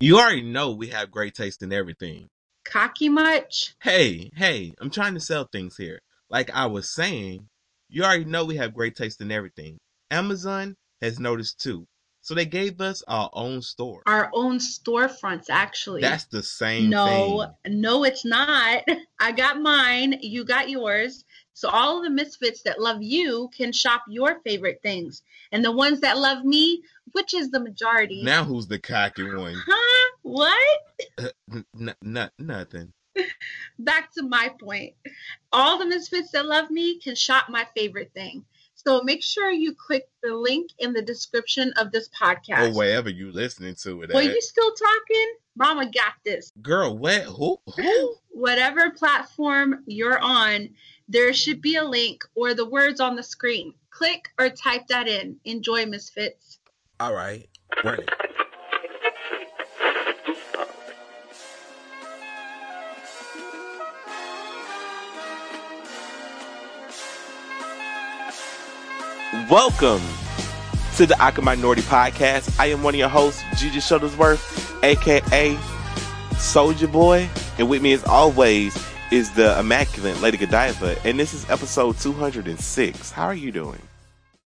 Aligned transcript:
You 0.00 0.18
already 0.18 0.42
know 0.42 0.72
we 0.72 0.88
have 0.88 1.12
great 1.12 1.34
taste 1.34 1.62
in 1.62 1.72
everything. 1.72 2.28
Cocky 2.64 3.08
much? 3.08 3.74
Hey, 3.80 4.30
hey, 4.34 4.74
I'm 4.80 4.90
trying 4.90 5.14
to 5.14 5.20
sell 5.20 5.44
things 5.44 5.76
here. 5.76 6.00
Like 6.28 6.50
I 6.50 6.66
was 6.66 6.92
saying, 6.92 7.48
you 7.88 8.02
already 8.02 8.24
know 8.24 8.44
we 8.44 8.56
have 8.56 8.74
great 8.74 8.96
taste 8.96 9.20
in 9.20 9.30
everything. 9.30 9.78
Amazon 10.10 10.74
has 11.00 11.20
noticed 11.20 11.60
too. 11.60 11.86
So 12.22 12.34
they 12.34 12.46
gave 12.46 12.80
us 12.80 13.04
our 13.06 13.30
own 13.34 13.62
store. 13.62 14.02
Our 14.06 14.30
own 14.32 14.58
storefronts, 14.58 15.50
actually. 15.50 16.00
That's 16.00 16.24
the 16.24 16.42
same 16.42 16.90
no, 16.90 17.52
thing. 17.62 17.80
no, 17.80 18.04
it's 18.04 18.24
not. 18.24 18.82
I 19.20 19.30
got 19.30 19.60
mine. 19.60 20.18
You 20.22 20.44
got 20.44 20.70
yours. 20.70 21.24
So 21.54 21.68
all 21.68 21.98
of 21.98 22.04
the 22.04 22.10
misfits 22.10 22.62
that 22.62 22.80
love 22.80 23.02
you 23.02 23.48
can 23.56 23.72
shop 23.72 24.02
your 24.08 24.40
favorite 24.40 24.80
things. 24.82 25.22
And 25.52 25.64
the 25.64 25.72
ones 25.72 26.00
that 26.00 26.18
love 26.18 26.44
me, 26.44 26.82
which 27.12 27.32
is 27.32 27.50
the 27.50 27.60
majority. 27.60 28.22
Now 28.24 28.44
who's 28.44 28.66
the 28.66 28.78
cocky 28.78 29.22
one? 29.22 29.54
Huh? 29.66 30.10
What? 30.22 30.80
Uh, 31.16 31.28
n- 31.52 31.64
n- 31.80 31.94
n- 32.04 32.30
nothing. 32.38 32.92
Back 33.78 34.12
to 34.14 34.22
my 34.24 34.52
point. 34.60 34.94
All 35.52 35.78
the 35.78 35.86
misfits 35.86 36.32
that 36.32 36.46
love 36.46 36.70
me 36.70 36.98
can 36.98 37.14
shop 37.14 37.48
my 37.48 37.66
favorite 37.76 38.10
thing. 38.14 38.44
So 38.74 39.02
make 39.02 39.22
sure 39.22 39.50
you 39.50 39.74
click 39.74 40.08
the 40.22 40.34
link 40.34 40.70
in 40.78 40.92
the 40.92 41.00
description 41.02 41.72
of 41.78 41.90
this 41.92 42.08
podcast. 42.08 42.70
Or 42.70 42.76
wherever 42.76 43.08
you 43.08 43.32
listening 43.32 43.76
to 43.76 44.02
it 44.02 44.10
at. 44.10 44.24
you 44.24 44.40
still 44.42 44.72
talking? 44.72 45.34
Mama 45.56 45.86
got 45.86 46.14
this. 46.24 46.52
Girl, 46.60 46.98
what? 46.98 47.22
Who? 47.22 47.58
Who? 47.76 48.16
Whatever 48.30 48.90
platform 48.90 49.84
you're 49.86 50.18
on, 50.18 50.70
there 51.08 51.34
should 51.34 51.60
be 51.60 51.76
a 51.76 51.84
link 51.84 52.24
or 52.34 52.54
the 52.54 52.64
words 52.64 53.00
on 53.00 53.16
the 53.16 53.22
screen. 53.22 53.74
Click 53.90 54.28
or 54.38 54.48
type 54.48 54.86
that 54.88 55.06
in. 55.06 55.36
Enjoy, 55.44 55.84
Misfits. 55.86 56.58
All 56.98 57.14
right. 57.14 57.48
Run 57.84 58.00
it. 58.00 58.10
Welcome 69.50 70.00
to 70.96 71.06
the 71.06 71.16
Aka 71.20 71.42
Minority 71.42 71.82
Podcast. 71.82 72.58
I 72.58 72.66
am 72.66 72.82
one 72.82 72.94
of 72.94 72.98
your 72.98 73.08
hosts, 73.08 73.42
Gigi 73.58 73.78
Shuttlesworth, 73.78 74.82
aka 74.82 75.58
Soldier 76.38 76.88
Boy, 76.88 77.28
and 77.58 77.68
with 77.68 77.82
me 77.82 77.92
as 77.92 78.04
always 78.04 78.74
is 79.10 79.30
the 79.32 79.58
immaculate 79.58 80.20
Lady 80.20 80.36
Godiva, 80.36 80.96
and 81.04 81.18
this 81.18 81.34
is 81.34 81.48
episode 81.50 81.98
206. 81.98 83.10
How 83.10 83.26
are 83.26 83.34
you 83.34 83.52
doing? 83.52 83.80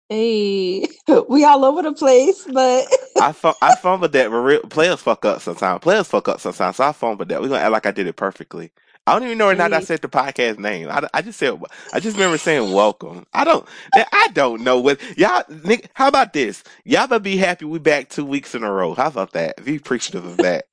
Hey, 0.09 0.87
we 1.29 1.43
all 1.43 1.65
over 1.65 1.81
the 1.81 1.93
place, 1.93 2.45
but 2.51 2.87
I 3.21 3.31
fu- 3.31 3.53
I 3.61 3.75
fumbled 3.75 4.11
that, 4.13 4.29
real, 4.31 4.61
players 4.61 5.01
fuck 5.01 5.25
up 5.25 5.41
sometimes. 5.41 5.81
Players 5.81 6.07
fuck 6.07 6.27
up 6.29 6.39
sometimes, 6.39 6.77
so 6.77 6.83
I 6.85 6.91
fumbled 6.91 7.29
that. 7.29 7.41
We're 7.41 7.49
gonna 7.49 7.61
act 7.61 7.71
like 7.71 7.85
I 7.85 7.91
did 7.91 8.07
it 8.07 8.15
perfectly. 8.15 8.71
I 9.07 9.13
don't 9.13 9.23
even 9.23 9.37
know 9.37 9.49
or 9.49 9.55
not 9.55 9.73
I 9.73 9.81
said 9.81 10.01
the 10.01 10.07
podcast 10.07 10.57
name. 10.57 10.89
I, 10.89 11.07
I 11.13 11.21
just 11.21 11.37
said 11.37 11.59
I 11.93 11.99
just 11.99 12.17
remember 12.17 12.39
saying 12.39 12.71
welcome. 12.73 13.25
I 13.33 13.43
don't 13.43 13.67
I 13.93 14.29
don't 14.33 14.61
know 14.63 14.79
what 14.79 14.99
y'all. 15.17 15.43
Nick, 15.63 15.89
how 15.93 16.07
about 16.07 16.33
this? 16.33 16.63
Y'all 16.85 17.07
better 17.07 17.19
be 17.19 17.37
happy 17.37 17.65
we 17.65 17.79
back 17.79 18.09
two 18.09 18.25
weeks 18.25 18.55
in 18.55 18.63
a 18.63 18.71
row. 18.71 18.93
How 18.95 19.07
about 19.07 19.33
that? 19.33 19.63
Be 19.63 19.75
appreciative 19.75 20.25
of 20.25 20.37
that. 20.37 20.65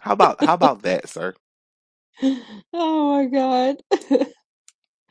How 0.00 0.12
about 0.12 0.42
how 0.44 0.54
about 0.54 0.82
that, 0.82 1.08
sir? 1.08 1.34
oh 2.74 3.14
my 3.14 3.26
God. 3.26 3.76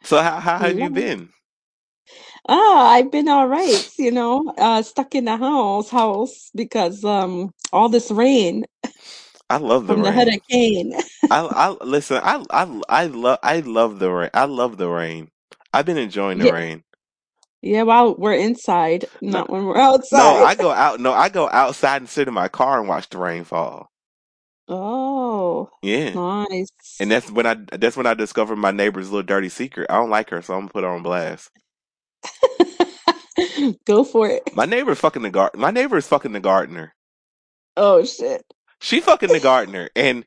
So 0.04 0.22
how 0.22 0.40
how 0.40 0.59
have 0.59 0.80
Yeah. 0.80 0.80
you 0.80 0.90
been? 0.92 1.30
Ah, 2.50 2.90
I've 2.92 3.12
been 3.12 3.30
all 3.30 3.48
right, 3.48 3.90
you 4.00 4.12
know, 4.12 4.54
uh, 4.58 4.82
stuck 4.84 5.16
in 5.16 5.26
the 5.26 5.38
house, 5.38 5.90
house 5.90 6.52
because 6.56 7.04
um 7.06 7.52
all 7.74 7.90
this 7.90 8.12
rain 8.12 8.66
I 9.50 9.58
love 9.58 9.88
the 9.88 9.98
from 9.98 10.04
the 10.04 10.12
rain. 10.12 10.14
hurricane. 10.14 10.94
I 11.30 11.40
I 11.42 11.70
listen. 11.86 12.22
I 12.24 12.44
I 12.52 12.81
I 12.90 13.06
love 13.08 13.40
I 13.44 13.59
love 13.62 14.00
the 14.00 14.12
rain. 14.12 14.30
I 14.34 14.46
love 14.46 14.78
the 14.78 14.90
rain. 14.90 15.30
I've 15.74 15.86
been 15.86 15.98
enjoying 15.98 16.40
the 16.40 16.48
Yeah. 16.48 16.52
rain. 16.52 16.84
Yeah, 17.64 17.84
while 17.84 18.16
we're 18.18 18.35
inside, 18.35 19.06
No, 19.30 19.46
not 19.46 19.50
when 19.50 19.66
we're 19.66 19.78
outside. 19.80 20.12
no. 20.12 20.38
I 20.38 20.56
go 20.56 20.72
out. 20.72 21.00
No, 21.02 21.14
I 21.14 21.30
go 21.30 21.50
outside 21.52 22.02
and 22.03 22.09
sit 22.09 22.28
in 22.30 22.35
my 22.35 22.50
car 22.50 22.80
and 22.80 22.90
watch 22.90 23.09
the 23.09 23.20
rain 23.20 23.46
fall. 23.46 23.90
Oh, 24.73 25.69
Yeah, 25.81 26.16
nice. 26.16 26.69
and 27.00 27.11
that's 27.11 27.31
when 27.31 27.45
I 27.47 27.56
that's 27.73 27.97
when 27.97 28.07
I 28.07 28.16
discovered 28.16 28.57
my 28.57 28.72
neighbor's 28.72 29.11
little 29.11 29.23
dirty 29.23 29.50
secret. 29.50 29.88
I 29.89 29.95
don't 29.95 30.09
like 30.11 30.31
her, 30.31 30.41
so 30.41 30.56
I'm 30.56 30.61
gonna 30.61 30.72
put 30.73 30.84
her 30.85 30.89
on 30.91 31.03
blast. 31.03 31.51
Go 33.85 34.03
for 34.06 34.28
it. 34.29 34.44
My 34.53 34.66
neighbor's 34.66 35.00
fucking 35.00 35.23
the 35.23 35.31
gar. 35.31 35.51
My 35.56 35.72
neighbor 35.72 35.97
is 35.97 36.07
fucking 36.07 36.34
the 36.34 36.39
gardener. 36.41 36.95
Oh 37.78 38.06
shit. 38.06 38.44
She 38.81 39.01
fucking 39.01 39.31
the 39.31 39.39
gardener, 39.41 39.89
and 39.95 40.25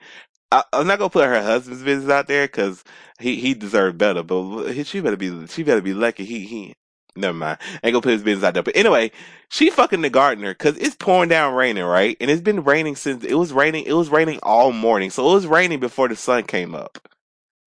I, 0.53 0.65
I'm 0.73 0.87
not 0.87 0.99
gonna 0.99 1.11
put 1.11 1.27
her 1.27 1.43
husband's 1.43 1.83
business 1.85 2.11
out 2.11 2.29
there 2.29 2.47
because 2.47 2.85
he 3.21 3.37
he 3.37 3.55
deserved 3.55 3.99
better. 3.99 4.23
But 4.25 4.73
he- 4.73 4.85
she 4.85 5.01
better 5.01 5.17
be 5.19 5.47
she 5.49 5.63
better 5.65 5.83
be 5.83 5.95
lucky. 5.95 6.25
He 6.27 6.41
he. 6.47 6.75
Never 7.17 7.35
mind. 7.37 7.59
Ain't 7.85 7.93
gonna 7.95 8.03
put 8.03 8.13
his 8.13 8.23
business 8.23 8.45
out 8.45 8.55
there. 8.55 8.63
But 8.63 8.77
anyway, 8.77 9.13
she 9.51 9.71
fucking 9.71 10.03
the 10.03 10.11
gardener 10.11 10.55
because 10.55 10.79
it's 10.79 10.97
pouring 10.97 11.31
down 11.31 11.55
raining, 11.55 11.85
right? 11.85 12.17
And 12.21 12.31
it's 12.31 12.43
been 12.43 12.65
raining 12.65 12.97
since 12.97 13.25
it 13.25 13.35
was 13.35 13.53
raining. 13.53 13.85
It 13.87 13.95
was 13.95 14.11
raining 14.11 14.41
all 14.43 14.73
morning, 14.73 15.11
so 15.11 15.31
it 15.31 15.35
was 15.35 15.47
raining 15.47 15.81
before 15.81 16.09
the 16.09 16.17
sun 16.17 16.45
came 16.45 16.75
up. 16.75 16.99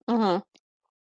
Uh-huh. 0.08 0.42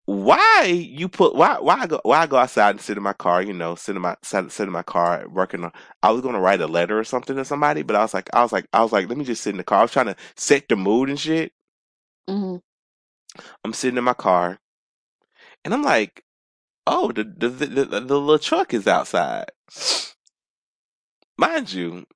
Why 0.06 0.64
you 0.64 1.08
put 1.08 1.34
why 1.36 1.58
why 1.60 1.76
I 1.80 1.86
go 1.86 2.00
why 2.04 2.20
I 2.20 2.26
go 2.26 2.36
outside 2.36 2.70
and 2.72 2.80
sit 2.80 2.96
in 2.96 3.04
my 3.04 3.12
car? 3.14 3.42
You 3.42 3.52
know, 3.54 3.76
sit 3.76 3.96
in 3.96 4.02
my 4.02 4.16
sit, 4.24 4.52
sit 4.52 4.64
in 4.66 4.72
my 4.72 4.82
car 4.82 5.26
working 5.30 5.64
on. 5.64 5.72
I 6.02 6.10
was 6.10 6.22
gonna 6.22 6.40
write 6.40 6.60
a 6.60 6.66
letter 6.66 6.98
or 6.98 7.04
something 7.04 7.36
to 7.36 7.44
somebody, 7.44 7.82
but 7.82 7.96
I 7.96 8.02
was 8.02 8.14
like 8.14 8.28
I 8.34 8.42
was 8.42 8.52
like 8.52 8.66
I 8.72 8.82
was 8.82 8.92
like 8.92 9.08
let 9.08 9.18
me 9.18 9.24
just 9.24 9.42
sit 9.42 9.50
in 9.52 9.58
the 9.58 9.64
car. 9.64 9.78
I 9.78 9.82
was 9.82 9.92
trying 9.92 10.06
to 10.06 10.16
set 10.36 10.68
the 10.68 10.76
mood 10.76 11.08
and 11.08 11.20
shit. 11.20 11.52
hmm 12.28 12.56
I'm 13.64 13.72
sitting 13.72 13.98
in 13.98 14.04
my 14.04 14.14
car, 14.14 14.58
and 15.64 15.74
I'm 15.74 15.82
like, 15.82 16.24
oh, 16.86 17.12
the 17.12 17.24
the 17.24 17.48
the, 17.48 17.66
the, 17.66 17.84
the 17.86 18.00
little 18.00 18.38
truck 18.38 18.74
is 18.74 18.86
outside. 18.86 19.46
Mind 21.38 21.72
you, 21.72 22.06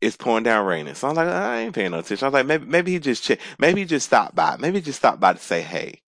it's 0.00 0.16
pouring 0.16 0.44
down 0.44 0.66
raining. 0.66 0.94
So 0.94 1.08
I'm 1.08 1.16
like, 1.16 1.28
I 1.28 1.60
ain't 1.60 1.74
paying 1.74 1.92
no 1.92 2.00
attention. 2.00 2.24
I 2.26 2.28
was 2.28 2.34
like, 2.34 2.46
maybe 2.46 2.66
maybe 2.66 2.92
he 2.92 2.98
just 3.00 3.24
check, 3.24 3.40
maybe 3.58 3.80
he 3.82 3.86
just 3.86 4.06
stopped 4.06 4.34
by. 4.36 4.56
Maybe 4.58 4.78
he 4.78 4.84
just 4.84 4.98
stopped 5.00 5.20
by 5.20 5.34
to 5.34 5.38
say 5.38 5.62
hey. 5.62 6.02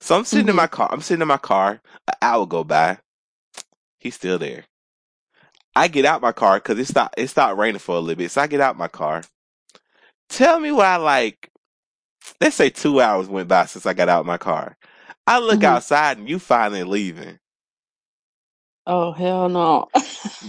So 0.00 0.16
I'm 0.16 0.24
sitting 0.24 0.48
in 0.48 0.56
hmm 0.56 0.56
my 0.56 0.66
car. 0.66 0.88
I'm 0.92 1.00
sitting 1.00 1.22
in 1.22 1.28
my 1.28 1.38
car. 1.38 1.80
An 2.08 2.14
hour 2.22 2.46
go 2.46 2.64
by. 2.64 2.98
He's 3.98 4.14
still 4.16 4.38
there. 4.38 4.64
I 5.76 5.88
get 5.88 6.04
out 6.04 6.22
my 6.22 6.32
car 6.32 6.58
because 6.58 6.78
it 6.78 6.86
stopped. 6.86 7.14
It 7.18 7.28
stopped 7.28 7.58
raining 7.58 7.78
for 7.80 7.96
a 7.96 8.00
little 8.00 8.16
bit. 8.18 8.30
So 8.30 8.42
I 8.42 8.46
get 8.46 8.60
out 8.60 8.78
my 8.78 8.88
car. 8.88 9.22
Tell 10.28 10.60
me 10.60 10.72
why, 10.72 10.96
like, 10.96 11.50
let's 12.40 12.56
say 12.56 12.70
two 12.70 13.00
hours 13.00 13.28
went 13.28 13.48
by 13.48 13.66
since 13.66 13.86
I 13.86 13.94
got 13.94 14.08
out 14.08 14.26
my 14.26 14.38
car. 14.38 14.76
I 15.26 15.40
look 15.40 15.64
hmm 15.64 15.64
outside 15.64 16.18
and 16.18 16.28
you 16.28 16.38
finally 16.38 16.84
leaving. 16.84 17.38
Oh 18.86 19.12
hell 19.12 19.48
no. 19.48 19.88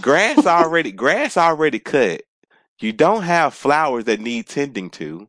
Grass 0.00 0.46
already, 0.46 0.92
grass 0.92 1.36
already 1.36 1.78
cut. 1.80 2.22
You 2.80 2.92
don't 2.92 3.22
have 3.24 3.54
flowers 3.54 4.04
that 4.06 4.20
need 4.20 4.48
tending 4.48 4.90
to. 4.92 5.28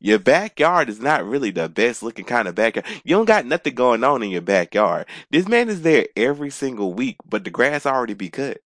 Your 0.00 0.18
backyard 0.18 0.90
is 0.90 1.00
not 1.00 1.26
really 1.26 1.50
the 1.50 1.68
best 1.68 2.02
looking 2.02 2.24
kind 2.26 2.48
of 2.48 2.54
backyard. 2.54 2.86
You 3.04 3.16
don't 3.16 3.26
got 3.26 3.46
nothing 3.46 3.74
going 3.74 4.04
on 4.04 4.22
in 4.22 4.30
your 4.30 4.42
backyard. 4.42 5.06
This 5.30 5.48
man 5.48 5.68
is 5.70 5.82
there 5.82 6.06
every 6.16 6.50
single 6.50 6.94
week, 6.94 7.16
but 7.28 7.44
the 7.44 7.50
grass 7.50 7.86
already 7.86 8.14
be 8.14 8.30
cut. 8.30 8.58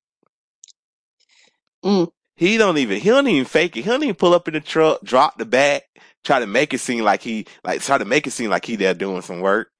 Mm. 1.84 2.12
He 2.36 2.58
don't 2.58 2.78
even 2.78 3.00
he 3.00 3.10
don't 3.10 3.28
even 3.28 3.46
fake 3.46 3.76
it. 3.76 3.82
He 3.84 3.90
don't 3.90 4.02
even 4.04 4.16
pull 4.16 4.34
up 4.34 4.48
in 4.48 4.54
the 4.54 4.60
truck, 4.60 5.02
drop 5.04 5.38
the 5.38 5.46
bag, 5.46 5.82
try 6.24 6.40
to 6.40 6.46
make 6.48 6.74
it 6.74 6.80
seem 6.80 7.04
like 7.04 7.22
he 7.22 7.46
like 7.64 7.82
try 7.82 7.98
to 7.98 8.06
make 8.06 8.26
it 8.26 8.32
seem 8.32 8.50
like 8.50 8.66
he 8.66 8.76
there 8.76 8.94
doing 8.94 9.22
some 9.22 9.40
work. 9.40 9.70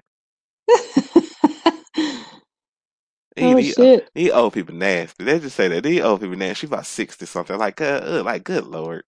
He, 3.37 3.55
Oh 3.55 3.62
he, 3.72 3.77
shit. 3.77 4.09
he 4.15 4.31
old 4.33 4.55
people 4.55 4.75
nasty. 4.77 5.25
They 5.25 5.41
just 5.41 5.56
say 5.56 5.69
that 5.69 5.84
these 5.84 6.03
old 6.03 6.21
people 6.22 6.37
nasty. 6.37 6.62
She 6.62 6.69
about 6.69 6.87
sixty 6.87 7.27
something. 7.27 7.59
Like 7.59 7.81
uh, 7.81 8.03
uh, 8.05 8.22
like 8.25 8.44
good 8.44 8.66
lord. 8.66 9.05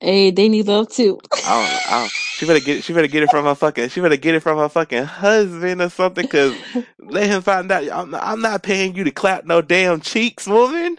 Hey, 0.00 0.30
they 0.32 0.48
need 0.48 0.66
love 0.68 0.90
too. 0.90 1.20
I 1.42 1.50
don't, 1.54 1.82
I 1.86 2.00
don't. 2.02 2.14
She 2.32 2.46
better 2.46 2.60
get. 2.60 2.84
She 2.84 2.92
better 2.94 3.08
get 3.08 3.22
it 3.24 3.30
from 3.30 3.46
her 3.46 3.54
fucking. 3.56 3.90
She 3.90 4.00
better 4.00 4.16
get 4.16 4.34
it 4.36 4.40
from 4.40 4.58
her 4.58 4.68
fucking 4.70 5.04
husband 5.04 5.82
or 5.82 5.90
something. 5.90 6.26
Cause 6.26 6.56
let 7.00 7.28
him 7.28 7.42
find 7.42 7.70
out. 7.72 7.90
I'm 7.90 8.10
not, 8.10 8.22
I'm 8.24 8.40
not 8.42 8.62
paying 8.62 8.96
you 8.96 9.04
to 9.04 9.12
clap 9.12 9.46
no 9.46 9.62
damn 9.62 10.00
cheeks, 10.00 10.46
woman. 10.46 10.98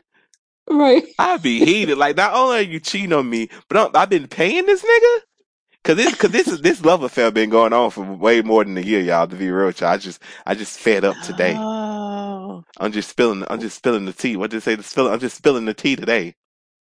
Right. 0.70 1.06
I'd 1.20 1.42
be 1.44 1.66
heated. 1.66 1.98
Like 1.98 2.18
not 2.18 2.34
only 2.36 2.58
are 2.60 2.62
you 2.62 2.80
cheating 2.80 3.14
on 3.14 3.30
me, 3.30 3.50
but 3.70 3.78
I'm, 3.78 4.02
I've 4.02 4.10
been 4.10 4.28
paying 4.28 4.66
this 4.68 4.84
nigga. 4.84 5.27
Cause 5.88 5.98
this, 5.98 6.16
cause 6.16 6.32
this, 6.32 6.48
this 6.62 6.86
love 6.86 7.04
affair 7.04 7.32
been 7.32 7.50
going 7.50 7.74
on 7.74 7.92
for 7.92 8.04
way 8.06 8.44
more 8.44 8.66
than 8.66 8.78
a 8.78 8.82
year, 8.82 9.02
y'all. 9.02 9.28
To 9.28 9.36
be 9.38 9.52
real, 9.52 9.68
with 9.68 9.82
y'all. 9.82 9.92
I 9.92 9.98
just, 9.98 10.22
I 10.46 10.56
just 10.56 10.80
fed 10.80 11.06
up 11.06 11.22
today. 11.22 11.64
Oh, 11.64 12.64
I'm 12.80 12.92
just 12.92 13.10
spilling. 13.10 13.46
I'm 13.50 13.60
just 13.60 13.78
spilling 13.78 14.06
the 14.06 14.14
tea. 14.14 14.38
What 14.38 14.52
did 14.52 14.58
they 14.62 14.66
say? 14.66 14.76
The 14.76 14.84
spill. 14.84 15.10
I'm 15.10 15.20
just 15.20 15.38
spilling 15.38 15.66
the 15.66 15.74
tea 15.76 15.96
today. 15.98 16.36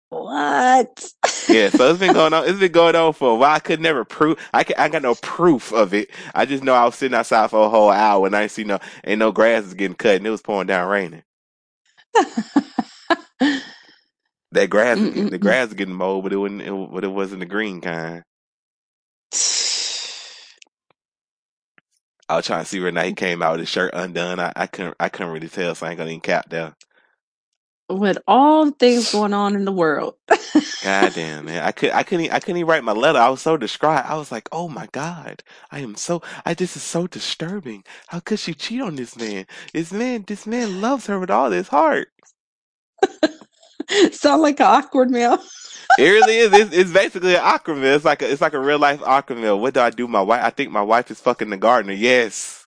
what? 0.09 1.13
Yeah, 1.47 1.69
so 1.69 1.89
it's 1.91 1.99
been 1.99 2.13
going 2.13 2.33
on. 2.35 2.47
It's 2.49 2.59
been 2.59 2.71
going 2.73 2.95
on 2.95 3.13
for 3.13 3.31
a 3.31 3.35
while. 3.35 3.55
I 3.55 3.59
could 3.59 3.81
never 3.81 4.05
prove. 4.05 4.39
I 4.53 4.63
can, 4.63 4.77
I 4.79 4.89
got 4.89 5.03
no 5.03 5.15
proof 5.15 5.73
of 5.73 5.93
it. 5.93 6.11
I 6.35 6.45
just 6.45 6.63
know 6.63 6.73
I 6.73 6.85
was 6.85 6.95
sitting 6.95 7.15
outside 7.17 7.51
for 7.51 7.65
a 7.65 7.69
whole 7.69 7.91
hour 7.91 8.27
and 8.27 8.35
I 8.35 8.43
ain't 8.43 8.51
see 8.51 8.63
no, 8.65 8.79
ain't 9.05 9.19
no 9.19 9.31
grass 9.31 9.65
is 9.65 9.75
getting 9.75 9.95
cut 9.95 10.17
and 10.17 10.27
it 10.27 10.31
was 10.31 10.41
pouring 10.41 10.67
down 10.67 10.89
raining. 10.89 11.23
That 14.53 14.69
grass, 14.69 15.01
was 15.01 15.09
mm, 15.09 15.11
getting, 15.11 15.29
mm, 15.29 15.31
the 15.31 15.39
Mm-mm-mm. 15.39 15.39
grass 15.39 15.67
was 15.69 15.75
getting 15.75 15.95
mowed, 15.95 16.23
but 16.23 16.33
it 16.33 16.37
wasn't. 16.37 16.63
It, 16.63 16.71
but 16.91 17.03
it 17.05 17.09
wasn't 17.09 17.41
the 17.41 17.47
green 17.47 17.81
kind. 17.81 18.23
I 22.31 22.37
was 22.37 22.47
trying 22.47 22.63
to 22.63 22.69
see 22.69 22.79
he 23.07 23.13
came 23.13 23.43
out 23.43 23.53
with 23.53 23.61
his 23.61 23.69
shirt 23.69 23.93
undone. 23.95 24.39
I, 24.39 24.53
I 24.55 24.67
couldn't. 24.67 24.95
I 24.99 25.09
couldn't 25.09 25.33
really 25.33 25.49
tell, 25.49 25.75
so 25.75 25.87
I 25.87 25.91
ain't 25.91 25.99
gonna 25.99 26.11
even 26.11 26.21
cap 26.21 26.49
there. 26.49 26.75
With 27.89 28.19
all 28.27 28.65
the 28.65 28.71
things 28.71 29.07
going 29.07 29.33
on 29.33 29.55
in 29.55 29.65
the 29.65 29.71
world. 29.73 30.15
God 30.81 31.13
damn, 31.15 31.45
man. 31.45 31.63
I 31.63 31.73
could 31.73 31.91
I 31.91 32.03
couldn't 32.03 32.31
I 32.31 32.39
couldn't 32.39 32.57
even 32.59 32.69
write 32.69 32.85
my 32.85 32.93
letter. 32.93 33.19
I 33.19 33.29
was 33.29 33.41
so 33.41 33.57
distraught. 33.57 34.05
I 34.05 34.15
was 34.17 34.31
like, 34.31 34.49
oh 34.53 34.69
my 34.69 34.87
God. 34.93 35.43
I 35.71 35.79
am 35.81 35.95
so 35.95 36.23
I 36.45 36.55
this 36.55 36.77
is 36.77 36.83
so 36.83 37.07
disturbing. 37.07 37.83
How 38.07 38.21
could 38.21 38.39
she 38.39 38.53
cheat 38.55 38.81
on 38.81 38.95
this 38.95 39.17
man? 39.17 39.47
This 39.73 39.91
man 39.93 40.23
this 40.27 40.47
man 40.47 40.81
loves 40.81 41.07
her 41.07 41.19
with 41.19 41.31
all 41.31 41.51
his 41.51 41.69
heart. 41.69 42.09
Sound 44.11 44.41
like 44.41 44.59
an 44.59 44.67
awkward 44.67 45.11
meal. 45.11 45.37
It 45.99 46.09
really 46.09 46.37
is. 46.37 46.53
It's, 46.53 46.73
it's 46.73 46.91
basically 46.91 47.35
an 47.35 47.41
awkward 47.43 47.75
meal. 47.75 47.93
It's 47.93 48.05
like 48.05 48.21
a, 48.21 48.31
it's 48.31 48.39
like 48.39 48.53
a 48.53 48.59
real 48.59 48.79
life 48.79 49.01
awkward 49.03 49.39
meal. 49.39 49.59
What 49.59 49.73
do 49.73 49.81
I 49.81 49.89
do? 49.89 50.07
My 50.07 50.21
wife 50.21 50.41
I 50.41 50.49
think 50.49 50.71
my 50.71 50.81
wife 50.81 51.11
is 51.11 51.19
fucking 51.19 51.49
the 51.49 51.57
gardener. 51.57 51.91
Yes. 51.91 52.65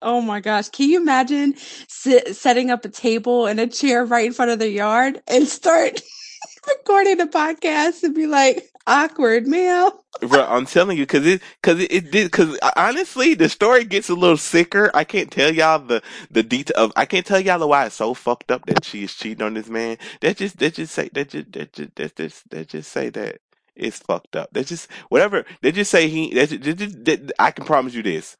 Oh 0.00 0.22
my 0.22 0.40
gosh. 0.40 0.70
Can 0.70 0.88
you 0.88 0.98
imagine 0.98 1.54
sit, 1.86 2.34
setting 2.34 2.70
up 2.70 2.86
a 2.86 2.88
table 2.88 3.46
and 3.46 3.60
a 3.60 3.66
chair 3.66 4.06
right 4.06 4.26
in 4.26 4.32
front 4.32 4.52
of 4.52 4.58
the 4.58 4.70
yard 4.70 5.20
and 5.26 5.46
start 5.46 6.00
recording 6.66 7.20
a 7.20 7.26
podcast 7.26 8.02
and 8.02 8.14
be 8.14 8.26
like, 8.26 8.70
awkward 8.86 9.46
meal? 9.46 10.04
Bro, 10.20 10.46
I'm 10.46 10.66
telling 10.66 10.96
you, 10.96 11.06
cause 11.06 11.26
it, 11.26 11.42
cause 11.62 11.80
it, 11.80 11.92
it 11.92 12.10
did, 12.10 12.32
cause 12.32 12.58
honestly, 12.76 13.34
the 13.34 13.48
story 13.48 13.84
gets 13.84 14.08
a 14.08 14.14
little 14.14 14.36
sicker. 14.36 14.90
I 14.94 15.04
can't 15.04 15.30
tell 15.30 15.52
y'all 15.52 15.78
the, 15.78 16.02
the 16.30 16.42
detail 16.42 16.76
of, 16.76 16.92
I 16.96 17.04
can't 17.04 17.26
tell 17.26 17.40
y'all 17.40 17.68
why 17.68 17.86
it's 17.86 17.96
so 17.96 18.14
fucked 18.14 18.50
up 18.50 18.66
that 18.66 18.84
she 18.84 19.04
is 19.04 19.14
cheating 19.14 19.42
on 19.42 19.54
this 19.54 19.68
man. 19.68 19.98
That 20.20 20.36
just, 20.36 20.58
that 20.58 20.74
just 20.74 20.94
say, 20.94 21.10
that 21.12 21.30
just, 21.30 21.52
that 21.52 21.72
just, 21.72 21.94
that 21.96 22.16
just, 22.16 22.50
that 22.50 22.68
just 22.68 22.92
say 22.92 23.10
that 23.10 23.38
it's 23.74 23.98
fucked 23.98 24.36
up. 24.36 24.50
That 24.52 24.66
just, 24.66 24.90
whatever, 25.08 25.44
they 25.62 25.72
just 25.72 25.90
say 25.90 26.08
he, 26.08 26.32
that 26.34 26.48
just, 26.48 27.04
just, 27.04 27.32
I 27.38 27.50
can 27.50 27.64
promise 27.64 27.94
you 27.94 28.02
this. 28.02 28.36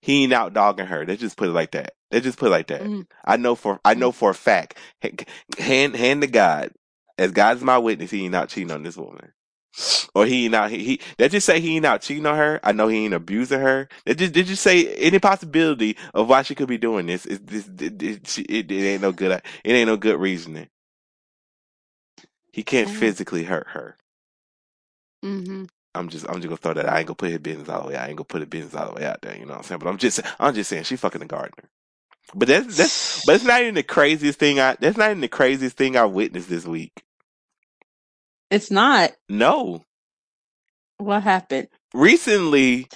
He 0.00 0.24
ain't 0.24 0.32
out 0.32 0.52
dogging 0.52 0.86
her. 0.86 1.06
They 1.06 1.16
just 1.16 1.36
put 1.36 1.48
it 1.48 1.52
like 1.52 1.70
that. 1.72 1.92
They 2.10 2.20
just 2.20 2.36
put 2.36 2.46
it 2.46 2.50
like 2.50 2.66
that. 2.66 2.82
Mm, 2.82 3.06
I 3.24 3.36
know 3.36 3.54
for, 3.54 3.78
I 3.84 3.94
know 3.94 4.10
for 4.10 4.30
a 4.30 4.34
fact, 4.34 4.76
hand, 5.58 5.94
hand 5.94 6.22
to 6.22 6.26
God, 6.26 6.72
as 7.18 7.32
God's 7.32 7.62
my 7.62 7.78
witness, 7.78 8.10
he 8.10 8.24
ain't 8.24 8.34
out 8.34 8.48
cheating 8.50 8.72
on 8.72 8.82
this 8.82 8.96
woman 8.96 9.32
or 10.14 10.26
he 10.26 10.46
ain't 10.46 10.54
out 10.54 10.70
he, 10.70 10.84
he 10.84 11.00
that 11.18 11.30
just 11.30 11.46
say 11.46 11.60
he 11.60 11.76
ain't 11.76 11.86
out 11.86 12.02
cheating 12.02 12.26
on 12.26 12.36
her. 12.36 12.60
I 12.62 12.72
know 12.72 12.88
he 12.88 13.04
ain't 13.04 13.14
abusing 13.14 13.60
her. 13.60 13.88
That 14.06 14.18
just 14.18 14.32
did 14.34 14.48
you 14.48 14.56
say 14.56 14.94
any 14.96 15.18
possibility 15.18 15.96
of 16.14 16.28
why 16.28 16.42
she 16.42 16.54
could 16.54 16.68
be 16.68 16.78
doing 16.78 17.06
this? 17.06 17.26
Is 17.26 17.40
this 17.40 17.68
it, 17.80 18.02
it, 18.02 18.38
it, 18.38 18.72
it 18.72 18.72
ain't 18.72 19.02
no 19.02 19.12
good 19.12 19.32
it 19.32 19.42
ain't 19.72 19.88
no 19.88 19.96
good 19.96 20.20
reasoning. 20.20 20.68
He 22.52 22.62
can't 22.62 22.88
Mhm. 22.88 22.90
physically 22.90 23.44
hurt 23.44 23.68
her. 23.70 23.96
mhm. 25.24 25.68
I'm 25.94 26.08
just 26.10 26.26
I'm 26.28 26.36
just 26.36 26.48
gonna 26.48 26.56
throw 26.58 26.74
that. 26.74 26.88
I 26.90 27.00
ain't 27.00 27.08
gonna 27.08 27.16
put 27.16 27.30
his 27.30 27.40
business 27.40 27.68
all 27.68 27.82
the 27.82 27.88
way. 27.90 27.96
out. 27.96 28.04
I 28.04 28.08
ain't 28.08 28.16
gonna 28.18 28.24
put 28.26 28.42
his 28.42 28.48
business 28.50 28.74
all 28.74 28.88
the 28.88 28.94
way 29.00 29.06
out 29.06 29.22
there. 29.22 29.34
You 29.36 29.46
know 29.46 29.52
what 29.52 29.58
I'm 29.58 29.64
saying? 29.64 29.80
But 29.80 29.88
I'm 29.90 29.98
just 29.98 30.20
I'm 30.40 30.54
just 30.54 30.70
saying 30.70 30.84
she 30.84 30.96
fucking 30.96 31.20
the 31.20 31.26
gardener. 31.26 31.70
But 32.34 32.48
that's 32.48 32.76
that's 32.76 33.24
but 33.26 33.36
it's 33.36 33.44
not 33.44 33.62
even 33.62 33.74
the 33.76 33.82
craziest 33.84 34.38
thing 34.38 34.60
I 34.60 34.76
that's 34.80 34.98
not 34.98 35.10
even 35.10 35.22
the 35.22 35.28
craziest 35.28 35.76
thing 35.76 35.96
I 35.96 36.06
witnessed 36.06 36.48
this 36.50 36.66
week. 36.66 37.04
It's 38.50 38.70
not. 38.70 39.12
No. 39.28 39.84
What 40.98 41.22
happened? 41.24 41.68
recently 41.94 42.88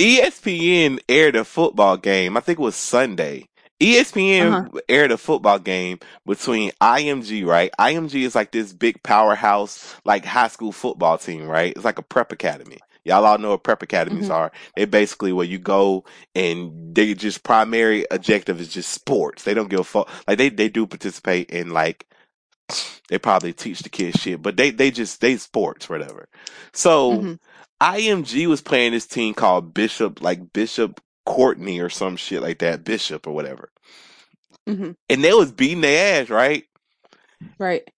ESPN 0.00 1.00
aired 1.08 1.36
a 1.36 1.44
football 1.46 1.96
game. 1.98 2.36
I 2.36 2.40
think 2.40 2.60
it 2.60 2.62
was 2.62 2.76
Sunday. 2.76 3.46
ESPN 3.82 4.60
Uh-huh. 4.62 4.68
aired 4.90 5.12
a 5.12 5.18
football 5.18 5.58
game 5.60 6.00
between 6.26 6.72
IMG, 6.82 7.46
right? 7.46 7.72
IMG 7.80 8.22
is 8.24 8.36
like 8.36 8.52
this 8.52 8.72
big 8.74 9.02
powerhouse, 9.04 9.96
like 10.04 10.24
high 10.26 10.48
school 10.48 10.72
football 10.72 11.18
team, 11.18 11.46
right? 11.48 11.72
It's 11.76 11.84
like 11.86 11.98
a 11.98 12.02
prep 12.04 12.32
academy. 12.32 12.78
Y'all 13.04 13.24
all 13.24 13.38
know 13.38 13.50
what 13.50 13.62
prep 13.64 13.82
academies 13.82 14.28
Mhm. 14.28 14.34
are. 14.34 14.52
They 14.76 14.84
basically 14.84 15.32
where 15.32 15.46
you 15.46 15.58
go 15.58 16.04
and 16.34 16.94
they 16.94 17.14
just 17.14 17.42
primary 17.42 18.04
objective 18.10 18.60
is 18.60 18.68
just 18.68 18.92
sports. 18.92 19.44
They 19.44 19.54
don't 19.54 19.68
give 19.70 19.80
a 19.80 19.84
fuck. 19.84 20.08
Like 20.28 20.38
they, 20.38 20.48
they 20.50 20.68
do 20.68 20.86
participate 20.86 21.50
in 21.50 21.70
like 21.70 22.06
they 23.08 23.18
probably 23.18 23.52
teach 23.52 23.80
the 23.80 23.88
kids 23.88 24.20
shit, 24.20 24.42
but 24.42 24.56
they 24.56 24.70
they 24.70 24.90
just 24.90 25.20
they 25.20 25.36
sports 25.36 25.88
whatever. 25.88 26.28
So 26.72 27.12
Mhm. 27.12 27.38
IMG 27.80 28.46
was 28.46 28.60
playing 28.60 28.92
this 28.92 29.06
team 29.06 29.32
called 29.34 29.72
Bishop, 29.72 30.20
like 30.20 30.52
Bishop 30.52 31.00
Courtney 31.24 31.80
or 31.80 31.88
some 31.88 32.16
shit 32.16 32.42
like 32.42 32.58
that, 32.58 32.84
Bishop 32.84 33.26
or 33.26 33.32
whatever, 33.32 33.70
Mhm. 34.68 34.96
and 35.08 35.24
they 35.24 35.32
was 35.32 35.50
beating 35.52 35.80
their 35.80 36.22
ass, 36.22 36.28
right? 36.28 36.64
Right. 37.58 37.88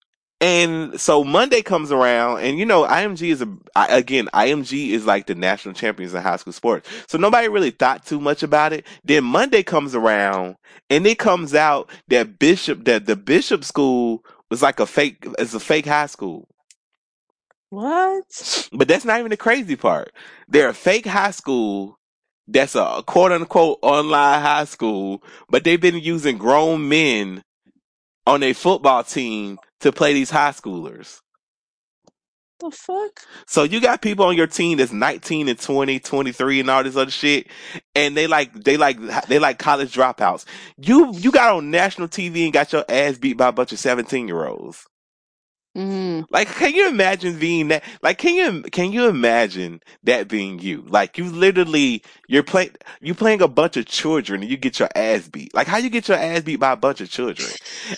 And 0.43 1.01
so 1.01 1.23
Monday 1.23 1.63
comes 1.63 1.93
around, 1.93 2.41
and 2.41 2.59
you 2.59 2.67
know 2.67 2.85
IMG 2.85 3.31
is 3.31 3.43
a 3.43 3.49
I- 3.77 3.97
again 3.97 4.29
IMG 4.35 4.89
is 4.91 5.07
like 5.07 5.27
the 5.27 5.37
national 5.37 5.73
champions 5.73 6.15
in 6.15 6.21
high 6.21 6.35
school 6.35 6.53
sports, 6.53 6.91
so 7.07 7.17
nobody 7.17 7.47
really 7.47 7.71
thought 7.71 8.05
too 8.05 8.21
much 8.21 8.43
about 8.43 8.73
it. 8.73 8.85
Then 9.05 9.23
Monday 9.23 9.63
comes 9.63 9.95
around, 9.95 10.57
and 10.91 11.07
it 11.07 11.21
comes 11.21 11.55
out 11.55 11.89
that 12.09 12.41
Bishop 12.41 12.85
that 12.87 13.07
the 13.07 13.15
Bishop 13.15 13.63
school 13.63 14.25
was 14.51 14.63
like 14.63 14.81
a 14.81 14.87
fake, 14.87 15.25
it's 15.39 15.55
a 15.55 15.61
fake 15.61 15.87
high 15.87 16.07
school. 16.07 16.49
What? 17.71 18.69
But 18.73 18.89
that's 18.89 19.05
not 19.05 19.21
even 19.21 19.31
the 19.31 19.37
crazy 19.37 19.77
part. 19.77 20.13
They're 20.49 20.71
a 20.71 20.75
fake 20.75 21.07
high 21.07 21.31
school 21.31 22.01
that's 22.49 22.75
a 22.75 23.05
quote 23.07 23.31
unquote 23.31 23.79
online 23.81 24.43
high 24.43 24.65
school, 24.65 25.23
but 25.49 25.63
they've 25.63 25.81
been 25.81 26.01
using 26.01 26.37
grown 26.37 26.89
men 26.89 27.45
on 28.27 28.43
a 28.43 28.53
football 28.53 29.05
team 29.05 29.59
to 29.83 29.93
play 29.93 30.15
these 30.15 30.31
high 30.31 30.51
schoolers. 30.51 31.21
The 32.61 32.71
fuck? 32.71 33.21
So 33.47 33.65
you 33.65 33.81
got 33.81 34.03
people 34.03 34.25
on 34.25 34.37
your 34.37 34.47
team 34.47 34.79
that's 34.79 34.93
19 34.93 35.49
and 35.49 35.59
20, 35.59 35.99
23 35.99 36.61
and 36.61 36.71
all 36.71 36.85
this 36.85 36.97
other 36.97 37.11
shit. 37.11 37.49
And 37.95 38.17
they 38.17 38.29
like, 38.29 38.53
they 38.53 38.77
like, 38.77 38.99
they 39.27 39.41
like 39.41 39.59
college 39.59 39.93
dropouts. 39.95 40.45
You, 40.77 41.13
you 41.17 41.33
got 41.33 41.57
on 41.57 41.71
national 41.73 42.09
TV 42.09 42.45
and 42.45 42.53
got 42.53 42.73
your 42.73 42.85
ass 42.89 43.19
beat 43.19 43.37
by 43.37 43.49
a 43.49 43.53
bunch 43.53 43.73
of 43.73 43.81
17 43.81 44.29
year 44.29 44.47
olds. 44.47 44.87
Mm. 45.75 46.27
Like, 46.31 46.49
can 46.49 46.75
you 46.75 46.87
imagine 46.89 47.39
being 47.39 47.69
that? 47.69 47.83
Like, 48.03 48.19
can 48.19 48.35
you 48.35 48.63
can 48.65 48.93
you 48.93 49.09
imagine 49.09 49.81
that 50.05 50.29
being 50.29 50.59
you? 50.59 50.85
Like, 50.87 51.17
you 51.17 51.25
literally 51.25 52.03
you're 52.29 52.43
playing 52.43 52.73
you 53.01 53.15
playing 53.15 53.41
a 53.41 53.49
bunch 53.49 53.79
of 53.79 53.87
children 53.87 54.43
and 54.43 54.51
you 54.51 54.59
get 54.59 54.79
your 54.79 54.91
ass 54.95 55.29
beat. 55.29 55.55
Like, 55.55 55.67
how 55.67 55.79
you 55.79 55.89
get 55.89 56.09
your 56.09 56.19
ass 56.19 56.43
beat 56.43 56.57
by 56.61 56.73
a 56.73 56.77
bunch 56.77 57.01
of 57.01 57.09
children? 57.09 57.49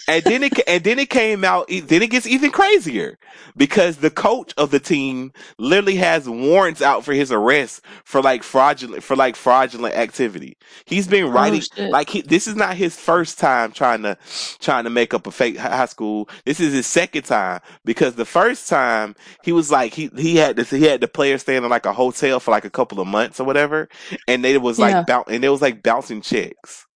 And 0.06 0.22
then 0.22 0.44
it 0.44 0.60
and 0.68 0.84
then 0.84 1.00
it 1.00 1.10
came 1.10 1.44
out. 1.44 1.66
Then 1.68 2.00
it 2.00 2.10
gets 2.10 2.28
even 2.28 2.52
crazier 2.52 3.18
because 3.56 3.96
the 3.96 4.10
coach 4.10 4.54
of 4.56 4.70
the 4.70 4.78
team 4.78 5.32
literally 5.58 5.96
has 5.96 6.28
warrants 6.28 6.80
out 6.80 7.04
for 7.04 7.12
his 7.12 7.32
arrest 7.32 7.82
for 8.04 8.22
like 8.22 8.44
fraudulent 8.44 9.02
for 9.02 9.16
like 9.16 9.34
fraudulent 9.34 9.96
activity. 9.96 10.56
He's 10.84 11.08
been 11.08 11.32
writing 11.32 11.62
Oh 11.76 11.88
like 11.88 12.08
he, 12.08 12.22
this 12.22 12.46
is 12.46 12.54
not 12.54 12.76
his 12.76 12.96
first 12.96 13.40
time 13.40 13.72
trying 13.72 14.02
to 14.02 14.16
trying 14.60 14.84
to 14.84 14.90
make 14.90 15.12
up 15.12 15.26
a 15.26 15.32
fake 15.32 15.56
high 15.56 15.86
school. 15.86 16.28
This 16.44 16.60
is 16.60 16.72
his 16.72 16.86
second 16.86 17.24
time 17.24 17.62
because 17.84 18.14
the 18.14 18.24
first 18.24 18.68
time 18.68 19.14
he 19.42 19.52
was 19.52 19.70
like 19.70 19.94
he 19.94 20.10
he 20.16 20.36
had 20.36 20.56
this 20.56 20.70
he 20.70 20.84
had 20.84 21.00
the 21.00 21.08
players 21.08 21.42
staying 21.42 21.64
in 21.64 21.70
like 21.70 21.86
a 21.86 21.92
hotel 21.92 22.40
for 22.40 22.50
like 22.50 22.64
a 22.64 22.70
couple 22.70 23.00
of 23.00 23.06
months 23.08 23.40
or 23.40 23.44
whatever, 23.44 23.88
and 24.28 24.44
they 24.44 24.58
was 24.58 24.78
like 24.78 24.92
Yeah. 24.92 25.02
boun- 25.02 25.24
and 25.28 25.44
it 25.44 25.48
was 25.48 25.62
like 25.62 25.82
bouncing 25.82 26.22
checks. 26.22 26.86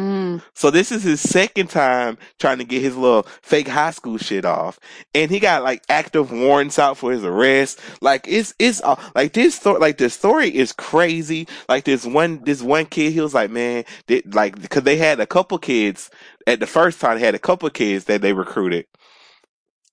Mm. 0.00 0.42
So 0.54 0.70
this 0.70 0.90
is 0.90 1.02
his 1.02 1.20
second 1.20 1.68
time 1.68 2.16
trying 2.38 2.56
to 2.58 2.64
get 2.64 2.80
his 2.80 2.96
little 2.96 3.24
fake 3.42 3.68
high 3.68 3.90
school 3.90 4.16
shit 4.16 4.44
off, 4.46 4.80
and 5.14 5.30
he 5.30 5.38
got 5.38 5.62
like 5.62 5.82
active 5.90 6.32
warrants 6.32 6.78
out 6.78 6.96
for 6.96 7.12
his 7.12 7.24
arrest. 7.24 7.78
Like 8.00 8.26
it's 8.26 8.54
it's 8.58 8.80
uh, 8.82 8.96
like 9.14 9.34
this 9.34 9.54
story 9.54 9.80
like 9.80 9.98
the 9.98 10.08
story 10.08 10.48
is 10.54 10.72
crazy. 10.72 11.46
Like 11.68 11.84
this 11.84 12.06
one 12.06 12.42
this 12.44 12.62
one 12.62 12.86
kid 12.86 13.12
he 13.12 13.20
was 13.20 13.34
like 13.34 13.50
man 13.50 13.84
they, 14.06 14.22
like 14.32 14.60
because 14.62 14.84
they 14.84 14.96
had 14.96 15.20
a 15.20 15.26
couple 15.26 15.58
kids 15.58 16.10
at 16.46 16.58
the 16.60 16.66
first 16.66 16.98
time 17.00 17.18
they 17.18 17.24
had 17.26 17.34
a 17.34 17.38
couple 17.38 17.68
kids 17.68 18.06
that 18.06 18.22
they 18.22 18.32
recruited 18.32 18.86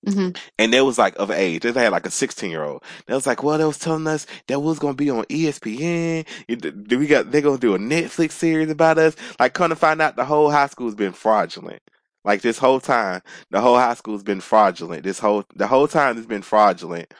Mhm. 0.06 0.36
and 0.58 0.72
they 0.72 0.80
was 0.80 0.96
like 0.98 1.14
of 1.18 1.30
age. 1.30 1.62
They 1.62 1.72
had 1.72 1.92
like 1.92 2.06
a 2.06 2.10
16 2.10 2.50
year 2.50 2.64
old. 2.64 2.82
They 3.06 3.14
was 3.14 3.26
like, 3.26 3.42
well, 3.42 3.58
they 3.58 3.64
was 3.64 3.78
telling 3.78 4.06
us 4.06 4.26
that 4.46 4.60
was 4.60 4.78
gonna 4.78 4.94
be 4.94 5.10
on 5.10 5.24
ESPN. 5.24 6.26
We 6.48 7.06
got 7.06 7.30
they 7.30 7.40
gonna 7.42 7.58
do 7.58 7.74
a 7.74 7.78
Netflix 7.78 8.32
series 8.32 8.70
about 8.70 8.98
us. 8.98 9.14
Like, 9.38 9.52
come 9.54 9.68
to 9.70 9.76
find 9.76 10.00
out, 10.00 10.16
the 10.16 10.24
whole 10.24 10.50
high 10.50 10.68
school's 10.68 10.94
been 10.94 11.12
fraudulent. 11.12 11.82
Like 12.24 12.42
this 12.42 12.58
whole 12.58 12.80
time, 12.80 13.22
the 13.50 13.60
whole 13.60 13.76
high 13.76 13.94
school's 13.94 14.22
been 14.22 14.40
fraudulent. 14.40 15.02
This 15.04 15.18
whole 15.18 15.44
the 15.54 15.66
whole 15.66 15.88
time 15.88 16.16
it's 16.18 16.26
been 16.26 16.42
fraudulent. 16.42 17.12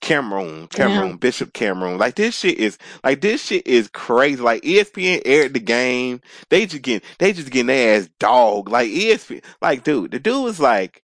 Cameron, 0.00 0.66
Cameron, 0.68 1.08
Damn. 1.10 1.16
Bishop 1.16 1.52
Cameron. 1.54 1.96
Like 1.98 2.14
this 2.16 2.38
shit 2.38 2.58
is 2.58 2.76
like 3.02 3.20
this 3.22 3.42
shit 3.42 3.66
is 3.66 3.88
crazy. 3.88 4.40
Like 4.42 4.62
ESPN 4.62 5.22
aired 5.24 5.54
the 5.54 5.60
game. 5.60 6.20
They 6.50 6.66
just 6.66 6.82
get 6.82 7.02
they 7.18 7.32
just 7.32 7.50
getting 7.50 7.68
their 7.68 7.98
ass 8.00 8.08
dog. 8.18 8.68
Like 8.68 8.90
ESPN, 8.90 9.42
like 9.62 9.82
dude, 9.84 10.10
the 10.10 10.18
dude 10.18 10.44
was 10.44 10.60
like 10.60 11.02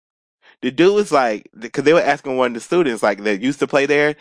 the 0.61 0.71
dude 0.71 0.95
was 0.95 1.11
like, 1.11 1.49
because 1.57 1.83
they 1.83 1.93
were 1.93 2.01
asking 2.01 2.37
one 2.37 2.47
of 2.47 2.53
the 2.55 2.59
students 2.59 3.03
like 3.03 3.23
that 3.23 3.41
used 3.41 3.59
to 3.59 3.67
play 3.67 3.85
there. 3.85 4.15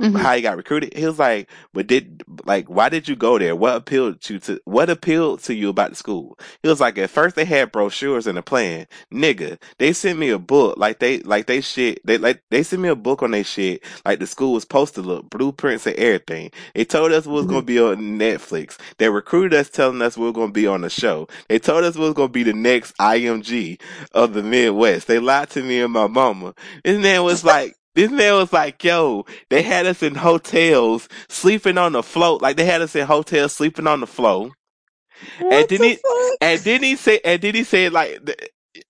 Mhm. 0.00 0.18
how 0.20 0.34
he 0.34 0.42
got 0.42 0.56
recruited. 0.56 0.92
He 0.94 1.06
was 1.06 1.18
like, 1.20 1.48
but 1.72 1.86
did 1.86 2.22
like 2.44 2.66
why 2.68 2.88
did 2.88 3.08
you 3.08 3.14
go 3.16 3.38
there? 3.38 3.54
What 3.54 3.76
appealed 3.76 4.20
to 4.22 4.38
to 4.40 4.60
what 4.64 4.90
appealed 4.90 5.42
to 5.44 5.54
you 5.54 5.68
about 5.68 5.90
the 5.90 5.96
school? 5.96 6.36
He 6.62 6.68
was 6.68 6.80
like, 6.80 6.98
at 6.98 7.10
first 7.10 7.36
they 7.36 7.44
had 7.44 7.70
brochures 7.70 8.26
and 8.26 8.36
a 8.36 8.42
plan, 8.42 8.86
nigga. 9.12 9.60
They 9.78 9.92
sent 9.92 10.18
me 10.18 10.30
a 10.30 10.38
book 10.38 10.78
like 10.78 10.98
they 10.98 11.20
like 11.20 11.46
they 11.46 11.60
shit. 11.60 12.04
They 12.04 12.18
like 12.18 12.42
they 12.50 12.62
sent 12.64 12.82
me 12.82 12.88
a 12.88 12.96
book 12.96 13.22
on 13.22 13.30
their 13.30 13.44
shit. 13.44 13.84
Like 14.04 14.18
the 14.18 14.26
school 14.26 14.52
was 14.54 14.64
supposed 14.64 14.94
to 14.96 15.02
look 15.02 15.30
blueprints 15.30 15.86
and 15.86 15.96
everything. 15.96 16.50
They 16.74 16.84
told 16.84 17.12
us 17.12 17.26
we 17.26 17.34
was 17.34 17.46
gonna 17.46 17.62
be 17.62 17.78
on 17.80 18.18
Netflix. 18.18 18.76
They 18.98 19.08
recruited 19.08 19.54
us, 19.58 19.70
telling 19.70 20.02
us 20.02 20.16
we 20.18 20.24
were 20.26 20.32
gonna 20.32 20.50
be 20.52 20.66
on 20.66 20.80
the 20.80 20.90
show. 20.90 21.28
They 21.48 21.60
told 21.60 21.84
us 21.84 21.94
we 21.94 22.02
was 22.04 22.14
gonna 22.14 22.28
be 22.28 22.42
the 22.42 22.52
next 22.52 22.96
IMG 22.98 23.80
of 24.12 24.34
the 24.34 24.42
Midwest. 24.42 25.06
They 25.06 25.20
lied 25.20 25.50
to 25.50 25.62
me 25.62 25.80
and 25.80 25.92
my 25.92 26.08
mama. 26.08 26.54
This 26.82 26.98
man 27.00 27.22
was 27.22 27.44
like. 27.44 27.76
This 27.94 28.10
man 28.10 28.34
was 28.34 28.52
like, 28.52 28.82
yo, 28.84 29.26
they 29.50 29.62
had 29.62 29.86
us 29.86 30.02
in 30.02 30.16
hotels 30.16 31.08
sleeping 31.28 31.78
on 31.78 31.92
the 31.92 32.02
float. 32.02 32.42
Like 32.42 32.56
they 32.56 32.64
had 32.66 32.82
us 32.82 32.96
in 32.96 33.06
hotels 33.06 33.54
sleeping 33.54 33.86
on 33.86 34.00
the 34.00 34.06
floor. 34.08 34.52
What 35.38 35.68
didn't 35.68 35.82
the 35.82 35.88
he- 35.88 35.96
fuck? 35.96 36.38
And 36.40 36.60
then 36.64 36.82
he 36.82 36.96
say, 36.96 37.20
and 37.24 37.42
then 37.42 37.54
he 37.54 37.64
said 37.64 37.92
like, 37.92 38.20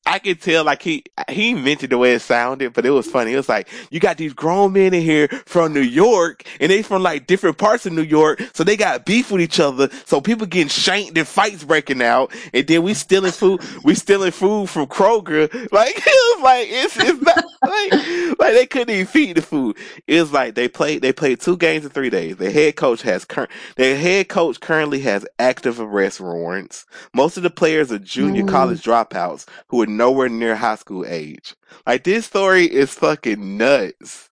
I 0.07 0.19
could 0.19 0.41
tell 0.41 0.65
like 0.65 0.83
he 0.83 1.05
he 1.31 1.51
invented 1.51 1.91
the 1.91 1.99
way 1.99 2.15
it 2.15 2.21
sounded, 2.21 2.73
but 2.75 2.85
it 2.87 2.91
was 2.91 3.07
funny. 3.07 3.33
It 3.33 3.37
was 3.37 3.49
like 3.49 3.69
you 3.91 4.01
got 4.01 4.19
these 4.19 4.33
grown 4.35 4.73
men 4.73 4.95
in 4.95 5.03
here 5.03 5.29
from 5.47 5.73
New 5.73 5.81
York, 5.81 6.45
and 6.61 6.71
they 6.71 6.83
from 6.83 7.03
like 7.03 7.27
different 7.27 7.59
parts 7.59 7.87
of 7.87 7.93
New 7.93 8.03
York, 8.03 8.43
so 8.55 8.65
they 8.65 8.77
got 8.77 9.07
beef 9.07 9.31
with 9.31 9.41
each 9.41 9.61
other. 9.61 9.89
So 10.07 10.21
people 10.21 10.47
getting 10.47 10.69
shanked 10.69 11.17
and 11.17 11.27
fights 11.27 11.65
breaking 11.65 12.03
out, 12.03 12.33
and 12.53 12.67
then 12.67 12.83
we 12.83 12.95
stealing 12.95 13.33
food. 13.33 13.63
We 13.85 13.95
stealing 13.95 14.33
food 14.33 14.69
from 14.71 14.87
Kroger. 14.87 15.53
Like 15.73 15.95
it 15.97 16.37
was 16.39 16.43
like 16.45 16.69
it's 16.71 16.97
it's 16.99 17.23
not 17.23 17.45
like 17.63 18.39
like 18.39 18.55
they 18.55 18.67
couldn't 18.67 18.91
even 18.95 19.07
feed 19.07 19.37
the 19.37 19.43
food. 19.43 19.77
It 20.07 20.21
was 20.21 20.33
like 20.33 20.55
they 20.55 20.69
played 20.69 21.03
they 21.03 21.13
played 21.13 21.41
two 21.41 21.57
games 21.57 21.85
in 21.85 21.91
three 21.91 22.11
days. 22.11 22.37
The 22.37 22.51
head 22.51 22.77
coach 22.77 23.03
has 23.03 23.25
current 23.25 23.51
their 23.77 23.97
head 23.97 24.29
coach 24.29 24.61
currently 24.61 25.01
has 25.01 25.27
active 25.39 25.81
arrest 25.81 26.21
warrants. 26.21 26.87
Most 27.15 27.37
of 27.37 27.43
the 27.43 27.51
players 27.51 27.91
are 27.93 27.99
junior 27.99 28.43
Mm. 28.43 28.49
college 28.49 28.83
dropouts 28.83 29.47
who 29.69 29.83
are 29.83 29.87
nowhere 29.97 30.29
near 30.29 30.57
high 30.57 30.77
school 30.77 31.05
age. 31.07 31.55
Like 31.87 32.05
this 32.05 32.27
story 32.27 32.67
is 32.67 32.93
fucking 32.95 33.57
nuts. 33.59 34.31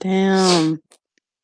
Damn. 0.00 0.80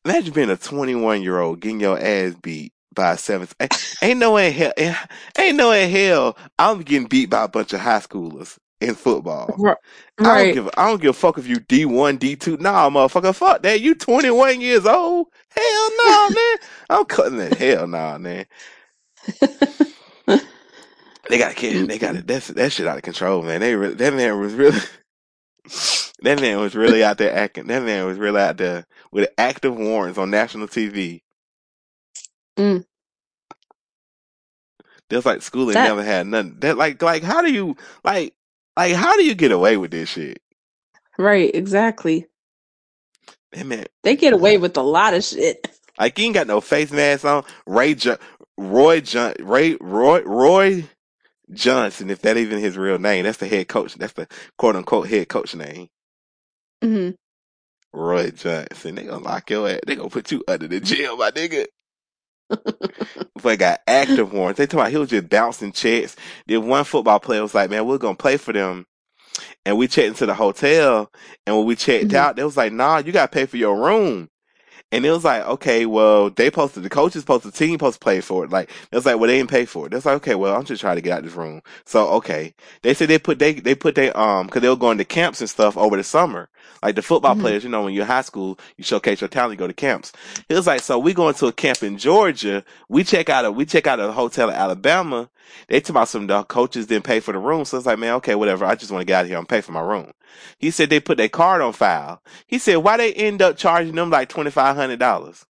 Imagine 0.05 0.33
being 0.33 0.49
a 0.49 0.57
21 0.57 1.21
year 1.23 1.39
old 1.39 1.59
getting 1.61 1.79
your 1.79 1.99
ass 1.99 2.35
beat 2.41 2.73
by 2.93 3.13
a 3.13 3.17
seventh. 3.17 3.55
Ain't, 3.59 3.73
ain't 4.01 4.19
no 4.19 4.33
way 4.33 4.47
in 4.47 4.53
hell. 4.53 4.73
Eh, 4.77 4.95
ain't 5.39 5.57
no 5.57 5.69
way 5.71 5.85
in 5.85 5.91
hell. 5.91 6.37
I'm 6.59 6.81
getting 6.81 7.07
beat 7.07 7.29
by 7.29 7.43
a 7.43 7.47
bunch 7.47 7.73
of 7.73 7.81
high 7.81 7.99
schoolers 7.99 8.57
in 8.81 8.95
football. 8.95 9.55
Right. 9.57 9.77
I 10.23 10.35
don't 10.35 10.51
give. 10.53 10.69
I 10.77 10.87
don't 10.87 11.01
give 11.01 11.11
a 11.11 11.13
fuck 11.13 11.37
if 11.37 11.47
you 11.47 11.59
D 11.59 11.85
one, 11.85 12.17
D 12.17 12.35
two. 12.35 12.57
Nah, 12.57 12.89
motherfucker. 12.89 13.35
Fuck 13.35 13.63
that. 13.63 13.81
You 13.81 13.95
21 13.95 14.61
years 14.61 14.85
old. 14.85 15.27
Hell 15.49 15.89
no, 16.05 16.29
man. 16.31 16.57
I'm 16.89 17.05
cutting 17.05 17.39
it. 17.39 17.55
Hell 17.57 17.87
no, 17.87 18.17
man. 18.19 18.45
They 21.29 21.37
got 21.37 21.55
kid. 21.55 21.87
They 21.87 21.97
got 21.97 22.15
it. 22.15 22.27
That's 22.27 22.47
that 22.49 22.71
shit 22.71 22.87
out 22.87 22.97
of 22.97 23.03
control, 23.03 23.41
man. 23.41 23.61
They 23.61 23.75
re- 23.75 23.93
that 23.93 24.13
man 24.13 24.39
was 24.39 24.53
really. 24.53 24.79
That 26.21 26.39
man 26.39 26.59
was 26.59 26.75
really 26.75 27.03
out 27.03 27.17
there 27.17 27.35
acting. 27.35 27.67
That 27.67 27.83
man 27.83 28.05
was 28.05 28.17
really 28.17 28.39
out 28.41 28.57
there 28.57 28.85
with 29.11 29.29
active 29.37 29.75
warrants 29.75 30.17
on 30.17 30.31
national 30.31 30.67
TV. 30.67 31.21
Mm. 32.57 32.85
That's 35.09 35.25
like 35.25 35.41
school 35.41 35.65
ain't 35.65 35.73
That- 35.73 35.87
never 35.87 36.03
had 36.03 36.27
nothing. 36.27 36.57
That 36.59 36.77
like 36.77 37.01
like 37.01 37.21
how 37.23 37.41
do 37.41 37.51
you 37.51 37.75
like 38.03 38.33
like 38.77 38.93
how 38.93 39.15
do 39.17 39.23
you 39.25 39.35
get 39.35 39.51
away 39.51 39.77
with 39.77 39.91
this 39.91 40.09
shit? 40.09 40.41
Right. 41.17 41.53
Exactly. 41.53 42.27
That 43.51 43.65
man 43.65 43.85
They 44.03 44.15
get 44.15 44.33
away 44.33 44.57
with 44.57 44.77
a 44.77 44.81
lot 44.83 45.13
of 45.13 45.23
shit. 45.23 45.67
like 45.99 46.17
he 46.17 46.25
ain't 46.25 46.33
got 46.33 46.47
no 46.47 46.61
face 46.61 46.91
mask 46.91 47.25
on. 47.25 47.43
Ray 47.67 47.95
jo- 47.95 48.17
Roy 48.57 49.01
John 49.01 49.33
Ray 49.41 49.77
Roy 49.81 50.21
Roy 50.23 50.85
Johnson, 51.51 52.09
if 52.09 52.21
that 52.21 52.37
even 52.37 52.59
his 52.59 52.77
real 52.77 52.99
name, 52.99 53.23
that's 53.25 53.37
the 53.37 53.47
head 53.47 53.67
coach. 53.67 53.95
That's 53.95 54.13
the 54.13 54.27
quote 54.57 54.75
unquote 54.75 55.07
head 55.09 55.29
coach 55.29 55.55
name. 55.55 55.87
hmm 56.83 57.11
Roy 57.93 58.31
Johnson. 58.31 58.95
They 58.95 59.03
gonna 59.03 59.23
lock 59.23 59.49
your 59.49 59.69
ass. 59.69 59.79
They 59.87 59.95
gonna 59.95 60.09
put 60.09 60.31
you 60.31 60.43
under 60.47 60.67
the 60.67 60.79
jail, 60.79 61.17
my 61.17 61.31
nigga. 61.31 61.65
Boy 63.41 63.57
got 63.57 63.81
active 63.87 64.33
warrants. 64.33 64.57
They 64.57 64.65
talking 64.65 64.79
about 64.81 64.91
he 64.91 64.97
was 64.97 65.09
just 65.09 65.29
bouncing 65.29 65.71
checks. 65.71 66.15
Then 66.47 66.67
one 66.67 66.83
football 66.83 67.19
player 67.19 67.41
was 67.41 67.55
like, 67.55 67.69
"Man, 67.69 67.85
we're 67.85 67.97
gonna 67.97 68.15
play 68.15 68.37
for 68.37 68.53
them." 68.53 68.85
And 69.65 69.77
we 69.77 69.87
checked 69.87 70.07
into 70.09 70.25
the 70.25 70.33
hotel, 70.33 71.11
and 71.45 71.55
when 71.57 71.65
we 71.65 71.75
checked 71.75 72.11
Mhm. 72.11 72.15
out, 72.15 72.35
they 72.35 72.43
was 72.43 72.57
like, 72.57 72.73
"Nah, 72.73 72.99
you 72.99 73.11
gotta 73.11 73.31
pay 73.31 73.45
for 73.45 73.57
your 73.57 73.77
room." 73.83 74.29
And 74.95 75.05
it 75.05 75.11
was 75.11 75.23
like, 75.23 75.45
okay, 75.45 75.85
well, 75.85 76.29
they 76.29 76.49
posted 76.49 76.83
the 76.83 76.89
coaches 76.89 77.23
posted 77.25 77.53
the 77.53 77.57
team 77.57 77.77
posted 77.77 77.99
to 78.01 78.03
play 78.03 78.21
for 78.21 78.43
it. 78.45 78.51
Like 78.51 78.69
it 78.91 78.95
was 78.95 79.05
like, 79.05 79.19
well, 79.19 79.27
they 79.27 79.37
didn't 79.37 79.49
pay 79.49 79.65
for 79.65 79.87
it. 79.87 79.91
That's 79.91 80.05
like, 80.05 80.15
okay, 80.17 80.35
well, 80.35 80.55
I'm 80.55 80.65
just 80.65 80.81
trying 80.81 80.95
to 80.95 81.01
get 81.01 81.17
out 81.17 81.23
this 81.23 81.33
room. 81.33 81.61
So 81.85 82.07
okay, 82.09 82.53
they 82.81 82.93
said 82.93 83.09
they 83.09 83.19
put 83.19 83.39
they 83.39 83.53
they 83.53 83.75
put 83.75 83.95
they 83.95 84.11
um 84.13 84.47
because 84.47 84.61
they 84.61 84.69
were 84.69 84.75
going 84.75 84.97
to 84.99 85.05
camps 85.05 85.41
and 85.41 85.49
stuff 85.49 85.77
over 85.77 85.97
the 85.97 86.03
summer. 86.03 86.49
Like 86.83 86.95
the 86.95 87.01
football 87.01 87.35
Mhm. 87.35 87.39
players, 87.41 87.63
you 87.63 87.69
know, 87.69 87.83
when 87.83 87.93
you're 87.93 88.05
high 88.05 88.21
school, 88.21 88.59
you 88.77 88.83
showcase 88.83 89.21
your 89.21 89.27
talent, 89.27 89.53
you 89.53 89.57
go 89.57 89.67
to 89.67 89.73
camps. 89.73 90.13
It 90.49 90.55
was 90.55 90.67
like, 90.67 90.81
so 90.81 90.99
we 90.99 91.13
going 91.13 91.35
to 91.35 91.47
a 91.47 91.53
camp 91.53 91.83
in 91.83 91.97
Georgia. 91.97 92.63
We 92.89 93.03
check 93.03 93.29
out 93.29 93.45
a 93.45 93.51
we 93.51 93.65
check 93.65 93.87
out 93.87 93.99
a 93.99 94.11
hotel 94.11 94.49
in 94.49 94.55
Alabama. 94.55 95.29
They 95.67 95.79
talk 95.79 95.91
about 95.91 96.09
some 96.09 96.27
the 96.27 96.43
coaches 96.43 96.87
didn't 96.87 97.05
pay 97.05 97.19
for 97.19 97.31
the 97.31 97.39
room, 97.39 97.65
so 97.65 97.77
it's 97.77 97.85
like, 97.85 97.99
man, 97.99 98.13
okay, 98.15 98.35
whatever. 98.35 98.65
I 98.65 98.75
just 98.75 98.91
want 98.91 99.01
to 99.01 99.05
get 99.05 99.19
out 99.19 99.23
of 99.25 99.29
here 99.29 99.37
and 99.37 99.49
pay 99.49 99.61
for 99.61 99.71
my 99.71 99.81
room. 99.81 100.11
He 100.57 100.71
said 100.71 100.89
they 100.89 100.99
put 100.99 101.17
their 101.17 101.29
card 101.29 101.61
on 101.61 101.73
file. 101.73 102.21
He 102.47 102.57
said 102.59 102.77
why 102.77 102.97
they 102.97 103.13
end 103.13 103.41
up 103.41 103.57
charging 103.57 103.95
them 103.95 104.09
like 104.09 104.29
twenty 104.29 104.51
five 104.51 104.75
hundred 104.75 104.99
dollars. 104.99 105.45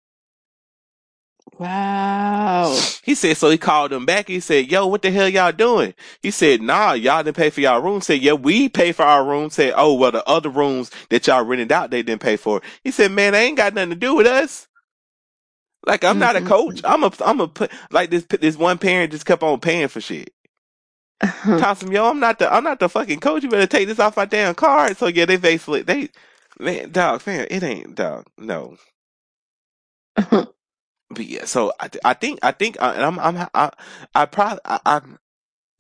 Wow. 1.59 2.75
He 3.02 3.14
said, 3.14 3.37
so 3.37 3.50
he 3.50 3.59
called 3.59 3.92
them 3.92 4.06
back. 4.06 4.28
He 4.28 4.40
said, 4.40 4.70
yo, 4.70 4.87
what 4.87 5.02
the 5.02 5.11
hell 5.11 5.28
y'all 5.28 5.52
doing? 5.52 5.92
He 6.23 6.30
said, 6.30 6.62
nah, 6.62 6.92
y'all 6.92 7.23
didn't 7.23 7.37
pay 7.37 7.50
for 7.50 7.61
y'all 7.61 7.82
room. 7.82 8.00
Said, 8.00 8.23
yeah, 8.23 8.32
we 8.32 8.70
pay 8.70 8.92
for 8.92 9.02
our 9.02 9.23
room. 9.25 9.50
Said, 9.50 9.75
oh, 9.76 9.92
well, 9.92 10.11
the 10.11 10.26
other 10.26 10.49
rooms 10.49 10.90
that 11.11 11.26
y'all 11.26 11.44
rented 11.44 11.70
out, 11.70 11.90
they 11.90 12.02
didn't 12.02 12.23
pay 12.23 12.37
for. 12.37 12.62
He 12.82 12.90
said, 12.90 13.12
man, 13.12 13.32
they 13.32 13.44
ain't 13.44 13.59
got 13.59 13.75
nothing 13.75 13.90
to 13.90 13.97
do 13.97 14.14
with 14.14 14.26
us. 14.26 14.68
Like, 15.87 16.04
I'm 16.04 16.18
not 16.18 16.37
a 16.37 16.40
Mhm. 16.40 16.42
coach. 16.42 16.80
I'm 16.84 17.04
a, 17.04 17.12
I'm 17.25 17.40
a, 17.40 17.49
put 17.49 17.72
like 17.90 18.10
this, 18.10 18.25
this 18.26 18.56
one 18.56 18.78
parent 18.78 19.12
just 19.12 19.26
kept 19.26 19.42
on 19.42 19.60
paying 19.60 19.88
for 19.88 20.00
shit. 20.00 20.32
Toss 21.56 21.82
him, 21.82 21.92
yo, 21.92 22.10
I'm 22.10 22.20
not 22.20 22.38
the, 22.40 22.52
I'm 22.52 22.64
not 22.64 22.80
the 22.80 22.88
fucking 22.88 23.20
coach. 23.20 23.42
You 23.44 23.50
better 23.50 23.66
take 23.66 23.88
this 23.88 24.00
off 24.00 24.16
my 24.16 24.26
damn 24.26 24.54
card. 24.54 24.96
So 24.99 25.08
yeah, 25.08 25.26
they 25.26 25.37
basically, 25.38 25.82
they, 25.82 26.10
man, 26.60 26.90
dog, 26.92 27.26
man, 27.26 27.46
it 27.50 27.62
ain't, 27.62 27.94
dog, 27.96 28.26
no. 28.38 28.76
But 31.10 31.26
yeah, 31.26 31.46
so 31.46 31.72
I, 31.80 31.90
I 32.04 32.14
think 32.14 32.40
I 32.42 32.52
think 32.52 32.76
uh, 32.82 32.92
and 32.96 33.04
I'm 33.04 33.18
I'm 33.20 33.49
I 33.54 33.70
I 34.14 34.26
probably 34.26 34.60
I, 34.64 34.80
I'm 34.87 35.18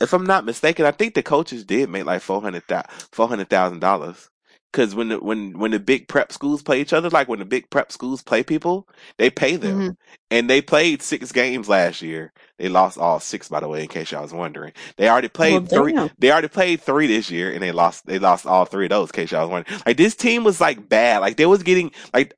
if 0.00 0.14
I'm 0.14 0.26
not 0.26 0.46
mistaken, 0.46 0.86
I 0.86 0.92
think 0.92 1.14
the 1.14 1.24
coaches 1.24 1.64
did 1.64 1.90
make 1.90 2.06
like 2.06 2.22
four 2.22 2.42
hundred 2.42 2.64
four 3.12 3.28
hundred 3.28 3.50
thousand 3.50 3.80
dollars. 3.80 4.29
Because 4.72 4.94
when 4.94 5.08
the 5.10 5.20
when 5.20 5.58
when 5.58 5.72
the 5.72 5.80
big 5.80 6.08
prep 6.08 6.32
schools 6.32 6.62
play 6.62 6.80
each 6.80 6.92
other, 6.92 7.10
like 7.10 7.28
when 7.28 7.40
the 7.40 7.46
big 7.46 7.70
prep 7.70 7.92
schools 7.92 8.22
play 8.22 8.42
people, 8.44 8.88
they 9.18 9.30
pay 9.30 9.56
them, 9.56 9.88
Mhm. 9.88 9.96
and 10.30 10.50
they 10.50 10.62
played 10.62 11.02
six 11.02 11.32
games 11.32 11.68
last 11.68 12.02
year. 12.02 12.32
They 12.58 12.68
lost 12.68 12.98
all 12.98 13.20
six, 13.20 13.48
by 13.48 13.60
the 13.60 13.68
way, 13.68 13.82
in 13.82 13.88
case 13.88 14.12
y'all 14.12 14.22
was 14.22 14.34
wondering. 14.34 14.72
They 14.98 15.08
already 15.08 15.28
played 15.28 15.60
Well, 15.60 15.68
three. 15.68 15.94
damn. 15.94 16.10
They 16.18 16.32
already 16.32 16.48
played 16.48 16.82
three 16.82 17.06
this 17.08 17.30
year, 17.30 17.52
and 17.52 17.62
they 17.62 17.72
lost. 17.72 18.06
They 18.06 18.18
lost 18.20 18.46
all 18.46 18.66
three 18.66 18.86
of 18.86 18.90
those. 18.90 19.10
In 19.10 19.14
case 19.14 19.32
y'all 19.32 19.42
was 19.42 19.50
wondering, 19.50 19.80
like 19.86 19.96
this 19.98 20.16
team 20.16 20.44
was 20.44 20.60
like 20.60 20.88
bad. 20.88 21.18
Like 21.20 21.36
they 21.38 21.46
was 21.46 21.62
getting 21.64 21.92
like 22.14 22.34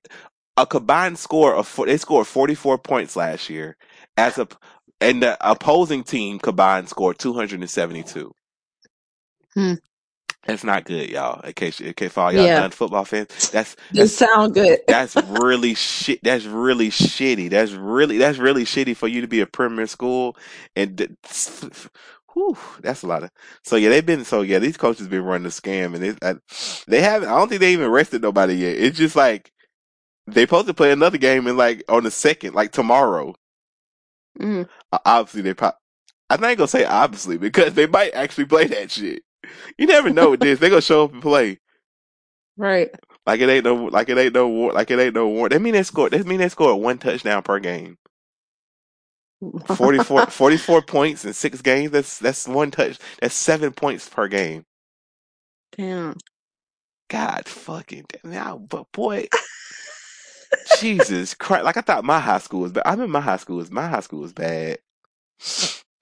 a 0.57 0.67
combined 0.67 1.19
score 1.19 1.55
of 1.55 1.67
four, 1.69 1.87
they 1.87 1.97
scored 1.97 2.27
44 2.27 2.79
points 2.79 3.17
last 3.17 3.51
year 3.51 3.77
as 4.17 4.39
a 4.39 4.49
and 5.01 5.23
the 5.23 5.37
opposing 5.41 6.05
team 6.05 6.39
combined 6.39 6.89
scored 6.89 7.19
272 7.19 8.33
Hmm. 9.55 9.75
That's 10.46 10.64
not 10.64 10.84
good 10.84 11.11
y'all 11.11 11.40
in 11.42 11.52
case 11.54 11.80
in 11.80 11.92
case 11.94 12.12
for 12.12 12.20
all 12.20 12.32
y'all 12.32 12.44
Yeah. 12.46 12.61
non-football 12.61 13.04
fans 13.04 13.28
that's 13.50 13.76
that's 13.92 14.12
sound 14.12 14.54
good. 14.54 14.80
that's 14.88 15.16
really 15.16 15.75
shit 15.75 16.20
that's 16.22 16.44
really 16.46 16.90
shitty 16.90 17.50
that's 17.50 17.72
really 17.72 18.18
that's 18.18 18.38
really 18.38 18.64
shitty 18.64 18.96
for 18.96 19.08
you 19.08 19.20
to 19.22 19.28
be 19.28 19.40
a 19.40 19.46
premier 19.46 19.87
school 19.87 20.37
and 20.76 20.99
th- 20.99 21.11
whew, 22.34 22.56
that's 22.80 23.02
a 23.02 23.06
lot 23.06 23.22
of 23.25 23.30
so 23.64 23.76
yeah 23.76 23.88
they've 23.90 24.06
been 24.06 24.25
so 24.25 24.42
yeah 24.42 24.58
these 24.58 24.76
coaches 24.76 25.08
been 25.08 25.25
running 25.25 25.46
a 25.46 25.50
scam 25.50 25.94
and 25.94 26.02
they, 26.02 26.28
I, 26.28 26.37
they 26.88 27.02
haven't 27.02 27.28
i 27.28 27.38
don't 27.38 27.49
think 27.49 27.61
they 27.61 27.72
even 27.72 27.87
arrested 27.87 28.22
nobody 28.22 28.54
yet 28.54 28.76
it's 28.76 28.99
just 28.99 29.16
like 29.16 29.52
they 30.26 30.42
supposed 30.42 30.68
to 30.68 30.75
play 30.75 30.92
another 30.92 31.18
game 31.18 31.46
in 31.46 31.56
like 31.56 31.84
on 31.88 32.04
the 32.04 32.11
second, 32.11 32.54
like 32.54 32.72
tomorrow. 32.72 33.34
Mm. 34.40 34.68
Uh, 34.92 34.99
Obviously, 35.04 35.42
they 35.42 35.54
probably. 35.54 35.78
I'm 36.30 36.40
not 36.40 36.56
gonna 36.56 36.68
say 36.68 36.84
obviously 36.84 37.38
because 37.38 37.75
they 37.75 37.87
might 37.87 38.14
actually 38.14 38.46
play 38.46 38.66
that 38.68 38.90
shit. 38.90 39.22
You 39.78 39.87
never 39.87 40.11
know 40.11 40.30
with 40.30 40.40
this. 40.40 40.58
They 40.61 40.70
gonna 40.70 40.82
show 40.82 41.04
up 41.04 41.12
and 41.12 41.22
play 41.22 41.61
Right. 42.56 42.90
like 43.26 43.40
it 43.40 43.49
ain't 43.50 43.64
no 43.64 43.75
like 43.87 44.08
it 44.11 44.18
ain't 44.18 44.34
no 44.34 44.49
war 44.49 44.72
like 44.72 44.90
it 44.90 45.00
ain't 45.00 45.14
no 45.14 45.28
war. 45.28 45.49
That 45.49 45.62
mean 45.62 45.75
they 45.75 45.82
scored. 45.84 46.12
That 46.12 46.26
mean 46.26 46.40
they 46.40 46.49
scored 46.50 46.82
one 46.82 46.99
touchdown 46.99 47.42
per 47.42 47.61
game. 47.61 47.99
44, 49.66 50.26
44 50.28 50.82
points 50.82 51.25
in 51.25 51.32
six 51.34 51.62
games. 51.62 51.92
That's 51.92 52.18
that's 52.18 52.49
one 52.49 52.70
touch. 52.72 52.99
That's 53.20 53.34
seven 53.34 53.72
points 53.72 54.08
per 54.08 54.28
game. 54.28 54.64
Damn. 55.76 56.16
God 57.11 57.49
fucking 57.49 58.06
damn. 58.08 58.32
Now, 58.32 58.58
but 58.58 58.92
boy, 58.92 59.28
Jesus 60.64 61.34
Christ! 61.34 61.64
Like 61.64 61.76
I 61.78 61.82
thought 61.82 62.04
my 62.04 62.20
high 62.20 62.38
school 62.38 62.61
was 62.62 62.72
bad. 62.72 62.84
I 62.87 62.92
remember 62.92 63.12
my 63.12 63.20
high 63.22 63.38
school 63.38 63.58
was 63.58 63.70
my 63.70 63.88
high 63.88 64.00
school 64.00 64.20
was 64.20 64.32
bad. 64.34 64.78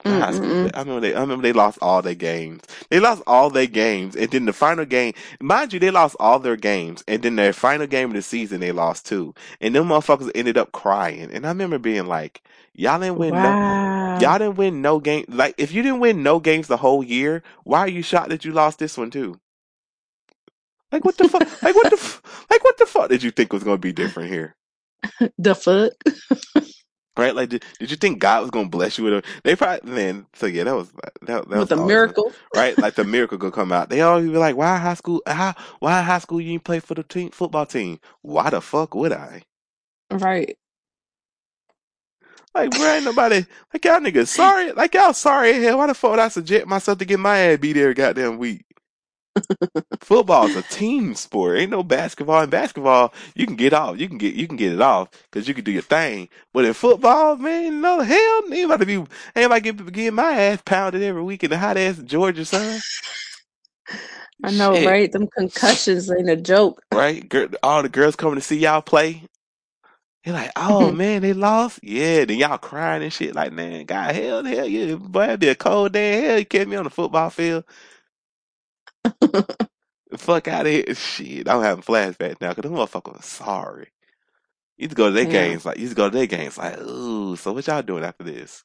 Mm, 0.05 0.31
School 0.33 0.55
was 0.59 0.59
Mm-mm-mm. 0.63 0.71
I 0.73 0.79
remember 0.79 1.01
they. 1.01 1.13
I 1.15 1.21
remember 1.21 1.43
they 1.43 1.53
lost 1.53 1.77
all 1.81 2.01
their 2.01 2.15
games. 2.15 2.63
They 2.89 2.99
lost 2.99 3.21
all 3.27 3.49
their 3.49 3.67
games, 3.67 4.15
and 4.15 4.29
then 4.31 4.45
the 4.45 4.53
final 4.53 4.85
game. 4.85 5.13
Mind 5.41 5.73
you, 5.73 5.79
they 5.79 5.91
lost 5.91 6.15
all 6.19 6.39
their 6.39 6.55
games, 6.57 7.03
and 7.07 7.21
then 7.23 7.35
their 7.35 7.53
final 7.53 7.87
game 7.87 8.09
of 8.09 8.15
the 8.15 8.21
season 8.21 8.59
they 8.61 8.71
lost 8.71 9.05
too. 9.05 9.33
And 9.61 9.75
them 9.75 9.87
motherfuckers 9.89 10.31
ended 10.35 10.57
up 10.57 10.71
crying. 10.71 11.31
And 11.31 11.45
I 11.45 11.49
remember 11.49 11.77
being 11.79 12.05
like, 12.07 12.41
"Y'all 12.73 12.99
didn't 12.99 13.17
win 13.17 13.41
no." 13.41 13.57
Y'all 14.15 14.37
didn't 14.39 14.57
win 14.57 14.81
no 14.81 14.99
game. 14.99 15.25
Like, 15.29 15.55
if 15.57 15.71
you 15.73 15.81
didn't 15.83 15.99
win 15.99 16.23
no 16.23 16.39
games 16.39 16.67
the 16.67 16.77
whole 16.77 17.03
year, 17.03 17.43
why 17.63 17.79
are 17.79 17.87
you 17.89 18.01
shocked 18.03 18.29
that 18.29 18.45
you 18.45 18.51
lost 18.51 18.79
this 18.79 18.97
one 18.97 19.09
too? 19.11 19.39
Like, 20.91 21.05
what 21.05 21.17
the 21.17 21.25
fuck? 21.25 21.45
like, 21.63 21.75
what 21.75 21.89
the? 21.89 21.95
F- 22.01 22.21
like, 22.49 22.63
what 22.63 22.77
the 22.77 22.85
fuck 22.85 23.09
did 23.09 23.23
you 23.23 23.31
think 23.31 23.53
was 23.53 23.63
gonna 23.63 23.77
be 23.77 23.93
different 23.93 24.29
here? 24.29 24.55
The 25.37 25.55
fuck? 25.55 25.93
Right? 27.17 27.35
Like, 27.35 27.49
did, 27.49 27.65
did 27.79 27.91
you 27.91 27.97
think 27.97 28.19
God 28.19 28.41
was 28.41 28.51
gonna 28.51 28.69
bless 28.69 28.97
you 28.97 29.03
with 29.03 29.13
a? 29.13 29.23
They 29.43 29.55
probably 29.55 29.91
man. 29.91 30.25
So 30.33 30.45
yeah, 30.45 30.63
that 30.63 30.75
was 30.75 30.91
that. 30.91 31.13
that 31.27 31.47
was 31.47 31.59
With 31.59 31.71
a 31.71 31.75
always- 31.75 31.87
miracle. 31.87 32.31
right? 32.55 32.77
Like 32.77 32.95
the 32.95 33.03
miracle 33.03 33.37
could 33.37 33.51
come 33.53 33.71
out. 33.73 33.89
They 33.89 33.99
always 34.01 34.29
be 34.29 34.37
like, 34.37 34.55
"Why 34.55 34.77
high 34.77 34.93
school? 34.93 35.21
How? 35.27 35.53
Why 35.79 36.01
high 36.01 36.19
school 36.19 36.39
you 36.39 36.51
didn't 36.53 36.63
play 36.63 36.79
for 36.79 36.93
the 36.95 37.03
team 37.03 37.29
football 37.31 37.65
team? 37.65 37.99
Why 38.21 38.49
the 38.49 38.61
fuck 38.61 38.95
would 38.95 39.11
I? 39.11 39.43
Right. 40.09 40.57
Like, 42.53 42.71
bro, 42.71 42.85
ain't 42.95 43.05
nobody 43.05 43.45
like 43.73 43.85
y'all 43.85 43.99
niggas 43.99 44.27
sorry. 44.27 44.71
Like 44.73 44.93
y'all 44.93 45.13
sorry 45.13 45.61
hell. 45.61 45.77
Why 45.77 45.87
the 45.87 45.93
fuck 45.93 46.11
would 46.11 46.19
I 46.19 46.27
subject 46.29 46.67
myself 46.67 46.97
to 46.99 47.05
get 47.05 47.19
my 47.19 47.37
ass 47.37 47.59
beat 47.59 47.77
every 47.77 47.93
goddamn 47.93 48.37
week? 48.37 48.65
Football 50.01 50.47
is 50.47 50.55
a 50.55 50.63
team 50.63 51.15
sport. 51.15 51.59
Ain't 51.59 51.71
no 51.71 51.83
basketball. 51.83 52.43
In 52.43 52.49
basketball, 52.49 53.13
you 53.35 53.45
can 53.47 53.55
get 53.57 53.73
off. 53.73 53.99
You 53.99 54.07
can 54.09 54.17
get 54.17 54.35
you 54.35 54.47
can 54.47 54.57
get 54.57 54.73
it 54.73 54.81
off 54.81 55.09
because 55.31 55.47
you 55.47 55.53
can 55.53 55.63
do 55.65 55.71
your 55.71 55.83
thing. 55.83 56.29
But 56.53 56.65
in 56.65 56.73
football, 56.73 57.37
man, 57.37 57.81
no 57.81 58.01
hell, 58.01 58.41
ain't 58.53 58.65
about 58.65 58.81
to 58.81 58.85
be 58.87 58.95
ain't 58.95 59.09
about 59.35 59.55
to 59.63 59.73
get 59.73 59.93
getting 59.93 60.15
my 60.15 60.33
ass 60.33 60.61
pounded 60.65 61.03
every 61.03 61.23
week 61.23 61.43
in 61.43 61.51
the 61.51 61.57
hot 61.59 61.77
ass 61.77 61.97
Georgia 61.99 62.45
sun. 62.45 62.83
I 64.43 64.51
know, 64.51 64.79
Shit. 64.79 64.83
right? 64.83 65.11
Them 65.11 65.27
concussions 65.27 66.11
ain't 66.11 66.29
a 66.29 66.37
joke. 66.37 66.81
right? 66.93 67.33
All 67.63 67.83
the 67.83 67.89
girls 67.89 68.15
coming 68.15 68.35
to 68.35 68.41
see 68.41 68.59
y'all 68.59 68.81
play. 68.81 69.23
They're 70.25 70.33
like, 70.35 70.51
oh 70.55 70.91
man, 70.91 71.23
they 71.23 71.33
lost. 71.33 71.79
Yeah, 71.83 72.25
then 72.25 72.37
y'all 72.37 72.57
crying 72.59 73.03
and 73.03 73.13
shit. 73.13 73.35
Like, 73.35 73.53
man, 73.53 73.85
God, 73.85 74.15
hell, 74.15 74.43
hell, 74.43 74.67
yeah, 74.67 74.95
boy, 74.95 75.25
it'd 75.25 75.39
be 75.41 75.49
a 75.49 75.55
cold 75.55 75.93
day. 75.93 76.21
Hell, 76.21 76.39
you 76.39 76.45
kept 76.45 76.69
me 76.69 76.75
on 76.77 76.83
the 76.85 76.91
football 76.91 77.29
field. 77.31 77.65
Fuck 80.17 80.47
out 80.47 80.65
of 80.65 80.71
here. 80.71 80.95
Shit, 80.95 81.49
I'm 81.49 81.61
having 81.61 81.83
flashbacks 81.83 82.41
now 82.41 82.49
because 82.53 82.63
them 82.63 82.73
motherfuckers 82.73 83.19
are 83.19 83.23
sorry. 83.23 83.89
You 84.77 84.83
used 84.85 84.91
to 84.91 84.95
go 84.97 85.07
to 85.07 85.13
their 85.13 85.25
Yeah. 85.25 85.27
games 85.27 85.65
like 85.65 85.77
you 85.77 85.83
used 85.83 85.93
to 85.95 85.97
go 85.97 86.09
to 86.09 86.17
their 86.17 86.27
games 86.27 86.57
like, 86.57 86.79
ooh, 86.81 87.35
so 87.37 87.53
what 87.53 87.67
y'all 87.67 87.81
doing 87.83 88.03
after 88.03 88.23
this? 88.25 88.63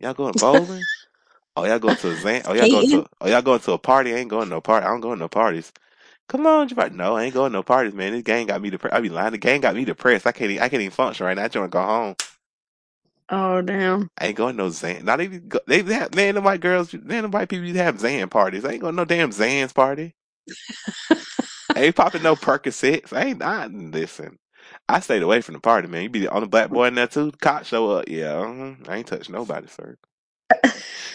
Y'all 0.00 0.14
going 0.14 0.34
bowling? 0.38 0.88
oh, 1.56 1.64
y'all 1.66 1.78
going 1.78 1.96
to 1.96 2.10
a 2.10 2.16
Zan? 2.16 2.42
Oh, 2.46 2.54
y'all 2.54 2.68
going 2.68 2.86
to? 2.86 3.06
Oh, 3.20 3.28
y'all 3.28 3.42
going 3.42 3.60
to 3.60 3.72
a 3.72 3.78
party? 3.78 4.14
I 4.14 4.18
ain't 4.18 4.30
going 4.30 4.46
to 4.48 4.50
no 4.56 4.60
party. 4.60 4.86
I 4.86 4.90
don't 4.90 5.00
go 5.00 5.14
to 5.14 5.20
no 5.20 5.28
parties. 5.28 5.72
Come 6.28 6.46
on, 6.46 6.68
right? 6.76 6.92
No, 6.92 7.16
I 7.16 7.24
ain't 7.24 7.34
going 7.34 7.52
to 7.52 7.58
no 7.58 7.62
parties, 7.64 7.94
man. 7.94 8.12
This 8.12 8.22
game 8.22 8.48
got 8.48 8.62
me 8.62 8.70
depressed. 8.70 8.94
I 8.94 9.00
be 9.00 9.10
lying. 9.10 9.32
The 9.32 9.38
game 9.38 9.60
got 9.62 9.76
me 9.76 9.84
depressed. 9.84 10.26
I 10.26 10.32
can't. 10.32 10.50
Even, 10.52 10.62
I 10.62 10.68
can't 10.70 10.82
even 10.82 10.92
function 10.92 11.26
right 11.26 11.36
now. 11.36 11.44
I 11.44 11.48
just 11.48 11.56
want 11.58 11.72
to 11.72 11.76
go 11.78 11.84
home. 11.84 12.16
Oh 13.30 13.62
damn. 13.62 14.08
I 14.18 14.28
ain't 14.28 14.36
going 14.36 14.56
no 14.56 14.70
Zan. 14.70 15.04
Not 15.04 15.20
even. 15.22 15.48
Go, 15.48 15.60
they, 15.66 15.82
they 15.82 15.94
have, 15.94 16.14
man, 16.14 16.36
the 16.36 16.42
white 16.42 16.60
girls, 16.60 16.94
man, 16.94 17.24
the 17.24 17.28
white 17.30 17.48
people 17.50 17.66
You 17.66 17.74
have 17.78 18.00
Zan 18.00 18.28
parties. 18.30 18.64
I 18.64 18.72
ain't 18.72 18.82
going 18.82 18.96
no 18.96 19.04
damn 19.06 19.32
Zan's 19.32 19.72
party. 19.74 20.14
I 21.74 21.84
ain't 21.84 21.96
popping 21.96 22.22
no 22.22 22.36
Percocets. 22.36 23.12
I 23.12 23.26
ain't. 23.26 23.42
I 23.42 23.66
listen. 23.66 24.38
I 24.88 25.00
stayed 25.00 25.22
away 25.22 25.40
from 25.42 25.54
the 25.54 25.60
party, 25.60 25.88
man. 25.88 26.04
You 26.04 26.10
be 26.10 26.20
the 26.20 26.30
only 26.34 26.48
black 26.48 26.70
boy 26.70 26.86
in 26.88 26.96
there 26.96 27.08
too. 27.08 27.32
Cop 27.40 27.64
show 27.66 27.90
up. 27.92 28.08
Yeah, 28.08 28.34
uh 28.38 28.76
I 28.88 28.98
ain't 28.98 29.08
touch 29.08 29.30
nobody, 29.30 29.68
sir. 29.68 29.96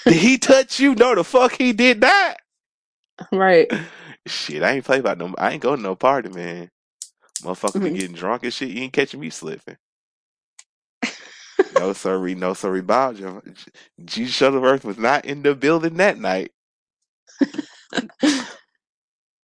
Did 0.07 0.19
he 0.21 0.37
touch 0.37 0.79
you? 0.79 0.95
No, 0.95 1.15
the 1.15 1.23
fuck 1.23 1.53
he 1.53 1.73
did 1.73 2.01
not. 2.01 2.37
Right. 3.33 3.71
Shit, 4.27 4.63
I 4.63 4.71
ain't 4.73 4.85
play 4.85 4.99
about 4.99 5.17
no. 5.19 5.35
I 5.37 5.51
ain't 5.53 5.63
going 5.63 5.77
to 5.77 5.83
no 5.83 5.95
party, 5.95 6.29
man. 6.29 6.69
Motherfucker 7.43 7.81
be 7.81 7.91
Mhm. 7.91 7.93
getting 7.93 8.15
drunk 8.15 8.43
and 8.43 8.53
shit. 8.53 8.69
You 8.69 8.83
ain't 8.83 8.93
catching 8.93 9.19
me 9.21 9.29
slipping. 9.31 9.77
No, 11.79 11.93
sorry, 11.93 12.35
no, 12.35 12.53
sorry, 12.53 12.81
Bob. 12.81 13.15
Jesus 14.03 14.37
Shuttlesworth 14.37 14.83
was 14.83 14.97
not 14.97 15.23
in 15.23 15.43
the 15.43 15.55
building 15.55 15.93
that 15.95 16.19
night. 16.19 16.51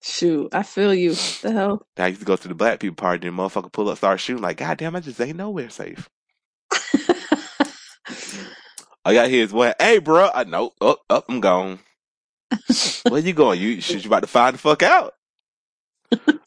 Shoot, 0.03 0.53
I 0.53 0.63
feel 0.63 0.93
you. 0.93 1.11
The 1.13 1.51
hell? 1.53 1.87
I 1.97 2.07
used 2.07 2.19
to 2.19 2.25
go 2.25 2.35
to 2.35 2.47
the 2.49 2.53
black 2.53 2.81
people 2.81 2.95
party 2.95 3.29
and 3.29 3.37
motherfucker 3.37 3.71
pull 3.71 3.89
up, 3.89 3.97
start 3.97 4.19
shooting. 4.19 4.43
Like, 4.43 4.57
goddamn, 4.57 4.97
I 4.97 4.99
just 4.99 5.21
ain't 5.21 5.37
nowhere 5.37 5.69
safe. 5.69 6.09
All 9.05 9.11
I 9.11 9.13
got 9.13 9.29
here 9.29 9.43
is 9.45 9.53
what? 9.53 9.81
Hey, 9.81 9.99
bro. 9.99 10.29
I 10.33 10.43
know. 10.43 10.73
Up, 10.81 10.99
up, 11.09 11.25
I'm 11.29 11.39
gone. 11.39 11.79
Where 13.07 13.21
you 13.21 13.33
going? 13.33 13.61
You 13.61 13.81
shit, 13.81 14.03
you 14.03 14.09
about 14.09 14.21
to 14.21 14.27
find 14.27 14.55
the 14.55 14.59
fuck 14.59 14.83
out. 14.83 15.14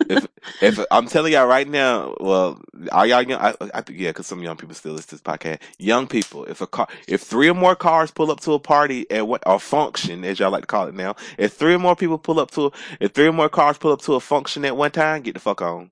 If 0.08 0.26
if 0.60 0.78
I'm 0.90 1.06
telling 1.06 1.32
y'all 1.34 1.46
right 1.46 1.68
now, 1.68 2.16
well, 2.20 2.60
are 2.92 3.06
y'all 3.06 3.22
young? 3.22 3.40
I, 3.40 3.54
I 3.74 3.82
yeah, 3.90 4.10
because 4.10 4.26
some 4.26 4.42
young 4.42 4.56
people 4.56 4.74
still 4.74 4.92
listen 4.92 5.10
to 5.10 5.14
this 5.16 5.22
podcast. 5.22 5.60
Young 5.78 6.06
people, 6.06 6.44
if 6.46 6.60
a 6.60 6.66
car, 6.66 6.88
if 7.08 7.22
three 7.22 7.48
or 7.50 7.54
more 7.54 7.76
cars 7.76 8.10
pull 8.10 8.30
up 8.30 8.40
to 8.40 8.52
a 8.54 8.58
party 8.58 9.10
at 9.10 9.28
what 9.28 9.42
or 9.46 9.60
function, 9.60 10.24
as 10.24 10.38
y'all 10.40 10.50
like 10.50 10.62
to 10.62 10.66
call 10.68 10.88
it 10.88 10.94
now, 10.94 11.16
if 11.38 11.54
three 11.54 11.74
or 11.74 11.78
more 11.78 11.96
people 11.96 12.18
pull 12.18 12.40
up 12.40 12.50
to, 12.52 12.66
a, 12.66 12.70
if 13.00 13.12
three 13.12 13.26
or 13.28 13.32
more 13.32 13.48
cars 13.48 13.78
pull 13.78 13.92
up 13.92 14.02
to 14.02 14.14
a 14.14 14.20
function 14.20 14.64
at 14.64 14.76
one 14.76 14.90
time, 14.92 15.22
get 15.22 15.34
the 15.34 15.40
fuck 15.40 15.62
on. 15.62 15.90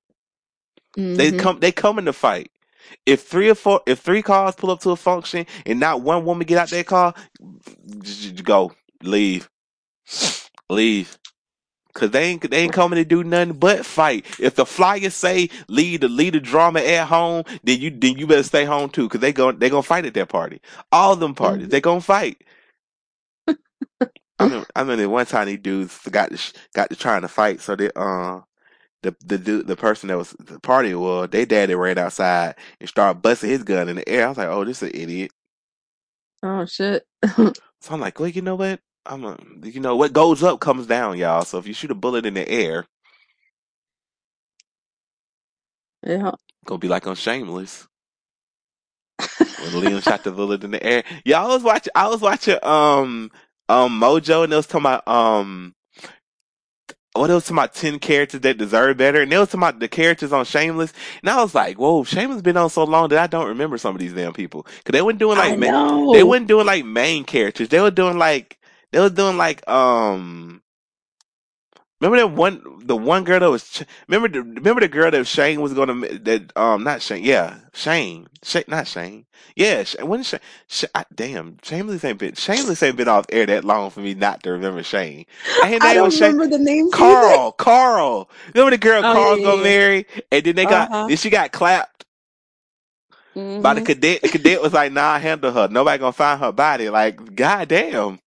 They 1.17 1.33
Mhm. 1.33 1.39
come, 1.39 1.61
they 1.61 1.73
come 1.73 1.99
in 1.99 2.07
to 2.07 2.13
fight. 2.13 2.51
If 3.07 3.23
three 3.23 3.51
or 3.51 3.55
four, 3.55 3.81
if 3.87 4.01
three 4.01 4.23
cars 4.23 4.55
pull 4.57 4.71
up 4.71 4.81
to 4.83 4.91
a 4.91 4.97
function 4.97 5.47
and 5.67 5.81
not 5.81 6.03
one 6.03 6.25
woman 6.25 6.47
get 6.47 6.59
out 6.59 6.71
their 6.71 6.85
car, 6.85 7.15
go 8.45 8.73
leave, 9.03 9.51
leave. 10.71 11.19
Cause 11.97 12.11
they 12.11 12.25
ain't 12.25 12.51
they 12.51 12.59
ain't 12.59 12.75
coming 12.75 12.99
to 12.99 13.07
do 13.07 13.25
nothing 13.25 13.55
but 13.55 13.87
fight. 13.87 14.27
If 14.39 14.55
the 14.55 14.67
flyers 14.67 15.15
say 15.15 15.49
lead 15.67 16.03
the 16.03 16.09
lead 16.09 16.35
the 16.35 16.41
drama 16.41 16.81
at 16.81 17.09
home, 17.09 17.45
then 17.65 17.81
you 17.81 17.91
then 17.91 18.19
you 18.19 18.27
better 18.27 18.43
stay 18.43 18.67
home 18.67 18.91
too. 18.91 19.09
Cause 19.09 19.23
they 19.23 19.33
going 19.33 19.59
they 19.61 19.71
gonna 19.71 19.83
fight 19.83 20.05
at 20.05 20.13
that 20.13 20.29
party. 20.29 20.61
All 20.93 21.17
them 21.17 21.35
parties 21.35 21.71
they 21.71 21.81
gonna 21.81 22.03
fight. 22.03 22.45
I 24.39 24.47
mean 24.85 25.01
I 25.01 25.07
one 25.07 25.25
time 25.25 25.47
these 25.47 25.61
dudes 25.61 25.99
got 26.11 26.33
to 26.33 26.53
got 26.75 26.91
to 26.91 26.97
trying 26.97 27.23
to 27.23 27.29
fight. 27.29 27.63
So 27.63 27.75
they 27.75 27.91
uh 27.97 28.41
the 29.03 29.17
the 29.25 29.39
dude 29.39 29.67
the 29.67 29.77
person 29.77 30.09
that 30.09 30.19
was 30.19 30.33
the 30.39 30.61
party 30.61 30.95
was 30.95 31.31
they 31.31 31.47
daddy 31.47 31.75
ran 31.75 31.97
outside 31.97 32.57
and 32.79 32.91
started 32.91 33.23
busting 33.23 33.49
his 33.49 33.63
gun 33.63 33.89
in 33.89 33.97
the 33.97 34.07
air. 34.07 34.27
I 34.27 34.29
was 34.29 34.37
like, 34.37 34.49
oh 34.49 34.65
this 34.67 34.83
is 34.83 34.91
an 34.91 35.01
idiot. 35.01 35.33
Oh 36.43 36.67
shit. 36.67 37.05
So 37.81 37.95
I'm 37.95 38.01
like, 38.01 38.21
well 38.21 38.29
you 38.29 38.43
know 38.43 38.57
what? 38.57 38.81
I'm 39.07 39.25
a, 39.25 39.39
you 39.65 39.81
know 39.81 39.97
what 39.97 40.13
goes 40.15 40.43
up 40.43 40.61
comes 40.61 40.87
down, 40.87 41.19
y'all. 41.19 41.45
So 41.45 41.59
if 41.59 41.67
you 41.69 41.75
shoot 41.75 41.93
a 41.93 41.97
bullet 41.97 42.27
in 42.27 42.35
the 42.35 42.49
air, 42.49 42.87
yeah. 46.05 46.33
gonna 46.67 46.79
be 46.79 46.89
like 46.89 47.07
on 47.07 47.17
Shameless. 47.17 47.87
when 49.59 49.73
Liam 49.73 50.03
shot 50.03 50.25
the 50.25 50.33
bullet 50.33 50.65
in 50.65 50.73
the 50.73 50.83
air. 50.85 51.05
Yeah, 51.25 51.43
I 51.45 51.49
was 51.49 51.63
watching. 51.63 51.93
I 51.95 52.09
was 52.09 52.21
watching 52.23 52.59
um 52.65 53.31
um 53.69 54.01
Mojo, 54.01 54.45
and 54.45 54.53
they 54.53 54.57
was 54.57 54.67
talking 54.67 54.83
about 54.83 55.09
um 55.09 55.75
what 57.15 57.31
it 57.31 57.35
was 57.35 57.45
talking 57.45 57.59
about 57.59 57.75
ten 57.75 57.99
characters 57.99 58.43
that 58.43 58.59
deserve 58.59 58.99
better, 58.99 59.23
and 59.23 59.33
they 59.33 59.39
was 59.39 59.49
talking 59.49 59.61
about 59.63 59.81
the 59.81 59.89
characters 59.89 60.33
on 60.33 60.45
Shameless, 60.45 60.93
and 61.23 61.31
I 61.31 61.43
was 61.43 61.55
like, 61.55 61.79
whoa, 61.79 62.05
Shameless 62.05 62.43
been 62.43 62.57
on 62.59 62.71
so 62.71 62.85
long 62.85 63.09
that 63.11 63.19
I 63.21 63.27
don't 63.29 63.49
remember 63.49 63.79
some 63.79 63.95
of 63.95 64.01
these 64.01 64.15
damn 64.15 64.33
people 64.35 64.67
because 64.79 64.93
they 64.93 65.03
weren't 65.03 65.19
doing 65.21 65.39
I 65.39 65.39
like 65.39 65.57
ma- 65.57 65.73
know. 65.73 66.13
they 66.13 66.25
weren't 66.25 66.49
doing 66.49 66.67
like 66.67 66.85
main 66.85 67.25
characters. 67.25 67.69
They 67.71 67.81
were 67.81 67.91
doing 67.93 68.19
like 68.19 68.59
they 68.97 69.03
were 69.03 69.11
doing 69.11 69.39
like 69.39 69.69
um. 69.69 70.63
Remember 72.01 72.19
that 72.19 72.37
one, 72.37 72.63
the 72.87 72.97
one 72.97 73.25
girl 73.25 73.41
that 73.41 73.51
was. 73.51 73.85
Remember 74.09 74.29
the 74.29 74.43
remember 74.43 74.81
the 74.83 74.89
girl 74.89 75.11
that 75.11 75.27
Shane 75.27 75.63
was 75.63 75.75
gonna 75.75 75.95
that 76.21 76.53
um 76.57 76.85
not 76.85 77.03
Shane 77.03 77.25
yeah 77.25 77.61
Shane 77.75 78.29
Shane 78.45 78.65
not 78.69 78.89
Shane 78.89 79.27
yeah 79.57 79.85
when 80.05 80.23
Shane, 80.23 80.41
Sh- 80.69 80.85
I, 80.95 81.07
damn 81.15 81.59
Shameless 81.65 82.05
ain't 82.05 82.19
been 82.21 82.35
Shameless 82.35 82.83
ain't 82.85 82.99
been 82.99 83.09
off 83.09 83.27
air 83.33 83.47
that 83.47 83.65
long 83.65 83.91
for 83.91 84.01
me 84.01 84.15
not 84.15 84.45
to 84.45 84.53
remember 84.53 84.85
Shane. 84.85 85.27
Ain't 85.63 85.83
I 85.83 85.95
don't 85.95 86.13
Shane. 86.13 86.37
remember 86.37 86.49
the 86.49 86.59
either. 86.99 87.39
Carl, 87.39 87.53
Carl. 87.53 88.31
Remember 88.55 88.73
the 88.73 88.79
girl 88.79 89.05
Oh, 89.05 89.15
Carl's 89.15 89.41
yeah, 89.43 89.43
gonna 89.43 89.63
yeah, 89.63 89.63
marry, 89.63 90.07
and 90.33 90.45
then 90.45 90.57
they 90.57 90.67
got 90.67 90.93
Uh-huh. 90.93 91.07
then 91.07 91.19
she 91.19 91.31
got 91.31 91.53
clapped 91.53 92.07
by 93.59 93.75
the 93.75 93.83
Mhm. 93.83 93.83
cadet. 93.83 94.23
The 94.23 94.29
cadet 94.31 94.63
was 94.63 94.73
like, 94.75 94.93
"Nah, 94.93 95.19
handle 95.19 95.53
her. 95.53 95.69
Nobody 95.69 95.99
gonna 96.01 96.13
find 96.13 96.41
her 96.41 96.53
body." 96.53 96.91
Like, 96.91 97.35
goddamn. 97.37 98.21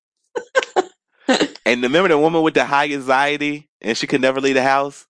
And 1.69 1.83
remember 1.83 2.09
the 2.09 2.17
woman 2.17 2.41
with 2.41 2.55
the 2.55 2.65
high 2.65 2.85
anxiety, 2.91 3.67
and 3.81 3.97
she 3.97 4.07
could 4.07 4.21
never 4.21 4.41
leave 4.41 4.55
the 4.55 4.63
house, 4.63 5.05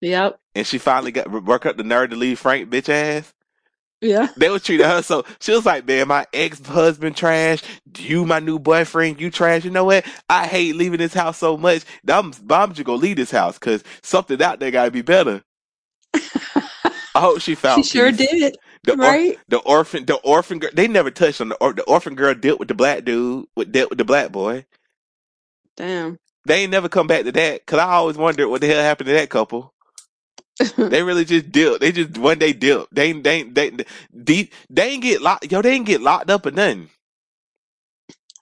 Yep. 0.00 0.38
and 0.54 0.66
she 0.66 0.78
finally 0.78 1.12
got 1.12 1.30
work 1.44 1.66
up 1.66 1.76
the 1.76 1.82
nerve 1.84 2.10
to 2.10 2.16
leave 2.16 2.38
Frank 2.38 2.70
bitch 2.70 2.88
ass. 2.88 3.32
Yeah. 4.02 4.28
They 4.36 4.50
was 4.50 4.62
treating 4.62 4.86
her 4.86 5.02
so 5.02 5.24
she 5.40 5.52
was 5.52 5.64
like, 5.66 5.86
"Man, 5.86 6.08
my 6.08 6.26
ex 6.34 6.64
husband 6.66 7.16
trash. 7.16 7.62
You, 7.98 8.26
my 8.26 8.38
new 8.40 8.58
boyfriend, 8.58 9.20
you 9.20 9.30
trash. 9.30 9.64
You 9.64 9.70
know 9.70 9.84
what? 9.84 10.04
I 10.28 10.46
hate 10.46 10.76
leaving 10.76 10.98
this 10.98 11.14
house 11.14 11.38
so 11.38 11.56
much. 11.56 11.82
I'm, 12.06 12.32
I'm 12.50 12.74
just 12.74 12.84
gonna 12.84 12.98
leave 12.98 13.16
this 13.16 13.30
house 13.30 13.58
because 13.58 13.82
something 14.02 14.40
out 14.42 14.60
there 14.60 14.70
gotta 14.70 14.90
be 14.90 15.02
better." 15.02 15.42
I 16.14 17.20
hope 17.20 17.40
she 17.40 17.54
found 17.56 17.84
she 17.84 17.90
sure 17.98 18.12
peace. 18.12 18.30
did. 18.30 18.56
The 18.84 18.92
or, 18.92 18.96
right? 18.96 19.38
the 19.48 19.58
orphan 19.58 20.04
the 20.04 20.16
orphan 20.16 20.58
girl 20.60 20.70
they 20.74 20.86
never 20.88 21.10
touched 21.10 21.40
on 21.40 21.48
the 21.48 21.56
or, 21.56 21.72
the 21.72 21.82
orphan 21.84 22.14
girl 22.14 22.34
dealt 22.34 22.58
with 22.60 22.68
the 22.68 22.74
black 22.74 23.04
dude 23.04 23.46
with 23.56 23.72
dealt 23.72 23.90
with 23.90 23.98
the 23.98 24.04
black 24.04 24.30
boy. 24.30 24.66
Damn. 25.76 26.18
They 26.46 26.62
ain't 26.62 26.72
never 26.72 26.88
come 26.88 27.06
back 27.06 27.24
to 27.24 27.32
that 27.32 27.60
because 27.66 27.80
I 27.80 27.92
always 27.92 28.16
wondered 28.16 28.48
what 28.48 28.60
the 28.62 28.68
hell 28.68 28.82
happened 28.82 29.08
to 29.08 29.14
that 29.14 29.30
couple. 29.30 29.74
they 30.78 31.02
really 31.02 31.24
just 31.24 31.52
dipped. 31.52 31.80
They 31.80 31.92
just 31.92 32.18
one 32.18 32.38
day 32.38 32.52
dipped. 32.52 32.94
They 32.94 33.08
ain't- 33.10 33.24
they 33.24 33.34
ain't- 33.40 33.54
they 33.54 33.70
they, 34.12 34.50
they 34.70 34.90
ain't 34.90 35.02
get 35.02 35.22
locked. 35.22 35.50
Yo, 35.52 35.62
they 35.62 35.72
ain't 35.72 35.86
get 35.86 36.02
locked 36.02 36.30
up 36.30 36.46
or 36.46 36.52
nothing. 36.52 36.90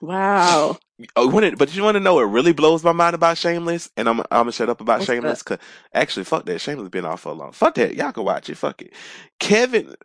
wow. 0.01 0.77
Oh, 1.15 1.29
when 1.29 1.43
it, 1.43 1.57
but 1.59 1.75
you 1.75 1.83
want 1.83 1.95
to 1.95 1.99
know 2.01 2.15
what 2.15 2.23
really 2.23 2.53
blows 2.53 2.83
my 2.83 2.93
mind 2.93 3.15
about 3.15 3.37
Shameless? 3.37 3.89
And 3.97 4.09
I'm 4.09 4.21
I'm 4.21 4.25
gonna 4.31 4.51
shut 4.53 4.69
up 4.69 4.81
about 4.81 5.01
What's 5.01 5.07
Shameless 5.07 5.43
because 5.43 5.59
actually, 5.93 6.25
fuck 6.25 6.45
that. 6.45 6.61
Shameless 6.61 6.89
been 6.89 7.05
off 7.05 7.21
for 7.21 7.29
a 7.29 7.33
long. 7.35 7.51
Fuck 7.53 7.75
that. 7.75 7.95
Y'all 7.95 8.13
can 8.13 8.25
watch 8.25 8.49
it. 8.49 8.57
Fuck 8.57 8.81
it. 8.83 8.93
Kevin. 9.39 9.95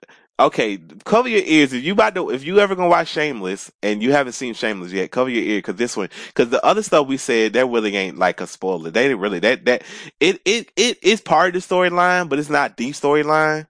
Okay, 0.41 0.79
cover 1.05 1.29
your 1.29 1.43
ears 1.45 1.75
if 1.75 1.85
you 1.85 1.93
about 1.93 2.15
to 2.17 2.31
if 2.31 2.45
you 2.45 2.61
ever 2.61 2.75
gonna 2.75 2.89
watch 2.89 3.09
Shameless 3.09 3.71
and 3.83 4.03
you 4.03 4.13
haven't 4.13 4.33
seen 4.33 4.55
Shameless 4.55 4.93
yet. 4.93 5.11
Cover 5.13 5.31
your 5.31 5.45
ear 5.45 5.59
because 5.59 5.77
this 5.77 5.97
one 5.97 6.09
because 6.29 6.51
the 6.51 6.65
other 6.65 6.83
stuff 6.83 7.07
we 7.07 7.19
said 7.19 7.53
that 7.53 7.67
really 7.67 7.95
ain't 7.97 8.19
like 8.19 8.41
a 8.41 8.47
spoiler. 8.47 8.91
They 8.91 9.05
didn't 9.05 9.21
really 9.21 9.41
that 9.41 9.67
that 9.67 9.83
it 10.19 10.41
it 10.47 10.73
it 10.77 11.05
is 11.05 11.21
part 11.21 11.55
of 11.55 11.63
the 11.63 11.75
storyline, 11.75 12.31
but 12.31 12.39
it's 12.39 12.51
not 12.51 12.79
the 12.79 12.91
storyline. 12.93 13.67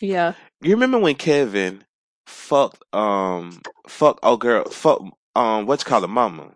Yeah. 0.00 0.34
You 0.60 0.72
remember 0.72 0.98
when 0.98 1.14
Kevin 1.14 1.84
fucked 2.26 2.82
um 2.92 3.60
fuck 3.88 4.18
oh 4.22 4.36
girl 4.36 4.64
fuck 4.64 5.00
um 5.36 5.66
what's 5.66 5.84
called 5.84 6.04
a 6.04 6.08
mama 6.08 6.50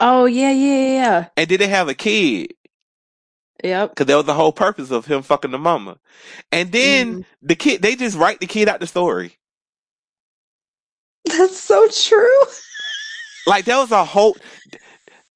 Oh 0.00 0.24
yeah, 0.24 0.50
yeah, 0.50 0.86
yeah. 0.94 1.26
and 1.36 1.48
did 1.48 1.60
they 1.60 1.68
have 1.68 1.88
a 1.88 1.94
kid? 1.94 2.54
Yep. 3.62 3.90
Because 3.90 4.06
that 4.06 4.16
was 4.16 4.26
the 4.26 4.34
whole 4.34 4.52
purpose 4.52 4.90
of 4.90 5.06
him 5.06 5.22
fucking 5.22 5.50
the 5.52 5.58
mama. 5.58 5.98
And 6.50 6.72
then 6.72 7.14
Mhm. 7.20 7.24
the 7.42 7.54
kid, 7.54 7.82
they 7.82 7.94
just 7.96 8.16
write 8.16 8.40
the 8.40 8.46
kid 8.46 8.68
out 8.68 8.80
the 8.80 8.86
story. 8.86 9.38
That's 11.24 11.58
so 11.58 11.88
true. 11.88 12.40
Like 13.44 13.64
that 13.64 13.76
was 13.76 13.90
a 13.90 14.04
whole, 14.04 14.36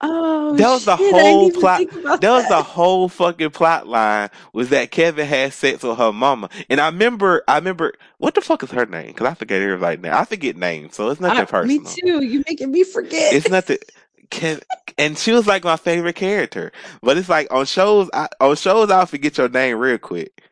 Oh, 0.01 0.55
that 0.55 0.69
was 0.69 0.85
the 0.85 0.97
shit, 0.97 1.13
didn't 1.13 1.21
whole 1.23 1.51
plot. 1.51 1.81
That 2.21 2.31
was 2.31 2.49
the 2.49 2.63
whole 2.63 3.09
fucking 3.09 3.51
plot 3.51 3.89
line 3.89 4.31
was 4.53 4.69
that 4.69 4.93
Kevin 4.93 5.27
had 5.27 5.53
sex 5.53 5.83
with 5.83 5.99
her 5.99 6.13
mama. 6.13 6.49
And 6.71 6.81
I 6.81 6.87
remember, 6.87 7.43
I 7.49 7.57
remember, 7.57 7.95
what 8.19 8.35
the 8.37 8.43
fuck 8.43 8.63
is 8.63 8.71
her 8.71 8.87
name? 8.87 9.09
Because 9.09 9.27
I 9.27 9.35
forget 9.35 9.61
everybody's 9.61 10.01
name. 10.05 10.13
I 10.15 10.25
forget 10.25 10.57
names, 10.57 10.95
so 10.95 11.09
it's 11.11 11.21
nothing 11.21 11.49
I- 11.53 11.63
me 11.65 11.81
too. 11.81 12.23
You 12.23 12.45
making 12.47 12.71
me 12.71 12.85
forget. 12.85 13.33
It's 13.35 13.49
nothing. 13.49 13.79
Kev, 14.31 14.63
and 14.99 15.19
she 15.19 15.33
was 15.33 15.47
like 15.47 15.65
my 15.65 15.77
favorite 15.77 16.17
character. 16.17 16.73
But 17.03 17.19
it's 17.19 17.29
like 17.29 17.53
on 17.53 17.67
shows, 17.67 18.11
I, 18.15 18.29
on 18.41 18.57
shows, 18.57 18.91
I'll 18.91 19.07
forget 19.07 19.39
your 19.39 19.49
name 19.49 19.79
real 19.79 19.99
quick. 19.99 20.43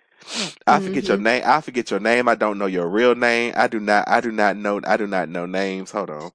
I 0.66 0.80
forget 0.80 1.08
your 1.08 1.18
Mhm. 1.18 1.22
name. 1.22 1.42
I 1.46 1.60
forget 1.60 1.90
your 1.90 2.00
name. 2.00 2.28
I 2.28 2.34
don't 2.36 2.58
know 2.58 2.66
your 2.66 2.88
real 2.88 3.14
name. 3.14 3.54
I 3.56 3.68
do 3.68 3.80
not. 3.80 4.08
I 4.08 4.20
do 4.20 4.32
not 4.32 4.56
know. 4.56 4.80
I 4.86 4.96
do 4.96 5.06
not 5.06 5.28
know 5.28 5.46
names. 5.46 5.90
Hold 5.92 6.10
on. 6.10 6.30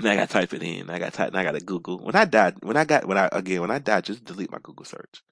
Now 0.00 0.12
I 0.12 0.16
gotta 0.16 0.32
type 0.32 0.54
it 0.54 0.62
in. 0.62 0.90
I 0.90 0.98
gotta 0.98 1.12
type. 1.12 1.34
I 1.34 1.44
gotta 1.44 1.60
Google. 1.60 1.98
When 1.98 2.16
I 2.16 2.24
died, 2.26 2.56
when 2.62 2.76
I 2.76 2.84
got, 2.84 3.06
when 3.06 3.18
I 3.18 3.28
again, 3.32 3.62
when 3.62 3.70
I 3.70 3.78
died, 3.80 4.04
just 4.04 4.24
delete 4.24 4.52
my 4.52 4.58
Google 4.62 4.84
search. 4.86 5.22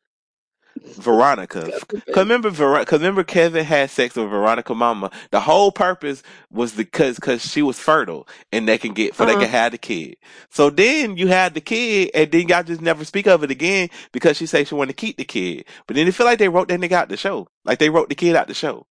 Veronica. 0.98 1.72
Cause 2.12 2.22
remember, 2.24 2.50
Ver- 2.50 2.84
cause 2.84 3.00
remember, 3.00 3.24
Kevin 3.24 3.64
had 3.64 3.90
sex 3.90 4.16
with 4.16 4.30
Veronica 4.30 4.74
Mama. 4.74 5.10
The 5.30 5.40
whole 5.40 5.72
purpose 5.72 6.22
was 6.50 6.72
because 6.72 7.18
cause 7.18 7.42
she 7.44 7.62
was 7.62 7.78
fertile 7.78 8.28
and 8.52 8.68
they 8.68 8.78
can 8.78 8.94
get 8.94 9.14
for 9.14 9.26
they 9.26 9.32
Uh-huh. 9.32 9.40
can 9.42 9.48
have 9.48 9.72
the 9.72 9.78
kid. 9.78 10.16
So 10.50 10.70
then 10.70 11.16
you 11.16 11.28
had 11.28 11.54
the 11.54 11.60
kid, 11.60 12.10
and 12.14 12.30
then 12.32 12.48
y'all 12.48 12.62
just 12.62 12.80
never 12.80 13.04
speak 13.04 13.26
of 13.26 13.44
it 13.44 13.50
again 13.50 13.90
because 14.12 14.36
she 14.36 14.46
said 14.46 14.68
she 14.68 14.74
wanted 14.74 14.96
to 14.96 15.00
keep 15.06 15.16
the 15.18 15.24
kid. 15.24 15.66
But 15.86 15.96
then 15.96 16.08
it 16.08 16.14
feel 16.14 16.26
like 16.26 16.38
they 16.38 16.48
wrote 16.48 16.68
that 16.68 16.80
nigga 16.80 16.92
out 16.92 17.08
the 17.10 17.16
show, 17.16 17.48
like 17.64 17.78
they 17.78 17.90
wrote 17.90 18.08
the 18.08 18.14
kid 18.14 18.36
out 18.36 18.48
the 18.48 18.54
show. 18.54 18.86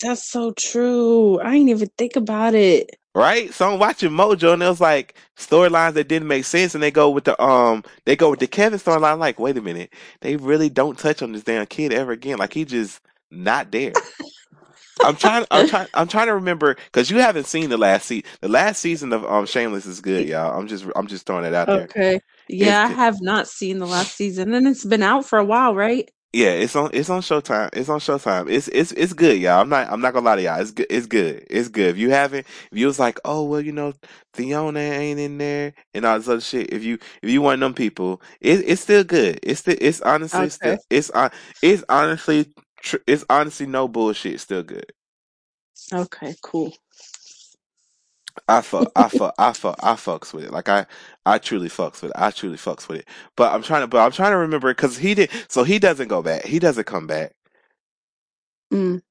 That's 0.00 0.30
so 0.30 0.52
true. 0.52 1.40
I 1.40 1.52
didn't 1.52 1.70
even 1.70 1.90
think 1.98 2.16
about 2.16 2.54
it. 2.54 2.96
Right? 3.14 3.52
So 3.52 3.72
I'm 3.72 3.80
watching 3.80 4.10
Mojo 4.10 4.52
and 4.52 4.62
it 4.62 4.68
was 4.68 4.80
like 4.80 5.14
storylines 5.36 5.94
that 5.94 6.08
didn't 6.08 6.28
make 6.28 6.44
sense 6.44 6.74
and 6.74 6.82
they 6.82 6.92
go 6.92 7.10
with 7.10 7.24
the 7.24 7.40
um 7.42 7.82
they 8.04 8.14
go 8.14 8.30
with 8.30 8.38
the 8.38 8.46
Kevin 8.46 8.78
storyline 8.78 9.18
like, 9.18 9.40
wait 9.40 9.56
a 9.56 9.62
minute, 9.62 9.92
they 10.20 10.36
really 10.36 10.70
don't 10.70 10.98
touch 10.98 11.20
on 11.20 11.32
this 11.32 11.42
damn 11.42 11.66
kid 11.66 11.92
ever 11.92 12.12
again. 12.12 12.38
Like 12.38 12.52
he 12.52 12.64
just 12.64 13.00
not 13.30 13.72
there. 13.72 13.92
I'm 15.02 15.16
trying 15.16 15.46
I'm 15.50 15.66
trying 15.66 15.88
I'm 15.94 16.08
trying 16.08 16.26
to 16.26 16.34
remember 16.34 16.74
because 16.74 17.10
you 17.10 17.18
haven't 17.18 17.46
seen 17.46 17.70
the 17.70 17.78
last 17.78 18.06
season. 18.06 18.28
The 18.40 18.48
last 18.48 18.80
season 18.80 19.12
of 19.12 19.24
um 19.24 19.46
Shameless 19.46 19.86
is 19.86 20.00
good, 20.00 20.28
y'all. 20.28 20.56
I'm 20.58 20.68
just 20.68 20.84
I'm 20.94 21.06
just 21.06 21.26
throwing 21.26 21.44
it 21.44 21.54
out 21.54 21.68
there. 21.68 21.84
Okay. 21.84 22.20
Yeah, 22.48 22.84
I 22.84 22.88
have 22.88 23.20
not 23.20 23.48
seen 23.48 23.78
the 23.78 23.86
last 23.86 24.16
season, 24.16 24.52
and 24.54 24.66
it's 24.66 24.84
been 24.84 25.02
out 25.02 25.24
for 25.24 25.38
a 25.38 25.44
while, 25.44 25.74
right? 25.74 26.10
Yeah, 26.32 26.50
it's 26.50 26.76
on 26.76 26.90
it's 26.94 27.10
on 27.10 27.22
Showtime. 27.22 27.70
It's 27.72 27.88
on 27.88 27.98
Showtime. 28.00 28.50
It's 28.52 28.68
it's 28.68 28.92
it's 28.92 29.14
good, 29.14 29.40
y'all. 29.40 29.62
I'm 29.62 29.68
not 29.68 29.90
I'm 29.90 30.00
not 30.00 30.14
gonna 30.14 30.26
lie 30.26 30.36
to 30.36 30.42
y'all. 30.42 30.60
It's 30.60 30.70
good. 30.70 30.86
It's 30.88 31.06
good. 31.08 31.44
It's 31.50 31.68
good. 31.68 31.90
If 31.90 31.98
you 31.98 32.10
haven't, 32.10 32.46
if 32.70 32.78
you 32.78 32.86
was 32.86 33.00
like, 33.00 33.18
oh 33.24 33.44
well, 33.44 33.60
you 33.60 33.72
know, 33.72 33.94
Fiona 34.34 34.78
ain't 34.80 35.18
in 35.18 35.38
there 35.38 35.74
and 35.92 36.04
all 36.04 36.18
this 36.18 36.28
other 36.28 36.40
shit. 36.40 36.72
If 36.72 36.84
you 36.84 37.00
if 37.22 37.30
you 37.30 37.42
want 37.42 37.60
them 37.60 37.74
people, 37.74 38.22
it, 38.40 38.60
it's 38.68 38.82
still 38.82 39.02
good. 39.04 39.40
It's 39.42 39.60
still 39.60 39.76
it's 39.80 40.02
honestly 40.02 40.50
still 40.50 40.78
it's 40.88 41.10
on 41.10 41.32
it's 41.62 41.82
honestly 41.88 42.46
tr- 42.80 42.98
it's 43.08 43.24
honestly 43.28 43.66
no 43.66 43.88
bullshit. 43.88 44.40
Still 44.40 44.62
good. 44.62 44.92
Okay, 45.92 46.36
cool. 46.42 46.72
I 48.48 48.60
fuck 48.62 48.90
I 48.96 49.08
fuck 49.08 49.34
I 49.38 49.52
fuck 49.52 49.76
I 49.82 49.94
fucks 49.94 50.32
with 50.34 50.44
it. 50.44 50.52
Like 50.52 50.68
I 50.68 50.86
I 51.26 51.38
truly 51.38 51.68
fucks 51.68 52.02
with 52.02 52.10
it. 52.12 52.16
I 52.16 52.30
truly 52.30 52.56
fucks 52.56 52.88
with 52.88 53.00
it. 53.00 53.08
But 53.36 53.52
I'm 53.52 53.62
trying 53.62 53.82
to 53.82 53.86
but 53.88 53.98
I'm 54.04 54.12
trying 54.12 54.32
to 54.32 54.38
remember 54.38 54.72
because 54.74 54.98
he 54.98 55.14
did. 55.14 55.30
So 55.48 55.64
he 55.64 55.78
doesn't 55.78 56.08
go 56.08 56.22
back. 56.22 56.44
He 56.44 56.58
doesn't 56.58 56.84
come 56.86 57.06
back. 57.06 57.32
Mm. 58.72 59.02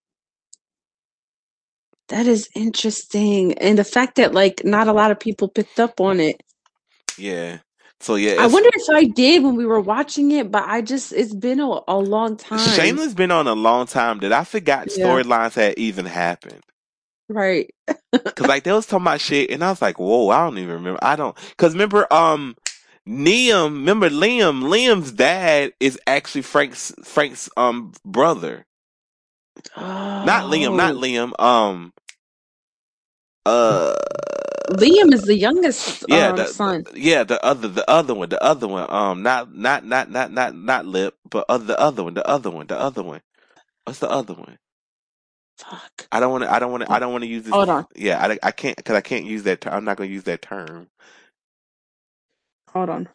That 2.09 2.27
is 2.27 2.49
interesting, 2.55 3.53
and 3.59 3.77
the 3.77 3.83
fact 3.83 4.15
that 4.17 4.33
like 4.33 4.63
not 4.65 4.87
a 4.87 4.93
lot 4.93 5.11
of 5.11 5.19
people 5.19 5.47
picked 5.49 5.79
up 5.79 6.01
on 6.01 6.19
it. 6.19 6.41
Yeah. 7.17 7.59
So 8.01 8.15
yeah, 8.15 8.31
I 8.31 8.47
it's- 8.47 8.53
wonder 8.53 8.69
if 8.73 8.89
I 8.89 9.05
did 9.05 9.43
when 9.43 9.55
we 9.55 9.65
were 9.65 9.81
watching 9.81 10.31
it, 10.31 10.51
but 10.51 10.63
I 10.67 10.81
just 10.81 11.13
it's 11.13 11.35
been 11.35 11.59
a, 11.59 11.79
a 11.87 11.97
long 11.97 12.37
time. 12.37 12.59
Shameless 12.59 13.13
been 13.15 13.31
on 13.31 13.47
a 13.47 13.53
long 13.55 13.87
time 13.87 14.19
that 14.19 14.33
I 14.33 14.43
forgot 14.45 14.89
Yeah. 14.95 15.05
storylines 15.05 15.55
had 15.55 15.77
even 15.79 16.05
happened. 16.05 16.61
Right. 17.29 17.73
Cause 18.35 18.47
like 18.47 18.63
they 18.63 18.73
was 18.73 18.87
talking 18.87 19.05
about 19.05 19.21
shit, 19.21 19.51
and 19.51 19.63
I 19.63 19.69
was 19.71 19.81
like, 19.83 19.99
"Whoa, 19.99 20.29
I 20.29 20.43
don't 20.45 20.57
even 20.57 20.75
remember." 20.75 20.99
I 21.03 21.15
don't, 21.17 21.37
cause 21.57 21.73
remember, 21.73 22.11
um, 22.11 22.57
Liam, 23.07 23.65
remember 23.73 24.09
Liam? 24.09 24.63
Liam's 24.63 25.11
dad 25.13 25.73
is 25.79 25.99
actually 26.07 26.43
Frank's 26.43 26.93
Frank's 27.03 27.49
um 27.57 27.93
brother, 28.05 28.65
not 30.21 30.45
Liam, 30.45 30.75
not 30.75 30.95
Oh. 30.95 30.97
Liam. 30.97 31.33
Um, 31.41 31.93
uh, 33.45 33.95
Liam 34.71 35.13
is 35.13 35.23
the 35.25 35.35
youngest 35.37 36.05
yeah, 36.07 36.31
um, 36.31 36.33
the, 36.33 36.45
son. 36.45 36.85
yeah, 36.95 37.23
the 37.23 37.43
other, 37.45 37.67
the 37.69 37.89
other 37.89 38.15
one, 38.15 38.29
the 38.29 38.43
other 38.43 38.67
one. 38.67 38.91
Um, 38.91 39.23
not 39.23 39.55
not 39.55 39.85
not 39.85 40.11
not 40.11 40.31
not 40.33 40.55
not 40.55 40.85
Lip, 40.85 41.15
but 41.29 41.45
other, 41.49 41.65
the 41.65 41.79
other 41.79 42.03
one, 42.03 42.15
the 42.15 42.27
other 42.27 42.51
one, 42.51 42.67
the 42.67 42.79
other 42.79 43.03
one. 43.03 43.21
What's 43.85 43.99
the 43.99 44.09
other 44.09 44.35
one? 44.35 44.57
Fuck. 45.59 46.09
I 46.11 46.19
don't 46.21 46.31
want 46.31 46.45
to. 46.45 46.51
I 46.53 46.59
don't 46.59 46.71
want 46.71 46.83
to. 46.85 46.93
I 46.93 46.99
don't 46.99 47.13
want 47.13 47.23
to 47.25 47.29
use 47.29 47.43
this. 47.43 47.57
Hold 47.57 47.69
on. 47.69 47.87
Yeah, 47.95 48.19
I, 48.25 48.39
I 48.43 48.51
can't 48.51 48.77
because 48.77 48.95
I 48.95 49.01
can't 49.01 49.25
use 49.25 49.43
that. 49.43 49.61
Ter- 49.61 49.71
I'm 49.71 49.85
not 49.85 49.97
going 49.97 50.09
to 50.09 50.13
use 50.15 50.25
that 50.25 50.41
term. 50.43 50.89
Hold 52.73 52.89
on. 52.89 53.09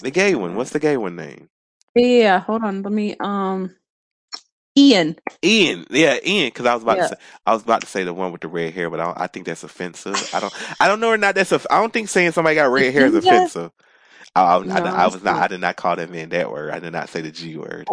The 0.00 0.10
gay 0.12 0.34
one. 0.36 0.56
What's 0.56 0.70
the 0.70 0.80
gay 0.80 0.96
one 0.96 1.16
name? 1.16 1.50
Yeah, 1.94 2.40
hold 2.40 2.64
on. 2.64 2.82
Let 2.82 2.92
me 2.92 3.16
um 3.20 3.76
Ian. 4.78 5.16
Ian. 5.44 5.86
Yeah, 5.90 6.18
Ian. 6.24 6.48
Because 6.48 6.66
I 6.66 6.74
was 6.74 6.82
about 6.84 6.98
Yeah. 6.98 7.02
to 7.02 7.08
say. 7.08 7.16
I 7.46 7.54
was 7.54 7.62
about 7.62 7.82
to 7.82 7.88
say 7.88 8.04
the 8.04 8.14
one 8.14 8.32
with 8.32 8.42
the 8.42 8.48
red 8.48 8.74
hair, 8.74 8.90
but 8.90 9.00
I, 9.00 9.06
don't, 9.06 9.20
I 9.20 9.28
think 9.28 9.46
that's 9.46 9.64
offensive. 9.64 10.24
I 10.32 10.40
don't. 10.40 10.54
I 10.80 10.88
don't 10.88 11.00
know 11.00 11.10
or 11.10 11.18
not. 11.18 11.34
That's. 11.36 11.52
A, 11.52 11.60
I 11.70 11.80
don't 11.80 11.92
think 11.92 12.08
saying 12.10 12.32
somebody 12.32 12.56
got 12.56 12.70
red 12.72 12.92
hair 12.94 13.06
is 13.06 13.14
offensive. 13.16 13.72
I, 14.36 14.56
I, 14.56 14.58
No, 14.64 14.84
I 14.90 15.08
was 15.08 15.22
not. 15.22 15.24
not. 15.24 15.38
I 15.38 15.48
did 15.48 15.60
not 15.60 15.76
call 15.76 15.96
that 15.96 16.10
man 16.10 16.30
that 16.30 16.50
word. 16.50 16.70
I 16.72 16.80
did 16.80 16.92
not 16.92 17.08
say 17.10 17.22
the 17.22 17.32
G 17.32 17.56
word. 17.56 17.90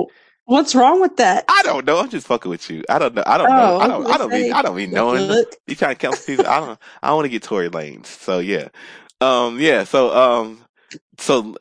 What's 0.47 0.75
wrong 0.75 1.01
with 1.01 1.17
that? 1.17 1.45
I 1.49 1.63
don't 1.63 1.85
know. 1.85 1.99
I'm 1.99 2.09
just 2.09 2.27
fucking 2.27 2.49
with 2.49 2.69
you. 2.71 2.83
I 2.89 2.99
don't 2.99 3.15
know. 3.15 3.23
I 3.27 3.37
don't 3.37 3.55
know. 3.55 3.75
Oh, 3.75 3.79
I 3.79 3.87
I 3.87 3.87
don't. 3.87 4.09
I 4.09 4.17
don't 4.17 4.31
say, 4.31 4.49
I 4.51 4.63
don't 4.63 4.75
the 4.91 4.91
knowing. 4.91 5.27
fuck? 5.27 5.47
You 5.67 5.75
trying 5.75 5.95
to 5.95 5.99
cancel 5.99 6.25
people? 6.25 6.47
I 6.47 6.59
don't. 6.61 6.79
I 7.03 7.13
want 7.13 7.25
to 7.25 7.29
get 7.29 7.43
Tory 7.43 7.69
Lanez. 7.69 8.07
So 8.07 8.39
yeah. 8.39 8.69
Um. 9.21 9.59
Yeah. 9.59 9.85
So 9.85 10.15
um. 10.15 10.65
So 11.19 11.55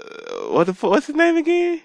uh, 0.00 0.48
what 0.52 0.66
the 0.66 0.74
what's 0.74 1.06
his 1.08 1.16
name 1.16 1.36
again? 1.36 1.82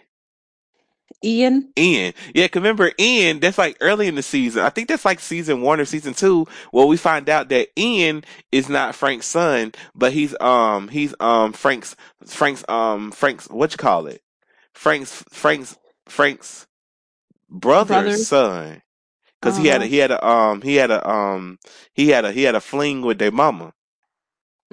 Ian. 1.24 1.74
Ian. 1.78 2.14
Yeah, 2.36 2.48
'cause 2.48 2.62
remember 2.62 2.92
Ian, 3.00 3.40
that's 3.40 3.58
like 3.58 3.78
early 3.82 4.08
in 4.08 4.16
the 4.16 4.24
season. 4.24 4.64
I 4.64 4.70
think 4.70 4.90
that's 4.90 5.06
like 5.06 5.20
season 5.20 5.62
one 5.62 5.80
or 5.80 5.86
season 5.86 6.14
two, 6.14 6.48
where 6.72 6.86
we 6.86 6.98
find 6.98 7.30
out 7.30 7.50
that 7.50 7.70
Ian 7.78 8.24
is 8.52 8.70
not 8.70 8.96
Frank's 8.96 9.28
son, 9.28 9.74
but 9.96 10.14
he's 10.14 10.40
um 10.42 10.90
he's 10.90 11.16
um 11.20 11.54
Frank's 11.54 11.96
Frank's 12.28 12.64
um 12.70 13.12
Frank's 13.12 13.48
what 13.50 13.72
you 13.74 13.78
call 13.78 14.08
it? 14.08 14.22
Frank's 14.74 15.24
Frank's 15.32 15.78
Frank's 16.10 16.68
brother's 17.50 18.18
Brother. 18.18 18.18
son. 18.18 18.82
Cause 19.42 19.58
he 19.58 19.68
had 19.68 19.82
a, 19.84 19.86
Uh-huh. 19.86 19.88
he 19.88 19.98
had 19.98 20.12
a 20.12 20.26
um 20.28 20.62
he 20.62 20.76
had 20.76 20.92
a 20.92 21.08
um 21.10 21.60
he 21.94 22.10
had 22.10 22.26
a 22.26 22.32
he 22.34 22.44
had 22.44 22.56
a 22.56 22.62
fling 22.62 23.02
with 23.04 23.20
their 23.20 23.32
mama. 23.32 23.74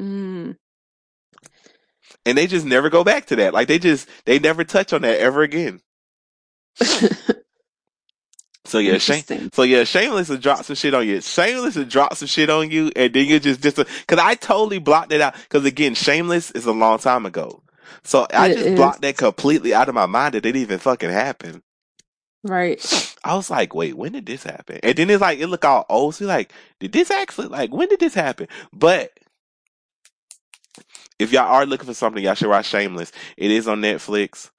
Mm. 0.00 0.56
and 2.24 2.38
they 2.38 2.46
just 2.46 2.66
never 2.66 2.90
go 2.90 3.04
back 3.04 3.26
to 3.26 3.36
that. 3.36 3.54
Like 3.54 3.68
they 3.68 3.78
just 3.78 4.08
they 4.24 4.38
never 4.38 4.64
touch 4.64 4.92
on 4.92 5.02
that 5.02 5.18
ever 5.18 5.42
again. 5.42 5.80
So 8.66 8.78
yeah, 8.78 8.98
shame. 8.98 9.24
So 9.54 9.64
yeah, 9.64 9.84
Shameless 9.84 10.28
will 10.30 10.38
drop 10.38 10.64
some 10.64 10.76
shit 10.76 10.94
on 10.94 11.06
you. 11.08 11.20
Shameless 11.20 11.76
will 11.76 11.84
drop 11.86 12.16
some 12.16 12.28
shit 12.28 12.50
on 12.50 12.70
you, 12.70 12.92
and 12.96 13.12
then 13.12 13.26
you 13.26 13.40
just 13.40 13.62
just 13.62 13.76
because 13.76 14.20
I 14.20 14.36
totally 14.36 14.78
blocked 14.78 15.12
it 15.12 15.20
out. 15.20 15.34
Because 15.34 15.64
again, 15.66 15.94
Shameless 15.94 16.52
is 16.52 16.66
a 16.66 16.72
long 16.72 17.00
time 17.00 17.26
ago, 17.26 17.62
so 18.04 18.26
I 18.34 18.48
It 18.48 18.50
just 18.50 18.74
is. 18.74 18.74
blocked 18.74 19.02
that 19.02 19.16
completely 19.18 19.74
out 19.74 19.88
of 19.88 19.94
my 19.96 20.06
mind 20.06 20.34
that 20.34 20.38
it 20.38 20.42
didn't 20.42 20.62
even 20.62 20.78
fucking 20.78 21.10
happen. 21.10 21.62
Right. 22.44 22.80
I 23.24 23.36
was 23.36 23.50
like, 23.50 23.74
wait, 23.74 23.96
when 23.96 24.12
did 24.12 24.26
this 24.26 24.44
happen? 24.44 24.80
And 24.82 24.96
then 24.96 25.10
it's 25.10 25.20
like 25.20 25.40
it 25.40 25.48
look 25.48 25.64
all 25.64 25.86
old. 25.90 26.14
So 26.16 26.24
you're 26.24 26.34
like, 26.34 26.52
did 26.80 26.92
this 26.92 27.10
actually 27.10 27.48
like 27.48 27.72
when 27.72 27.88
did 27.88 28.00
this 28.00 28.14
happen? 28.14 28.48
But 28.72 29.12
if 31.18 31.32
y'all 31.32 31.44
are 31.52 31.66
looking 31.66 31.86
for 31.88 31.94
something, 31.94 32.22
y'all 32.22 32.34
should 32.34 32.48
watch 32.50 32.66
Shameless. 32.66 33.12
It 33.36 33.50
is 33.50 33.68
on 33.68 33.80
Netflix. 33.82 34.50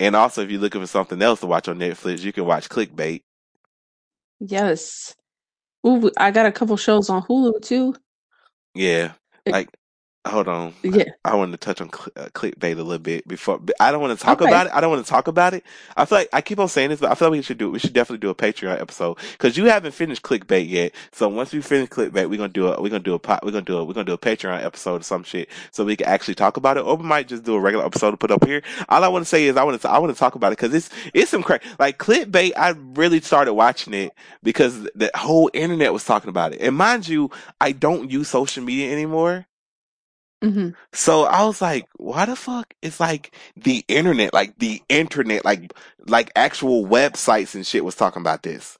And 0.00 0.16
also, 0.16 0.42
if 0.42 0.50
you're 0.50 0.60
looking 0.60 0.80
for 0.80 0.86
something 0.86 1.22
else 1.22 1.40
to 1.40 1.46
watch 1.46 1.68
on 1.68 1.78
Netflix, 1.78 2.22
you 2.22 2.32
can 2.32 2.46
watch 2.46 2.68
Clickbait. 2.68 3.22
Yes. 4.40 5.14
Ooh, 5.86 6.10
I 6.16 6.30
got 6.30 6.46
a 6.46 6.52
couple 6.52 6.76
shows 6.76 7.10
on 7.10 7.22
Hulu 7.22 7.62
too. 7.62 7.94
Yeah, 8.74 9.14
like 9.48 9.70
hold 10.26 10.48
on. 10.48 10.74
Yeah. 10.82 11.04
I 11.24 11.34
wanted 11.34 11.52
to 11.52 11.56
touch 11.58 11.80
on 11.80 11.90
cl- 11.92 12.08
uh, 12.16 12.28
clickbait 12.34 12.72
a 12.72 12.82
little 12.82 12.98
bit 12.98 13.26
before. 13.26 13.60
I 13.80 13.90
don't 13.90 14.00
want 14.02 14.18
to 14.18 14.22
talk 14.24 14.40
Okay. 14.40 14.50
about 14.50 14.66
it. 14.66 14.72
I 14.74 14.80
don't 14.80 14.90
want 14.90 15.04
to 15.04 15.10
talk 15.10 15.28
about 15.28 15.54
it. 15.54 15.64
I 15.96 16.04
feel 16.04 16.18
like 16.18 16.28
I 16.32 16.40
keep 16.42 16.58
on 16.58 16.68
saying 16.68 16.90
this, 16.90 17.00
but 17.00 17.10
I 17.10 17.14
feel 17.14 17.28
like 17.28 17.38
we 17.38 17.42
should 17.42 17.58
do. 17.58 17.70
We 17.70 17.78
should 17.78 17.92
definitely 17.94 18.18
do 18.18 18.28
a 18.30 18.34
Patreon 18.34 18.80
episode 18.80 19.18
because 19.32 19.56
you 19.56 19.64
haven't 19.66 19.92
finished 19.92 20.22
clickbait 20.22 20.68
yet. 20.68 20.92
So 21.12 21.28
once 21.28 21.52
we 21.52 21.62
finish 21.62 21.88
clickbait, 21.88 22.28
we're 22.28 22.36
gonna 22.36 22.48
do 22.48 22.66
a 22.68 22.80
we're 22.80 22.90
gonna 22.90 23.00
do 23.00 23.14
a 23.14 23.18
pot 23.18 23.44
we're 23.44 23.52
gonna 23.52 23.64
do 23.64 23.78
a 23.78 23.84
we're 23.84 23.94
gonna 23.94 24.04
do 24.04 24.12
a 24.12 24.18
Patreon 24.18 24.62
episode 24.62 25.00
or 25.00 25.04
some 25.04 25.22
shit 25.24 25.48
so 25.70 25.84
we 25.84 25.96
can 25.96 26.06
actually 26.06 26.34
talk 26.34 26.56
about 26.58 26.76
it, 26.76 26.80
or 26.84 26.96
we 26.96 27.04
might 27.04 27.26
just 27.28 27.44
do 27.44 27.54
a 27.54 27.60
regular 27.60 27.86
episode 27.86 28.10
to 28.10 28.16
put 28.16 28.30
up 28.30 28.44
here. 28.44 28.62
All 28.88 29.02
I 29.02 29.08
want 29.08 29.22
to 29.22 29.28
say 29.28 29.46
is 29.46 29.56
I 29.56 29.64
want 29.64 29.80
to 29.80 29.88
I 29.90 29.98
want 29.98 30.12
to 30.14 30.18
talk 30.18 30.34
about 30.34 30.52
it 30.52 30.58
because 30.58 30.74
it's 30.74 30.90
it's 31.14 31.30
some 31.30 31.42
crazy 31.42 31.62
like 31.78 31.98
clickbait. 31.98 32.52
I 32.56 32.74
really 32.94 33.20
started 33.20 33.54
watching 33.54 33.94
it 33.94 34.12
because 34.42 34.82
the 34.94 35.10
whole 35.14 35.50
internet 35.54 35.92
was 35.92 36.04
talking 36.04 36.28
about 36.28 36.52
it, 36.52 36.60
and 36.60 36.76
mind 36.76 37.08
you, 37.08 37.30
I 37.60 37.72
don't 37.72 38.10
use 38.10 38.28
social 38.28 38.62
media 38.62 38.92
anymore. 38.92 39.46
Hmm 40.42 40.70
So 40.92 41.24
I 41.24 41.44
was 41.44 41.60
like, 41.60 41.86
why 41.96 42.24
the 42.26 42.36
fuck? 42.36 42.72
is 42.82 42.98
like 42.98 43.34
the 43.56 43.84
internet, 43.88 44.32
like 44.32 44.58
the 44.58 44.82
internet, 44.88 45.44
like 45.44 45.72
like 46.06 46.30
actual 46.34 46.86
websites 46.86 47.54
and 47.54 47.66
shit 47.66 47.84
was 47.84 47.94
talking 47.94 48.22
about 48.22 48.42
this. 48.42 48.78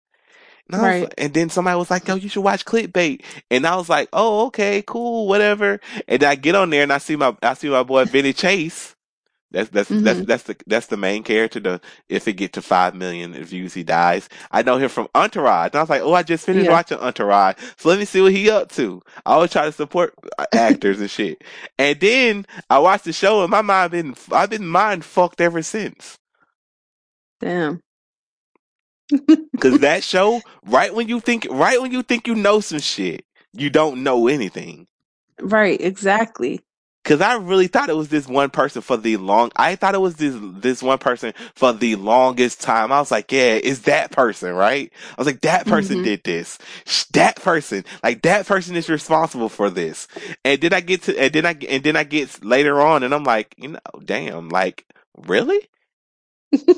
And, 0.72 0.80
I 0.80 0.82
was- 0.92 1.02
Right. 1.02 1.14
and 1.18 1.34
then 1.34 1.50
somebody 1.50 1.76
was 1.76 1.90
like, 1.90 2.06
yo, 2.08 2.14
you 2.14 2.28
should 2.28 2.42
watch 2.44 2.64
clickbait. 2.64 3.22
And 3.50 3.66
I 3.66 3.76
was 3.76 3.88
like, 3.88 4.08
oh, 4.12 4.46
okay, 4.46 4.82
cool, 4.86 5.26
whatever. 5.28 5.80
And 6.08 6.22
I 6.24 6.34
get 6.36 6.54
on 6.54 6.70
there 6.70 6.82
and 6.82 6.92
I 6.92 6.98
see 6.98 7.16
my 7.16 7.36
I 7.42 7.54
see 7.54 7.68
my 7.68 7.82
boy 7.82 8.04
Vinnie 8.06 8.32
Chase. 8.32 8.94
That's 9.52 9.70
that's 9.70 9.92
that's 10.00 10.20
Mhm. 10.20 10.26
that's 10.26 10.44
the 10.44 10.56
that's 10.66 10.86
the 10.88 10.96
main 10.96 11.22
character. 11.24 11.60
The 11.60 11.80
if 12.08 12.28
it 12.28 12.34
get 12.34 12.52
to 12.54 12.62
five 12.62 12.94
million 12.94 13.32
views, 13.44 13.74
he 13.74 13.82
dies. 13.84 14.28
I 14.50 14.62
know 14.62 14.78
him 14.78 14.88
from 14.90 15.08
Entourage. 15.14 15.68
And 15.72 15.76
I 15.76 15.80
was 15.82 15.90
like, 15.90 16.02
oh, 16.02 16.14
I 16.14 16.22
just 16.22 16.46
finished 16.46 16.66
Yeah. 16.66 16.70
watching 16.70 16.98
Entourage, 16.98 17.56
so 17.78 17.88
let 17.88 17.98
me 17.98 18.04
see 18.04 18.20
what 18.22 18.32
he 18.32 18.50
up 18.50 18.70
to. 18.72 19.02
I 19.26 19.34
always 19.34 19.52
try 19.52 19.64
to 19.66 19.72
support 19.72 20.14
uh, 20.38 20.46
actors 20.54 21.00
and 21.00 21.10
shit. 21.10 21.44
And 21.78 21.98
then 22.00 22.46
I 22.70 22.78
watched 22.80 23.04
the 23.04 23.12
show, 23.12 23.42
and 23.42 23.50
my 23.50 23.62
mind 23.62 23.92
been 23.92 24.14
I've 24.32 24.50
been 24.50 24.66
mind 24.68 25.04
fucked 25.04 25.40
ever 25.40 25.62
since. 25.62 26.18
Damn. 27.40 27.80
Cause 29.60 29.78
that 29.80 30.04
show, 30.04 30.42
right 30.66 30.94
when 30.94 31.08
you 31.08 31.20
think, 31.20 31.46
right 31.50 31.80
when 31.82 31.92
you 31.92 32.02
think 32.02 32.26
you 32.26 32.34
know 32.34 32.60
some 32.60 32.80
shit, 32.80 33.24
you 33.52 33.70
don't 33.70 34.02
know 34.04 34.28
anything. 34.28 34.86
Right. 35.40 35.80
Exactly. 35.80 36.60
Cause 37.04 37.20
I 37.22 37.34
really 37.36 37.66
thought 37.66 37.88
it 37.88 37.96
was 37.96 38.10
this 38.10 38.28
one 38.28 38.50
person 38.50 38.82
for 38.82 38.96
the 38.96 39.16
long. 39.16 39.50
I 39.56 39.74
thought 39.76 39.94
it 39.94 40.00
was 40.02 40.16
this 40.16 40.36
this 40.40 40.82
one 40.82 40.98
person 40.98 41.32
for 41.54 41.72
the 41.72 41.96
longest 41.96 42.60
time. 42.60 42.92
I 42.92 43.00
was 43.00 43.10
like, 43.10 43.32
yeah, 43.32 43.54
it's 43.54 43.80
that 43.80 44.12
person, 44.12 44.52
right? 44.54 44.92
I 45.12 45.14
was 45.18 45.26
like, 45.26 45.40
that 45.40 45.66
person 45.66 46.00
Mhm. 46.00 46.04
did 46.04 46.24
this. 46.24 46.58
That 47.14 47.36
person, 47.36 47.84
like 48.04 48.22
that 48.22 48.46
person 48.46 48.76
is 48.76 48.90
responsible 48.90 49.48
for 49.48 49.70
this. 49.70 50.08
And 50.44 50.60
then 50.60 50.74
I 50.74 50.80
get 50.80 51.02
to, 51.04 51.18
and 51.18 51.32
then 51.32 51.46
I 51.46 51.56
and 51.68 51.82
then 51.82 51.96
I 51.96 52.04
get 52.04 52.44
later 52.44 52.80
on, 52.82 53.02
and 53.02 53.14
I'm 53.14 53.24
like, 53.24 53.54
you 53.58 53.68
know, 53.70 53.80
damn, 54.04 54.50
like 54.50 54.86
really? 55.26 55.68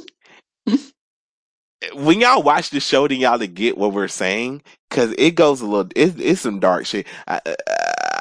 when 1.94 2.20
y'all 2.20 2.42
watch 2.42 2.70
the 2.70 2.80
show, 2.80 3.08
then 3.08 3.20
y'all 3.20 3.38
to 3.38 3.46
get 3.48 3.78
what 3.78 3.92
we're 3.92 4.08
saying, 4.08 4.62
cause 4.90 5.14
it 5.18 5.32
goes 5.32 5.60
a 5.60 5.66
little. 5.66 5.90
It's, 5.96 6.16
it's 6.18 6.40
some 6.42 6.60
dark 6.60 6.86
shit. 6.86 7.06
I, 7.28 7.40
I 7.46 7.56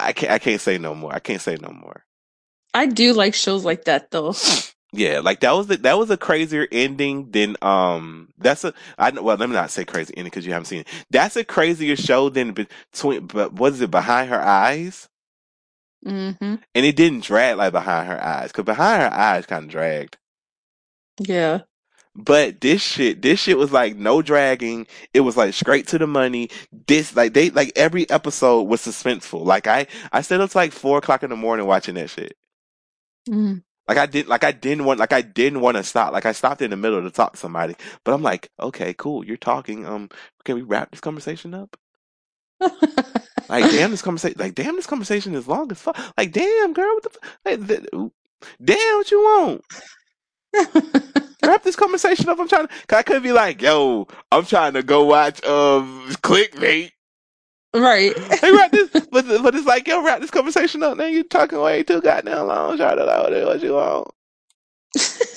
I 0.01 0.13
can't 0.13 0.31
I 0.31 0.39
can't 0.39 0.61
say 0.61 0.77
no 0.77 0.95
more. 0.95 1.13
I 1.13 1.19
can't 1.19 1.41
say 1.41 1.57
no 1.61 1.69
more. 1.71 2.05
I 2.73 2.85
do 2.87 3.13
like 3.13 3.33
shows 3.33 3.63
like 3.65 3.85
that 3.85 4.11
though. 4.11 4.33
Yeah, 4.93 5.19
like 5.21 5.39
that 5.39 5.51
was 5.53 5.67
the, 5.67 5.77
that 5.77 5.97
was 5.97 6.09
a 6.09 6.17
crazier 6.17 6.67
ending 6.71 7.31
than 7.31 7.55
um. 7.61 8.29
That's 8.37 8.65
a 8.65 8.73
I 8.97 9.11
well 9.11 9.37
let 9.37 9.47
me 9.49 9.55
not 9.55 9.71
say 9.71 9.85
crazy 9.85 10.13
ending 10.17 10.31
because 10.31 10.45
you 10.45 10.51
haven't 10.51 10.65
seen 10.65 10.81
it. 10.81 10.87
That's 11.09 11.37
a 11.37 11.45
crazier 11.45 11.95
show 11.95 12.27
than 12.29 12.51
between. 12.51 13.27
But 13.27 13.53
what 13.53 13.73
is 13.73 13.81
it 13.81 13.89
behind 13.91 14.29
her 14.29 14.41
eyes? 14.41 15.07
hmm 16.03 16.55
And 16.75 16.85
it 16.85 16.95
didn't 16.97 17.23
drag 17.23 17.57
like 17.57 17.71
behind 17.71 18.07
her 18.09 18.21
eyes 18.21 18.51
because 18.51 18.65
behind 18.65 19.01
her 19.03 19.13
eyes 19.13 19.45
kind 19.45 19.65
of 19.65 19.71
dragged. 19.71 20.17
Yeah. 21.19 21.61
But 22.15 22.59
this 22.61 22.81
shit, 22.81 23.21
this 23.21 23.39
shit 23.39 23.57
was 23.57 23.71
like 23.71 23.95
no 23.95 24.21
dragging. 24.21 24.87
It 25.13 25.21
was 25.21 25.37
like 25.37 25.53
straight 25.53 25.87
to 25.87 25.97
the 25.97 26.07
money. 26.07 26.49
This 26.87 27.15
like 27.15 27.33
they 27.33 27.49
like 27.51 27.71
every 27.75 28.09
episode 28.09 28.63
was 28.63 28.81
suspenseful. 28.81 29.45
Like 29.45 29.67
I 29.67 29.87
I 30.11 30.21
stayed 30.21 30.41
up 30.41 30.49
to 30.51 30.57
like 30.57 30.73
four 30.73 30.97
o'clock 30.97 31.23
in 31.23 31.29
the 31.29 31.37
morning 31.37 31.67
watching 31.67 31.95
that 31.95 32.09
shit. 32.09 32.35
Mm. 33.29 33.63
Like 33.87 33.97
I 33.97 34.05
did, 34.05 34.27
like 34.27 34.43
I 34.43 34.51
didn't 34.51 34.85
want, 34.85 34.99
like 34.99 35.13
I 35.13 35.21
didn't 35.21 35.61
want 35.61 35.77
to 35.77 35.83
stop. 35.83 36.13
Like 36.13 36.25
I 36.25 36.31
stopped 36.33 36.61
in 36.61 36.71
the 36.71 36.77
middle 36.77 37.01
to 37.01 37.11
talk 37.11 37.33
to 37.33 37.37
somebody, 37.39 37.75
but 38.03 38.13
I'm 38.13 38.21
like, 38.21 38.49
okay, 38.59 38.93
cool, 38.93 39.25
you're 39.25 39.37
talking. 39.37 39.85
Um, 39.85 40.09
can 40.45 40.55
we 40.55 40.61
wrap 40.61 40.91
this 40.91 41.01
conversation 41.01 41.53
up? 41.53 41.75
Like, 43.49 43.65
damn, 43.71 43.91
this 43.91 44.01
conversation, 44.01 44.37
like, 44.39 44.55
damn, 44.55 44.75
this 44.75 44.87
conversation 44.87 45.35
is 45.35 45.47
long 45.47 45.71
as 45.71 45.79
fuck. 45.81 45.97
Like, 46.17 46.31
damn, 46.31 46.73
girl, 46.73 46.93
what 46.95 47.03
the, 47.03 47.09
f- 47.23 47.37
like, 47.45 47.67
th- 47.67 48.11
damn, 48.63 48.97
what 48.97 49.11
you 49.11 49.19
want? 49.19 49.61
Wrap 51.43 51.63
this 51.63 51.75
conversation 51.75 52.29
up. 52.29 52.39
I'm 52.39 52.47
trying 52.49 52.67
to. 52.67 52.73
Cause 52.87 52.99
I 52.99 53.03
could 53.03 53.23
be 53.23 53.31
like, 53.33 53.61
yo, 53.61 54.07
I'm 54.31 54.45
trying 54.45 54.73
to 54.73 54.83
go 54.83 55.05
watch 55.05 55.43
um 55.45 56.07
clickbait. 56.23 56.91
right. 57.75 58.15
Hey, 58.41 58.51
wrap 58.53 58.71
this, 58.73 58.89
but 59.11 59.27
but 59.27 59.55
it's 59.55 59.67
like, 59.67 59.87
yo, 59.87 60.03
wrap 60.03 60.21
this 60.21 60.31
conversation 60.31 60.83
up. 60.83 60.97
Now 60.97 61.05
you 61.05 61.23
talking 61.23 61.59
way 61.61 61.83
too 61.83 62.01
goddamn 62.01 62.47
long. 62.47 62.77
Try 62.77 62.95
to 62.95 63.05
like, 63.05 63.45
what 63.45 63.63
you 63.63 63.73
want? 63.73 64.09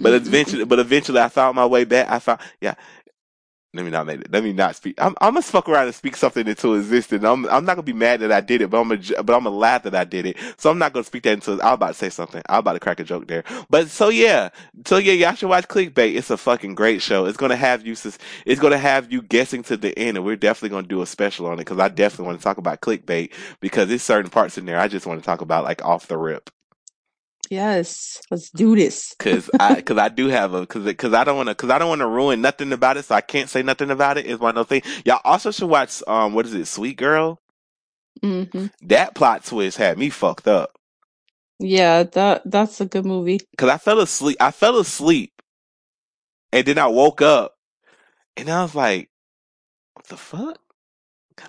But 0.00 0.14
eventually, 0.14 0.64
but 0.64 0.78
eventually, 0.80 1.20
I 1.20 1.28
found 1.28 1.56
my 1.56 1.66
way 1.66 1.84
back. 1.84 2.10
I 2.10 2.18
found, 2.20 2.40
yeah. 2.60 2.74
Let 3.72 3.84
me 3.84 3.92
not 3.92 4.06
make 4.06 4.22
it. 4.22 4.32
Let 4.32 4.42
me 4.42 4.52
not 4.52 4.74
speak. 4.74 4.96
I'm, 5.00 5.14
I'm 5.20 5.34
gonna 5.34 5.42
fuck 5.42 5.68
around 5.68 5.86
and 5.86 5.94
speak 5.94 6.16
something 6.16 6.44
into 6.44 6.74
existence. 6.74 7.22
I'm, 7.22 7.46
I'm 7.46 7.64
not 7.64 7.76
gonna 7.76 7.84
be 7.84 7.92
mad 7.92 8.18
that 8.18 8.32
I 8.32 8.40
did 8.40 8.62
it, 8.62 8.70
but 8.70 8.80
I'm 8.80 8.88
gonna, 8.88 9.22
but 9.22 9.32
I'm 9.36 9.44
gonna 9.44 9.50
laugh 9.50 9.84
that 9.84 9.94
I 9.94 10.02
did 10.02 10.26
it. 10.26 10.38
So 10.56 10.70
I'm 10.72 10.78
not 10.78 10.92
gonna 10.92 11.04
speak 11.04 11.22
that 11.22 11.34
into. 11.34 11.52
I'm 11.62 11.74
about 11.74 11.88
to 11.88 11.94
say 11.94 12.10
something. 12.10 12.42
I'm 12.48 12.58
about 12.58 12.72
to 12.72 12.80
crack 12.80 12.98
a 12.98 13.04
joke 13.04 13.28
there. 13.28 13.44
But 13.70 13.88
so 13.88 14.08
yeah, 14.08 14.48
so 14.86 14.96
yeah, 14.98 15.12
y'all 15.12 15.34
should 15.36 15.50
watch 15.50 15.68
Clickbait. 15.68 16.16
It's 16.16 16.30
a 16.30 16.36
fucking 16.36 16.74
great 16.74 17.00
show. 17.00 17.26
It's 17.26 17.36
gonna 17.36 17.54
have 17.54 17.86
you. 17.86 17.92
It's 17.92 18.60
gonna 18.60 18.76
have 18.78 19.12
you 19.12 19.22
guessing 19.22 19.62
to 19.64 19.76
the 19.76 19.96
end, 19.96 20.16
and 20.16 20.26
we're 20.26 20.34
definitely 20.34 20.70
gonna 20.70 20.88
do 20.88 21.02
a 21.02 21.06
special 21.06 21.46
on 21.46 21.54
it 21.54 21.58
because 21.58 21.78
I 21.78 21.88
definitely 21.90 22.26
want 22.26 22.40
to 22.40 22.44
talk 22.44 22.58
about 22.58 22.80
Clickbait 22.80 23.32
because 23.60 23.88
there's 23.88 24.02
certain 24.02 24.32
parts 24.32 24.58
in 24.58 24.66
there 24.66 24.80
I 24.80 24.88
just 24.88 25.06
want 25.06 25.20
to 25.20 25.26
talk 25.26 25.42
about 25.42 25.62
like 25.62 25.84
off 25.84 26.08
the 26.08 26.18
rip. 26.18 26.50
Yes. 27.50 28.22
Let's 28.30 28.50
do 28.50 28.76
this. 28.76 29.14
Cause 29.20 29.50
I, 29.58 29.82
cause 29.82 29.98
I 29.98 30.08
do 30.08 30.28
have 30.28 30.54
a, 30.54 30.66
cause, 30.66 30.92
cause 30.94 31.12
I 31.14 31.24
don't 31.24 31.36
want 31.36 31.48
to, 31.50 31.54
cause 31.56 31.70
I 31.70 31.78
don't 31.78 31.88
want 31.90 32.00
to 32.00 32.06
ruin 32.08 32.40
nothing 32.40 32.72
about 32.72 32.96
it, 32.96 33.04
so 33.04 33.14
I 33.16 33.20
can't 33.20 33.50
say 33.50 33.62
nothing 33.62 33.90
about 33.90 34.18
it. 34.18 34.26
Is 34.26 34.38
one 34.38 34.56
of 34.56 34.68
those 34.68 34.80
things. 34.82 35.02
Y'all 35.04 35.20
also 35.24 35.50
should 35.50 35.68
watch, 35.68 36.02
um, 36.06 36.34
what 36.34 36.46
is 36.46 36.54
it, 36.54 36.66
Sweet 36.66 36.96
Girl? 36.96 37.40
Mm-hmm. 38.22 38.66
That 38.82 39.14
plot 39.14 39.44
twist 39.44 39.78
had 39.78 39.98
me 39.98 40.10
fucked 40.10 40.48
up. 40.48 40.72
Yeah, 41.58 42.04
that 42.04 42.42
that's 42.46 42.80
a 42.80 42.86
good 42.86 43.04
movie. 43.04 43.40
Cause 43.58 43.68
I 43.68 43.78
fell 43.78 44.00
asleep, 44.00 44.36
I 44.40 44.50
fell 44.50 44.78
asleep, 44.78 45.32
and 46.52 46.66
then 46.66 46.78
I 46.78 46.86
woke 46.86 47.22
up, 47.22 47.54
and 48.36 48.48
I 48.50 48.62
was 48.62 48.74
like, 48.74 49.10
what 49.94 50.06
the 50.08 50.16
fuck? 50.16 50.58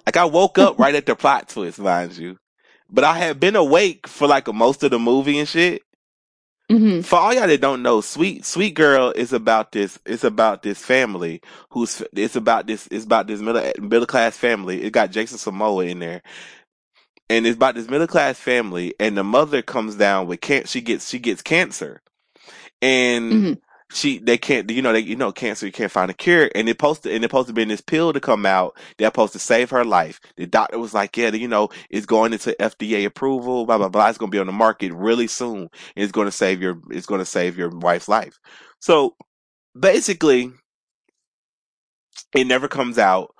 Like 0.05 0.17
I 0.17 0.25
woke 0.25 0.57
up 0.57 0.79
right 0.79 0.95
at 0.95 1.05
the 1.05 1.15
plot 1.17 1.49
twist, 1.49 1.79
mind 1.79 2.17
you, 2.17 2.37
but 2.89 3.03
I 3.03 3.17
had 3.17 3.39
been 3.39 3.55
awake 3.55 4.07
for 4.07 4.27
like 4.27 4.53
most 4.53 4.83
of 4.83 4.91
the 4.91 4.99
movie 4.99 5.39
and 5.39 5.47
shit. 5.47 5.81
Hmm 6.77 7.01
For 7.01 7.17
all 7.17 7.33
y'all 7.33 7.47
that 7.47 7.61
don't 7.61 7.83
know, 7.83 8.01
Sweet 8.01 8.45
Sweet 8.45 8.73
Girl 8.75 9.11
is 9.15 9.33
about 9.33 9.71
this. 9.73 9.99
It's 10.05 10.23
about 10.23 10.63
this 10.63 10.79
family 10.83 11.41
who's. 11.71 12.03
It's 12.13 12.35
about 12.35 12.67
this. 12.67 12.87
It's 12.91 13.05
about 13.05 13.27
this 13.27 13.41
middle 13.41 13.61
middle 13.81 14.07
class 14.07 14.37
family. 14.37 14.83
It 14.83 14.91
got 14.93 15.11
Jason 15.11 15.37
Momoa 15.53 15.89
in 15.89 15.99
there, 15.99 16.21
and 17.29 17.45
it's 17.47 17.55
about 17.57 17.75
this 17.75 17.89
middle 17.89 18.07
class 18.07 18.39
family. 18.39 18.93
And 18.99 19.17
the 19.17 19.23
mother 19.23 19.61
comes 19.61 19.95
down 19.95 20.27
with 20.27 20.41
can't. 20.41 20.67
She 20.69 20.81
gets 20.81 21.09
she 21.09 21.19
gets 21.19 21.41
cancer, 21.41 22.01
and 22.81 23.31
Mhm. 23.33 23.61
She 23.93 24.19
they 24.19 24.37
can't 24.37 24.69
you 24.69 24.81
know 24.81 24.93
they 24.93 24.99
you 24.99 25.15
know 25.15 25.31
cancer 25.31 25.65
you 25.65 25.71
can't 25.71 25.91
find 25.91 26.09
a 26.09 26.13
cure 26.13 26.49
and 26.55 26.69
it 26.69 26.79
to 26.79 26.87
and 27.11 27.23
it 27.23 27.23
supposed 27.23 27.47
to 27.47 27.53
be 27.53 27.61
in 27.61 27.67
this 27.67 27.81
pill 27.81 28.13
to 28.13 28.19
come 28.19 28.45
out 28.45 28.77
that's 28.97 29.07
supposed 29.07 29.33
to 29.33 29.39
save 29.39 29.69
her 29.69 29.83
life. 29.83 30.19
The 30.37 30.47
doctor 30.47 30.79
was 30.79 30.93
like, 30.93 31.15
yeah, 31.17 31.29
you 31.29 31.47
know, 31.47 31.69
it's 31.89 32.05
going 32.05 32.33
into 32.33 32.55
FDA 32.59 33.05
approval, 33.05 33.65
blah 33.65 33.77
blah 33.77 33.89
blah. 33.89 34.09
It's 34.09 34.17
gonna 34.17 34.31
be 34.31 34.39
on 34.39 34.47
the 34.47 34.53
market 34.53 34.93
really 34.93 35.27
soon. 35.27 35.69
It's 35.95 36.11
gonna 36.11 36.31
save 36.31 36.61
your 36.61 36.79
it's 36.89 37.05
gonna 37.05 37.25
save 37.25 37.57
your 37.57 37.69
wife's 37.69 38.07
life. 38.07 38.39
So 38.79 39.15
basically, 39.79 40.51
it 42.35 42.45
never 42.45 42.67
comes 42.67 42.97
out. 42.97 43.33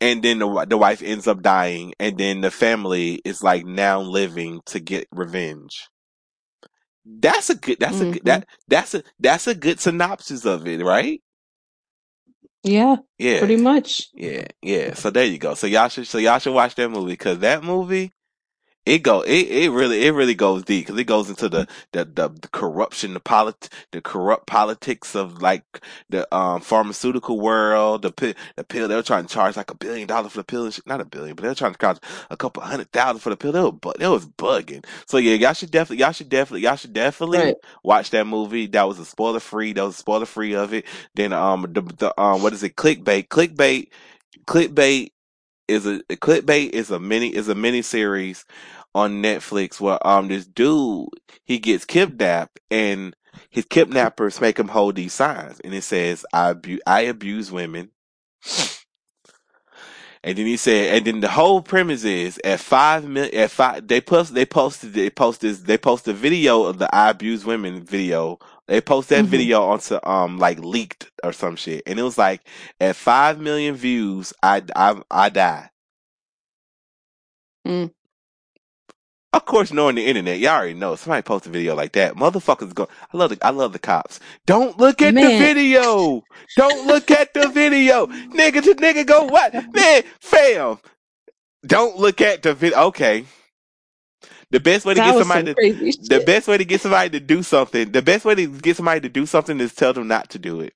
And 0.00 0.22
then 0.22 0.38
the 0.38 0.66
the 0.68 0.78
wife 0.78 1.02
ends 1.02 1.26
up 1.26 1.42
dying, 1.42 1.92
and 1.98 2.16
then 2.16 2.40
the 2.40 2.52
family 2.52 3.20
is 3.24 3.42
like 3.42 3.66
now 3.66 4.00
living 4.00 4.60
to 4.66 4.78
get 4.78 5.08
revenge. 5.10 5.88
That's 7.08 7.50
a 7.50 7.56
good. 7.56 7.78
That's 7.80 8.00
a 8.00 8.06
good. 8.06 8.22
Mhm. 8.22 8.26
That 8.26 8.48
that's 8.68 8.94
a 8.94 9.02
that's 9.20 9.46
a 9.48 9.54
good 9.54 9.80
synopsis 9.80 10.44
of 10.46 10.66
it, 10.68 10.84
right? 10.84 11.22
Yeah, 12.64 12.96
Yeah, 13.18 13.38
pretty 13.38 13.56
much. 13.56 14.08
yeah, 14.14 14.46
yeah. 14.62 14.94
So 14.94 15.10
there 15.10 15.24
you 15.26 15.38
go. 15.38 15.54
So 15.54 15.66
y'all 15.66 15.88
should 15.88 16.06
so 16.06 16.18
y'all 16.18 16.38
should 16.40 16.54
watch 16.54 16.74
that 16.76 16.90
movie 16.90 17.12
because 17.12 17.38
that 17.40 17.64
movie 17.64 18.12
it 18.88 19.00
go 19.04 19.22
it, 19.22 19.48
it 19.48 19.70
really 19.72 20.06
it 20.06 20.12
really 20.12 20.34
goes 20.36 20.64
deep 20.64 20.86
because 20.86 21.00
it 21.00 21.04
goes 21.06 21.30
into 21.30 21.48
the 21.48 21.68
the, 21.92 22.04
the, 22.06 22.28
the 22.30 22.48
corruption 22.48 23.14
the 23.14 23.20
polit 23.20 23.70
the 23.92 24.02
corrupt 24.02 24.46
politics 24.48 25.16
of 25.16 25.42
like 25.42 25.64
the 26.10 26.32
um 26.36 26.60
pharmaceutical 26.62 27.40
world 27.40 28.02
the 28.02 28.12
pill 28.12 28.34
the 28.56 28.64
pill 28.64 28.88
they 28.88 28.96
were 28.96 29.02
trying 29.04 29.26
to 29.26 29.34
charge 29.34 29.56
like 29.56 29.70
a 29.72 29.76
billion 29.76 30.08
dollars 30.08 30.32
for 30.32 30.38
the 30.40 30.44
pill 30.44 30.70
not 30.86 31.00
a 31.02 31.06
billion 31.06 31.36
but 31.36 31.42
they 31.44 31.50
were 31.50 31.56
trying 31.56 31.72
to 31.74 31.78
charge 31.78 31.98
a 32.30 32.38
couple 32.38 32.62
hundred 32.62 32.90
thousand 32.92 33.20
for 33.20 33.30
the 33.30 33.38
pill. 33.38 33.52
They 33.52 33.60
were 33.62 33.72
bu- 33.72 33.94
they 33.98 34.08
was 34.08 34.26
bugging. 34.26 34.84
So 35.06 35.18
yeah 35.18 35.34
y'all 35.34 35.54
should 35.54 35.72
definitely 35.72 36.02
y'all 36.04 36.12
should 36.12 36.30
definitely 36.30 36.62
y'all 36.62 36.76
should 36.76 36.94
definitely 36.94 37.40
Right. 37.40 37.56
watch 37.84 38.10
that 38.12 38.26
movie 38.26 38.66
that 38.68 38.88
was 38.88 39.00
a 39.00 39.04
spoiler 39.06 39.40
free 39.40 39.74
that 39.74 39.84
was 39.84 39.96
spoiler 39.96 40.26
free 40.26 40.54
of 40.54 40.74
it. 40.74 40.86
Then 41.14 41.32
um 41.32 41.62
the, 41.72 41.82
the 41.82 42.20
um 42.20 42.42
what 42.42 42.54
is 42.54 42.62
it? 42.62 42.76
Clickbait. 42.76 43.28
Clickbait 43.28 43.88
clickbait 44.46 45.10
is 45.68 45.86
a 45.86 46.00
clickbait 46.16 46.70
is 46.70 46.90
a 46.90 46.98
mini 47.00 47.34
is 47.34 47.48
a 47.48 47.54
mini 47.56 47.82
series 47.82 48.44
on 48.98 49.22
Netflix 49.22 49.80
where 49.80 50.04
um 50.06 50.28
this 50.28 50.46
dude 50.46 51.08
he 51.44 51.58
gets 51.60 51.86
kidnapped 51.86 52.60
and 52.70 53.16
his 53.50 53.66
kidnappers 53.66 54.40
make 54.42 54.58
him 54.58 54.68
hold 54.68 54.96
these 54.96 55.14
signs 55.14 55.60
and 55.60 55.74
it 55.74 55.84
says 55.84 56.26
I 56.34 56.50
abu- 56.50 56.80
I 56.86 57.02
abuse 57.02 57.52
women 57.52 57.90
and 60.24 60.38
then 60.38 60.46
he 60.46 60.56
said 60.58 60.96
and 60.96 61.06
then 61.06 61.20
the 61.20 61.28
whole 61.30 61.62
premise 61.62 62.04
is 62.04 62.40
at 62.44 62.60
five 62.60 63.04
mil 63.08 63.28
at 63.32 63.50
five 63.50 63.88
they 63.88 64.00
post 64.02 64.34
they 64.34 64.46
posted 64.46 64.94
they 64.94 65.10
posted 65.10 65.56
they 65.66 65.78
posted 65.78 66.14
a 66.16 66.18
video 66.18 66.64
of 66.64 66.78
the 66.78 66.94
I 66.94 67.10
abuse 67.10 67.44
women 67.46 67.84
video 67.84 68.38
they 68.68 68.80
post 68.82 69.10
that 69.10 69.26
Mhm. 69.26 69.30
video 69.30 69.62
onto 69.64 69.98
um 70.04 70.38
like 70.38 70.60
leaked 70.60 71.10
or 71.24 71.32
some 71.32 71.56
shit 71.56 71.84
and 71.86 71.98
it 71.98 72.04
was 72.04 72.18
like 72.18 72.42
at 72.80 72.96
five 72.96 73.40
million 73.40 73.76
views 73.76 74.34
I 74.42 74.62
I 74.76 75.02
I 75.10 75.30
die 75.30 75.70
Mm. 77.66 77.92
Of 79.34 79.44
course, 79.44 79.72
knowing 79.72 79.96
the 79.96 80.06
internet, 80.06 80.38
y'all 80.38 80.52
already 80.56 80.74
know. 80.74 80.96
Somebody 80.96 81.22
post 81.22 81.46
a 81.46 81.50
video 81.50 81.74
like 81.74 81.92
that, 81.92 82.14
motherfuckers 82.14 82.74
go. 82.74 82.88
I 83.12 83.16
love 83.16 83.30
the 83.30 83.46
I 83.46 83.50
love 83.50 83.74
the 83.74 83.78
cops. 83.78 84.20
Don't 84.46 84.78
look 84.78 85.02
at 85.02 85.14
the 85.14 85.20
video. 85.20 86.22
Don't 86.56 86.86
look 86.86 87.10
at 87.10 87.34
the 87.34 87.48
video, 87.48 88.06
nigga. 88.06 88.62
To 88.62 88.74
nigga 88.74 89.06
go 89.06 89.24
what 89.24 89.52
man, 89.74 90.02
fam. 90.20 90.78
Don't 91.66 91.98
look 91.98 92.22
at 92.22 92.42
the 92.42 92.54
video. 92.54 92.78
Okay. 92.84 93.26
The 94.50 94.60
best 94.60 94.86
way 94.86 94.94
to 94.94 95.00
That 95.00 95.12
get 95.12 95.18
somebody 95.18 95.46
some 95.46 95.54
to 95.54 96.08
the 96.08 96.24
best 96.24 96.48
way 96.48 96.56
to 96.56 96.64
get 96.64 96.80
somebody 96.80 97.10
to 97.10 97.20
do 97.20 97.42
something. 97.42 97.92
The 97.92 98.02
best 98.02 98.24
way 98.24 98.34
to 98.34 98.46
get 98.46 98.76
somebody 98.76 99.00
to 99.00 99.08
do 99.10 99.26
something 99.26 99.60
is 99.60 99.74
tell 99.74 99.92
them 99.92 100.08
not 100.08 100.30
to 100.30 100.38
do 100.38 100.62
it. 100.62 100.72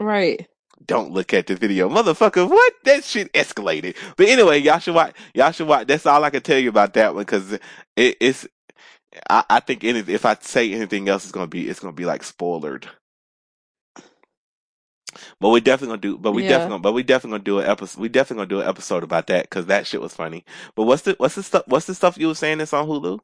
Right. 0.00 0.48
Don't 0.86 1.12
look 1.12 1.34
at 1.34 1.46
the 1.48 1.56
video, 1.56 1.88
motherfucker. 1.88 2.48
What 2.48 2.74
that 2.84 3.04
shit 3.04 3.32
escalated. 3.34 3.96
But 4.16 4.28
anyway, 4.28 4.58
y'all 4.60 4.78
should 4.80 4.94
watch. 4.94 5.16
Y'all 5.34 5.52
should 5.52 5.68
watch. 5.68 5.86
That's 5.88 6.06
all 6.06 6.24
I 6.24 6.30
can 6.30 6.42
tell 6.42 6.58
you 6.58 6.70
about 6.70 6.94
that 6.94 7.14
one 7.14 7.22
because 7.24 7.52
it, 7.54 7.62
it's. 8.20 8.48
I, 9.30 9.44
I 9.50 9.60
think 9.60 9.84
any, 9.84 10.00
if 10.00 10.26
I 10.26 10.36
say 10.40 10.72
anything 10.74 11.08
else, 11.08 11.24
it's 11.24 11.32
gonna 11.32 11.46
be 11.48 11.68
it's 11.68 11.80
gonna 11.80 11.92
be 11.94 12.06
like 12.06 12.24
spoiled. 12.24 12.88
But 15.40 15.50
we're 15.50 15.60
definitely 15.60 15.98
gonna 15.98 16.02
do. 16.02 16.18
But 16.18 16.32
we 16.32 16.42
Yeah. 16.42 16.44
definitely. 16.44 16.74
Gonna, 16.74 16.82
but 16.82 16.92
we 16.94 17.02
definitely 17.02 17.38
gonna 17.38 17.44
do 17.44 17.58
an 17.60 17.66
episode. 17.70 18.00
We 18.00 18.08
definitely 18.08 18.46
gonna 18.46 18.62
do 18.62 18.62
an 18.62 18.68
episode 18.68 19.02
about 19.04 19.26
that 19.28 19.44
because 19.44 19.66
that 19.66 19.86
shit 19.86 20.00
was 20.00 20.14
funny. 20.14 20.44
But 20.76 20.84
what's 20.84 21.02
the 21.02 21.14
what's 21.18 21.36
the 21.36 21.42
stuff? 21.42 21.64
What's 21.68 21.86
the 21.86 21.94
stuff 21.94 22.18
you 22.18 22.28
were 22.28 22.34
saying 22.36 22.58
that's 22.58 22.72
on 22.72 22.86
Hulu? 22.88 23.20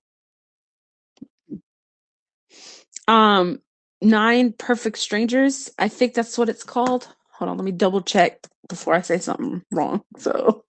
Um, 3.08 3.60
Nine 4.02 4.52
Perfect 4.52 4.98
Strangers. 4.98 5.70
I 5.78 5.88
think 5.88 6.14
that's 6.14 6.38
what 6.38 6.48
it's 6.48 6.64
called. 6.64 7.08
Hold 7.38 7.50
on, 7.50 7.58
let 7.58 7.64
me 7.64 7.72
double 7.72 8.02
check 8.02 8.40
before 8.68 8.94
I 8.94 9.02
say 9.02 9.18
something 9.18 9.62
wrong. 9.72 10.02
So, 10.18 10.64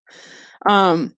um, 0.68 1.16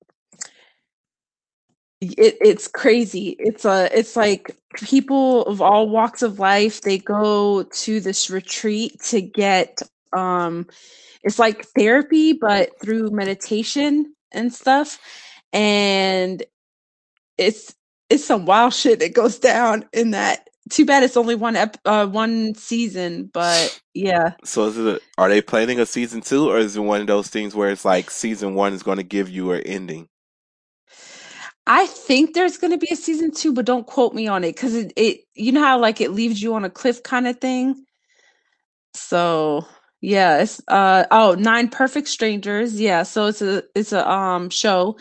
it 2.02 2.38
it's 2.42 2.68
crazy. 2.68 3.36
It's 3.40 3.66
a 3.66 3.90
it's 3.98 4.16
like 4.16 4.56
people 4.76 5.44
of 5.44 5.62
all 5.62 5.90
walks 5.90 6.22
of 6.22 6.40
life. 6.40 6.82
They 6.82 6.98
go 7.00 7.64
to 7.64 8.00
this 8.00 8.30
retreat 8.30 9.02
to 9.06 9.22
get 9.22 9.82
um, 10.14 10.68
it's 11.24 11.40
like 11.40 11.66
therapy, 11.78 12.34
but 12.34 12.72
through 12.82 13.12
meditation 13.12 14.14
and 14.32 14.54
stuff. 14.54 15.00
And 15.54 16.44
it's 17.38 17.76
it's 18.10 18.26
some 18.26 18.46
wild 18.46 18.74
shit 18.74 19.00
that 19.00 19.14
goes 19.16 19.40
down 19.40 19.86
in 19.94 20.12
that. 20.12 20.48
Too 20.70 20.86
bad 20.86 21.04
it's 21.04 21.18
only 21.18 21.36
one 21.36 21.56
ep- 21.56 21.78
uh, 21.86 22.08
one 22.08 22.56
season, 22.56 23.30
but 23.34 23.80
yeah. 23.94 24.34
So 24.44 24.66
is 24.66 24.78
it? 24.78 24.88
A, 24.88 25.00
are 25.22 25.30
they 25.30 25.42
planning 25.42 25.80
a 25.80 25.86
season 25.86 26.22
two, 26.22 26.50
or 26.50 26.58
is 26.60 26.78
it 26.78 26.82
one 26.82 27.02
of 27.02 27.08
those 27.08 27.28
things 27.30 27.56
where 27.56 27.70
it's 27.72 27.86
like 27.86 28.12
season 28.12 28.56
one 28.56 28.74
is 28.74 28.84
going 28.84 28.98
to 28.98 29.04
give 29.04 29.30
you 29.30 29.52
an 29.52 29.62
ending? 29.64 30.08
I 31.68 31.86
think 31.86 32.34
there's 32.34 32.58
going 32.58 32.72
to 32.72 32.78
be 32.78 32.88
a 32.92 32.96
season 32.96 33.32
two, 33.32 33.54
but 33.54 33.66
don't 33.66 33.86
quote 33.88 34.14
me 34.14 34.28
on 34.28 34.44
it 34.44 34.56
because 34.56 34.74
it, 34.74 34.94
it, 34.96 35.20
you 35.36 35.52
know 35.52 35.62
how 35.62 35.80
like 35.80 36.02
it 36.02 36.12
leaves 36.12 36.42
you 36.42 36.56
on 36.56 36.66
a 36.66 36.70
cliff 36.70 37.04
kind 37.04 37.28
of 37.28 37.40
thing. 37.40 37.86
So 38.94 39.66
yeah, 40.02 40.40
it's 40.42 40.62
uh 40.68 41.06
oh 41.12 41.36
nine 41.38 41.70
perfect 41.70 42.08
strangers. 42.08 42.80
Yeah, 42.80 43.04
so 43.04 43.28
it's 43.28 43.42
a 43.42 43.64
it's 43.76 43.94
a 43.94 44.10
um 44.10 44.50
show, 44.50 44.98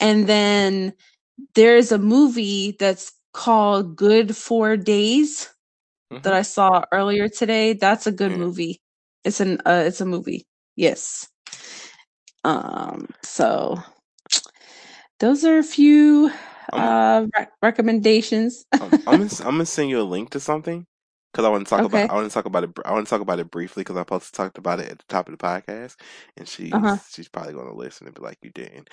and 0.00 0.26
then 0.26 0.94
there's 1.54 1.92
a 1.92 1.98
movie 1.98 2.76
that's 2.78 3.12
called 3.34 3.96
Good 3.96 4.36
Four 4.36 4.78
Days 4.78 5.50
that 6.22 6.32
Mhm. 6.32 6.36
I 6.36 6.42
saw 6.42 6.84
earlier 6.92 7.28
today. 7.28 7.74
That's 7.74 8.06
a 8.06 8.12
good 8.12 8.32
Yeah. 8.32 8.38
movie. 8.38 8.80
It's 9.24 9.40
an 9.40 9.60
uh, 9.66 9.84
it's 9.86 10.00
a 10.00 10.06
movie. 10.06 10.46
Yes. 10.76 11.28
Um. 12.44 13.08
So 13.22 13.82
those 15.20 15.44
are 15.44 15.58
a 15.58 15.62
few 15.64 16.30
uh 16.72 17.26
re- 17.38 17.46
recommendations. 17.62 18.64
I'm, 18.80 18.90
I'm, 19.06 19.18
gonna, 19.18 19.30
I'm 19.40 19.50
gonna 19.54 19.66
send 19.66 19.90
you 19.90 20.00
a 20.00 20.02
link 20.04 20.30
to 20.30 20.40
something 20.40 20.86
because 21.32 21.44
I 21.44 21.48
want 21.48 21.66
to 21.66 21.70
talk 21.70 21.84
Okay. 21.84 22.04
about. 22.04 22.10
I 22.10 22.14
want 22.14 22.28
to 22.28 22.34
talk 22.34 22.46
about 22.46 22.64
it. 22.64 22.70
I 22.84 22.92
want 22.92 23.06
to 23.06 23.10
talk 23.10 23.20
about 23.20 23.38
it 23.40 23.50
briefly 23.50 23.82
because 23.82 23.96
I 23.96 24.00
supposed 24.02 24.26
to 24.26 24.32
talk 24.32 24.58
about 24.58 24.80
it 24.80 24.90
at 24.90 24.98
the 24.98 25.04
top 25.08 25.28
of 25.28 25.36
the 25.36 25.42
podcast, 25.44 25.96
and 26.36 26.48
she's 26.48 26.72
Uh-huh. 26.72 26.96
she's 27.10 27.28
probably 27.28 27.54
gonna 27.54 27.74
listen 27.74 28.06
and 28.06 28.14
be 28.14 28.22
like, 28.22 28.38
"You 28.42 28.50
didn't." 28.50 28.90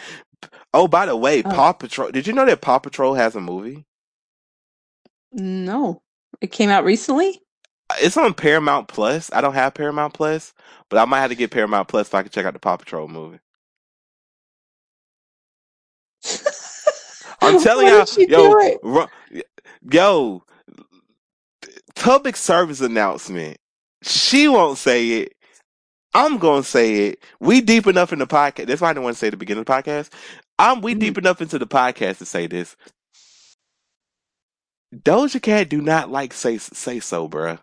Oh, 0.74 0.88
by 0.88 1.06
the 1.06 1.16
way, 1.16 1.44
Oh. 1.46 1.50
Paw 1.50 1.74
Patrol. 1.74 2.12
Did 2.12 2.28
you 2.28 2.34
know 2.34 2.46
that 2.46 2.62
Paw 2.62 2.80
Patrol 2.80 3.16
has 3.16 3.36
a 3.36 3.42
movie? 3.42 3.86
No, 5.34 6.02
it 6.42 6.48
came 6.52 6.70
out 6.70 6.84
recently. 6.86 7.42
It's 8.02 8.18
on 8.18 8.34
Paramount 8.34 8.88
Plus. 8.88 9.30
I 9.34 9.42
don't 9.42 9.54
have 9.54 9.74
Paramount 9.74 10.14
Plus, 10.14 10.54
but 10.90 10.98
I 11.00 11.06
might 11.06 11.20
have 11.22 11.30
to 11.30 11.36
get 11.36 11.52
Paramount 11.52 11.88
Plus 11.88 12.10
so 12.10 12.18
I 12.18 12.22
can 12.24 12.32
check 12.32 12.46
out 12.46 12.54
the 12.54 12.60
Paw 12.60 12.78
Patrol 12.78 13.08
movie. 13.08 13.40
I'm 17.42 17.60
telling 17.64 17.88
y'all, 17.88 18.06
yo, 18.18 18.78
ru- 18.84 19.42
yo, 19.92 20.44
public 21.96 22.36
service 22.36 22.82
announcement. 22.82 23.58
She 24.04 24.48
won't 24.48 24.78
say 24.78 25.10
it. 25.10 25.34
I'm 26.14 26.38
gonna 26.38 26.64
say 26.64 27.08
it. 27.08 27.24
We 27.40 27.62
deep 27.62 27.88
enough 27.88 28.12
in 28.14 28.20
the 28.20 28.28
podcast. 28.28 28.68
That's 28.68 28.82
why 28.82 28.90
I 28.90 28.94
didn't 28.94 29.04
want 29.06 29.16
to 29.16 29.20
say 29.20 29.30
the 29.30 29.38
beginning 29.38 29.62
of 29.62 29.66
the 29.66 29.72
podcast. 29.74 30.10
I'm 30.60 30.82
we 30.82 30.96
Mhm. 30.96 31.00
deep 31.00 31.18
enough 31.18 31.42
into 31.42 31.58
the 31.58 31.68
podcast 31.68 32.18
to 32.20 32.26
say 32.26 32.48
this. 32.48 32.76
Doja 34.96 35.42
Cat 35.42 35.70
do 35.70 35.82
not 35.82 36.12
like 36.12 36.34
say 36.34 36.58
say 36.58 37.00
so, 37.00 37.30
bruh. 37.30 37.60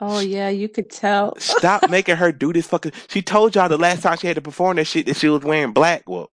Oh 0.00 0.20
yeah, 0.20 0.50
you 0.50 0.68
could 0.68 0.90
tell. 0.90 1.34
Stop 1.38 1.88
making 1.90 2.16
her 2.16 2.32
do 2.32 2.52
this 2.52 2.66
fucking. 2.66 2.92
She 3.08 3.22
told 3.22 3.54
y'all 3.54 3.68
the 3.68 3.78
last 3.78 4.02
time 4.02 4.18
she 4.18 4.26
had 4.26 4.36
to 4.36 4.42
perform 4.42 4.76
that 4.76 4.86
shit 4.86 5.06
that 5.06 5.16
she 5.16 5.28
was 5.28 5.42
wearing 5.42 5.72
black. 5.72 6.08
Well, 6.08 6.30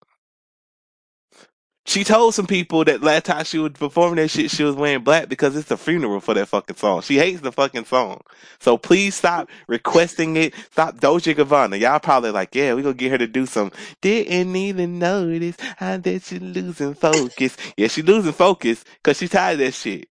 she 1.91 2.05
told 2.05 2.35
some 2.35 2.47
people 2.47 2.85
that 2.85 3.03
last 3.03 3.25
time 3.25 3.45
she 3.45 3.59
was 3.59 3.73
performing 3.73 4.17
that 4.17 4.29
shit 4.29 4.53
she 4.53 4.63
was 4.63 4.77
wearing 4.77 5.03
black 5.03 5.29
because 5.29 5.57
it's 5.57 5.73
a 5.73 5.77
funeral 5.77 6.21
for 6.21 6.35
that 6.35 6.47
fucking 6.47 6.77
song. 6.77 7.03
She 7.03 7.17
hates 7.17 7.41
the 7.41 7.51
fucking 7.51 7.87
song. 7.87 8.21
So 8.61 8.79
please 8.79 9.17
stop 9.17 9.51
requesting 9.67 10.37
it. 10.37 10.55
Stop 10.71 10.99
Doja 11.01 11.35
Gabbana. 11.35 11.81
Y'all 11.81 11.99
probably 11.99 12.31
like, 12.31 12.55
yeah, 12.55 12.75
we 12.75 12.83
gonna 12.83 12.95
get 12.95 13.11
her 13.11 13.19
to 13.19 13.27
do 13.27 13.45
some. 13.45 13.73
Didn't 14.03 14.55
even 14.55 15.01
notice 15.01 15.57
how 15.79 15.97
that 15.97 16.23
she 16.23 16.39
losing 16.39 16.95
focus. 16.95 17.57
Yeah, 17.77 17.89
she 17.89 18.03
losing 18.03 18.33
focus 18.33 18.85
because 19.03 19.19
she 19.19 19.27
tired 19.27 19.55
of 19.55 19.67
that 19.67 19.75
shit. 19.75 20.09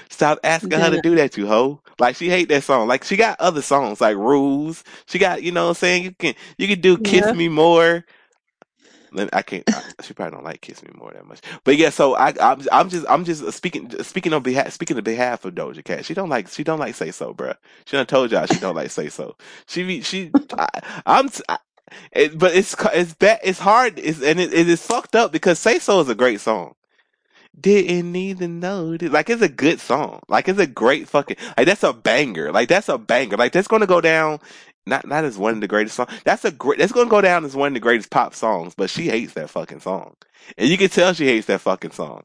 Stop 0.09 0.39
asking 0.43 0.79
her 0.79 0.91
to 0.91 0.99
do 0.99 1.17
that, 1.17 1.37
you 1.37 1.47
hoe. 1.47 1.83
Like 1.99 2.17
she 2.17 2.31
hate 2.31 2.49
that 2.49 2.63
song. 2.63 2.89
Like 2.89 3.05
she 3.05 3.17
got 3.19 3.39
other 3.41 3.61
songs 3.61 4.01
like 4.01 4.17
Rules. 4.17 4.85
She 5.05 5.19
got, 5.19 5.43
you 5.43 5.53
know 5.53 5.65
what 5.65 5.69
I'm 5.71 5.75
saying? 5.75 6.05
You 6.05 6.13
can 6.13 6.35
you 6.57 6.67
can 6.67 6.81
do 6.81 6.97
Kiss 6.97 7.27
Yeah. 7.27 7.33
Me 7.35 7.49
More. 7.51 8.07
I 9.33 9.43
can't. 9.43 9.65
I, 9.73 9.83
she 10.03 10.15
probably 10.15 10.33
don't 10.37 10.45
like 10.45 10.61
Kiss 10.63 10.83
Me 10.83 10.91
More 10.95 11.13
that 11.13 11.27
much. 11.27 11.41
But 11.65 11.77
yeah, 11.77 11.91
so 11.91 12.17
I 12.17 12.35
I'm, 12.41 12.63
I'm 12.73 12.91
just 12.91 13.07
I'm 13.09 13.25
just 13.25 13.53
speaking 13.53 13.91
speaking 14.05 14.33
on 14.35 14.43
behalf 14.43 14.73
speaking 14.73 14.97
on 14.99 15.05
behalf 15.05 15.45
of 15.45 15.55
Doja 15.55 15.85
Cat. 15.85 16.05
She 16.07 16.15
don't 16.15 16.31
like 16.31 16.49
she 16.49 16.65
don't 16.65 16.81
like 16.81 16.95
say 16.97 17.11
so, 17.13 17.35
bruh. 17.35 17.57
She 17.87 17.97
done 17.97 18.07
told 18.07 18.33
y'all 18.33 18.47
she 18.47 18.61
don't 18.61 18.77
like 18.77 18.91
say 18.91 19.09
so. 19.11 19.37
She 19.67 19.85
be- 19.85 20.03
she 20.03 20.35
I, 20.59 20.69
I'm 21.07 21.31
I, 21.49 21.59
it, 22.13 22.39
but 22.39 22.55
it's 22.55 22.77
it's 22.95 23.15
bad 23.15 23.41
it's 23.45 23.61
hard 23.61 23.99
it's, 23.99 24.23
and 24.23 24.41
it, 24.41 24.55
it 24.55 24.69
is 24.69 24.87
fucked 24.87 25.17
up 25.17 25.33
because 25.33 25.59
say 25.59 25.79
so 25.79 26.01
is 26.01 26.09
a 26.11 26.15
great 26.17 26.41
song. 26.41 26.75
Didn't 27.61 28.17
even 28.17 28.61
know 28.61 28.93
it. 28.93 29.03
Like 29.13 29.31
it's 29.31 29.43
a 29.43 29.49
good 29.49 29.81
song. 29.81 30.21
Like 30.29 30.49
it's 30.49 30.61
a 30.61 30.67
great 30.67 31.09
fucking 31.09 31.37
like 31.59 31.67
that's 31.67 31.85
a 31.85 31.93
banger. 31.93 32.53
Like 32.53 32.69
that's 32.69 32.89
a 32.89 32.99
banger. 32.99 33.37
Like 33.39 33.53
that's 33.53 33.69
gonna 33.69 33.87
go 33.87 34.01
down 34.01 34.41
not 34.87 35.07
not 35.07 35.25
as 35.25 35.39
one 35.39 35.55
of 35.55 35.61
the 35.61 35.69
greatest 35.69 35.97
songs. 35.97 36.11
That's 36.25 36.45
a 36.45 36.51
great 36.53 36.79
that's 36.79 36.93
gonna 36.93 37.11
go 37.11 37.21
down 37.21 37.45
as 37.45 37.57
one 37.57 37.69
of 37.69 37.75
the 37.75 37.81
greatest 37.81 38.11
pop 38.11 38.35
songs, 38.35 38.75
but 38.77 38.91
she 38.91 39.09
hates 39.09 39.35
that 39.35 39.51
fucking 39.51 39.81
song. 39.81 40.17
And 40.59 40.69
you 40.69 40.79
can 40.79 40.91
tell 40.91 41.15
she 41.15 41.27
hates 41.27 41.47
that 41.49 41.61
fucking 41.63 41.93
song. 41.93 42.25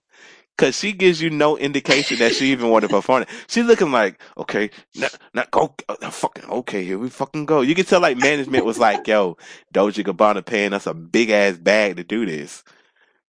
Cause 0.58 0.78
she 0.78 0.94
gives 0.94 1.22
you 1.22 1.30
no 1.32 1.58
indication 1.58 2.20
that 2.20 2.34
she 2.34 2.52
even 2.52 2.70
want 2.70 2.84
to 2.84 2.90
perform 2.90 3.24
it. 3.24 3.30
She's 3.48 3.66
looking 3.66 3.92
like, 3.92 4.22
okay, 4.38 4.72
not, 4.96 5.12
not 5.34 5.52
go, 5.52 5.76
uh, 5.90 6.10
fucking, 6.12 6.46
okay, 6.46 6.86
here 6.86 7.00
we 7.00 7.10
fucking 7.10 7.46
go. 7.46 7.62
You 7.62 7.76
can 7.76 7.86
tell 7.86 8.02
like 8.02 8.18
management 8.18 8.66
was 8.66 8.80
like, 8.80 9.08
yo, 9.08 9.38
Doja 9.74 10.04
Gabbana 10.06 10.46
paying 10.46 10.74
us 10.74 10.88
a 10.88 10.94
big 10.96 11.30
ass 11.32 11.58
bag 11.58 11.98
to 11.98 12.04
do 12.04 12.26
this. 12.26 12.64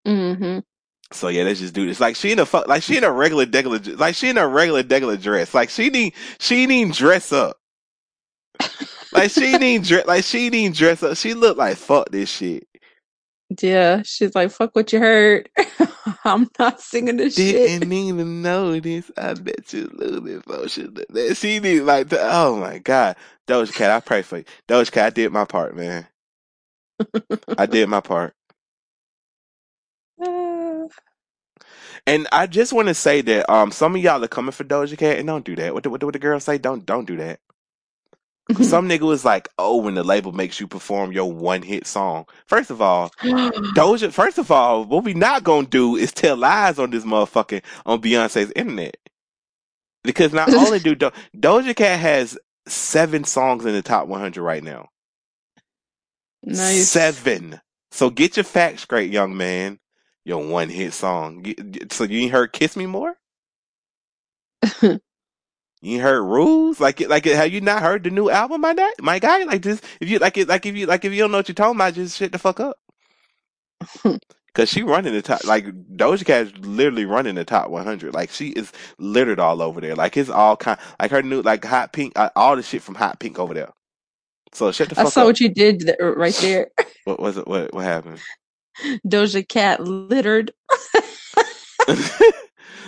hmm 0.07 0.59
So 1.13 1.29
yeah, 1.29 1.45
let's 1.45 1.61
just 1.61 1.75
do 1.75 1.87
this. 1.87 2.01
Like 2.01 2.17
she 2.17 2.33
in 2.33 2.39
a 2.41 2.47
fuck, 2.47 2.67
like 2.69 2.83
she 2.83 2.97
in 2.97 3.05
a 3.05 3.11
regular 3.13 3.47
degular, 3.47 3.99
like 3.99 4.15
she 4.17 4.29
in 4.31 4.39
a 4.39 4.47
regular 4.49 4.83
degular 4.83 5.21
dress. 5.21 5.55
Like 5.55 5.71
she 5.71 5.91
need, 5.91 6.15
she 6.39 6.67
need 6.67 6.93
dress 6.93 7.33
up. 7.33 7.59
Like 9.15 9.31
she 9.33 9.59
didn't 9.59 9.87
dress, 9.87 10.07
like 10.07 10.25
she 10.25 10.51
didn't 10.51 10.77
dress 10.77 11.03
up. 11.05 11.17
She 11.19 11.35
looked 11.35 11.59
like 11.59 11.79
fuck 11.79 12.11
this 12.11 12.31
shit. 12.31 12.69
Yeah. 13.63 14.03
She's 14.05 14.35
like, 14.35 14.51
fuck 14.53 14.77
what 14.77 14.93
you 14.93 15.01
heard. 15.01 15.51
I'm 16.25 16.49
not 16.59 16.81
singing 16.81 17.19
this 17.19 17.41
shit. 17.41 17.77
Didn't 17.77 17.93
even 17.93 18.43
know 18.43 18.81
this. 18.81 19.11
I 19.17 19.35
bet 19.35 19.73
you 19.73 19.91
lose 19.95 20.43
emotion. 20.47 20.95
That 21.11 21.37
she 21.37 21.61
need 21.61 21.83
like, 21.83 22.11
the, 22.11 22.19
oh 22.21 22.57
my 22.59 22.79
god, 22.79 23.17
Doja 23.49 23.75
Cat. 23.75 23.91
I 23.93 24.01
pray 24.01 24.23
for 24.23 24.39
you, 24.39 24.45
Doja 24.69 24.93
Cat. 24.93 25.07
I 25.07 25.11
did 25.11 25.33
my 25.33 25.45
part, 25.47 25.77
man. 25.77 26.09
I 27.59 27.67
did 27.67 27.89
my 27.89 28.01
part. 28.01 28.35
Uh, 30.23 30.89
And 32.07 32.29
I 32.33 32.49
just 32.49 32.73
want 32.75 32.89
to 32.89 32.95
say 32.95 33.23
that 33.23 33.51
um 33.51 33.73
some 33.73 33.97
of 33.97 34.03
y'all 34.03 34.25
are 34.25 34.29
coming 34.29 34.53
for 34.53 34.65
Doja 34.65 34.99
Cat 34.99 35.19
and 35.19 35.29
don't 35.29 35.45
do 35.47 35.57
that. 35.57 35.75
What 35.75 35.85
the, 35.85 35.91
what 35.91 36.01
the, 36.01 36.07
what 36.07 36.15
the 36.15 36.21
girl 36.21 36.41
say? 36.41 36.59
Don't 36.59 36.87
don't 36.87 37.07
do 37.07 37.17
that. 37.19 37.41
Mm-hmm. 38.53 38.63
Some 38.63 38.89
nigga 38.89 39.03
was 39.03 39.25
like, 39.25 39.49
"Oh, 39.59 39.79
when 39.79 39.95
the 39.95 40.05
label 40.05 40.33
makes 40.33 40.61
you 40.61 40.67
perform 40.69 41.13
your 41.13 41.33
one 41.33 41.63
hit 41.63 41.87
song." 41.87 42.27
First 42.47 42.71
of 42.71 42.83
all, 42.83 43.11
Doja. 43.75 44.13
First 44.13 44.39
of 44.39 44.51
all, 44.51 44.85
what 44.85 45.05
we 45.05 45.15
not 45.15 45.45
gonna 45.45 45.67
do 45.67 45.97
is 45.97 46.13
tell 46.13 46.37
lies 46.37 46.79
on 46.79 46.91
this 46.91 47.05
motherfucking 47.05 47.63
on 47.87 48.03
Beyonce's 48.03 48.53
internet. 48.57 48.97
Because 50.05 50.33
not 50.33 50.53
only 50.55 50.79
do 50.81 50.95
Do- 50.97 51.13
Doja 51.37 51.75
Cat 51.77 51.99
has 52.01 52.39
seven 52.69 53.25
songs 53.25 53.65
in 53.67 53.73
the 53.73 53.83
top 53.83 54.09
100 54.09 54.43
right 54.43 54.63
now. 54.63 54.89
nice. 56.43 56.89
Seven. 56.89 57.61
So 57.93 58.11
get 58.11 58.37
your 58.37 58.45
facts 58.45 58.83
straight, 58.83 59.11
young 59.13 59.37
man. 59.37 59.79
Your 60.25 60.47
one 60.47 60.69
hit 60.71 60.93
song. 60.95 61.45
So 61.91 62.05
you 62.05 62.21
ain't 62.21 62.33
heard 62.33 62.53
"Kiss 62.53 62.77
Me 62.77 62.87
More"? 62.87 63.17
You 65.85 66.01
heard 66.01 66.23
rules? 66.23 66.81
Like, 66.81 67.03
it, 67.03 67.11
like, 67.11 67.27
it, 67.27 67.37
have 67.37 67.53
you 67.53 67.61
not 67.61 67.83
heard 67.83 68.05
the 68.05 68.11
new 68.11 68.31
album, 68.31 68.63
my 68.63 68.73
guy? 68.73 68.89
My 69.01 69.19
guy, 69.19 69.45
like 69.45 69.61
this. 69.61 69.83
If 70.01 70.09
you 70.09 70.19
like 70.19 70.39
it, 70.39 70.49
like 70.49 70.65
if 70.65 70.75
you 70.75 70.87
like 70.87 71.05
if 71.05 71.13
you 71.13 71.19
don't 71.19 71.31
know 71.31 71.39
what 71.39 71.49
you're 71.49 71.55
talking 71.55 71.77
about, 71.77 71.93
just 71.93 72.17
shit 72.17 72.33
the 72.33 72.39
fuck 72.39 72.59
up. 72.59 72.79
Cause 74.55 74.69
she 74.69 74.83
running 74.83 75.13
the 75.13 75.21
top, 75.21 75.45
like 75.45 75.67
Doja 75.67 76.25
Cat 76.25 76.47
is 76.47 76.57
literally 76.59 77.05
running 77.05 77.35
the 77.35 77.45
top 77.45 77.71
100. 77.71 78.15
Like 78.15 78.31
she 78.31 78.51
is 78.51 78.73
littered 78.99 79.41
all 79.41 79.61
over 79.61 79.81
there. 79.81 79.97
Like 79.97 80.17
it's 80.17 80.31
all 80.31 80.57
kind, 80.57 80.79
like 81.01 81.11
her 81.11 81.23
new, 81.23 81.43
like 81.43 81.65
Hot 81.65 81.93
Pink, 81.93 82.13
uh, 82.17 82.31
all 82.37 82.55
the 82.55 82.63
shit 82.63 82.81
from 82.81 82.95
Hot 82.95 83.19
Pink 83.19 83.39
over 83.39 83.53
there. 83.53 83.73
So 84.53 84.71
shut 84.73 84.89
the 84.89 84.95
fuck 84.95 85.07
I 85.07 85.11
saw 85.11 85.21
up. 85.23 85.27
what 85.27 85.41
you 85.41 85.49
did 85.49 85.81
th- 85.81 85.97
right 86.01 86.35
there. 86.35 86.71
What 87.05 87.21
was 87.21 87.37
it? 87.37 87.47
What 87.47 87.75
what 87.75 87.85
happened? 87.85 88.21
Doja 89.07 89.47
Cat 89.47 89.81
littered. 89.81 90.53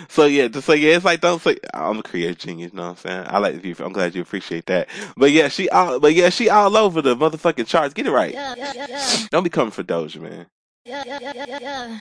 So 0.09 0.25
yeah, 0.25 0.47
just 0.47 0.67
so 0.67 0.73
yeah, 0.73 0.95
it's 0.95 1.05
like 1.05 1.21
don't 1.21 1.41
say 1.41 1.57
I'm 1.73 1.99
a 1.99 2.03
creative 2.03 2.37
genius. 2.37 2.71
You 2.73 2.77
know 2.77 2.83
what 2.85 2.89
I'm 2.91 2.97
saying? 2.97 3.25
I 3.27 3.37
like 3.39 3.63
you. 3.65 3.75
I'm 3.79 3.93
glad 3.93 4.15
you 4.15 4.21
appreciate 4.21 4.65
that. 4.67 4.89
But 5.17 5.31
yeah, 5.31 5.49
she 5.49 5.69
all. 5.69 5.99
But 5.99 6.13
yeah, 6.15 6.29
she 6.29 6.49
all 6.49 6.77
over 6.77 7.01
the 7.01 7.15
motherfucking 7.15 7.67
charts. 7.67 7.93
Get 7.93 8.07
it 8.07 8.11
right. 8.11 8.33
Yeah, 8.33 8.55
yeah, 8.57 8.73
yeah, 8.75 8.87
yeah. 8.89 9.27
Don't 9.31 9.43
be 9.43 9.49
coming 9.49 9.71
for 9.71 9.83
Doja, 9.83 10.21
man. 10.21 10.47
Yeah, 10.85 11.03
yeah, 11.05 11.19
yeah, 11.21 11.33
yeah, 11.47 11.59
yeah. 11.61 11.99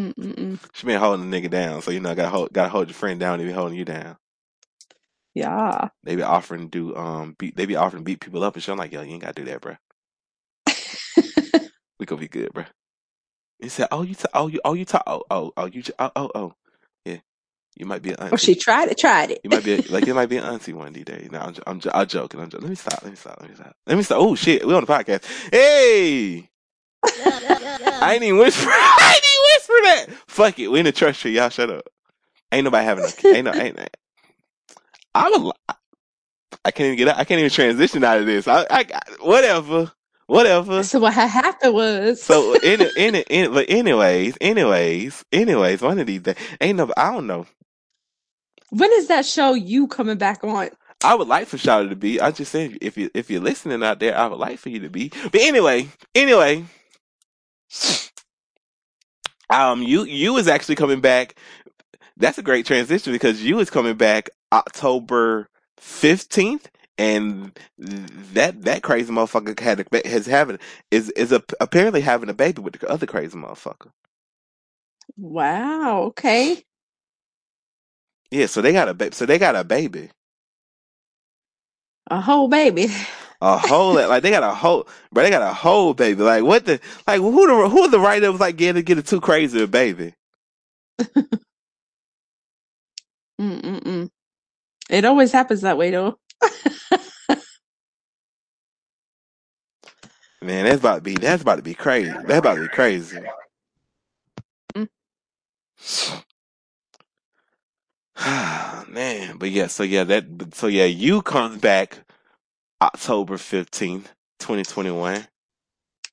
Mm-mm-mm. 0.00 0.58
She 0.74 0.86
been 0.86 1.00
holding 1.00 1.30
the 1.30 1.40
nigga 1.40 1.50
down, 1.50 1.82
so 1.82 1.90
you 1.92 2.00
know, 2.00 2.14
gotta 2.14 2.28
hold, 2.30 2.52
gotta 2.52 2.68
hold 2.70 2.88
your 2.88 2.94
friend 2.94 3.20
down. 3.20 3.38
They 3.38 3.46
be 3.46 3.52
holding 3.52 3.78
you 3.78 3.84
down. 3.84 4.16
Yeah. 5.34 5.88
They 6.04 6.16
be 6.16 6.22
offering 6.22 6.62
to 6.62 6.68
do 6.68 6.96
um, 6.96 7.36
beat, 7.38 7.56
they 7.56 7.66
be 7.66 7.76
offering 7.76 8.02
to 8.02 8.04
beat 8.04 8.20
people 8.20 8.44
up 8.44 8.54
and 8.54 8.62
shit. 8.62 8.72
I'm 8.72 8.78
like, 8.78 8.92
yo, 8.92 9.02
you 9.02 9.12
ain't 9.14 9.22
gotta 9.22 9.34
do 9.34 9.44
that, 9.50 9.60
bro. 9.60 9.76
We 12.00 12.06
gonna 12.06 12.20
be 12.20 12.28
good, 12.28 12.52
bro. 12.52 12.64
He 13.60 13.68
said, 13.70 13.88
oh, 13.92 14.02
you, 14.02 14.14
ta- 14.14 14.28
oh, 14.34 14.48
you, 14.48 14.60
oh, 14.64 14.74
you 14.74 14.84
talk, 14.84 15.04
oh, 15.06 15.22
oh, 15.30 15.52
oh, 15.56 15.66
you, 15.66 15.82
j- 15.82 15.92
oh, 15.98 16.10
oh, 16.16 16.30
oh, 16.34 16.54
yeah, 16.54 16.63
you 17.76 17.86
might 17.86 18.02
be 18.02 18.10
an 18.10 18.16
oh, 18.32 18.36
auntie. 18.36 18.38
she 18.38 18.54
tried 18.56 18.90
it, 18.90 18.98
tried 18.98 19.30
it. 19.32 19.40
You 19.44 19.50
might 19.50 19.64
be 19.64 19.74
a, 19.74 19.80
like 19.88 20.06
it 20.08 20.14
might 20.14 20.28
be 20.28 20.36
an 20.38 20.44
auntie 20.44 20.72
one 20.74 20.88
of 20.88 20.94
these 20.94 21.04
days. 21.04 21.30
No, 21.32 21.40
I'm, 21.40 21.54
j- 21.54 21.62
I'm, 21.66 21.80
j- 21.80 21.90
I'm 21.94 22.06
joking. 22.08 22.40
I'm 22.40 22.50
joking. 22.50 22.64
Let 22.64 22.70
me 22.70 22.76
stop. 22.76 23.00
Let 23.02 23.10
me 23.12 23.16
stop. 23.16 23.38
Let 23.40 23.50
me 23.50 23.56
stop. 23.56 23.76
Let 23.86 23.96
me 23.96 24.02
stop. 24.04 24.18
Oh 24.20 24.34
shit, 24.34 24.66
we 24.66 24.74
on 24.74 24.84
the 24.84 24.92
podcast. 24.92 25.24
Hey, 25.52 26.48
Yeah, 27.16 27.40
yeah, 27.40 27.58
yeah, 27.60 27.78
yeah. 27.80 28.00
I 28.02 28.14
ain't 28.14 28.22
even 28.24 28.38
whisper. 28.38 28.70
I 28.72 29.14
ain't 29.16 29.24
even 29.24 29.44
whisper 29.54 30.12
that. 30.14 30.24
Fuck 30.28 30.58
it. 30.60 30.68
We 30.68 30.80
in 30.80 30.86
the 30.86 30.92
trust 30.92 31.20
tree. 31.20 31.36
Y'all 31.36 31.50
shut 31.50 31.70
up. 31.70 31.86
Ain't 32.52 32.64
nobody 32.64 32.84
having 32.84 33.04
a. 33.04 33.36
Ain't 33.36 33.46
no. 33.46 33.54
Ain't. 33.56 33.78
I 35.14 35.30
would. 35.30 35.42
li- 35.42 35.52
I 36.64 36.70
can't 36.72 36.86
even 36.88 36.98
get 36.98 37.08
out. 37.08 37.18
I 37.18 37.24
can't 37.24 37.38
even 37.40 37.50
transition 37.50 38.04
out 38.04 38.18
of 38.20 38.26
this. 38.26 38.48
I. 38.48 38.66
I 38.70 38.86
whatever. 39.20 39.92
Whatever. 40.26 40.82
So 40.84 41.00
what 41.00 41.14
happened 41.14 41.74
was 41.74 42.22
So 42.22 42.54
in 42.54 42.80
it, 42.80 42.96
in 42.96 43.14
in 43.16 43.52
but 43.52 43.66
anyways, 43.68 44.38
anyways, 44.40 45.24
anyways, 45.32 45.82
one 45.82 45.98
of 45.98 46.06
these 46.06 46.22
days, 46.22 46.36
ain't 46.60 46.78
no, 46.78 46.90
I 46.96 47.12
don't 47.12 47.26
know. 47.26 47.46
When 48.74 48.90
is 48.94 49.08
that 49.08 49.24
show 49.24 49.54
you 49.54 49.86
coming 49.86 50.18
back 50.18 50.42
on? 50.42 50.70
I 51.04 51.14
would 51.14 51.28
like 51.28 51.46
for 51.46 51.58
Shawty 51.58 51.90
to 51.90 51.96
be. 51.96 52.20
I 52.20 52.30
just 52.30 52.50
saying, 52.50 52.78
if 52.80 52.96
you 52.96 53.10
if 53.14 53.30
you're 53.30 53.40
listening 53.40 53.82
out 53.84 54.00
there, 54.00 54.16
I 54.16 54.26
would 54.26 54.38
like 54.38 54.58
for 54.58 54.70
you 54.70 54.80
to 54.80 54.88
be. 54.88 55.10
But 55.10 55.40
anyway, 55.42 55.88
anyway, 56.14 56.64
um, 59.50 59.82
you 59.82 60.04
you 60.04 60.36
is 60.38 60.48
actually 60.48 60.76
coming 60.76 61.00
back. 61.00 61.36
That's 62.16 62.38
a 62.38 62.42
great 62.42 62.66
transition 62.66 63.12
because 63.12 63.42
you 63.42 63.58
is 63.60 63.70
coming 63.70 63.96
back 63.96 64.30
October 64.52 65.48
fifteenth, 65.76 66.70
and 66.96 67.58
that 67.78 68.62
that 68.62 68.82
crazy 68.82 69.12
motherfucker 69.12 69.58
had 69.60 69.80
a, 69.80 70.08
has 70.08 70.26
having 70.26 70.58
is 70.90 71.10
is 71.10 71.32
a, 71.32 71.42
apparently 71.60 72.00
having 72.00 72.28
a 72.28 72.34
baby 72.34 72.62
with 72.62 72.80
the 72.80 72.88
other 72.88 73.06
crazy 73.06 73.36
motherfucker. 73.36 73.90
Wow. 75.16 76.02
Okay. 76.04 76.64
Yeah, 78.34 78.46
so 78.48 78.62
they 78.62 78.72
got 78.74 78.88
a 78.90 78.94
baby. 78.94 79.14
So 79.16 79.26
they 79.26 79.38
got 79.38 79.56
a 79.56 79.64
baby. 79.64 80.10
A 82.10 82.20
whole 82.20 82.48
baby. 82.48 82.88
A 83.42 83.58
whole 83.58 83.94
like 83.94 84.22
they 84.24 84.30
got 84.30 84.42
a 84.44 84.54
whole, 84.54 84.88
but 85.12 85.22
they 85.22 85.30
got 85.30 85.42
a 85.42 85.54
whole 85.54 85.94
baby. 85.94 86.22
Like 86.22 86.44
what 86.44 86.66
the 86.66 86.80
like 87.06 87.20
who 87.20 87.46
the 87.46 87.68
who 87.70 87.88
the 87.88 88.00
writer 88.00 88.32
was 88.32 88.40
like 88.40 88.56
getting 88.56 88.82
getting 88.84 89.04
too 89.04 89.20
crazy 89.20 89.62
a 89.62 89.68
baby? 89.68 90.14
Mm-mm-mm. 93.40 94.10
It 94.90 95.04
always 95.04 95.32
happens 95.32 95.62
that 95.62 95.78
way, 95.78 95.90
though. 95.90 96.18
Man, 100.42 100.66
that's 100.66 100.80
about 100.80 100.96
to 100.96 101.00
be 101.02 101.14
that's 101.16 101.42
about 101.42 101.56
to 101.56 101.62
be 101.62 101.74
crazy. 101.74 102.12
That's 102.26 102.38
about 102.40 102.56
to 102.56 102.62
be 102.62 102.68
crazy. 102.68 103.18
Mm. 104.76 104.88
Man, 108.88 109.38
but 109.38 109.50
yeah, 109.50 109.68
so 109.68 109.82
yeah, 109.84 110.04
that 110.04 110.26
so 110.54 110.68
yeah, 110.68 110.86
you 110.86 111.22
comes 111.22 111.58
back 111.60 112.00
October 112.82 113.38
fifteenth, 113.38 114.12
twenty 114.40 114.64
twenty 114.64 114.92
one. 114.92 115.26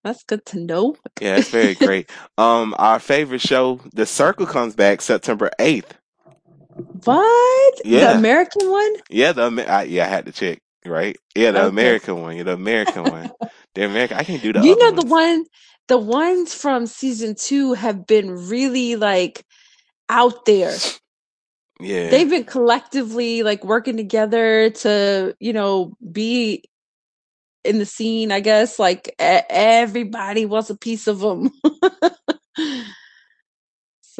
That's 0.03 0.23
good 0.23 0.45
to 0.47 0.59
know. 0.59 0.97
Yeah, 1.21 1.37
it's 1.37 1.49
very 1.49 1.75
great. 1.75 2.09
Um, 2.37 2.75
our 2.79 2.99
favorite 2.99 3.41
show, 3.41 3.81
The 3.93 4.05
Circle, 4.05 4.47
comes 4.47 4.75
back 4.75 5.01
September 5.01 5.51
eighth. 5.59 5.95
What? 7.05 7.75
Yeah. 7.83 7.99
The 7.99 8.11
American 8.11 8.69
one? 8.71 8.93
Yeah, 9.09 9.33
the 9.33 9.65
I, 9.69 9.83
yeah, 9.83 10.05
I 10.05 10.09
had 10.09 10.25
to 10.27 10.31
check. 10.33 10.59
Right? 10.85 11.17
Yeah, 11.35 11.51
the 11.51 11.67
Okay. 11.67 11.67
American 11.67 12.21
one. 12.21 12.37
Yeah, 12.37 12.43
the 12.43 12.53
American 12.53 13.07
one. 13.07 13.33
The 13.75 13.85
American. 13.85 14.17
I 14.17 14.23
can't 14.25 14.43
do 14.43 14.53
the. 14.53 14.61
you 14.61 14.77
know 14.79 14.95
the 14.95 15.07
one 15.07 15.45
the 15.89 15.97
ones 15.99 16.53
from 16.53 16.87
season 16.87 17.35
two 17.35 17.73
have 17.73 18.07
been 18.07 18.49
really 18.49 18.95
like 18.97 19.43
out 20.09 20.45
there 20.45 20.83
Yeah. 21.81 22.09
they've 22.09 22.29
been 22.29 22.43
collectively 22.43 23.43
like 23.43 23.63
working 23.63 23.97
together 23.97 24.69
to 24.69 25.35
you 25.39 25.53
know 25.53 25.95
be 26.11 26.63
in 27.63 27.79
the 27.79 27.85
scene 27.85 28.31
i 28.31 28.39
guess 28.39 28.79
like 28.79 29.13
everybody 29.19 30.45
wants 30.45 30.69
a 30.69 30.77
piece 30.77 31.07
of 31.07 31.19
them 31.19 31.51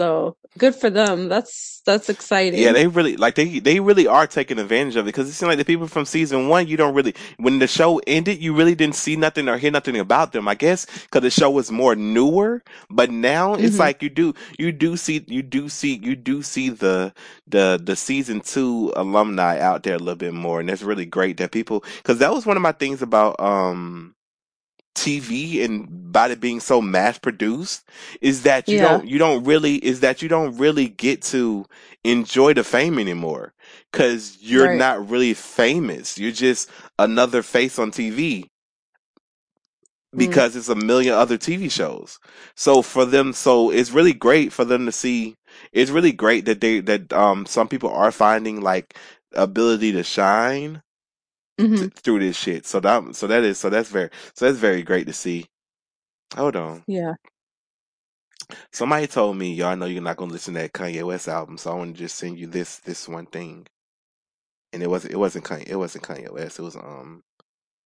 so 0.02 0.36
good 0.58 0.76
for 0.76 0.90
them 0.90 1.30
that's 1.30 1.82
that's 1.86 2.10
exciting 2.10 2.60
Yeah, 2.60 2.72
they 2.74 2.88
really 2.88 3.16
like 3.18 3.36
they 3.36 3.60
they 3.60 3.80
really 3.80 4.08
are 4.08 4.28
taking 4.28 4.60
advantage 4.60 4.96
of 4.98 5.06
it 5.06 5.10
because 5.10 5.30
it 5.30 5.34
seems 5.34 5.48
like 5.48 5.58
the 5.58 5.66
people 5.66 5.88
from 5.88 6.06
season 6.06 6.50
one 6.50 6.68
you 6.68 6.78
don't 6.78 6.94
really 6.94 7.14
when 7.38 7.60
the 7.60 7.68
show 7.68 8.02
ended 8.08 8.40
you 8.42 8.54
really 8.54 8.76
didn't 8.76 8.96
see 8.96 9.16
nothing 9.16 9.48
or 9.48 9.58
hear 9.58 9.72
nothing 9.72 9.98
about 9.98 10.34
them. 10.34 10.48
I 10.48 10.56
guess 10.56 10.86
because 11.04 11.22
the 11.22 11.30
show 11.32 11.50
was 11.50 11.72
more 11.72 11.96
newer, 11.96 12.64
but 12.90 13.10
now 13.12 13.56
it's 13.56 13.78
Mhm. 13.78 13.80
like 13.80 14.02
you 14.04 14.10
do 14.10 14.34
you 14.58 14.72
do 14.72 14.98
see 14.98 15.24
you 15.28 15.42
do 15.44 15.70
see 15.70 16.00
you 16.04 16.16
do 16.16 16.42
see 16.42 16.70
the 16.70 17.14
the 17.48 17.80
the 17.84 17.96
season 17.96 18.42
two 18.42 18.92
alumni 18.96 19.60
out 19.60 19.84
there 19.84 19.96
a 19.96 20.00
little 20.00 20.16
bit 20.16 20.34
more, 20.34 20.60
and 20.60 20.70
it's 20.70 20.84
really 20.84 21.06
great 21.06 21.38
that 21.38 21.52
people 21.52 21.84
because 21.98 22.20
that 22.20 22.34
was 22.34 22.46
one 22.46 22.58
of 22.58 22.64
my 22.64 22.74
things 22.74 23.02
about 23.02 23.40
um 23.40 24.16
TV 24.96 25.64
and 25.64 26.12
by 26.12 26.28
it 26.30 26.40
being 26.40 26.60
so 26.60 26.82
mass 26.82 27.18
produced 27.18 27.88
is 28.22 28.44
that 28.44 28.72
you 28.72 28.78
Yeah. 28.78 28.80
don't 28.80 29.08
you 29.08 29.18
don't 29.18 29.44
really 29.44 29.76
is 29.76 30.00
that 30.02 30.22
you 30.22 30.28
don't 30.30 30.58
really 30.58 30.88
get 30.90 31.22
to 31.22 31.66
enjoy 32.04 32.54
the 32.54 32.64
fame 32.64 33.00
anymore 33.00 33.54
cuz 33.92 34.38
you're 34.42 34.68
Right. 34.68 34.86
not 34.86 35.10
really 35.10 35.34
famous 35.34 36.18
you're 36.18 36.32
just 36.32 36.70
another 37.00 37.42
face 37.42 37.80
on 37.80 37.92
TV 37.92 38.50
Mm. 40.16 40.44
because 40.44 40.56
it's 40.56 40.70
a 40.70 40.76
million 40.76 41.14
other 41.14 41.38
TV 41.38 41.70
shows 41.70 42.20
so 42.56 42.82
for 42.82 43.06
them 43.06 43.34
so 43.34 43.70
it's 43.72 43.92
really 43.92 44.14
great 44.14 44.52
for 44.52 44.66
them 44.66 44.86
to 44.86 44.92
see 44.92 45.36
it's 45.72 45.92
really 45.92 46.12
great 46.12 46.46
that 46.46 46.60
they 46.62 46.80
that 46.82 47.12
um 47.14 47.46
some 47.46 47.68
people 47.68 47.90
are 47.90 48.12
finding 48.12 48.62
like 48.62 48.96
ability 49.34 49.92
to 49.94 50.04
shine 50.04 50.82
Mhm. 51.62 51.78
th- 51.78 51.94
through 52.04 52.20
this 52.20 52.38
shit 52.38 52.66
so 52.66 52.80
that 52.82 53.16
so 53.16 53.28
that 53.28 53.44
is 53.44 53.60
so 53.60 53.70
that's 53.70 53.90
very 53.90 54.10
so 54.36 54.46
that's 54.46 54.60
very 54.60 54.84
great 54.84 55.08
to 55.08 55.14
see 55.14 55.46
Hold 56.38 56.56
on. 56.58 56.86
yeah 56.88 57.14
Somebody 58.74 59.08
told 59.08 59.38
me, 59.38 59.54
y'all 59.54 59.76
know 59.78 59.88
you're 59.88 60.04
not 60.04 60.18
gonna 60.18 60.34
listen 60.34 60.56
to 60.56 60.62
that 60.62 60.74
Kanye 60.74 61.04
West 61.06 61.28
album, 61.30 61.58
so 61.58 61.72
I 61.72 61.76
want 61.76 61.96
to 61.96 62.00
just 62.04 62.18
send 62.18 62.40
you 62.40 62.48
this 62.48 62.80
this 62.80 63.08
one 63.10 63.28
thing. 63.28 63.68
And 64.74 64.84
it 64.84 64.90
wasn't 64.90 65.14
it 65.14 65.18
wasn't 65.18 65.46
Kanye 65.46 65.68
it 65.70 65.78
wasn't 65.78 66.06
Kanye 66.06 66.32
West, 66.32 66.60
it 66.60 66.64
was 66.64 66.76
um 66.78 67.24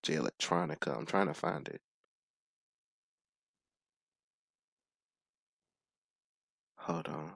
Jay 0.03 0.15
Electronica. 0.15 0.97
I'm 0.97 1.05
trying 1.07 1.27
to 1.27 1.35
find 1.35 1.67
it. 1.69 1.81
Hold 6.79 7.07
on. 7.09 7.33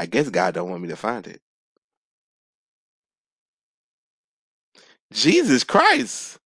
I 0.00 0.06
guess 0.06 0.30
God 0.30 0.54
don't 0.54 0.70
want 0.70 0.82
me 0.82 0.88
to 0.90 0.96
find 0.96 1.26
it. 1.26 1.40
Jesus 5.12 5.64
Christ. 5.64 6.38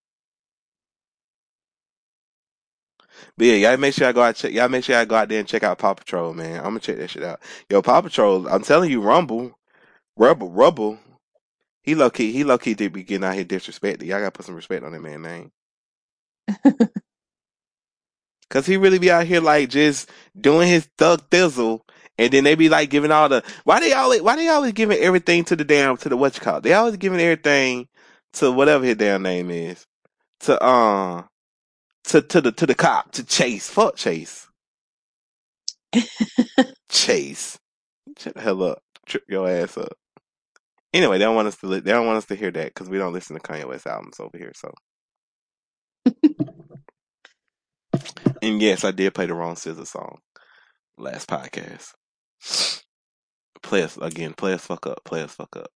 But 3.36 3.46
yeah, 3.46 3.54
y'all 3.70 3.76
make 3.76 3.94
sure 3.94 4.08
I 4.08 4.12
go 4.12 4.22
out 4.22 4.36
check 4.36 4.52
y'all 4.52 4.68
make 4.68 4.84
sure 4.84 4.96
I 4.96 5.04
go 5.04 5.14
out 5.16 5.28
there 5.28 5.38
and 5.38 5.48
check 5.48 5.62
out 5.62 5.78
Paw 5.78 5.94
Patrol, 5.94 6.34
man. 6.34 6.58
I'm 6.58 6.64
gonna 6.64 6.80
check 6.80 6.98
that 6.98 7.10
shit 7.10 7.22
out. 7.22 7.40
Yo, 7.70 7.80
Paw 7.82 8.00
Patrol, 8.00 8.48
I'm 8.48 8.62
telling 8.62 8.90
you, 8.90 9.00
Rumble, 9.00 9.56
Rubble, 10.16 10.50
Rubble. 10.50 10.98
He 11.82 11.94
low 11.94 12.10
key, 12.10 12.32
he 12.32 12.44
low 12.44 12.58
key 12.58 12.74
did 12.74 12.92
be 12.92 13.04
getting 13.04 13.24
out 13.24 13.34
here 13.34 13.44
disrespected. 13.44 14.02
Y'all 14.02 14.18
gotta 14.18 14.32
put 14.32 14.46
some 14.46 14.56
respect 14.56 14.84
on 14.84 14.92
that 14.92 15.00
man 15.00 15.22
name. 15.22 15.52
Cause 18.50 18.66
he 18.66 18.76
really 18.76 18.98
be 18.98 19.10
out 19.10 19.26
here 19.26 19.40
like 19.40 19.68
just 19.68 20.10
doing 20.38 20.68
his 20.68 20.88
thug 20.98 21.28
thizzle, 21.30 21.80
and 22.16 22.32
then 22.32 22.44
they 22.44 22.54
be 22.54 22.68
like 22.68 22.90
giving 22.90 23.12
all 23.12 23.28
the 23.28 23.44
why 23.64 23.78
they 23.78 23.92
always 23.92 24.22
why 24.22 24.36
they 24.36 24.48
always 24.48 24.72
giving 24.72 24.98
everything 24.98 25.44
to 25.44 25.56
the 25.56 25.64
damn 25.64 25.96
to 25.98 26.08
the 26.08 26.16
what 26.16 26.34
you 26.34 26.40
call 26.40 26.56
it? 26.56 26.62
They 26.62 26.72
always 26.72 26.96
giving 26.96 27.20
everything 27.20 27.88
to 28.34 28.52
whatever 28.52 28.84
his 28.84 28.96
damn 28.96 29.22
name 29.22 29.50
is 29.50 29.86
to 30.40 30.60
uh 30.62 31.22
to 32.04 32.22
to 32.22 32.40
the 32.40 32.52
to 32.52 32.66
the 32.66 32.74
cop 32.74 33.12
to 33.12 33.24
Chase 33.24 33.68
fuck 33.68 33.96
Chase 33.96 34.46
Chase 36.90 37.58
shut 38.18 38.34
the 38.34 38.40
hell 38.40 38.62
up 38.62 38.82
trip 39.08 39.24
your 39.28 39.48
ass 39.48 39.76
up. 39.76 39.92
Anyway, 40.92 41.18
they 41.18 41.24
don't 41.24 41.34
want 41.34 41.48
us 41.48 41.56
to 41.58 41.66
li- 41.66 41.80
they 41.80 41.90
don't 41.90 42.06
want 42.06 42.18
us 42.18 42.26
to 42.26 42.36
hear 42.36 42.50
that 42.50 42.74
because 42.74 42.88
we 42.88 42.98
don't 42.98 43.12
listen 43.12 43.36
to 43.36 43.42
Kanye 43.42 43.66
West 43.66 43.86
albums 43.86 44.20
over 44.20 44.38
here. 44.38 44.52
So 44.54 44.72
and 48.42 48.62
yes, 48.62 48.84
I 48.84 48.90
did 48.92 49.14
play 49.14 49.26
the 49.26 49.34
wrong 49.34 49.54
SZA 49.54 49.86
song 49.86 50.18
last 50.96 51.28
podcast. 51.28 51.92
Play 53.62 53.82
us 53.82 53.96
again. 53.98 54.34
Play 54.34 54.54
us 54.54 54.64
fuck 54.64 54.86
up. 54.86 55.00
Play 55.04 55.22
us 55.22 55.34
fuck 55.34 55.56
up. 55.56 55.70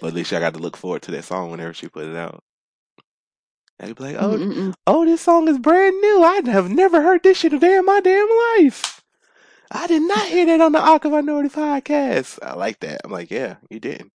But 0.00 0.08
at 0.08 0.14
least 0.14 0.32
I 0.32 0.40
got 0.40 0.54
to 0.54 0.60
look 0.60 0.76
forward 0.76 1.02
to 1.02 1.10
that 1.12 1.24
song 1.24 1.50
whenever 1.50 1.72
she 1.74 1.88
put 1.88 2.06
it 2.06 2.16
out. 2.16 2.42
And 3.78 3.94
be 3.94 4.04
like, 4.04 4.16
oh, 4.18 4.38
Mm-mm-mm. 4.38 4.74
oh, 4.86 5.04
this 5.04 5.20
song 5.20 5.48
is 5.48 5.58
brand 5.58 6.00
new. 6.00 6.22
I 6.22 6.40
have 6.46 6.70
never 6.70 7.02
heard 7.02 7.22
this 7.22 7.38
shit 7.38 7.52
a 7.52 7.58
day 7.58 7.76
in 7.76 7.84
my 7.84 8.00
damn 8.00 8.28
life. 8.58 9.02
I 9.70 9.86
did 9.86 10.02
not 10.02 10.28
hear 10.28 10.46
that 10.46 10.60
on 10.60 10.72
the 10.72 10.82
of 10.82 11.04
Minority 11.04 11.48
podcast. 11.50 12.38
I 12.42 12.54
like 12.54 12.80
that. 12.80 13.00
I'm 13.04 13.10
like, 13.10 13.30
yeah, 13.30 13.56
you 13.68 13.80
didn't. 13.80 14.12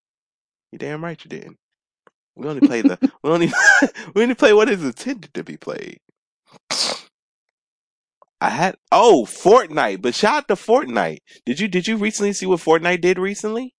You 0.72 0.80
damn 0.80 1.04
right 1.04 1.24
you 1.24 1.30
didn't. 1.30 1.58
We 2.36 2.48
only 2.48 2.66
play 2.66 2.82
the 2.82 2.98
we 3.24 3.30
only 3.30 3.52
we 4.16 4.24
only 4.24 4.36
play 4.36 4.54
what 4.54 4.70
is 4.70 4.84
intended 4.84 5.34
to 5.34 5.44
be 5.44 5.58
played. 5.58 6.00
I 8.40 8.50
had 8.50 8.78
oh 8.92 9.26
Fortnite, 9.28 10.02
but 10.02 10.16
shout 10.16 10.36
out 10.36 10.48
to 10.48 10.56
Fortnite. 10.56 11.20
Did 11.46 11.60
you 11.60 11.68
did 11.68 11.88
you 11.88 11.98
recently 11.98 12.34
see 12.34 12.46
what 12.46 12.62
Fortnite 12.62 13.02
did 13.02 13.20
recently? 13.20 13.76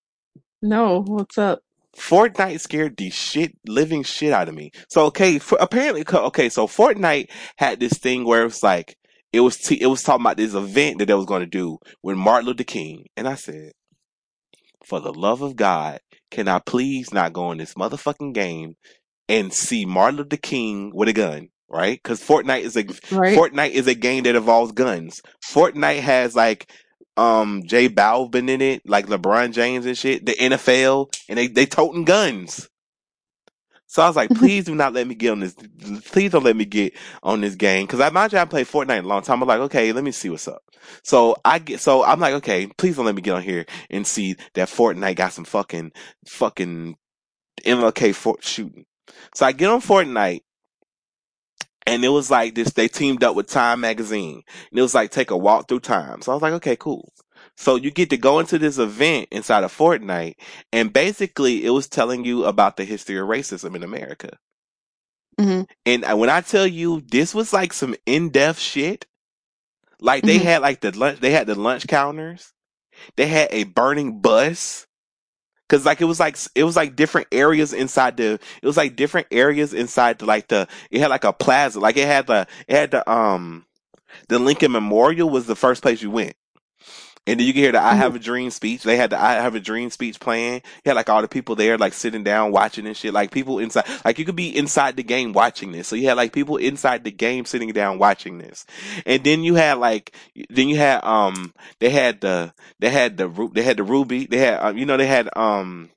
no 0.65 1.03
what's 1.03 1.39
up 1.39 1.61
Fortnite 1.97 2.61
scared 2.61 2.97
the 2.97 3.11
shit, 3.11 3.57
living 3.67 4.03
shit 4.03 4.33
out 4.33 4.49
of 4.49 4.55
me. 4.55 4.71
So 4.89 5.07
okay, 5.07 5.39
for, 5.39 5.59
apparently, 5.61 6.05
okay, 6.11 6.49
so 6.49 6.67
Fortnite 6.67 7.29
had 7.59 7.81
this 7.81 7.95
thing 7.95 8.25
where 8.25 8.43
it 8.43 8.47
was 8.47 8.63
like 8.63 8.97
it 9.33 9.41
was 9.41 9.57
t- 9.57 9.81
it 9.81 9.87
was 9.87 10.03
talking 10.03 10.23
about 10.23 10.37
this 10.37 10.55
event 10.55 10.99
that 10.99 11.07
they 11.07 11.15
was 11.15 11.27
going 11.27 11.41
to 11.41 11.47
do 11.47 11.79
with 12.03 12.17
Martin 12.17 12.47
Luther 12.47 12.65
King, 12.65 13.07
and 13.17 13.29
I 13.29 13.35
said, 13.35 13.73
for 14.85 15.01
the 15.01 15.13
love 15.13 15.43
of 15.43 15.57
God, 15.57 16.01
can 16.31 16.49
I 16.49 16.59
please 16.59 17.13
not 17.13 17.33
go 17.33 17.53
in 17.53 17.59
this 17.59 17.75
motherfucking 17.75 18.35
game 18.35 18.75
and 19.29 19.53
see 19.53 19.85
Martin 19.85 20.19
Luther 20.19 20.37
King 20.37 20.93
with 20.95 21.09
a 21.09 21.13
gun? 21.13 21.49
Right? 21.69 21.99
Because 22.03 22.21
Fortnite 22.21 22.63
is 22.63 22.77
a 22.77 22.85
right 23.15 23.37
Fortnite 23.37 23.71
is 23.71 23.87
a 23.87 23.95
game 23.95 24.25
that 24.25 24.37
involves 24.37 24.73
guns. 24.73 25.23
Fortnite 25.43 26.01
has 26.01 26.37
like 26.37 26.71
um 27.17 27.63
J 27.67 27.89
Balvin 27.89 28.49
in 28.49 28.61
it, 28.61 28.83
like 28.89 29.07
LeBron 29.07 29.53
James 29.53 29.87
and 29.87 29.97
shit, 29.97 30.25
the 30.25 30.33
NFL, 30.33 31.15
and 31.29 31.39
they 31.39 31.47
they 31.47 31.67
toting 31.67 32.05
guns. 32.05 32.69
So 33.87 34.03
I 34.03 34.07
was 34.07 34.17
like, 34.17 34.31
please 34.35 34.65
do 34.65 34.75
not 34.75 34.95
let 34.95 35.07
me 35.07 35.15
get 35.15 35.33
on 35.33 35.41
this. 35.41 35.55
Please 36.11 36.33
don't 36.33 36.45
let 36.45 36.57
me 36.57 36.65
get 36.65 36.95
on 37.23 37.43
this 37.43 37.55
game 37.55 37.87
because 37.87 38.01
I 38.01 38.09
imagine 38.09 38.39
I 38.39 38.47
played 38.47 38.67
Fortnite 38.67 39.05
a 39.05 39.07
long 39.07 39.23
time. 39.23 39.43
I'm 39.43 39.49
like, 39.49 39.61
okay, 39.61 39.93
let 39.93 40.03
me 40.03 40.13
see 40.13 40.31
what's 40.31 40.49
up. 40.49 40.63
So 41.03 41.37
I 41.45 41.59
get, 41.59 41.81
so 41.81 42.03
I'm 42.03 42.19
like, 42.19 42.35
okay, 42.35 42.67
please 42.79 42.97
don't 42.97 43.05
let 43.05 43.15
me 43.15 43.23
get 43.23 43.35
on 43.35 43.43
here 43.43 43.67
and 43.91 44.07
see 44.07 44.37
that 44.55 44.69
Fortnite 44.69 45.17
got 45.17 45.35
some 45.35 45.45
fucking 45.45 45.93
fucking 46.27 46.97
MLK 47.67 48.15
for 48.15 48.39
shooting. 48.41 48.87
So 49.35 49.45
I 49.45 49.53
get 49.53 49.69
on 49.69 49.83
Fortnite 49.83 50.41
and 51.87 52.05
it 52.05 52.09
was 52.11 52.31
like 52.31 52.55
this, 52.55 52.73
they 52.73 52.89
teamed 52.89 53.25
up 53.25 53.35
with 53.37 53.49
Time 53.49 53.81
Magazine. 53.81 54.43
And 54.71 54.79
it 54.79 54.83
was 54.83 54.95
like, 54.95 55.11
take 55.11 55.31
a 55.31 55.37
walk 55.37 55.69
through 55.69 55.81
time. 55.81 56.23
So 56.23 56.33
I 56.33 56.35
was 56.35 56.43
like, 56.43 56.55
okay, 56.55 56.77
cool. 56.77 57.13
So 57.57 57.77
you 57.77 57.91
get 57.91 58.11
to 58.11 58.17
go 58.17 58.39
into 58.39 58.59
this 58.59 58.79
event 58.79 59.29
inside 59.31 59.65
of 59.65 59.77
Fortnite, 59.77 60.35
and 60.73 60.93
basically 60.93 61.65
it 61.65 61.71
was 61.71 61.89
telling 61.89 62.25
you 62.25 62.45
about 62.45 62.77
the 62.77 62.85
history 62.85 63.19
of 63.19 63.29
racism 63.29 63.77
in 63.77 63.83
America. 63.83 64.39
Mhm. 65.39 65.69
And 65.87 66.19
when 66.19 66.31
I 66.31 66.41
tell 66.41 66.67
you 66.67 67.01
this 67.01 67.35
was 67.35 67.53
like 67.53 67.73
some 67.73 67.95
in-depth 68.07 68.59
shit, 68.59 69.07
like 70.01 70.25
they 70.25 70.39
Mhm. 70.39 70.43
had 70.43 70.63
like 70.63 70.81
the 70.81 70.97
lunch, 70.97 71.21
they 71.21 71.31
had 71.31 71.47
the 71.47 71.55
lunch 71.55 71.87
counters, 71.87 72.53
they 73.17 73.27
had 73.27 73.49
a 73.51 73.65
burning 73.65 74.21
bus. 74.21 74.87
Cause 75.73 75.87
like 75.87 76.03
it 76.03 76.05
was 76.05 76.21
like 76.21 76.37
it 76.55 76.65
was 76.65 76.77
like 76.77 76.97
different 76.97 77.29
areas 77.33 77.73
inside 77.73 78.19
the 78.19 78.35
it 78.35 78.67
was 78.67 78.77
like 78.77 78.95
different 78.95 79.27
areas 79.31 79.73
inside 79.73 80.19
the 80.19 80.27
like 80.27 80.49
the 80.49 80.69
it 80.91 81.01
had 81.01 81.09
like 81.09 81.25
a 81.25 81.33
plaza 81.33 81.81
like 81.81 81.97
it 81.97 82.07
had 82.07 82.27
the 82.27 82.47
it 82.69 82.77
had 82.77 82.91
the 82.91 83.11
um 83.11 83.65
the 84.29 84.39
Lincoln 84.39 84.73
Memorial 84.73 85.31
was 85.31 85.47
the 85.47 85.57
first 85.57 85.81
place 85.81 86.03
you 86.03 86.11
went. 86.11 86.35
And 87.25 87.39
then 87.39 87.47
you 87.47 87.53
can 87.53 87.63
hear 87.63 87.73
the 87.73 87.81
I 87.81 87.95
Mhm. 87.95 87.99
Have 87.99 88.17
a 88.17 88.19
Dream 88.19 88.51
speech. 88.51 88.83
They 88.83 88.97
had 88.97 89.11
the 89.11 89.21
I 89.23 89.35
Have 89.35 89.55
a 89.55 89.61
Dream 89.61 89.91
speech 89.91 90.19
playing. 90.19 90.55
You 90.85 90.91
had 90.91 90.97
like 90.97 91.09
all 91.09 91.23
the 91.23 91.29
people 91.29 91.55
there 91.55 91.79
like 91.79 91.93
sitting 91.93 92.25
down 92.25 92.51
watching 92.51 92.87
and 92.87 92.97
shit. 92.97 93.15
Like 93.15 93.31
people 93.31 93.61
inside 93.61 93.85
like 94.05 94.19
you 94.19 94.25
could 94.25 94.35
be 94.35 94.57
inside 94.57 94.97
the 94.97 95.05
game 95.05 95.33
watching 95.33 95.71
this. 95.71 95.87
So 95.87 95.95
you 95.95 96.09
had 96.09 96.17
like 96.17 96.33
people 96.33 96.57
inside 96.57 97.05
the 97.05 97.13
game 97.13 97.45
sitting 97.45 97.71
down 97.73 97.99
watching 97.99 98.39
this. 98.39 98.67
And 99.07 99.23
then 99.23 99.45
you 99.45 99.55
had 99.55 99.75
like 99.79 100.15
then 100.51 100.69
you 100.69 100.77
had 100.77 101.05
um 101.05 101.55
they 101.79 101.91
had 101.91 102.21
the 102.21 102.53
they 102.81 102.91
had 102.91 103.17
the 103.17 103.29
they 103.53 103.63
had 103.63 103.77
the 103.77 103.85
Ruby. 103.85 104.27
They 104.27 104.39
had 104.39 104.59
um, 104.61 104.77
you 104.77 104.85
know 104.85 104.97
they 104.97 105.07
had 105.07 105.29
um 105.37 105.91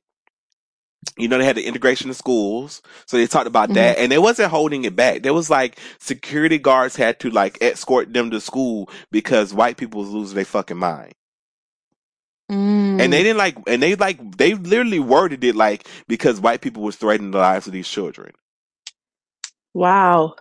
you 1.18 1.28
know, 1.30 1.38
they 1.40 1.46
had 1.46 1.58
the 1.58 1.68
integration 1.68 2.10
of 2.10 2.18
schools. 2.18 2.82
So 3.08 3.18
they 3.18 3.28
talked 3.28 3.48
about 3.48 3.74
that 3.74 4.00
and 4.00 4.12
they 4.12 4.20
wasn't 4.20 4.52
holding 4.52 4.86
it 4.86 4.96
back. 4.96 5.24
There 5.24 5.34
was 5.34 5.50
like 5.50 5.80
security 6.00 6.60
guards 6.60 6.96
had 6.98 7.20
to 7.22 7.32
like 7.32 7.58
escort 7.62 8.14
them 8.14 8.32
to 8.32 8.42
school 8.42 8.90
because 9.12 9.54
white 9.54 9.78
people 9.78 10.02
was 10.02 10.12
losing 10.12 10.36
their 10.36 10.46
fucking 10.46 10.78
mind. 10.78 11.14
Mm. 12.52 13.02
And 13.02 13.14
they 13.14 13.24
didn't 13.24 13.38
like, 13.40 13.58
and 13.68 13.84
they 13.84 13.96
like, 13.96 14.38
they 14.38 14.56
literally 14.56 15.00
worded 15.00 15.44
it 15.44 15.56
like 15.56 15.88
because 16.08 16.40
white 16.42 16.62
people 16.62 16.84
was 16.84 16.98
threatening 16.98 17.32
the 17.32 17.40
lives 17.40 17.68
of 17.68 17.74
these 17.74 17.90
children. 17.90 18.34
wow. 19.74 20.36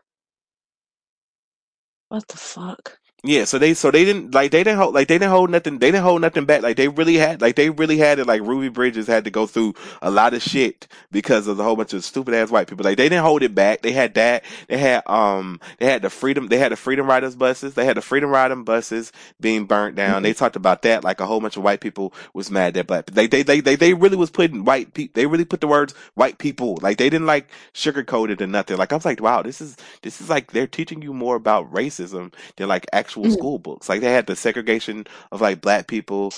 What 2.09 2.29
the 2.29 2.39
fuck? 2.39 2.99
Yeah, 3.27 3.47
so 3.47 3.59
they 3.59 3.73
so 3.73 3.91
they 3.91 4.05
didn't 4.05 4.35
like 4.35 4.51
they 4.51 4.63
didn't 4.63 4.79
hold 4.79 4.95
like 4.95 5.09
they 5.09 5.15
didn't 5.15 5.31
hold 5.31 5.49
nothing 5.49 5.79
they 5.79 5.91
didn't 5.91 6.05
hold 6.05 6.21
nothing 6.21 6.45
back. 6.45 6.61
Like 6.61 6.77
they 6.77 6.89
really 6.89 7.15
had 7.15 7.41
like 7.41 7.57
they 7.57 7.71
really 7.71 7.97
had 7.97 8.19
it 8.19 8.27
like 8.27 8.43
Ruby 8.43 8.69
Bridges 8.69 9.07
had 9.07 9.25
to 9.25 9.31
go 9.31 9.47
through 9.47 9.75
a 10.03 10.11
lot 10.11 10.35
of 10.35 10.43
shit 10.43 10.87
because 11.11 11.47
of 11.47 11.57
the 11.57 11.65
whole 11.65 11.75
bunch 11.75 11.95
of 11.95 12.05
stupid 12.05 12.35
ass 12.35 12.51
white 12.51 12.69
people. 12.69 12.85
Like 12.85 12.99
they 12.99 13.09
didn't 13.09 13.25
hold 13.25 13.43
it 13.43 13.55
back. 13.55 13.81
They 13.81 13.93
had 13.93 14.13
that 14.15 14.45
they 14.69 14.77
had 14.77 15.05
um 15.07 15.59
they 15.79 15.87
had 15.87 16.03
the 16.03 16.11
freedom 16.11 16.49
they 16.49 16.59
had 16.59 16.71
the 16.71 16.77
freedom 16.77 17.07
riders 17.07 17.35
buses 17.35 17.73
they 17.73 17.87
had 17.87 17.97
the 17.97 18.03
freedom 18.03 18.29
riding 18.29 18.63
buses 18.63 19.11
being 19.41 19.65
burnt 19.65 19.97
down. 19.97 20.23
They 20.23 20.35
talked 20.35 20.57
about 20.57 20.83
that 20.83 21.03
like 21.03 21.19
a 21.21 21.25
whole 21.27 21.41
bunch 21.41 21.57
of 21.57 21.63
white 21.63 21.81
people 21.81 22.13
was 22.35 22.51
mad 22.51 22.75
that 22.75 22.87
black 22.87 23.07
they 23.07 23.27
they 23.27 23.43
they 23.43 23.61
they, 23.61 23.75
they 23.75 23.95
really 23.95 24.19
was 24.19 24.31
putting 24.31 24.67
white 24.67 24.93
people 24.93 25.13
they 25.15 25.25
really 25.25 25.47
put 25.47 25.63
the 25.63 25.67
words 25.67 25.95
white 26.13 26.37
people 26.37 26.77
like 26.83 26.99
they 26.99 27.09
didn't 27.09 27.27
like 27.27 27.49
sugarcoat 27.73 28.29
it 28.29 28.43
or 28.43 28.47
nothing. 28.47 28.77
Like 28.77 28.93
I 28.93 28.97
was 28.97 29.07
like 29.07 29.23
wow 29.23 29.41
this 29.41 29.63
is 29.63 29.79
this 30.03 30.21
is 30.21 30.29
like 30.29 30.53
they're 30.53 30.67
teaching 30.67 31.01
you 31.01 31.15
more 31.15 31.37
about 31.37 31.73
racism 31.73 32.35
than 32.57 32.69
like 32.69 32.85
actual 32.93 33.14
Mhm. 33.23 33.33
school 33.33 33.59
books. 33.59 33.89
Like 33.89 34.01
they 34.01 34.13
had 34.13 34.27
the 34.27 34.37
segregation 34.37 35.07
of 35.33 35.41
like 35.41 35.61
black 35.61 35.87
people 35.87 36.33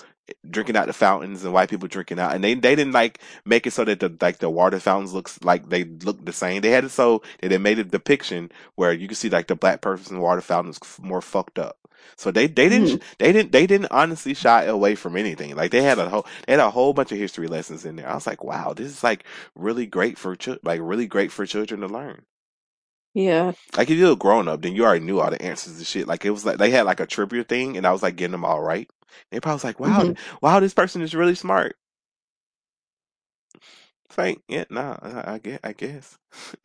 drinking 0.51 0.77
out 0.77 0.87
the 0.87 0.93
fountains 0.93 1.45
and 1.45 1.53
white 1.53 1.71
people 1.71 1.89
drinking 1.89 2.19
out, 2.19 2.35
and 2.35 2.43
they 2.43 2.55
they 2.55 2.75
didn't 2.75 2.93
like 2.93 3.21
make 3.45 3.67
it 3.67 3.73
so 3.73 3.85
that 3.85 4.01
the 4.01 4.13
like 4.21 4.39
the 4.39 4.51
water 4.51 4.81
fountains 4.81 5.13
looks 5.15 5.39
like 5.43 5.69
they 5.69 5.85
look 5.85 6.25
the 6.25 6.33
same. 6.33 6.61
They 6.63 6.71
had 6.71 6.85
it 6.85 6.91
so 6.91 7.23
that 7.41 7.49
they 7.49 7.59
made 7.59 7.79
a 7.79 7.85
depiction 7.85 8.51
where 8.75 8.93
you 8.93 9.09
could 9.09 9.17
see 9.17 9.29
like 9.31 9.47
the 9.49 9.55
black 9.57 9.81
person 9.81 10.21
water 10.21 10.41
fountains 10.41 10.81
more 11.01 11.21
fucked 11.23 11.59
up. 11.59 11.79
So 12.17 12.31
they 12.31 12.47
they 12.47 12.69
didn't 12.69 13.03
they 13.19 13.33
didn't 13.33 13.53
they 13.53 13.67
didn't 13.67 13.91
honestly 13.93 14.35
shy 14.35 14.65
away 14.65 14.95
from 14.95 15.17
anything. 15.17 15.55
Like 15.57 15.71
they 15.71 15.83
had 15.83 15.99
a 15.99 16.09
whole 16.09 16.27
they 16.47 16.53
had 16.55 16.61
a 16.61 16.71
whole 16.71 16.93
bunch 16.93 17.13
of 17.13 17.19
history 17.19 17.47
lessons 17.47 17.85
in 17.85 17.97
there. 17.97 18.09
I 18.09 18.15
was 18.15 18.27
like, 18.27 18.43
wow, 18.45 18.73
this 18.75 18.89
is 18.89 19.05
like 19.05 19.25
really 19.55 19.87
great 19.87 20.19
for 20.19 20.35
chil- 20.37 20.59
like 20.63 20.81
really 20.83 21.07
great 21.07 21.31
for 21.33 21.47
children 21.47 21.81
to 21.81 21.87
learn. 21.89 22.23
Yeah. 23.17 23.53
Like 23.79 23.91
if 23.91 23.97
you're 23.99 24.13
a 24.13 24.17
grown 24.17 24.47
up, 24.47 24.61
then 24.63 24.75
you 24.77 24.85
already 24.85 25.05
knew 25.05 25.21
all 25.21 25.31
the 25.31 25.41
answers 25.41 25.79
to 25.79 25.85
shit. 25.87 26.07
Like 26.07 26.27
it 26.27 26.31
was 26.31 26.45
like 26.45 26.59
they 26.59 26.71
had 26.71 26.83
like 26.85 27.01
a 27.01 27.07
trivia 27.07 27.45
thing, 27.45 27.77
and 27.79 27.87
I 27.87 27.93
was 27.93 28.03
like 28.03 28.17
getting 28.17 28.33
them 28.33 28.45
all 28.45 28.61
right. 28.61 28.91
They 29.31 29.41
probably 29.41 29.57
was 29.57 29.65
like, 29.65 29.81
"Wow, 29.81 30.03
Mhm. 30.05 30.19
wow, 30.43 30.61
this 30.61 30.75
person 30.75 31.01
is 31.03 31.15
really 31.15 31.35
smart." 31.35 31.77
It's 34.07 34.19
like, 34.19 34.41
yeah, 34.49 34.65
nah, 34.71 34.97
I, 35.03 35.35
I 35.35 35.39
guess, 35.39 35.61
I 35.65 35.73
guess. 35.73 36.19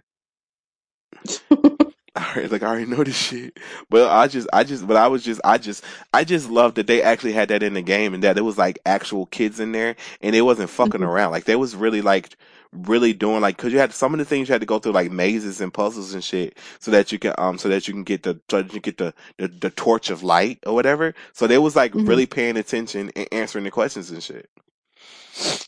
All 2.16 2.24
right, 2.36 2.52
like 2.52 2.62
I 2.62 2.68
already 2.68 2.86
know 2.88 3.06
this 3.06 3.16
shit, 3.16 3.58
but 3.90 4.10
I 4.10 4.28
just, 4.28 4.46
I 4.52 4.66
just, 4.66 4.86
but 4.86 4.98
I 4.98 5.08
was 5.08 5.24
just, 5.24 5.40
I 5.46 5.58
just, 5.58 5.82
I 6.14 6.26
just 6.26 6.50
love 6.50 6.74
that 6.76 6.88
they 6.88 7.02
actually 7.02 7.32
had 7.32 7.48
that 7.50 7.64
in 7.64 7.74
the 7.74 7.82
game, 7.82 8.14
and 8.14 8.22
that 8.24 8.38
it 8.38 8.42
was 8.42 8.58
like 8.58 8.80
actual 8.86 9.28
kids 9.28 9.62
in 9.62 9.72
there, 9.72 9.96
and 10.20 10.36
it 10.36 10.42
wasn't 10.42 10.70
fucking 10.70 11.00
Mhm. 11.00 11.08
around. 11.08 11.32
Like 11.32 11.46
they 11.46 11.56
was 11.56 11.74
really 11.74 12.02
like, 12.02 12.36
really 12.74 13.14
doing 13.14 13.42
like, 13.42 13.58
cause 13.58 13.74
you 13.74 13.80
had 13.80 13.94
some 13.94 14.14
of 14.14 14.20
the 14.20 14.26
things 14.26 14.50
you 14.50 14.54
had 14.54 14.62
to 14.62 14.68
go 14.68 14.80
through 14.80 14.94
like 14.94 15.12
mazes 15.12 15.62
and 15.62 15.74
puzzles 15.74 16.14
and 16.14 16.24
shit, 16.24 16.58
so 16.80 16.92
that 16.92 17.12
you 17.12 17.20
can, 17.20 17.34
um, 17.38 17.58
so 17.58 17.70
that 17.70 17.88
you 17.88 17.94
can 17.94 18.04
get 18.04 18.24
the, 18.24 18.40
so 18.50 18.62
that 18.64 18.74
you 18.74 18.82
get 18.82 18.98
the, 18.98 19.14
the, 19.38 19.48
the 19.50 19.70
torch 19.72 20.10
of 20.10 20.24
light 20.24 20.60
or 20.68 20.76
whatever. 20.76 21.16
So 21.34 21.48
they 21.48 21.58
was 21.60 21.76
like 21.76 21.94
Mhm. 21.96 22.08
really 22.08 22.28
paying 22.28 22.58
attention 22.58 23.12
and 23.16 23.28
answering 23.34 23.66
the 23.66 23.72
questions 23.72 24.12
and 24.12 24.24
shit. 24.24 24.50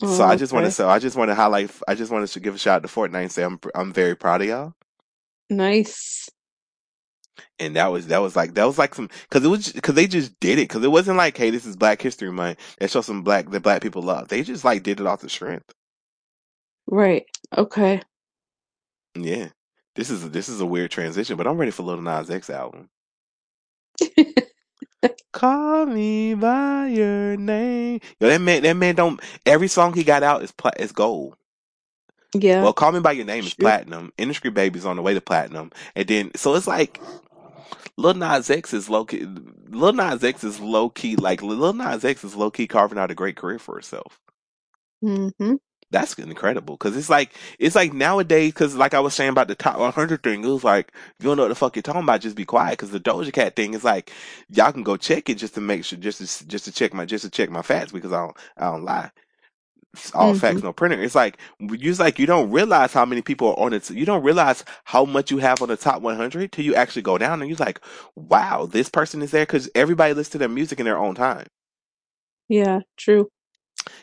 So 0.04 0.24
Oh, 0.24 0.24
I 0.24 0.36
just 0.36 0.52
want 0.52 0.66
to, 0.66 0.72
so 0.72 0.88
I 0.88 0.98
just 1.00 1.16
want 1.16 1.30
to 1.30 1.34
highlight, 1.36 1.70
I 1.88 1.94
just 1.96 2.12
wanted 2.12 2.28
to 2.28 2.40
give 2.40 2.54
a 2.54 2.58
shout 2.58 2.76
out 2.78 2.88
to 2.88 2.94
Fortnite 2.94 3.22
and 3.22 3.32
say 3.32 3.44
I'm, 3.44 3.60
I'm 3.74 3.92
very 3.92 4.16
proud 4.16 4.42
of 4.42 4.48
y'all. 4.48 4.72
Nice. 5.50 6.30
and 7.58 7.76
that 7.76 7.88
was 7.88 8.08
that 8.08 8.18
was 8.18 8.36
like 8.36 8.54
that 8.54 8.66
was 8.66 8.78
like 8.78 8.94
some 8.94 9.08
because 9.28 9.44
it 9.44 9.48
was 9.48 9.72
because 9.72 9.94
they 9.96 10.06
just 10.06 10.38
did 10.40 10.58
it 10.58 10.68
because 10.68 10.84
it 10.84 10.90
wasn't 10.92 11.16
like 11.18 11.36
hey 11.38 11.50
this 11.50 11.66
is 11.66 11.76
Black 11.76 12.02
History 12.02 12.30
Month 12.30 12.58
that 12.80 12.90
show 12.90 13.00
some 13.00 13.22
black 13.22 13.50
that 13.50 13.62
black 13.62 13.82
people 13.82 14.02
love 14.02 14.28
they 14.28 14.42
just 14.42 14.64
like 14.64 14.84
did 14.84 15.00
it 15.00 15.06
off 15.06 15.22
the 15.22 15.30
strength 15.30 15.72
Right. 16.86 17.26
Okay. 17.56 18.02
yeah 19.16 19.48
this 19.96 20.10
is 20.10 20.30
this 20.30 20.48
is 20.48 20.60
a 20.60 20.66
weird 20.66 20.90
transition 20.90 21.36
but 21.36 21.46
I'm 21.46 21.56
ready 21.58 21.70
for 21.70 21.82
Lil 21.84 22.00
Nas 22.00 22.30
X 22.30 22.50
album 22.50 22.88
call 25.32 25.86
me 25.86 26.34
by 26.34 26.88
your 26.88 27.36
name 27.36 28.00
yo 28.20 28.28
that 28.28 28.40
man 28.40 28.62
that 28.62 28.74
man 28.76 28.94
don't 28.94 29.20
every 29.46 29.68
song 29.68 29.92
he 29.92 30.04
got 30.04 30.22
out 30.22 30.42
is 30.42 30.52
pla- 30.52 30.72
is 30.78 30.92
gold 30.92 31.36
Yeah. 32.34 32.62
well 32.62 32.72
call 32.72 32.92
me 32.92 33.00
by 33.00 33.12
your 33.12 33.26
name 33.26 33.44
is 33.44 33.50
Sure. 33.50 33.64
platinum 33.64 34.12
Industry 34.18 34.50
Baby's 34.50 34.86
on 34.86 34.96
the 34.96 35.02
way 35.02 35.14
to 35.14 35.20
platinum 35.20 35.70
and 35.94 36.08
then 36.08 36.30
so 36.36 36.54
it's 36.54 36.66
like 36.66 37.00
Lil 37.96 38.14
Nas 38.14 38.50
X 38.50 38.72
is 38.74 38.90
low 38.90 39.04
key 39.04 39.26
Lil 39.68 39.92
Nas 39.92 40.24
X 40.24 40.44
is 40.44 40.60
low 40.60 40.88
key 40.90 41.16
like 41.16 41.42
Lil 41.42 41.72
Nas 41.74 42.04
X 42.04 42.24
is 42.24 42.34
low 42.36 42.50
key 42.50 42.66
carving 42.66 42.98
out 42.98 43.10
a 43.10 43.14
great 43.14 43.36
career 43.36 43.58
for 43.58 43.74
herself 43.76 44.20
Mm-hmm. 45.04 45.54
That's 45.94 46.14
incredible 46.18 46.76
because 46.76 46.98
it's 46.98 47.10
like 47.10 47.34
it's 47.60 47.76
like 47.76 47.94
nowadays 47.94 48.52
because 48.52 48.76
like 48.76 48.94
I 48.94 49.00
was 49.00 49.14
saying 49.14 49.30
about 49.30 49.48
the 49.48 49.56
top 49.56 49.78
100 49.80 50.22
thing, 50.24 50.44
it 50.44 50.48
was 50.48 50.64
like 50.64 50.92
you 51.20 51.26
don't 51.28 51.38
know 51.38 51.44
what 51.44 51.50
the 51.50 51.56
fuck 51.56 51.76
you're 51.76 51.84
talking 51.84 52.02
about, 52.04 52.22
just 52.22 52.36
be 52.36 52.46
quiet. 52.46 52.72
Because 52.72 52.92
the 52.92 53.00
Doja 53.00 53.32
Cat 53.32 53.56
thing 53.56 53.74
is 53.74 53.84
like 53.84 54.12
y'all 54.50 54.72
can 54.72 54.84
go 54.84 54.98
check 54.98 55.30
it 55.30 55.36
just 55.36 55.54
to 55.56 55.62
make 55.62 55.86
sure, 55.86 55.98
just 56.00 56.20
to 56.20 56.48
just 56.48 56.66
to 56.66 56.72
check 56.72 56.94
my 56.94 57.06
just 57.06 57.24
to 57.24 57.30
check 57.30 57.50
my 57.50 57.62
facts 57.62 57.92
because 57.92 58.12
I 58.12 58.20
don't 58.26 58.38
I 58.58 58.66
don't 58.72 58.84
lie. 58.84 59.12
It's 59.94 60.14
all 60.14 60.34
Mhm. 60.34 60.34
facts, 60.34 60.62
no 60.62 60.72
printer. 60.72 61.02
It's 61.02 61.14
like 61.16 61.38
you 61.60 61.78
just 61.78 62.00
like 62.00 62.18
you 62.18 62.26
don't 62.26 62.50
realize 62.52 62.92
how 62.94 63.06
many 63.06 63.22
people 63.22 63.50
are 63.50 63.60
on 63.60 63.74
it. 63.74 63.90
You 63.90 64.06
don't 64.06 64.24
realize 64.24 64.64
how 64.84 65.04
much 65.06 65.30
you 65.32 65.38
have 65.38 65.62
on 65.62 65.68
the 65.68 65.76
top 65.78 66.02
100 66.02 66.52
till 66.52 66.64
you 66.66 66.74
actually 66.76 67.02
go 67.02 67.18
down 67.18 67.42
and 67.42 67.50
you're 67.50 67.58
like, 67.58 67.80
wow, 68.16 68.66
this 68.66 68.90
person 68.90 69.22
is 69.22 69.32
there 69.32 69.46
because 69.46 69.70
everybody 69.76 70.14
listens 70.14 70.32
to 70.32 70.38
their 70.38 70.50
music 70.50 70.80
in 70.80 70.86
their 70.86 70.98
own 70.98 71.14
time. 71.16 71.46
Yeah. 72.48 72.80
True. 72.98 73.30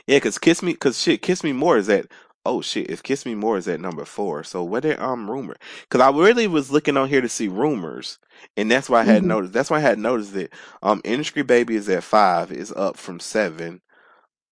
Yeah, 0.07 0.19
cause 0.19 0.37
Kiss 0.37 0.61
Me, 0.63 0.73
cause 0.75 1.01
shit, 1.01 1.21
Kiss 1.21 1.43
Me 1.43 1.53
More 1.53 1.77
is 1.77 1.89
at 1.89 2.07
oh 2.45 2.61
shit, 2.61 2.89
if 2.89 3.03
Kiss 3.03 3.25
Me 3.25 3.35
More 3.35 3.57
is 3.57 3.67
at 3.67 3.79
number 3.81 4.05
four, 4.05 4.43
so 4.43 4.63
what 4.63 4.83
did 4.83 4.99
um 4.99 5.29
rumor? 5.31 5.55
Cause 5.89 6.01
I 6.01 6.09
really 6.11 6.47
was 6.47 6.71
looking 6.71 6.97
on 6.97 7.09
here 7.09 7.21
to 7.21 7.29
see 7.29 7.47
rumors, 7.47 8.19
and 8.57 8.69
that's 8.71 8.89
why 8.89 9.01
I 9.01 9.03
had 9.05 9.23
Mhm. 9.23 9.27
noticed. 9.27 9.53
That's 9.53 9.69
why 9.69 9.77
I 9.77 9.81
had 9.81 9.99
noticed 9.99 10.33
that 10.33 10.53
um 10.83 11.01
Industry 11.05 11.43
Baby 11.43 11.75
is 11.75 11.89
at 11.89 12.03
five, 12.03 12.51
is 12.51 12.71
up 12.73 12.97
from 12.97 13.19
seven. 13.19 13.81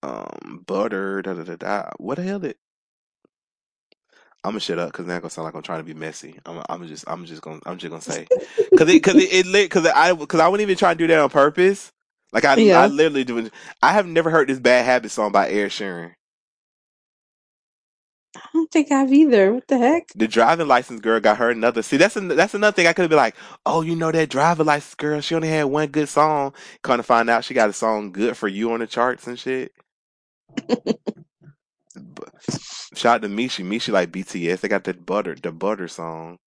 Um, 0.04 0.64
Butter, 0.68 1.22
da 1.22 1.34
da 1.34 1.44
da 1.44 1.56
da. 1.58 1.90
What 1.98 2.16
the 2.16 2.24
hell 2.24 2.40
did? 2.40 2.56
I'm 4.44 4.52
gonna 4.52 4.60
shut 4.62 4.80
up 4.80 4.92
because 4.92 5.06
now 5.08 5.16
it's 5.16 5.22
gonna 5.22 5.30
sound 5.32 5.46
like 5.46 5.56
I'm 5.56 5.62
trying 5.64 5.80
to 5.82 5.84
be 5.86 5.94
messy. 5.94 6.40
I'm, 6.46 6.64
I'm 6.70 6.88
just, 6.88 7.06
I'm 7.08 7.26
just 7.26 7.42
gonna, 7.42 7.60
I'm 7.66 7.78
just 7.78 7.92
gonna 7.92 8.02
say, 8.02 8.30
cause 8.76 8.90
it, 8.90 9.02
cause 9.02 9.16
it, 9.18 9.34
it 9.34 9.46
lit, 9.46 9.72
cause 9.72 9.86
I, 9.86 10.16
cause 10.16 10.40
I 10.40 10.48
wouldn't 10.48 10.68
even 10.68 10.78
try 10.78 10.94
to 10.94 10.98
do 10.98 11.08
that 11.08 11.20
on 11.20 11.30
purpose. 11.30 11.92
Like 12.34 12.46
I, 12.46 12.54
I 12.74 12.88
literally 12.88 13.24
do. 13.24 13.50
I 13.82 13.94
have 13.94 14.08
never 14.08 14.30
heard 14.30 14.50
this 14.50 14.60
Bad 14.60 14.86
Habit 14.86 15.12
song 15.12 15.32
by 15.32 15.50
Ed 15.50 15.70
Sheeran. 15.70 16.14
I 18.36 18.50
don't 18.54 18.72
think 18.72 18.92
I've 18.92 19.14
either. 19.14 19.54
What 19.54 19.68
the 19.68 19.78
heck? 19.78 20.16
The 20.16 20.28
driving 20.28 20.68
license 20.68 21.02
girl 21.02 21.20
got 21.20 21.38
her 21.38 21.52
another. 21.52 21.82
See, 21.84 21.98
that's 21.98 22.18
an, 22.18 22.30
that's 22.30 22.54
another 22.54 22.76
thing. 22.76 22.88
I 22.88 22.94
could 22.94 23.04
have 23.04 23.10
been 23.10 23.18
like, 23.18 23.36
oh, 23.66 23.82
you 23.82 23.96
know 23.96 24.12
that 24.12 24.30
driving 24.30 24.66
license 24.66 24.96
girl? 24.96 25.22
She 25.22 25.36
only 25.36 25.50
had 25.50 25.66
one 25.66 25.90
good 25.90 26.10
song. 26.10 26.54
Kind 26.84 27.00
of 27.00 27.06
find 27.06 27.30
out 27.30 27.46
she 27.46 27.54
got 27.54 27.70
a 27.70 27.74
song 27.74 28.12
good 28.12 28.38
for 28.38 28.48
you 28.48 28.72
on 28.74 28.80
the 28.82 28.88
charts 28.88 29.28
and 29.28 29.40
shit. 29.40 29.72
shout 32.96 33.16
out 33.18 33.22
to 33.24 33.30
Mishi. 33.30 33.66
Mishi 33.66 33.92
like 33.94 34.12
BTS. 34.12 34.62
They 34.62 34.68
got 34.68 34.86
that 34.86 35.06
butter, 35.06 35.36
the 35.36 35.52
butter 35.52 35.88
song. 35.88 36.38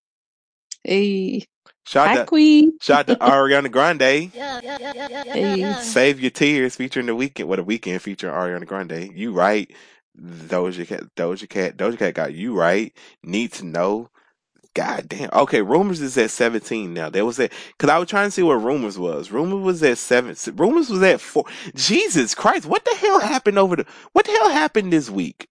Hey. 0.83 1.45
Shout 1.85 2.09
Hi, 2.09 2.13
out 2.13 2.17
to 2.17 2.25
Queen. 2.25 2.79
shout 2.81 3.09
out 3.09 3.19
to 3.19 3.25
Ariana 3.25 3.71
Grande. 3.71 4.31
Yeah, 4.33 4.59
yeah, 4.63 4.77
yeah, 4.79 4.93
yeah, 5.09 5.23
yeah, 5.25 5.55
yeah. 5.55 5.81
Save 5.81 6.19
Your 6.21 6.31
Tears 6.31 6.75
featuring 6.75 7.07
the 7.07 7.13
Weeknd. 7.15 7.45
What 7.45 7.59
a 7.59 7.63
weekend 7.63 8.01
featuring 8.01 8.33
Ariana 8.33 8.65
Grande. 8.67 9.11
You 9.15 9.33
right. 9.33 9.71
Doja 10.19 10.87
Cat. 10.87 11.03
Doja 11.15 11.49
Cat. 11.49 11.77
Doja 11.77 11.97
Cat 11.97 12.13
got 12.15 12.33
you 12.33 12.55
right. 12.55 12.95
Need 13.23 13.53
to 13.53 13.65
know. 13.65 14.09
God 14.75 15.09
damn. 15.09 15.29
Okay, 15.33 15.61
Rumors 15.61 16.01
is 16.01 16.17
at 16.17 16.31
17 16.31 16.93
now. 16.93 17.09
There 17.09 17.25
was 17.25 17.39
at, 17.39 17.51
cause 17.79 17.89
I 17.91 17.99
was 17.99 18.09
trying 18.09 18.27
to 18.27 18.31
see 18.31 18.43
what 18.43 18.55
Rumors 18.55 18.97
was. 18.99 19.31
Rumors 19.31 19.63
was 19.63 19.83
at 19.83 19.99
seven. 19.99 20.35
Rumors 20.55 20.89
was 20.89 21.03
at 21.03 21.21
four. 21.21 21.45
Jesus 21.75 22.35
Christ. 22.35 22.65
What 22.67 22.85
the 22.85 22.95
hell 22.95 23.19
happened 23.19 23.59
over 23.59 23.77
the, 23.77 23.85
what 24.13 24.25
the 24.25 24.31
hell 24.31 24.49
happened 24.49 24.93
this 24.93 25.09
week? 25.11 25.47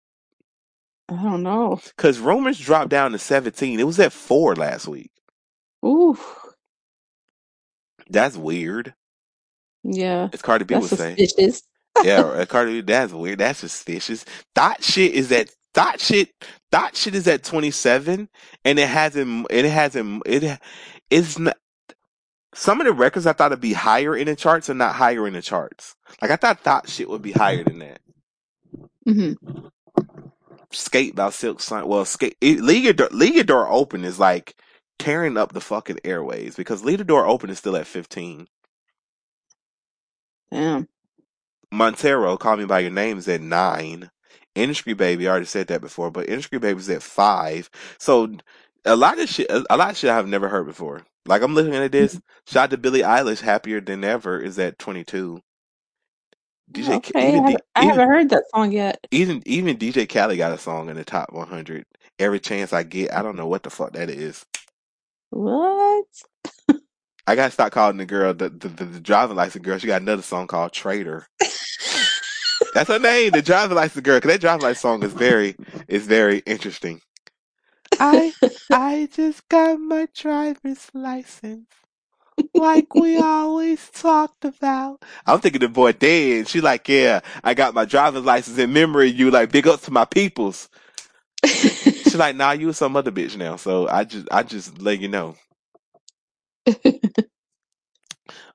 I 1.09 1.23
don't 1.23 1.43
know. 1.45 1.81
Cause 1.99 2.19
Rumors 2.19 2.59
dropped 2.59 2.91
down 2.91 3.13
to 3.13 3.19
17. 3.19 3.81
It 3.81 3.85
was 3.87 4.01
at 4.01 4.13
four 4.13 4.57
last 4.57 4.89
week. 4.89 5.11
Ooh. 5.87 6.19
That's 8.11 8.37
weird. 8.37 8.95
Yeah. 9.85 10.31
As 10.33 10.43
Cardi 10.43 10.65
B 10.65 10.75
That's 10.75 10.81
would 10.81 10.93
say. 10.93 11.21
Yeah, 12.01 12.21
uh, 12.23 12.47
Cardi 12.47 12.83
B, 12.83 12.93
that's 12.93 13.13
weird. 13.13 13.41
That's 13.41 13.61
suspicious. 13.61 14.25
Thot 14.55 14.83
Shit 14.85 15.15
is 15.15 15.33
at, 15.33 15.51
Thot 15.75 16.01
Shit, 16.01 16.31
Thot 16.73 16.97
Shit 16.97 17.15
is 17.15 17.29
at 17.29 17.45
27 17.45 18.29
and 18.65 18.79
it 18.79 18.89
hasn't, 18.89 19.47
it 19.51 19.65
hasn't, 19.67 20.23
it, 20.27 20.61
it's 21.11 21.39
not, 21.39 21.57
some 22.55 22.81
of 22.81 22.87
the 22.87 22.93
records 22.93 23.27
I 23.27 23.35
thought 23.35 23.51
would 23.53 23.61
be 23.61 23.75
higher 23.75 24.17
in 24.17 24.27
the 24.27 24.37
charts 24.37 24.71
are 24.71 24.75
not 24.75 24.97
higher 24.97 25.27
in 25.27 25.35
the 25.35 25.43
charts. 25.43 25.97
Like 26.23 26.31
I 26.33 26.37
thought 26.37 26.61
Thot 26.61 26.89
Shit 26.89 27.09
would 27.11 27.23
be 27.23 27.33
higher 27.33 27.65
than 27.65 27.81
that. 27.81 28.01
hmm 29.07 29.33
Skate 30.73 31.15
by 31.17 31.31
Silk 31.31 31.61
Sun. 31.61 31.89
Well, 31.89 32.05
skate 32.05 32.37
it, 32.41 32.61
Leave 32.61 32.85
the 32.85 32.95
Door, 32.95 33.11
Leave 33.13 33.37
the 33.37 33.45
Door 33.45 33.71
Open 33.71 34.05
is 34.05 34.21
like 34.21 34.57
tearing 34.99 35.37
up 35.37 35.53
the 35.53 35.61
fucking 35.61 36.01
airways 36.05 36.57
because 36.57 36.85
Leave 36.85 36.99
the 36.99 37.05
Door 37.05 37.27
Open 37.29 37.51
is 37.51 37.59
still 37.59 37.77
at 37.77 37.87
15. 37.87 38.49
Damn. 40.53 40.89
Montero, 41.73 42.37
Call 42.37 42.57
Me 42.57 42.65
by 42.65 42.81
Your 42.81 42.91
Name 42.91 43.19
is 43.19 43.29
at 43.29 43.41
nine. 43.41 44.11
Industry 44.55 44.95
Baby, 44.95 45.29
I 45.29 45.31
already 45.33 45.47
said 45.47 45.69
that 45.69 45.81
before, 45.81 46.11
but 46.11 46.29
Industry 46.29 46.59
Baby's 46.59 46.89
at 46.91 47.03
five. 47.03 47.71
So 47.99 48.35
a 48.85 48.97
lot 48.97 49.19
of 49.21 49.29
shit, 49.29 49.51
a 49.51 49.77
lot 49.77 49.91
of 49.91 49.97
shit 49.97 50.11
I've 50.11 50.29
never 50.29 50.49
heard 50.49 50.67
before. 50.67 51.05
Like 51.27 51.43
I'm 51.43 51.55
looking 51.55 51.75
at 51.75 51.93
this. 51.93 52.15
Mm-hmm. 52.15 52.53
Shout 52.53 52.65
out 52.65 52.71
to 52.71 52.79
Billie 52.79 53.03
Eilish, 53.03 53.41
Happier 53.43 53.81
Than 53.81 54.05
Ever 54.05 54.41
is 54.41 54.59
at 54.59 54.79
22. 54.79 55.41
DJ, 56.73 56.91
Oh, 56.91 56.97
okay, 56.97 57.13
even, 57.23 57.45
I, 57.45 57.51
haven't, 57.51 57.63
I 57.77 57.85
even 57.85 58.01
haven't 58.01 58.09
heard 58.09 58.31
that 58.31 58.45
song 58.55 58.73
yet. 58.73 59.07
even 59.11 59.43
even 59.47 59.77
DJ 59.79 60.09
Khaled 60.09 60.39
got 60.39 60.53
a 60.53 60.59
song 60.59 60.89
in 60.91 60.97
the 60.97 61.05
top 61.05 61.33
100. 61.33 61.85
Every 62.19 62.41
chance 62.41 62.73
I 62.73 62.83
get, 62.85 63.15
I 63.15 63.23
don't 63.23 63.37
know 63.37 63.47
what 63.49 63.63
the 63.65 63.71
fuck 63.71 63.93
that 63.95 64.11
is. 64.11 64.45
What? 65.31 66.07
I 67.27 67.37
gotta 67.37 67.53
stop 67.53 67.73
calling 67.73 67.99
the 67.99 68.07
girl 68.07 68.35
the 68.35 68.51
the, 68.51 68.69
the, 68.69 68.85
the 68.85 69.01
driving 69.01 69.37
license 69.37 69.65
girl. 69.65 69.79
She 69.79 69.87
got 69.89 70.03
another 70.03 70.23
song 70.23 70.47
called 70.47 70.73
Traitor. 70.73 71.27
That's 72.75 72.89
her 72.91 72.99
name, 73.01 73.33
the 73.33 73.43
driving 73.43 73.77
license 73.77 74.03
girl. 74.05 74.21
Cause 74.21 74.31
that 74.33 74.41
driving 74.41 74.63
license 74.63 74.81
song 74.81 75.03
is 75.05 75.13
very 75.15 75.57
is 75.89 76.07
very 76.07 76.41
interesting. 76.41 77.01
I 77.99 78.35
I 78.71 79.09
just 79.13 79.49
got 79.49 79.81
my 79.81 80.09
driver's 80.15 80.89
license. 80.95 81.69
Like 82.55 82.95
we 82.95 83.19
always 83.19 83.91
talked 83.91 84.45
about. 84.45 85.03
I'm 85.27 85.41
thinking 85.41 85.61
the 85.61 85.69
boy 85.69 85.93
dead. 85.93 86.49
She 86.49 86.61
like, 86.61 86.89
yeah, 86.89 87.21
I 87.45 87.55
got 87.55 87.75
my 87.75 87.85
driver's 87.87 88.25
license 88.25 88.59
in 88.59 88.73
memory 88.73 89.09
you, 89.11 89.31
like 89.31 89.53
big 89.53 89.69
up 89.69 89.81
to 89.83 89.91
my 89.93 90.05
peoples. 90.07 90.69
She 92.17 92.19
like, 92.19 92.37
nah, 92.37 92.53
you 92.53 92.73
some 92.73 92.97
other 92.97 93.13
bitch 93.13 93.37
now. 93.37 93.57
So 93.57 93.89
I 93.89 94.05
just 94.05 94.27
I 94.33 94.43
just 94.43 94.81
let 94.81 95.01
you 95.01 95.09
know. 95.09 95.37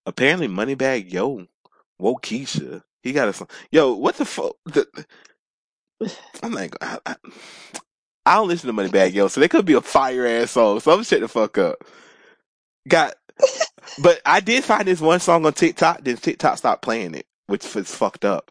Apparently 0.08 0.48
Moneybagg 0.48 1.12
Yo, 1.12 1.46
Wockesha. 2.02 2.82
He 3.04 3.14
got 3.14 3.28
a 3.28 3.34
song. 3.34 3.50
Yo, 3.72 3.94
what 3.94 4.16
the 4.16 4.26
fuck? 4.26 4.56
The, 4.66 4.88
I'm 6.44 6.54
like, 6.54 6.76
I, 6.82 6.98
I, 7.06 7.16
I 8.26 8.36
don't 8.36 8.48
listen 8.48 8.76
to 8.76 8.82
Moneybagg 8.82 9.14
Yo, 9.14 9.28
so 9.28 9.40
they 9.40 9.48
could 9.48 9.66
be 9.66 9.74
a 9.74 9.82
fire 9.82 10.26
ass 10.26 10.52
song. 10.52 10.80
So 10.80 10.92
I'm 10.92 11.04
shut 11.04 11.20
the 11.22 11.28
fuck 11.28 11.60
up. 11.60 11.84
Got, 12.88 13.14
but 14.04 14.22
I 14.26 14.40
did 14.40 14.64
find 14.64 14.88
this 14.88 15.02
one 15.02 15.20
song 15.20 15.46
on 15.46 15.54
TikTok. 15.54 16.04
Then 16.04 16.18
TikTok 16.18 16.58
stopped 16.58 16.82
playing 16.82 17.14
it, 17.16 17.28
which 17.48 17.76
was 17.76 17.94
fucked 17.94 18.26
up. 18.26 18.51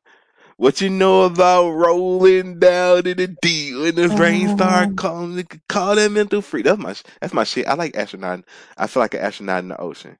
What 0.60 0.80
you 0.82 0.90
know 0.90 1.24
about 1.24 1.72
rolling 1.72 2.60
down 2.60 3.08
in 3.08 3.18
the 3.18 3.28
deep 3.28 3.76
when 3.76 3.96
the 3.96 4.10
rain 4.10 4.48
start 4.48 4.90
Um, 4.90 4.96
calling? 4.96 5.46
Call 5.68 5.96
that 5.96 6.12
mental 6.12 6.42
free. 6.42 6.62
That's 6.62 6.78
my 6.80 6.96
that's 7.20 7.34
my 7.34 7.44
shit. 7.44 7.68
I 7.68 7.74
like 7.74 7.96
astronaut. 7.96 8.44
I 8.78 8.88
feel 8.88 9.02
like 9.02 9.14
an 9.14 9.22
astronaut 9.22 9.64
in 9.64 9.70
the 9.70 9.80
ocean. 9.80 10.18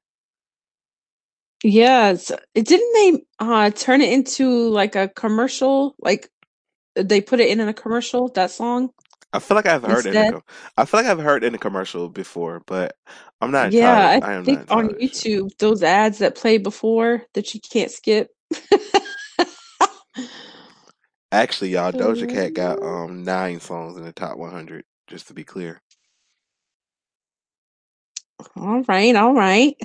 yes. 1.63 2.31
It 2.55 2.67
didn't 2.67 2.93
they 2.93 3.25
uh 3.39 3.71
turn 3.71 4.01
it 4.01 4.13
into 4.13 4.69
like 4.69 4.95
a 4.95 5.09
commercial? 5.09 5.95
Like 5.99 6.29
they 6.95 7.21
put 7.21 7.39
it 7.41 7.49
in 7.49 7.59
in 7.61 7.69
a 7.69 7.73
commercial, 7.75 8.29
that 8.29 8.51
song 8.51 8.91
I 9.33 9.39
feel 9.39 9.55
like 9.55 9.67
I've 9.67 9.83
heard 9.83 10.07
it 10.07 10.19
in 10.19 10.41
I 10.77 10.85
feel 10.85 11.01
like 11.01 11.07
I've 11.09 11.19
heard 11.19 11.43
it 11.43 11.47
in 11.47 11.55
a 11.55 11.59
commercial 11.59 12.09
before, 12.09 12.61
but 12.67 12.95
I'm 13.41 13.51
not 13.51 13.73
Yeah. 13.73 14.19
I 14.21 14.21
I 14.21 14.41
think 14.43 14.65
on. 14.69 14.89
YouTube, 14.99 15.51
those 15.59 15.83
ads 15.83 16.19
that 16.19 16.35
play 16.35 16.57
before 16.59 17.23
that 17.35 17.53
you 17.53 17.61
can't 17.61 17.91
skip. 17.91 18.29
Actually, 21.31 21.71
y'all, 21.71 21.93
Doja 21.93 22.27
Cat 22.27 22.53
got 22.55 22.81
um 22.83 23.23
nine 23.23 23.59
songs 23.61 23.97
in 23.97 24.03
the 24.05 24.13
top 24.13 24.37
100. 24.37 24.85
Just 25.07 25.27
to 25.29 25.35
be 25.35 25.43
clear, 25.45 25.81
All 28.57 28.83
right, 28.83 29.15
all 29.15 29.33
right. 29.33 29.75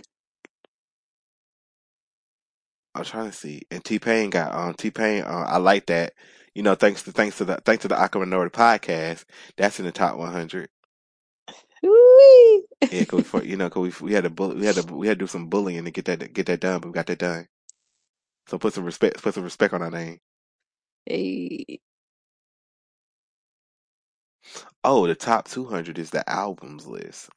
I'm 2.94 3.04
trying 3.04 3.30
to 3.30 3.36
see. 3.36 3.62
And 3.72 3.84
T 3.84 3.98
Pain 4.00 4.30
got 4.30 4.54
um 4.54 4.74
T 4.74 4.90
Pain. 4.92 5.24
Uh, 5.24 5.46
I 5.48 5.58
like 5.58 5.86
that. 5.88 6.14
You 6.54 6.64
know, 6.64 6.76
thanks 6.76 7.04
to 7.04 7.12
thanks 7.12 7.38
to 7.38 7.46
the 7.46 7.56
thanks 7.64 7.82
to 7.82 7.88
the 7.88 8.00
Awkward 8.00 8.20
Minority 8.28 8.52
podcast, 8.56 9.24
that's 9.58 9.80
in 9.80 9.86
the 9.86 9.92
top 9.92 10.18
100. 10.18 10.68
Ooh-wee. 11.84 12.64
Yeah, 12.90 13.04
cause 13.06 13.32
we, 13.32 13.46
you 13.48 13.56
know, 13.56 13.70
cause 13.70 14.00
we 14.02 14.08
we 14.08 14.14
had 14.14 14.24
to 14.24 14.30
bull, 14.30 14.54
we 14.54 14.66
had 14.66 14.76
to 14.76 14.94
we 14.94 15.08
had 15.08 15.18
to 15.18 15.24
do 15.24 15.28
some 15.28 15.48
bullying 15.48 15.84
to 15.86 15.92
get 15.92 16.06
that 16.06 16.32
get 16.34 16.46
that 16.46 16.60
done, 16.60 16.80
but 16.80 16.88
we 16.88 16.94
got 16.94 17.06
that 17.08 17.18
done. 17.20 17.48
So 18.48 18.58
put 18.58 18.74
some 18.74 18.84
respect 18.84 19.22
put 19.22 19.34
some 19.34 19.44
respect 19.44 19.74
on 19.74 19.82
our 19.82 19.90
name. 19.90 20.20
Hey. 21.06 21.80
Oh, 24.84 25.06
the 25.06 25.14
top 25.16 25.48
200 25.48 25.98
is 25.98 26.10
the 26.10 26.28
albums 26.30 26.86
list. 26.86 27.30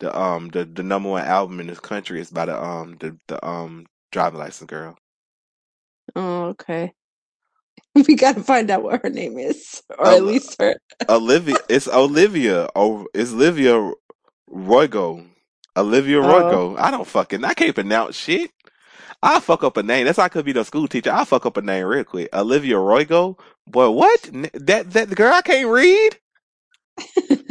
The 0.00 0.16
um 0.18 0.48
the, 0.50 0.64
the 0.66 0.82
number 0.84 1.10
one 1.10 1.24
album 1.24 1.60
in 1.60 1.68
this 1.68 1.80
country 1.80 2.20
is 2.20 2.30
by 2.30 2.46
the 2.46 2.62
um 2.62 2.96
the 3.00 3.16
the 3.28 3.44
um 3.46 3.86
driving 4.12 4.40
license 4.40 4.68
girl. 4.68 4.96
Oh, 6.16 6.44
okay. 6.50 6.92
We 8.08 8.16
gotta 8.16 8.42
find 8.42 8.70
out 8.70 8.82
what 8.84 9.02
her 9.02 9.10
name 9.10 9.38
is, 9.38 9.82
or 10.04 10.12
at 10.12 10.24
least 10.24 10.56
her. 10.60 10.76
Olivia, 11.08 11.58
it's 11.70 11.88
Olivia. 11.88 12.68
Oh, 12.76 13.06
it's 13.14 13.32
Olivia 13.32 13.92
Roygo. 14.50 15.26
Olivia 15.76 16.18
Oh, 16.22 16.58
Roygo. 16.58 16.78
I 16.78 16.90
don't 16.92 17.06
fucking. 17.08 17.44
I 17.44 17.54
can't 17.54 17.76
pronounce 17.76 18.16
shit. 18.16 18.52
I 19.22 19.40
fuck 19.40 19.64
up 19.64 19.76
a 19.76 19.82
name. 19.82 20.06
That's 20.06 20.18
why 20.18 20.24
I 20.24 20.28
could 20.28 20.44
be 20.44 20.52
the 20.52 20.64
school 20.64 20.88
teacher. 20.88 21.12
I 21.12 21.24
fuck 21.24 21.44
up 21.46 21.56
a 21.56 21.62
name 21.62 21.86
real 21.86 22.04
quick. 22.04 22.28
Olivia 22.34 22.76
Roygo. 22.76 23.38
Boy, 23.66 23.90
what? 23.90 24.30
That 24.54 24.90
that 24.92 25.14
girl 25.14 25.32
I 25.34 25.42
can't 25.42 25.68
read. 25.68 26.18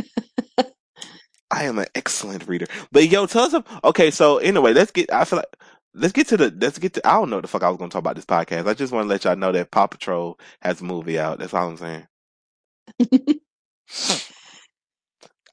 I 1.51 1.63
am 1.63 1.80
an 1.80 1.88
excellent 1.95 2.47
reader. 2.47 2.67
But 2.91 3.09
yo, 3.09 3.26
tell 3.26 3.55
us. 3.55 3.63
Okay, 3.84 4.11
so 4.11 4.38
anyway, 4.38 4.74
let's 4.74 4.91
get. 4.91 5.11
I 5.11 5.26
feel 5.26 5.38
like 5.38 5.55
let's 5.93 6.13
get 6.13 6.28
to 6.28 6.38
the. 6.38 6.53
Let's 6.59 6.80
get 6.80 6.93
to. 6.95 7.07
I 7.07 7.13
don't 7.13 7.30
know 7.30 7.38
what 7.38 7.43
the 7.43 7.47
fuck 7.47 7.63
I 7.63 7.70
was 7.70 7.78
going 7.78 7.89
to 7.89 7.93
talk 7.93 8.01
about 8.01 8.15
this 8.15 8.26
podcast. 8.26 8.67
I 8.67 8.74
just 8.74 8.93
want 8.93 9.05
to 9.05 9.09
let 9.09 9.24
y'all 9.26 9.36
know 9.36 9.51
that 9.51 9.72
Paw 9.72 9.88
Patrol 9.88 10.39
has 10.61 10.82
a 10.82 10.86
movie 10.86 11.20
out. 11.20 11.39
That's 11.39 11.53
all 11.53 11.70
I'm 11.70 11.78
saying. 11.78 12.07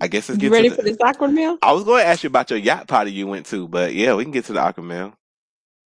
I 0.01 0.09
guess 0.09 0.29
let's 0.29 0.41
you 0.41 0.51
get 0.51 0.55
to 0.55 0.55
ready 0.55 0.69
the. 0.69 0.77
for 0.77 0.83
this 0.83 0.99
awkward 1.03 1.33
meal? 1.33 1.59
I 1.63 1.73
was 1.73 1.85
going 1.85 2.03
to 2.03 2.07
ask 2.09 2.23
you 2.23 2.29
about 2.29 2.51
your 2.51 2.59
yacht 2.59 2.89
party 2.89 3.13
you 3.13 3.27
went 3.27 3.47
to, 3.47 3.69
but 3.69 3.95
yeah, 3.95 4.15
we 4.15 4.25
can 4.25 4.33
get 4.33 4.45
to 4.47 4.53
the 4.53 4.61
Awkward 4.61 4.85
Mail. 4.85 5.15
Oh, 5.15 5.26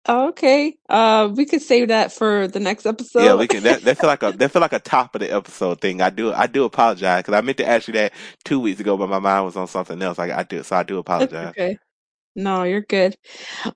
okay. 0.07 0.77
Uh, 0.87 1.29
we 1.33 1.45
could 1.45 1.61
save 1.61 1.89
that 1.89 2.11
for 2.11 2.47
the 2.47 2.59
next 2.59 2.85
episode. 2.85 3.23
Yeah, 3.23 3.35
we 3.35 3.47
can. 3.47 3.63
That, 3.63 3.81
that 3.83 3.97
feel 3.99 4.09
like 4.09 4.23
a 4.23 4.31
that 4.33 4.51
feel 4.51 4.61
like 4.61 4.73
a 4.73 4.79
top 4.79 5.15
of 5.15 5.21
the 5.21 5.31
episode 5.31 5.81
thing. 5.81 6.01
I 6.01 6.09
do 6.09 6.31
I 6.33 6.47
do 6.47 6.63
apologize 6.63 7.23
because 7.23 7.33
I 7.33 7.41
meant 7.41 7.57
to 7.57 7.67
ask 7.67 7.87
you 7.87 7.93
that 7.95 8.13
two 8.43 8.59
weeks 8.59 8.79
ago, 8.79 8.97
but 8.97 9.09
my 9.09 9.19
mind 9.19 9.45
was 9.45 9.55
on 9.55 9.67
something 9.67 10.01
else. 10.01 10.19
I, 10.19 10.39
I 10.39 10.43
do 10.43 10.63
so 10.63 10.75
I 10.75 10.83
do 10.83 10.97
apologize. 10.97 11.53
okay. 11.57 11.77
No, 12.35 12.63
you're 12.63 12.81
good. 12.81 13.15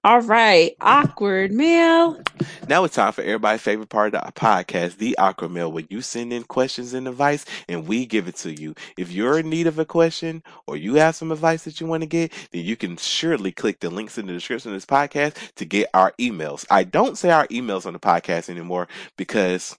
All 0.04 0.22
right. 0.22 0.74
Awkward 0.80 1.52
mail. 1.52 2.22
Now 2.70 2.84
it's 2.84 2.96
time 2.96 3.12
for 3.12 3.22
everybody's 3.22 3.62
favorite 3.62 3.90
part 3.90 4.14
of 4.14 4.24
the 4.26 4.32
podcast, 4.32 4.98
the 4.98 5.18
awkward 5.18 5.52
Mail, 5.52 5.72
where 5.72 5.84
you 5.90 6.02
send 6.02 6.32
in 6.32 6.44
questions 6.44 6.94
and 6.94 7.08
advice 7.08 7.46
and 7.68 7.88
we 7.88 8.06
give 8.06 8.28
it 8.28 8.36
to 8.38 8.54
you. 8.54 8.74
If 8.98 9.12
you're 9.12 9.40
in 9.40 9.50
need 9.50 9.68
of 9.68 9.80
a 9.80 9.86
question 9.86 10.44
or 10.68 10.78
you 10.78 10.96
have 10.96 11.16
some 11.16 11.32
advice 11.32 11.64
that 11.66 11.82
you 11.82 11.88
want 11.88 12.04
to 12.04 12.08
get, 12.08 12.32
then 12.52 12.64
you 12.64 12.76
can 12.76 12.96
surely 12.96 13.52
click 13.52 13.80
the 13.80 13.90
links 13.90 14.18
in 14.18 14.28
the 14.28 14.34
description 14.34 14.72
of 14.72 14.76
this 14.76 14.86
podcast 14.86 15.36
to 15.56 15.66
get 15.66 15.90
our 15.94 16.14
emails. 16.20 16.66
I 16.70 16.84
don't 16.84 17.18
say 17.18 17.32
our 17.32 17.48
emails 17.48 17.86
on 17.86 17.94
the 17.94 18.00
podcast 18.00 18.50
anymore 18.50 18.88
because 19.18 19.78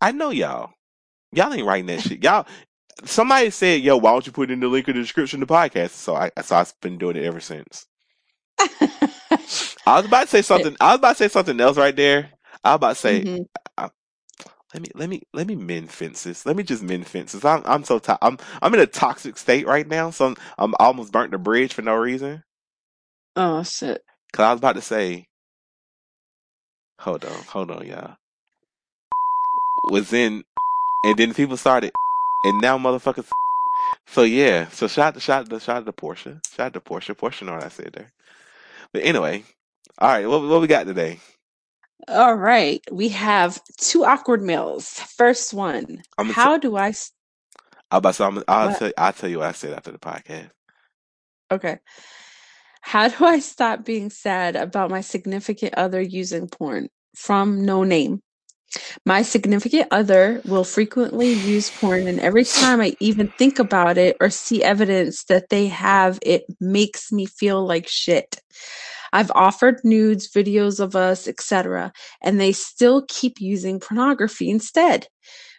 I 0.00 0.12
know 0.12 0.30
y'all. 0.30 0.72
Y'all 1.32 1.52
ain't 1.54 1.66
writing 1.66 1.86
that 1.86 2.00
shit. 2.00 2.22
Y'all 2.24 2.46
somebody 3.04 3.50
said, 3.50 3.82
yo, 3.82 3.96
why 3.96 4.12
don't 4.12 4.26
you 4.26 4.32
put 4.32 4.50
in 4.50 4.60
the 4.60 4.68
link 4.68 4.88
in 4.88 4.96
the 4.96 5.02
description 5.02 5.42
of 5.42 5.48
the 5.48 5.54
podcast? 5.54 5.90
So 5.90 6.14
I 6.14 6.30
so 6.42 6.56
I've 6.56 6.72
been 6.80 6.98
doing 6.98 7.16
it 7.16 7.24
ever 7.24 7.40
since. 7.40 7.86
I 9.86 9.96
was 9.96 10.06
about 10.06 10.22
to 10.22 10.28
say 10.28 10.42
something 10.42 10.76
I 10.80 10.90
was 10.92 10.98
about 10.98 11.16
to 11.16 11.24
say 11.24 11.28
something 11.28 11.60
else 11.60 11.76
right 11.76 11.96
there. 11.96 12.30
I 12.64 12.70
was 12.70 12.76
about 12.76 12.88
to 12.90 12.94
say 12.96 13.24
Mhm. 13.24 13.46
let 14.74 14.82
me 14.82 14.88
let 14.94 15.08
me 15.10 15.22
let 15.34 15.46
me 15.46 15.54
mend 15.56 15.90
fences. 15.90 16.46
Let 16.46 16.56
me 16.56 16.62
just 16.62 16.82
mend 16.82 17.06
fences. 17.06 17.44
I'm 17.44 17.62
I'm 17.64 17.84
so 17.84 17.98
to- 18.00 18.18
I'm 18.22 18.38
I'm 18.60 18.72
in 18.74 18.80
a 18.80 18.86
toxic 18.86 19.36
state 19.36 19.66
right 19.66 19.86
now, 19.86 20.10
so 20.10 20.26
I'm, 20.26 20.36
I'm 20.58 20.74
almost 20.78 21.12
burnt 21.12 21.30
the 21.32 21.38
bridge 21.38 21.74
for 21.74 21.82
no 21.82 21.94
reason. 21.94 22.42
Oh 23.36 23.62
shit. 23.62 24.02
Cause 24.32 24.44
I 24.44 24.52
was 24.52 24.58
about 24.60 24.76
to 24.76 24.80
say, 24.82 25.26
hold 27.00 27.24
on, 27.24 27.42
hold 27.44 27.70
on, 27.70 27.86
y'all. 27.86 28.16
Was 29.90 30.12
in, 30.12 30.44
and 31.04 31.16
then 31.18 31.34
people 31.34 31.56
started, 31.56 31.92
and 32.44 32.60
now 32.60 32.78
motherfuckers. 32.78 33.26
So 34.06 34.22
yeah, 34.22 34.68
so 34.68 34.88
shout 34.88 35.20
shout 35.22 35.48
shout 35.50 35.68
out 35.76 35.86
to 35.86 35.92
Portia, 35.92 36.40
shout 36.54 36.66
out 36.66 36.72
to 36.74 36.80
Portia. 36.80 37.14
Portia 37.14 37.44
know 37.44 37.54
what 37.54 37.64
I 37.64 37.68
said 37.68 37.92
there. 37.94 38.08
But 38.92 39.02
anyway, 39.04 39.44
all 39.98 40.08
right, 40.08 40.26
what 40.28 40.42
what 40.42 40.60
we 40.60 40.66
got 40.66 40.86
today? 40.86 41.20
All 42.08 42.34
right. 42.34 42.82
We 42.90 43.10
have 43.10 43.60
two 43.78 44.04
awkward 44.04 44.42
meals. 44.42 44.88
First 45.16 45.54
one. 45.54 46.02
I'm 46.18 46.28
How 46.30 46.58
do 46.58 46.76
I? 46.76 46.88
s- 46.90 47.12
about 47.90 48.14
to, 48.14 48.24
I'm, 48.24 48.44
I'll 48.48 48.70
What? 48.70 48.78
tell 48.78 48.92
I'll 48.98 49.12
tell 49.12 49.30
you 49.30 49.38
what 49.38 49.48
I 49.48 49.52
said 49.52 49.72
after 49.74 49.92
the 49.92 49.98
podcast. 49.98 50.50
Okay. 51.50 51.78
How 52.82 53.08
do 53.08 53.24
I 53.24 53.38
stop 53.40 53.84
being 53.84 54.10
sad 54.10 54.56
about 54.56 54.90
my 54.90 55.00
significant 55.00 55.74
other 55.74 56.00
using 56.00 56.48
porn? 56.48 56.88
From 57.16 57.64
no 57.64 57.84
name. 57.84 58.20
My 59.04 59.22
significant 59.22 59.88
other 59.90 60.40
will 60.44 60.64
frequently 60.64 61.32
use 61.32 61.70
porn, 61.70 62.06
and 62.06 62.20
every 62.20 62.44
time 62.44 62.80
I 62.80 62.96
even 63.00 63.28
think 63.38 63.58
about 63.58 63.98
it 63.98 64.16
or 64.20 64.30
see 64.30 64.62
evidence 64.62 65.24
that 65.24 65.48
they 65.50 65.66
have, 65.68 66.18
it 66.22 66.44
makes 66.60 67.12
me 67.12 67.26
feel 67.26 67.64
like 67.66 67.88
shit. 67.88 68.40
I've 69.12 69.30
offered 69.34 69.80
nudes, 69.84 70.30
videos 70.30 70.80
of 70.80 70.96
us, 70.96 71.28
etc., 71.28 71.92
and 72.22 72.40
they 72.40 72.52
still 72.52 73.04
keep 73.08 73.40
using 73.40 73.78
pornography 73.78 74.48
instead. 74.48 75.06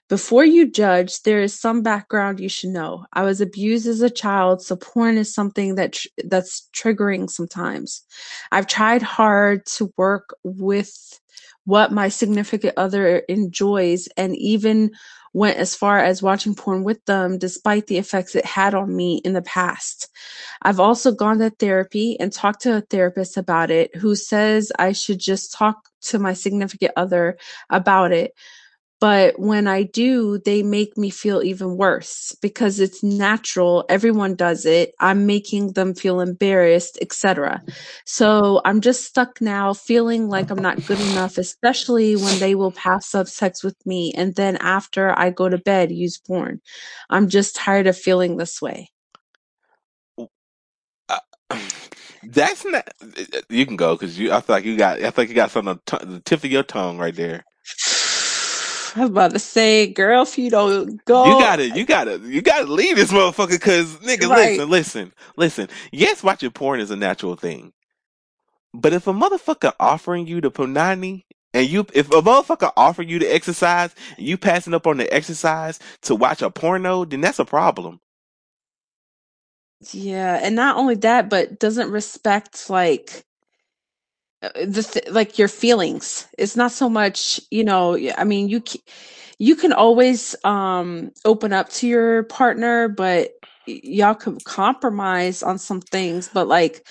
Before 0.10 0.44
you 0.44 0.70
judge, 0.70 1.22
there 1.22 1.42
is 1.42 1.60
some 1.60 1.82
background 1.82 2.40
you 2.40 2.50
should 2.50 2.72
know. 2.72 3.06
I 3.14 3.24
was 3.24 3.42
abused 3.42 3.88
as 3.88 4.02
a 4.02 4.10
child, 4.10 4.62
so 4.62 4.76
porn 4.76 5.18
is 5.18 5.34
something 5.34 5.76
that 5.76 5.94
tr- 5.94 6.08
that's 6.26 6.70
triggering 6.76 7.30
sometimes. 7.30 8.04
I've 8.52 8.68
tried 8.68 9.02
hard 9.02 9.66
to 9.78 9.94
work 9.98 10.36
with 10.44 11.20
what 11.66 11.92
my 11.92 12.10
significant 12.10 12.74
other 12.78 13.18
enjoys 13.30 14.08
and 14.18 14.36
even 14.36 14.92
went 15.34 15.58
as 15.58 15.76
far 15.76 16.00
as 16.00 16.22
watching 16.22 16.54
porn 16.54 16.84
with 16.84 17.04
them 17.06 17.38
despite 17.38 17.88
the 17.88 17.98
effects 17.98 18.36
it 18.36 18.46
had 18.46 18.76
on 18.76 18.96
me 18.96 19.18
in 19.26 19.34
the 19.34 19.42
past. 19.42 20.08
I've 20.62 20.80
also 20.80 21.12
gone 21.12 21.40
to 21.40 21.50
therapy 21.50 22.18
and 22.20 22.32
talked 22.32 22.62
to 22.64 22.78
a 22.78 22.82
therapist 22.82 23.36
about 23.38 23.72
it 23.72 23.96
who 23.96 24.16
says 24.16 24.72
I 24.78 24.92
should 24.92 25.20
just 25.20 25.54
talk 25.54 25.90
to 26.02 26.20
my 26.20 26.34
significant 26.34 26.94
other 26.96 27.38
about 27.70 28.12
it. 28.12 28.34
But 29.04 29.38
when 29.38 29.68
I 29.68 29.84
do, 29.84 30.38
they 30.38 30.64
make 30.64 30.98
me 30.98 31.10
feel 31.10 31.44
even 31.44 31.76
worse 31.76 32.38
because 32.42 32.80
it's 32.80 33.04
natural. 33.04 33.84
Everyone 33.90 34.34
does 34.34 34.66
it. 34.66 34.94
I'm 34.98 35.26
making 35.26 35.74
them 35.74 35.94
feel 35.94 36.22
embarrassed, 36.22 36.98
etc. 37.02 37.62
So 38.06 38.62
I'm 38.64 38.80
just 38.80 39.04
stuck 39.04 39.42
now 39.42 39.74
feeling 39.74 40.30
like 40.30 40.50
I'm 40.50 40.62
not 40.62 40.86
good 40.86 41.02
enough, 41.02 41.38
especially 41.38 42.16
when 42.16 42.40
they 42.40 42.56
will 42.56 42.72
pass 42.72 43.14
up 43.14 43.28
sex 43.28 43.62
with 43.62 43.76
me 43.86 44.14
and 44.16 44.36
then 44.36 44.56
after 44.56 45.14
I 45.20 45.32
go 45.32 45.50
to 45.50 45.58
bed 45.58 45.92
use 45.92 46.18
porn. 46.18 46.62
I'm 47.10 47.28
just 47.28 47.58
tired 47.58 47.88
of 47.88 47.98
feeling 47.98 48.38
this 48.38 48.62
way. 48.62 48.90
Uh, 51.10 51.20
that's 52.24 52.64
not. 52.64 52.88
You 53.50 53.66
can 53.66 53.76
go 53.76 53.96
because 53.96 54.18
you. 54.18 54.32
I 54.32 54.40
feel 54.40 54.56
like 54.56 54.64
you 54.64 54.78
got. 54.78 55.00
I 55.00 55.12
feel 55.12 55.24
like 55.24 55.30
you 55.30 55.36
got 55.36 55.52
something 55.52 55.78
on 55.92 56.14
the 56.14 56.22
tip 56.22 56.46
of 56.46 56.50
your 56.50 56.64
tongue 56.64 56.98
right 56.98 57.14
there. 57.14 57.44
I 58.96 59.02
was 59.02 59.10
about 59.12 59.32
to 59.34 59.40
say, 59.40 59.88
girl, 59.88 60.24
if 60.24 60.38
you 60.38 60.50
don't 60.52 61.04
go, 61.06 61.24
You 61.24 61.36
gotta, 61.36 61.70
you 61.70 61.86
gotta, 61.86 62.20
you 62.20 62.42
gotta 62.42 62.72
leave 62.72 62.98
this 62.98 63.12
motherfucker 63.12 63.52
because 63.52 63.98
nigga, 63.98 64.30
listen, 64.34 64.70
listen, 64.70 65.14
listen. 65.38 65.70
Yes, 65.92 66.24
watching 66.24 66.52
porn 66.52 66.80
is 66.80 66.92
a 66.92 66.96
natural 66.98 67.36
thing, 67.36 67.74
but 68.74 68.94
if 68.94 69.08
a 69.08 69.14
motherfucker 69.14 69.74
offering 69.80 70.28
you 70.28 70.42
the 70.42 70.52
punani 70.52 71.24
and 71.54 71.70
you, 71.70 71.88
if 71.94 72.10
a 72.12 72.22
motherfucker 72.22 72.72
offer 72.78 73.04
you 73.04 73.20
the 73.20 73.34
exercise 73.34 73.96
and 74.18 74.28
you 74.28 74.38
passing 74.38 74.74
up 74.74 74.88
on 74.88 74.98
the 74.98 75.14
exercise 75.14 75.80
to 76.04 76.16
watch 76.16 76.42
a 76.42 76.52
porno, 76.52 77.06
then 77.06 77.22
that's 77.22 77.40
a 77.40 77.46
problem. 77.46 78.00
Yeah, 79.94 80.40
and 80.44 80.56
not 80.56 80.78
only 80.78 80.96
that, 80.98 81.30
but 81.30 81.60
doesn't 81.60 81.92
respect 81.92 82.70
like 82.70 83.24
the 84.56 84.84
th- 84.92 85.10
like 85.12 85.40
your 85.40 85.50
feelings. 85.50 86.28
It's 86.38 86.58
not 86.58 86.72
so 86.74 86.90
much, 86.90 87.42
you 87.52 87.64
know, 87.66 87.98
i 88.18 88.26
mean, 88.26 88.50
you 88.50 88.62
you 89.40 89.56
can 89.56 89.74
always 89.74 90.36
um 90.46 91.12
open 91.26 91.54
up 91.54 91.70
to 91.72 91.88
your 91.88 92.24
partner, 92.26 92.90
but 92.90 93.32
y'all 93.68 94.16
can 94.16 94.40
compromise 94.46 95.44
on 95.44 95.58
some 95.60 95.82
things, 95.82 96.30
but 96.34 96.48
like 96.48 96.88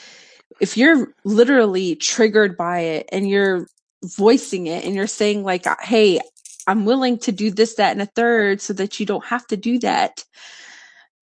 if 0.61 0.77
you're 0.77 1.15
literally 1.25 1.97
triggered 1.97 2.57
by 2.57 2.81
it 2.81 3.09
and 3.13 3.29
you're 3.29 3.67
voicing 4.05 4.67
it 4.69 4.85
and 4.85 4.95
you're 4.97 5.07
saying 5.09 5.45
like, 5.45 5.67
"Hey, 5.83 6.21
I'm 6.69 6.85
willing 6.87 7.19
to 7.21 7.33
do 7.33 7.51
this, 7.53 7.77
that, 7.77 7.93
and 7.93 8.03
a 8.03 8.07
third 8.07 8.61
so 8.63 8.75
that 8.75 9.01
you 9.01 9.07
don't 9.07 9.25
have 9.27 9.47
to 9.49 9.57
do 9.59 9.79
that." 9.81 10.13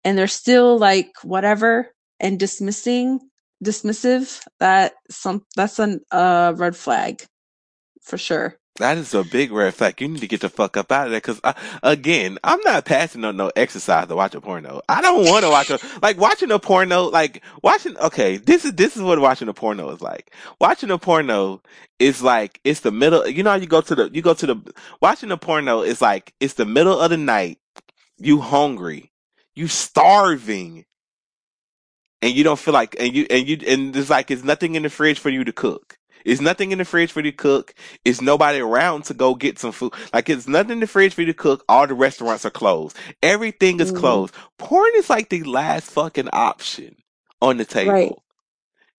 and 0.03 0.17
they're 0.17 0.27
still 0.27 0.77
like 0.77 1.11
whatever 1.23 1.89
and 2.19 2.39
dismissing 2.39 3.19
dismissive 3.63 4.41
that 4.59 4.93
some 5.09 5.45
that's 5.55 5.79
a 5.79 5.99
uh, 6.11 6.53
red 6.57 6.75
flag 6.75 7.23
for 8.01 8.17
sure 8.17 8.57
That 8.77 8.97
is 8.97 9.13
a 9.13 9.23
big 9.23 9.53
red 9.53 9.73
flag. 9.75 10.01
You 10.01 10.09
need 10.09 10.21
to 10.21 10.27
get 10.27 10.41
the 10.41 10.49
fuck 10.49 10.77
up 10.77 10.91
out 10.91 11.07
of 11.07 11.11
there. 11.11 11.21
Cause 11.21 11.39
I, 11.45 11.55
again, 11.83 12.39
I'm 12.43 12.59
not 12.65 12.85
passing 12.85 13.25
on 13.25 13.37
no 13.37 13.51
exercise 13.55 14.07
to 14.09 14.17
watch 14.17 14.35
a 14.35 14.41
porno. 14.41 14.81
I 14.89 15.01
don't 15.01 15.25
want 15.25 15.45
to 15.45 15.49
watch 15.49 15.71
a, 15.71 15.79
like 16.01 16.17
watching 16.17 16.51
a 16.51 16.59
porno, 16.59 17.05
like 17.05 17.43
watching, 17.63 17.97
okay, 17.99 18.37
this 18.37 18.65
is, 18.65 18.73
this 18.73 18.97
is 18.97 19.03
what 19.03 19.19
watching 19.21 19.47
a 19.47 19.53
porno 19.53 19.91
is 19.91 20.01
like. 20.01 20.33
Watching 20.61 20.91
a 20.91 20.97
porno 20.99 21.61
is 21.99 22.21
like, 22.21 22.59
it's 22.65 22.81
the 22.81 22.91
middle, 22.91 23.27
you 23.29 23.43
know 23.43 23.51
how 23.51 23.57
you 23.57 23.67
go 23.67 23.81
to 23.81 23.95
the, 23.95 24.11
you 24.13 24.21
go 24.23 24.35
to 24.35 24.47
the, 24.47 24.73
watching 25.01 25.31
a 25.31 25.37
porno 25.37 25.83
is 25.83 26.01
like, 26.01 26.33
it's 26.41 26.55
the 26.55 26.65
middle 26.65 26.99
of 26.99 27.11
the 27.11 27.17
night. 27.17 27.59
You 28.17 28.41
hungry. 28.41 29.11
You 29.55 29.69
starving. 29.69 30.85
And 32.21 32.33
you 32.33 32.43
don't 32.43 32.59
feel 32.59 32.73
like, 32.73 32.95
and 32.99 33.13
you, 33.15 33.25
and 33.29 33.47
you, 33.47 33.57
and 33.65 33.93
there's 33.93 34.09
like, 34.09 34.29
it's 34.29 34.43
nothing 34.43 34.75
in 34.75 34.83
the 34.83 34.89
fridge 34.89 35.19
for 35.19 35.29
you 35.29 35.43
to 35.45 35.53
cook. 35.53 35.97
It's 36.25 36.41
nothing 36.41 36.71
in 36.73 36.77
the 36.79 36.85
fridge 36.85 37.11
for 37.13 37.21
you 37.21 37.31
to 37.31 37.37
cook. 37.37 37.73
It's 38.03 38.21
nobody 38.21 38.59
around 38.59 39.05
to 39.05 39.13
go 39.13 39.35
get 39.35 39.57
some 39.57 39.71
food. 39.71 39.93
Like 40.13 40.29
it's 40.29 40.47
nothing 40.47 40.71
in 40.71 40.79
the 40.81 40.87
fridge 40.87 41.13
for 41.13 41.21
you 41.21 41.27
to 41.27 41.33
cook. 41.33 41.63
All 41.69 41.87
the 41.87 41.93
restaurants 41.93 42.45
are 42.45 42.49
closed. 42.49 42.97
Everything 43.23 43.79
is 43.79 43.91
Mhm. 43.93 43.95
closed. 43.99 44.33
Porn 44.57 44.91
is 44.97 45.09
like 45.09 45.29
the 45.29 45.43
last 45.43 45.89
fucking 45.91 46.29
option 46.33 46.97
on 47.41 47.55
the 47.57 47.65
table. 47.65 47.91
Right. 47.93 48.13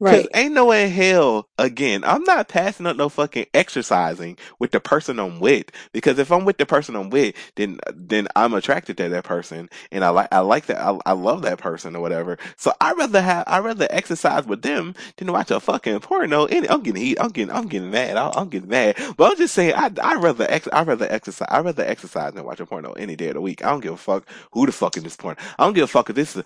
Cause 0.04 0.26
right 0.26 0.30
ain't 0.34 0.54
no 0.54 0.66
way 0.66 0.86
in 0.86 0.90
hell, 0.92 1.48
again, 1.58 2.04
I'm 2.04 2.24
not 2.24 2.48
passing 2.48 2.86
up 2.86 2.96
no 2.96 3.08
fucking 3.08 3.46
exercising 3.54 4.38
with 4.58 4.72
the 4.72 4.80
person 4.80 5.20
I'm 5.20 5.40
with. 5.40 5.66
Because 5.92 6.18
if 6.18 6.32
I'm 6.32 6.44
with 6.44 6.58
the 6.58 6.66
person 6.66 6.96
I'm 6.96 7.10
with, 7.10 7.36
then, 7.56 7.78
then 7.94 8.28
I'm 8.36 8.54
attracted 8.54 8.96
to 8.98 9.10
that 9.10 9.24
person 9.24 9.70
and 9.92 10.04
I 10.04 10.08
like, 10.10 10.28
I 10.32 10.40
like 10.40 10.66
that, 10.66 10.80
I, 10.82 10.98
I 11.06 11.12
love 11.12 11.42
that 11.42 11.58
person 11.58 11.96
or 11.96 12.00
whatever. 12.02 12.38
So 12.56 12.72
i 12.80 12.92
rather 12.94 13.22
have, 13.22 13.44
i 13.46 13.60
rather 13.60 13.88
exercise 13.90 14.46
with 14.46 14.62
them 14.62 14.94
than 15.18 15.32
watch 15.32 15.52
a 15.52 15.60
fucking 15.60 16.00
porno. 16.00 16.46
And 16.46 16.66
I'm 16.68 16.82
getting 16.82 17.02
heat, 17.02 17.18
I'm 17.20 17.30
getting, 17.30 17.54
I'm 17.54 17.68
getting 17.68 17.92
mad, 17.92 18.16
I, 18.16 18.32
I'm 18.34 18.48
getting 18.48 18.70
mad. 18.70 18.96
But 19.18 19.32
I'm 19.32 19.38
just 19.38 19.54
saying, 19.54 19.74
I, 19.76 19.92
i 20.02 20.16
rather 20.16 20.46
ex, 20.50 20.68
i 20.72 20.82
rather 20.82 21.06
exercise, 21.12 21.48
i 21.50 21.60
rather 21.60 21.84
exercise 21.84 22.34
than 22.34 22.44
watch 22.44 22.60
a 22.60 22.66
porno 22.66 22.92
any 22.94 23.16
day 23.16 23.28
of 23.28 23.34
the 23.34 23.42
week. 23.42 23.64
I 23.64 23.70
don't 23.70 23.80
give 23.80 23.94
a 23.94 23.98
fuck 23.98 24.26
who 24.52 24.66
the 24.66 24.72
fuck 24.72 24.96
is 24.96 25.04
this 25.04 25.16
porn. 25.16 25.36
I 25.58 25.64
don't 25.64 25.74
give 25.74 25.84
a 25.84 25.88
fuck 25.88 26.10
if 26.10 26.16
this 26.16 26.36
is, 26.36 26.44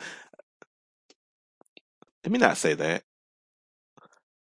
let 2.25 2.33
me 2.33 2.39
not 2.39 2.59
say 2.59 2.75
that. 2.75 3.05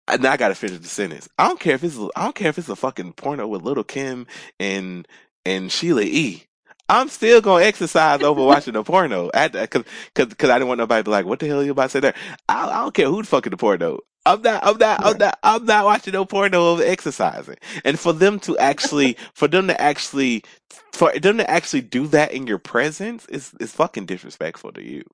I, 0.09 0.17
now 0.19 0.33
I 0.33 0.39
gotta 0.39 0.57
finish 0.57 0.81
the 0.81 0.89
sentence. 0.89 1.29
I 1.39 1.49
don't 1.49 1.61
care 1.61 1.75
if 1.77 1.85
it's 1.85 1.99
I 2.17 2.25
don't 2.25 2.35
care 2.35 2.51
if 2.51 2.59
it's 2.59 2.71
a 2.71 2.77
fucking 2.77 3.15
porno 3.15 3.47
with 3.49 3.63
Little 3.63 3.85
Kim 3.85 4.27
and 4.61 5.07
and 5.47 5.71
Sheila 5.73 6.03
E. 6.03 6.45
I'm 6.89 7.09
still 7.09 7.43
gonna 7.43 7.65
exercise 7.65 8.23
over 8.23 8.45
watching 8.45 8.77
a 8.77 8.85
porno 8.85 9.31
at 9.35 9.53
because 9.53 9.85
because 10.15 10.29
because 10.31 10.51
I 10.51 10.55
didn't 10.59 10.69
want 10.69 10.79
nobody 10.79 11.01
to 11.03 11.05
be 11.05 11.11
like, 11.11 11.27
what 11.27 11.41
the 11.41 11.47
hell 11.49 11.61
are 11.61 11.65
you 11.65 11.73
about 11.73 11.85
to 11.85 11.91
say 11.91 12.01
there? 12.01 12.15
I, 12.49 12.69
I 12.71 12.83
don't 12.83 12.95
care 12.95 13.09
who 13.09 13.23
the 13.23 13.29
fucking 13.29 13.51
the 13.51 13.59
porno. 13.59 14.01
I'm 14.27 14.43
not 14.43 14.65
I'm 14.65 14.79
not 14.79 15.05
I'm 15.05 15.19
not 15.19 15.39
I'm 15.43 15.65
not 15.67 15.85
watching 15.85 16.15
no 16.15 16.25
porno 16.25 16.73
over 16.73 16.83
exercising. 16.83 17.57
And 17.85 17.99
for 18.01 18.13
them 18.15 18.41
to 18.41 18.59
actually 18.59 19.17
for 19.35 19.49
them 19.49 19.69
to 19.69 19.81
actually 19.81 20.45
for 20.93 21.13
them 21.19 21.39
to 21.39 21.51
actually 21.51 21.83
do 21.83 22.07
that 22.09 22.33
in 22.33 22.47
your 22.47 22.59
presence 22.59 23.27
is 23.27 23.55
is 23.61 23.73
fucking 23.73 24.07
disrespectful 24.07 24.73
to 24.73 24.83
you. 24.83 25.05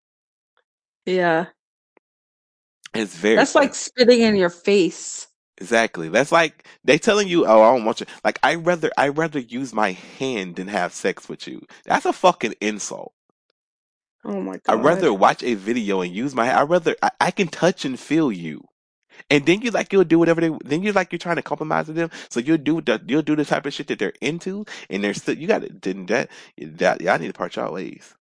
yeah 1.07 1.47
It's 2.95 3.17
very 3.17 3.37
that's 3.37 3.55
like 3.55 3.75
spitting 3.75 4.21
in 4.21 4.37
your 4.37 4.51
face 4.51 5.27
Exactly. 5.59 6.09
That's 6.09 6.33
like 6.33 6.67
they 6.83 6.99
telling 6.99 7.29
you, 7.29 7.47
"Oh, 7.47 7.63
I 7.63 7.75
don't 7.75 7.85
want 7.85 8.01
you." 8.01 8.07
Like 8.25 8.39
I 8.43 8.57
rather 8.57 8.91
I 8.99 9.09
rather 9.09 9.39
use 9.39 9.73
my 9.73 9.93
hand 9.93 10.57
than 10.57 10.69
have 10.69 10.93
sex 10.93 11.29
with 11.29 11.47
you. 11.47 11.63
That's 11.87 12.07
a 12.07 12.13
fucking 12.13 12.55
insult. 12.61 13.13
oh 14.25 14.41
my 14.41 14.59
god 14.65 14.81
I'd 14.81 14.85
rather 14.85 15.13
watch 15.15 15.43
a 15.45 15.55
video 15.55 16.01
and 16.01 16.13
use 16.15 16.35
my. 16.35 16.51
I 16.53 16.65
rather 16.65 16.97
I, 17.03 17.11
I 17.21 17.31
can 17.31 17.49
touch 17.49 17.85
and 17.85 17.99
feel 18.01 18.33
you, 18.33 18.65
and 19.31 19.47
then 19.47 19.63
you 19.63 19.71
like 19.71 19.93
you'll 19.93 20.05
do 20.05 20.19
whatever 20.19 20.41
they. 20.41 20.51
Then 20.65 20.83
you 20.83 20.93
like 20.93 21.13
you're 21.13 21.19
trying 21.21 21.37
to 21.37 21.43
compromise 21.43 21.87
with 21.89 21.97
them, 21.97 22.11
so 22.31 22.41
you'll 22.41 22.59
do 22.59 22.81
the 22.81 23.01
you'll 23.07 23.23
do 23.23 23.37
the 23.37 23.45
type 23.45 23.67
of 23.67 23.75
shit 23.75 23.89
that 23.89 24.01
they're 24.01 24.15
into, 24.21 24.65
and 24.91 25.05
they're 25.05 25.15
still 25.15 25.39
you 25.39 25.47
got 25.49 25.63
to 25.63 25.71
then 25.83 26.07
that 26.07 26.31
that 26.59 27.01
y'all 27.01 27.19
need 27.19 27.29
to 27.29 27.33
part 27.33 27.57
y'all 27.57 27.73
ways. 27.75 28.15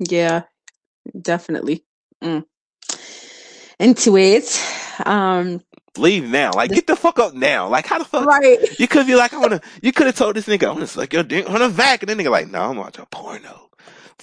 yeah 0.00 0.42
definitely 1.20 1.84
mm. 2.22 2.44
Into 3.78 4.16
it 4.16 4.60
um 5.04 5.60
Leave 5.98 6.28
now, 6.28 6.52
like 6.52 6.70
get 6.70 6.86
the 6.86 6.96
fuck 6.96 7.18
up 7.18 7.34
now. 7.34 7.68
Like 7.68 7.86
how 7.86 7.98
the 7.98 8.04
fuck 8.04 8.26
right 8.26 8.58
You 8.78 8.86
could 8.86 9.06
be 9.06 9.14
like, 9.14 9.32
I 9.32 9.38
wanna. 9.38 9.60
You 9.82 9.92
could 9.92 10.06
have 10.06 10.16
told 10.16 10.36
this 10.36 10.46
nigga, 10.46 10.64
I 10.64 10.72
wanna 10.72 10.86
suck 10.86 11.12
your 11.12 11.22
dick 11.22 11.48
on 11.48 11.60
the 11.60 11.68
back, 11.68 12.02
and 12.02 12.08
then 12.08 12.18
nigga 12.18 12.30
like, 12.30 12.50
no, 12.50 12.60
I'm 12.60 12.76
watching 12.76 13.02
a 13.02 13.06
porno. 13.06 13.70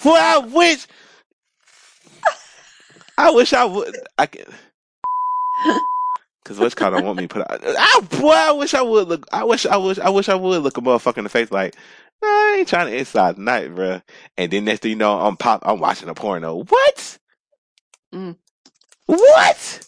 Boy, 0.02 0.16
I 0.16 0.38
wish. 0.38 0.86
I 3.16 3.30
wish 3.30 3.52
I 3.52 3.64
would. 3.64 3.94
I 4.18 4.26
can. 4.26 4.44
Cause 6.44 6.58
which 6.58 6.76
kind 6.76 6.94
of 6.94 7.02
want 7.02 7.16
me 7.16 7.26
put 7.26 7.40
out? 7.40 7.60
I, 7.64 8.00
boy, 8.20 8.32
I 8.32 8.52
wish 8.52 8.74
I 8.74 8.82
would 8.82 9.08
look. 9.08 9.26
I 9.32 9.44
wish 9.44 9.64
I 9.64 9.78
wish 9.78 9.98
I 9.98 10.10
wish 10.10 10.28
I 10.28 10.34
would 10.34 10.62
look 10.62 10.76
a 10.76 10.80
motherfucker 10.82 11.18
in 11.18 11.24
the 11.24 11.30
face 11.30 11.50
like, 11.50 11.74
I 12.22 12.56
ain't 12.58 12.68
trying 12.68 12.88
to 12.88 12.96
inside 12.96 13.38
night, 13.38 13.74
bro. 13.74 14.02
And 14.36 14.52
then 14.52 14.66
next 14.66 14.80
thing 14.80 14.90
you 14.90 14.96
know, 14.96 15.18
I'm 15.18 15.38
pop. 15.38 15.62
I'm 15.64 15.80
watching 15.80 16.08
a 16.10 16.14
porno. 16.14 16.64
What? 16.64 17.18
Mm. 18.12 18.36
What? 19.06 19.86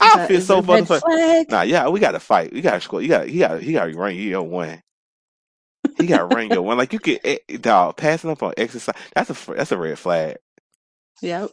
I 0.00 0.18
feel 0.18 0.40
so 0.40 0.60
a 0.60 0.62
red 0.62 0.84
motherfucker. 0.84 1.00
flag. 1.02 1.48
Nah, 1.48 1.62
yeah, 1.62 1.88
we 1.88 2.00
got 2.00 2.12
to 2.12 2.20
fight. 2.20 2.52
We 2.52 2.60
got 2.62 2.74
to 2.74 2.80
score. 2.80 3.02
You 3.02 3.08
got, 3.08 3.28
he 3.28 3.38
got, 3.40 3.60
he 3.62 3.72
got 3.72 3.86
to 3.86 3.98
run 3.98 4.14
you 4.14 4.22
your 4.22 4.42
one. 4.44 4.82
He 5.98 6.06
got 6.06 6.18
to 6.18 6.26
run 6.26 6.50
your 6.50 6.62
one. 6.62 6.78
Like 6.78 6.92
you 6.92 6.98
could, 7.00 7.20
eh, 7.24 7.38
dog, 7.60 7.96
passing 7.96 8.30
up 8.30 8.42
on 8.42 8.54
exercise. 8.56 8.94
That's 9.14 9.30
a, 9.30 9.54
that's 9.54 9.72
a 9.72 9.78
red 9.78 9.98
flag. 9.98 10.36
Yep. 11.22 11.50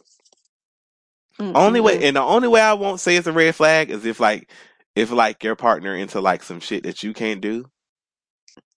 Only 1.54 1.80
way, 1.80 2.02
and 2.04 2.16
the 2.16 2.22
only 2.22 2.48
way 2.48 2.60
I 2.60 2.74
won't 2.74 3.00
say 3.00 3.16
it's 3.16 3.26
a 3.26 3.32
red 3.32 3.54
flag 3.56 3.90
is 3.90 4.06
if 4.06 4.20
like, 4.20 4.50
if 4.96 5.10
like 5.10 5.42
your 5.44 5.56
partner 5.56 5.94
into 5.94 6.20
like 6.20 6.42
some 6.44 6.60
shit 6.60 6.84
that 6.84 7.02
you 7.02 7.12
can't 7.12 7.40
do, 7.40 7.66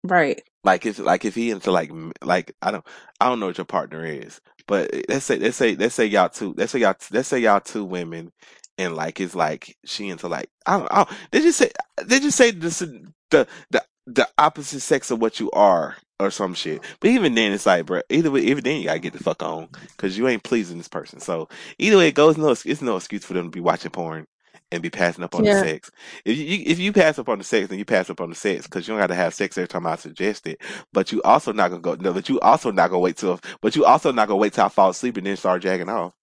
Right. 0.03 0.41
like 0.63 0.85
if 0.85 0.99
like 0.99 1.25
if 1.25 1.35
he 1.35 1.51
into 1.51 1.71
like 1.71 1.91
like 2.23 2.55
I 2.61 2.71
don't 2.71 2.85
I 3.19 3.29
don't 3.29 3.39
know 3.39 3.47
what 3.47 3.57
your 3.57 3.65
partner 3.65 4.05
is, 4.05 4.39
but 4.67 4.93
eh, 4.93 5.01
let's 5.09 5.25
say 5.25 5.37
let's 5.37 5.57
say 5.57 5.75
let's 5.75 5.95
say 5.95 6.05
y'all 6.05 6.29
two 6.29 6.53
let's 6.57 6.71
say 6.71 6.79
y'all 6.79 6.95
let's 7.11 7.27
say 7.27 7.39
y'all 7.39 7.59
two 7.59 7.85
women, 7.85 8.31
and 8.77 8.95
like 8.95 9.19
it's 9.19 9.35
like 9.35 9.75
she 9.85 10.09
into 10.09 10.27
like 10.27 10.49
I 10.65 10.77
don't, 10.79 10.87
I 10.91 10.95
don't 10.97 11.09
they 11.31 11.41
just 11.41 11.57
say 11.57 11.71
they 12.03 12.19
just 12.19 12.37
say 12.37 12.51
the 12.51 13.47
the 13.71 13.83
the 14.07 14.29
opposite 14.37 14.81
sex 14.81 15.09
of 15.11 15.19
what 15.19 15.39
you 15.39 15.49
are 15.51 15.95
or 16.19 16.31
some 16.31 16.53
shit. 16.53 16.81
But 16.99 17.09
even 17.09 17.35
then, 17.35 17.51
it's 17.51 17.65
like, 17.65 17.85
bro, 17.87 18.01
either 18.09 18.31
way, 18.31 18.41
even 18.41 18.63
then 18.63 18.77
you 18.77 18.85
gotta 18.85 18.99
get 18.99 19.13
the 19.13 19.23
fuck 19.23 19.41
on 19.41 19.67
because 19.97 20.17
you 20.17 20.27
ain't 20.27 20.43
pleasing 20.43 20.77
this 20.77 20.87
person. 20.87 21.19
So 21.19 21.49
either 21.79 21.97
way 21.97 22.09
it 22.09 22.15
goes, 22.15 22.37
no, 22.37 22.49
it's 22.51 22.81
no 22.81 22.95
excuse 22.95 23.25
for 23.25 23.33
them 23.33 23.45
to 23.45 23.49
be 23.49 23.59
watching 23.59 23.91
porn 23.91 24.27
and 24.75 24.83
be 24.83 24.91
passing 24.91 25.23
up 25.25 25.35
on 25.35 25.45
the 25.45 25.51
sex. 25.51 25.91
If 26.25 26.37
you 26.37 26.63
if 26.67 26.79
you 26.79 26.93
pass 26.93 27.19
up 27.19 27.29
on 27.29 27.39
the 27.39 27.45
sex, 27.45 27.69
then 27.69 27.79
you 27.79 27.85
pass 27.85 28.09
up 28.11 28.21
on 28.21 28.29
the 28.29 28.35
sex 28.35 28.65
because 28.65 28.87
you 28.87 28.93
don't 28.93 29.01
got 29.01 29.07
to 29.07 29.15
have 29.15 29.33
sex 29.35 29.57
every 29.57 29.69
time 29.69 29.87
I 29.87 29.97
suggest 29.97 30.47
it. 30.47 30.61
But 30.93 31.11
you 31.11 31.21
also 31.23 31.53
not 31.53 31.69
gonna 31.71 31.81
go 31.81 31.95
no. 31.95 32.13
But 32.13 32.29
you 32.29 32.39
also 32.41 32.71
not 32.71 32.89
gonna 32.91 33.01
wait 33.01 33.17
till. 33.17 33.39
But 33.61 33.75
you 33.77 33.85
also 33.85 34.13
not 34.13 34.29
gonna 34.29 34.37
wait 34.39 34.53
till 34.53 34.65
I 34.65 34.69
fall 34.69 34.91
asleep 34.91 35.17
and 35.17 35.27
then 35.27 35.37
start 35.37 35.63
jacking 35.63 35.89
off. 35.89 36.13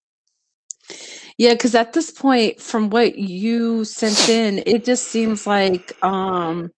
Yeah, 1.38 1.54
because 1.54 1.74
at 1.74 1.92
this 1.94 2.10
point, 2.12 2.60
from 2.60 2.90
what 2.90 3.18
you 3.18 3.84
sent 3.84 4.28
in, 4.28 4.62
it 4.66 4.84
just 4.84 5.08
seems 5.08 5.46
like 5.46 5.92
um 6.04 6.70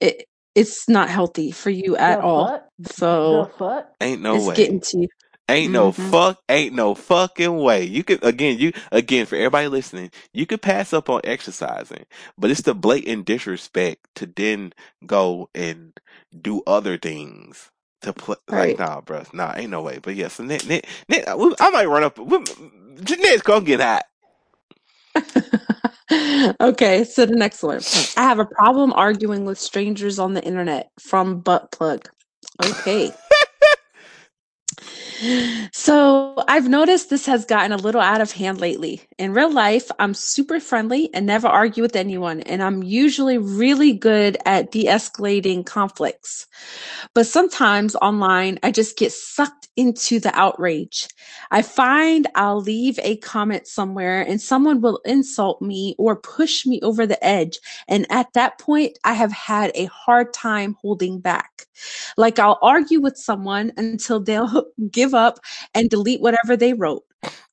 it 0.00 0.26
it's 0.54 0.88
not 0.88 1.10
healthy 1.10 1.52
for 1.52 1.70
you 1.70 1.96
at 1.96 2.20
The 2.20 2.24
all. 2.24 2.46
fuck? 2.46 2.68
So 2.84 3.44
The 3.44 3.50
fuck? 3.58 3.88
Ain't 4.00 4.22
no 4.22 4.34
way, 4.34 4.38
it's 4.38 4.48
way. 4.48 4.54
getting 4.56 4.80
to 4.80 4.98
you. 5.02 5.08
Ain't 5.48 5.72
no 5.72 5.92
Mhm. 5.92 5.92
fuck, 5.92 6.40
ain't 6.50 6.74
no 6.74 6.96
fucking 6.96 7.56
way. 7.58 7.84
You 7.84 8.04
could 8.04 8.24
again, 8.24 8.58
you 8.58 8.72
again 8.92 9.26
for 9.26 9.36
everybody 9.36 9.68
listening, 9.68 10.10
you 10.34 10.46
could 10.46 10.62
pass 10.62 10.92
up 10.92 11.10
on 11.10 11.22
exercising, 11.24 12.06
but 12.38 12.50
it's 12.50 12.62
the 12.62 12.74
blatant 12.74 13.26
disrespect 13.26 14.08
to 14.16 14.26
then 14.26 14.74
go 15.06 15.50
and 15.54 15.94
do 16.42 16.64
other 16.66 16.98
things 16.98 17.70
to 18.02 18.12
play. 18.14 18.36
Right. 18.50 18.76
Like, 18.76 18.78
nah, 18.80 19.02
bro, 19.02 19.24
nah, 19.34 19.54
ain't 19.56 19.70
no 19.70 19.82
way. 19.82 20.00
But 20.02 20.16
yeah, 20.16 20.30
so 20.30 20.44
Nick, 20.44 20.66
Nick, 20.66 20.88
Nick, 21.08 21.26
I 21.28 21.70
might 21.70 21.86
run 21.88 22.04
up. 22.04 22.18
Nick's 22.18 23.42
gonna 23.42 23.64
get 23.66 23.80
hot. 23.80 24.04
okay, 26.60 27.04
so 27.04 27.26
the 27.26 27.36
next 27.36 27.62
one. 27.62 27.86
I 28.16 28.22
have 28.24 28.38
a 28.40 28.46
problem 28.46 28.92
arguing 28.94 29.44
with 29.46 29.58
strangers 29.58 30.18
on 30.18 30.34
the 30.34 30.44
internet 30.44 30.90
from 31.00 31.40
butt 31.40 31.72
plug. 31.72 32.08
Okay. 32.62 33.12
So 35.72 36.34
I've 36.48 36.68
noticed 36.68 37.10
this 37.10 37.26
has 37.26 37.44
gotten 37.44 37.72
a 37.72 37.76
little 37.76 38.00
out 38.00 38.20
of 38.20 38.32
hand 38.32 38.60
lately. 38.60 39.02
In 39.18 39.32
real 39.32 39.52
life, 39.52 39.90
I'm 39.98 40.14
super 40.14 40.60
friendly 40.60 41.12
and 41.14 41.26
never 41.26 41.46
argue 41.46 41.82
with 41.82 41.96
anyone, 41.96 42.40
and 42.42 42.62
I'm 42.62 42.82
usually 42.82 43.38
really 43.38 43.92
good 43.92 44.36
at 44.44 44.72
de 44.72 44.86
escalating 44.86 45.64
conflicts. 45.64 46.46
But 47.14 47.26
sometimes 47.26 47.96
online, 47.96 48.58
I 48.62 48.70
just 48.70 48.96
get 48.96 49.12
sucked 49.12 49.68
into 49.76 50.20
the 50.20 50.34
outrage. 50.38 51.08
I 51.50 51.62
find 51.62 52.28
I'll 52.34 52.60
leave 52.60 52.98
a 53.02 53.16
comment 53.16 53.66
somewhere 53.66 54.22
and 54.22 54.40
someone 54.40 54.80
will 54.80 55.00
insult 55.04 55.60
me 55.60 55.94
or 55.98 56.16
push 56.16 56.64
me 56.64 56.80
over 56.82 57.06
the 57.06 57.22
edge. 57.24 57.58
And 57.88 58.06
at 58.10 58.32
that 58.34 58.58
point, 58.58 58.98
I 59.04 59.14
have 59.14 59.32
had 59.32 59.72
a 59.74 59.86
hard 59.86 60.32
time 60.32 60.76
holding 60.80 61.20
back. 61.20 61.66
Like 62.16 62.38
I'll 62.38 62.58
argue 62.62 63.00
with 63.00 63.16
someone 63.16 63.72
until 63.76 64.20
they'll 64.20 64.66
give 64.90 65.13
up 65.14 65.38
and 65.74 65.88
delete 65.88 66.20
whatever 66.20 66.56
they 66.56 66.74
wrote. 66.74 67.04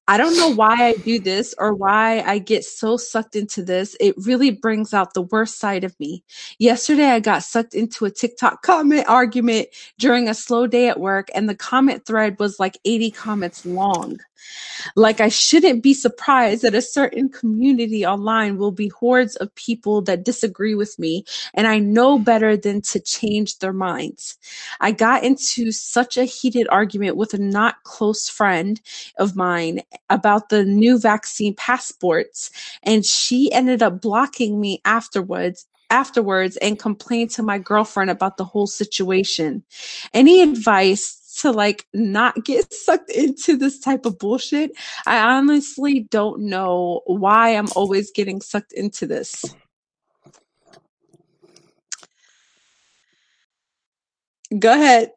I 0.07 0.17
don't 0.17 0.35
know 0.35 0.49
why 0.53 0.87
I 0.87 0.93
do 0.95 1.19
this 1.19 1.55
or 1.57 1.73
why 1.73 2.21
I 2.21 2.39
get 2.39 2.65
so 2.65 2.97
sucked 2.97 3.35
into 3.35 3.63
this. 3.63 3.95
It 3.99 4.15
really 4.17 4.51
brings 4.51 4.93
out 4.93 5.13
the 5.13 5.21
worst 5.21 5.57
side 5.59 5.85
of 5.85 5.97
me. 5.99 6.23
Yesterday, 6.59 7.05
I 7.05 7.21
got 7.21 7.43
sucked 7.43 7.73
into 7.73 8.03
a 8.03 8.11
TikTok 8.11 8.61
comment 8.61 9.05
argument 9.07 9.69
during 9.99 10.27
a 10.27 10.33
slow 10.33 10.67
day 10.67 10.89
at 10.89 10.99
work, 10.99 11.29
and 11.33 11.47
the 11.47 11.55
comment 11.55 12.05
thread 12.05 12.37
was 12.39 12.59
like 12.59 12.77
80 12.83 13.11
comments 13.11 13.65
long. 13.65 14.19
Like, 14.95 15.21
I 15.21 15.29
shouldn't 15.29 15.83
be 15.83 15.93
surprised 15.93 16.61
that 16.63 16.75
a 16.75 16.81
certain 16.81 17.29
community 17.29 18.05
online 18.05 18.57
will 18.57 18.71
be 18.71 18.89
hordes 18.89 19.35
of 19.37 19.53
people 19.55 20.01
that 20.03 20.25
disagree 20.25 20.75
with 20.75 20.97
me, 20.97 21.25
and 21.53 21.67
I 21.67 21.79
know 21.79 22.19
better 22.19 22.57
than 22.57 22.81
to 22.81 22.99
change 22.99 23.59
their 23.59 23.73
minds. 23.73 24.37
I 24.79 24.91
got 24.91 25.23
into 25.23 25.71
such 25.71 26.17
a 26.17 26.25
heated 26.25 26.67
argument 26.69 27.15
with 27.15 27.33
a 27.33 27.37
not 27.37 27.83
close 27.83 28.29
friend 28.29 28.81
of 29.17 29.35
mine 29.35 29.81
about 30.09 30.49
the 30.49 30.63
new 30.63 30.99
vaccine 30.99 31.55
passports, 31.55 32.51
and 32.83 33.05
she 33.05 33.51
ended 33.51 33.83
up 33.83 34.01
blocking 34.01 34.59
me 34.59 34.81
afterwards 34.85 35.67
afterwards 35.91 36.55
and 36.57 36.79
complained 36.79 37.29
to 37.29 37.43
my 37.43 37.59
girlfriend 37.59 38.09
about 38.09 38.37
the 38.37 38.45
whole 38.45 38.65
situation. 38.65 39.61
Any 40.13 40.41
advice 40.41 41.20
to 41.37 41.51
like 41.51 41.87
not 41.93 42.43
get 42.45 42.73
sucked 42.73 43.11
into 43.11 43.57
this 43.57 43.79
type 43.79 44.05
of 44.05 44.19
bullshit? 44.19 44.71
I 45.05 45.19
honestly 45.19 46.07
don't 46.11 46.43
know 46.43 47.01
why 47.05 47.55
I'm 47.55 47.69
always 47.75 48.11
getting 48.11 48.41
sucked 48.41 48.73
into 48.73 49.07
this. 49.07 49.43
Go 54.59 54.73
ahead. 54.73 55.11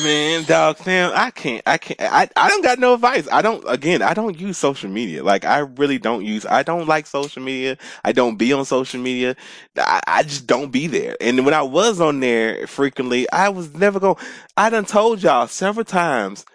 Man, 0.00 0.44
dog, 0.44 0.78
Sam, 0.78 1.12
I 1.14 1.30
can't, 1.30 1.62
I 1.66 1.76
can't, 1.76 2.00
I, 2.00 2.26
I 2.34 2.48
don't 2.48 2.62
got 2.62 2.78
no 2.78 2.94
advice. 2.94 3.28
I 3.30 3.42
don't, 3.42 3.62
again, 3.68 4.00
I 4.00 4.14
don't 4.14 4.40
use 4.40 4.56
social 4.56 4.88
media. 4.88 5.22
Like, 5.22 5.44
I 5.44 5.58
really 5.58 5.98
don't 5.98 6.24
use, 6.24 6.46
I 6.46 6.62
don't 6.62 6.88
like 6.88 7.06
social 7.06 7.42
media. 7.42 7.76
I 8.02 8.12
don't 8.12 8.36
be 8.36 8.54
on 8.54 8.64
social 8.64 9.00
media. 9.00 9.36
I, 9.76 10.00
I 10.06 10.22
just 10.22 10.46
don't 10.46 10.70
be 10.70 10.86
there. 10.86 11.14
And 11.20 11.44
when 11.44 11.52
I 11.52 11.60
was 11.60 12.00
on 12.00 12.20
there 12.20 12.66
frequently, 12.66 13.30
I 13.32 13.50
was 13.50 13.74
never 13.74 14.00
going, 14.00 14.16
I 14.56 14.70
done 14.70 14.86
told 14.86 15.22
y'all 15.22 15.46
several 15.46 15.84
times, 15.84 16.46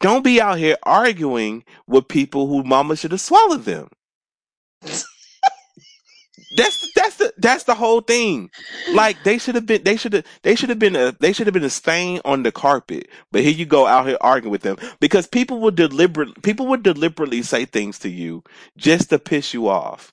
don't 0.00 0.22
be 0.22 0.38
out 0.40 0.58
here 0.58 0.76
arguing 0.82 1.64
with 1.86 2.08
people 2.08 2.46
who 2.46 2.62
mama 2.62 2.96
should 2.96 3.12
have 3.12 3.22
swallowed 3.22 3.64
them. 3.64 3.88
That's 6.56 6.90
that's 6.94 7.16
the 7.16 7.32
that's 7.38 7.64
the 7.64 7.74
whole 7.74 8.00
thing. 8.02 8.50
Like 8.92 9.22
they 9.24 9.38
should 9.38 9.54
have 9.56 9.66
been 9.66 9.84
they 9.84 9.96
should 9.96 10.12
have 10.14 10.24
they 10.42 10.54
should 10.56 10.68
have 10.70 10.78
been 10.78 10.96
a 10.96 11.12
they 11.20 11.32
should 11.32 11.46
have 11.46 11.54
been 11.54 11.64
a 11.64 11.70
stain 11.70 12.20
on 12.24 12.42
the 12.42 12.52
carpet. 12.52 13.08
But 13.32 13.42
here 13.42 13.52
you 13.52 13.66
go 13.66 13.86
out 13.86 14.06
here 14.06 14.18
arguing 14.20 14.52
with 14.52 14.62
them 14.62 14.76
because 15.00 15.26
people 15.26 15.60
would 15.60 15.76
deliberate 15.76 16.42
people 16.42 16.66
would 16.68 16.82
deliberately 16.82 17.42
say 17.42 17.64
things 17.64 17.98
to 18.00 18.10
you 18.10 18.44
just 18.76 19.10
to 19.10 19.18
piss 19.18 19.54
you 19.54 19.68
off. 19.68 20.12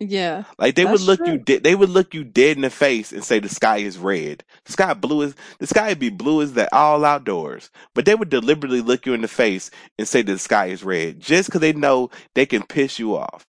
Yeah. 0.00 0.44
Like 0.58 0.74
they 0.74 0.86
would 0.86 1.00
look 1.02 1.24
true. 1.24 1.32
you 1.32 1.38
de- 1.38 1.58
they 1.58 1.74
would 1.76 1.90
look 1.90 2.14
you 2.14 2.24
dead 2.24 2.56
in 2.56 2.62
the 2.62 2.70
face 2.70 3.12
and 3.12 3.24
say 3.24 3.38
the 3.38 3.48
sky 3.48 3.78
is 3.78 3.98
red. 3.98 4.44
The 4.66 4.72
sky 4.72 4.94
blue 4.94 5.22
is 5.22 5.34
the 5.60 5.66
sky 5.68 5.90
would 5.90 6.00
be 6.00 6.10
blue 6.10 6.42
as 6.42 6.54
that 6.54 6.70
all 6.72 7.04
outdoors. 7.04 7.70
But 7.94 8.04
they 8.04 8.14
would 8.16 8.30
deliberately 8.30 8.80
look 8.80 9.06
you 9.06 9.14
in 9.14 9.22
the 9.22 9.28
face 9.28 9.70
and 9.98 10.08
say 10.08 10.22
the 10.22 10.38
sky 10.38 10.66
is 10.66 10.84
red 10.84 11.20
just 11.20 11.48
because 11.48 11.60
they 11.60 11.72
know 11.72 12.10
they 12.34 12.46
can 12.46 12.64
piss 12.64 12.98
you 12.98 13.16
off. 13.16 13.46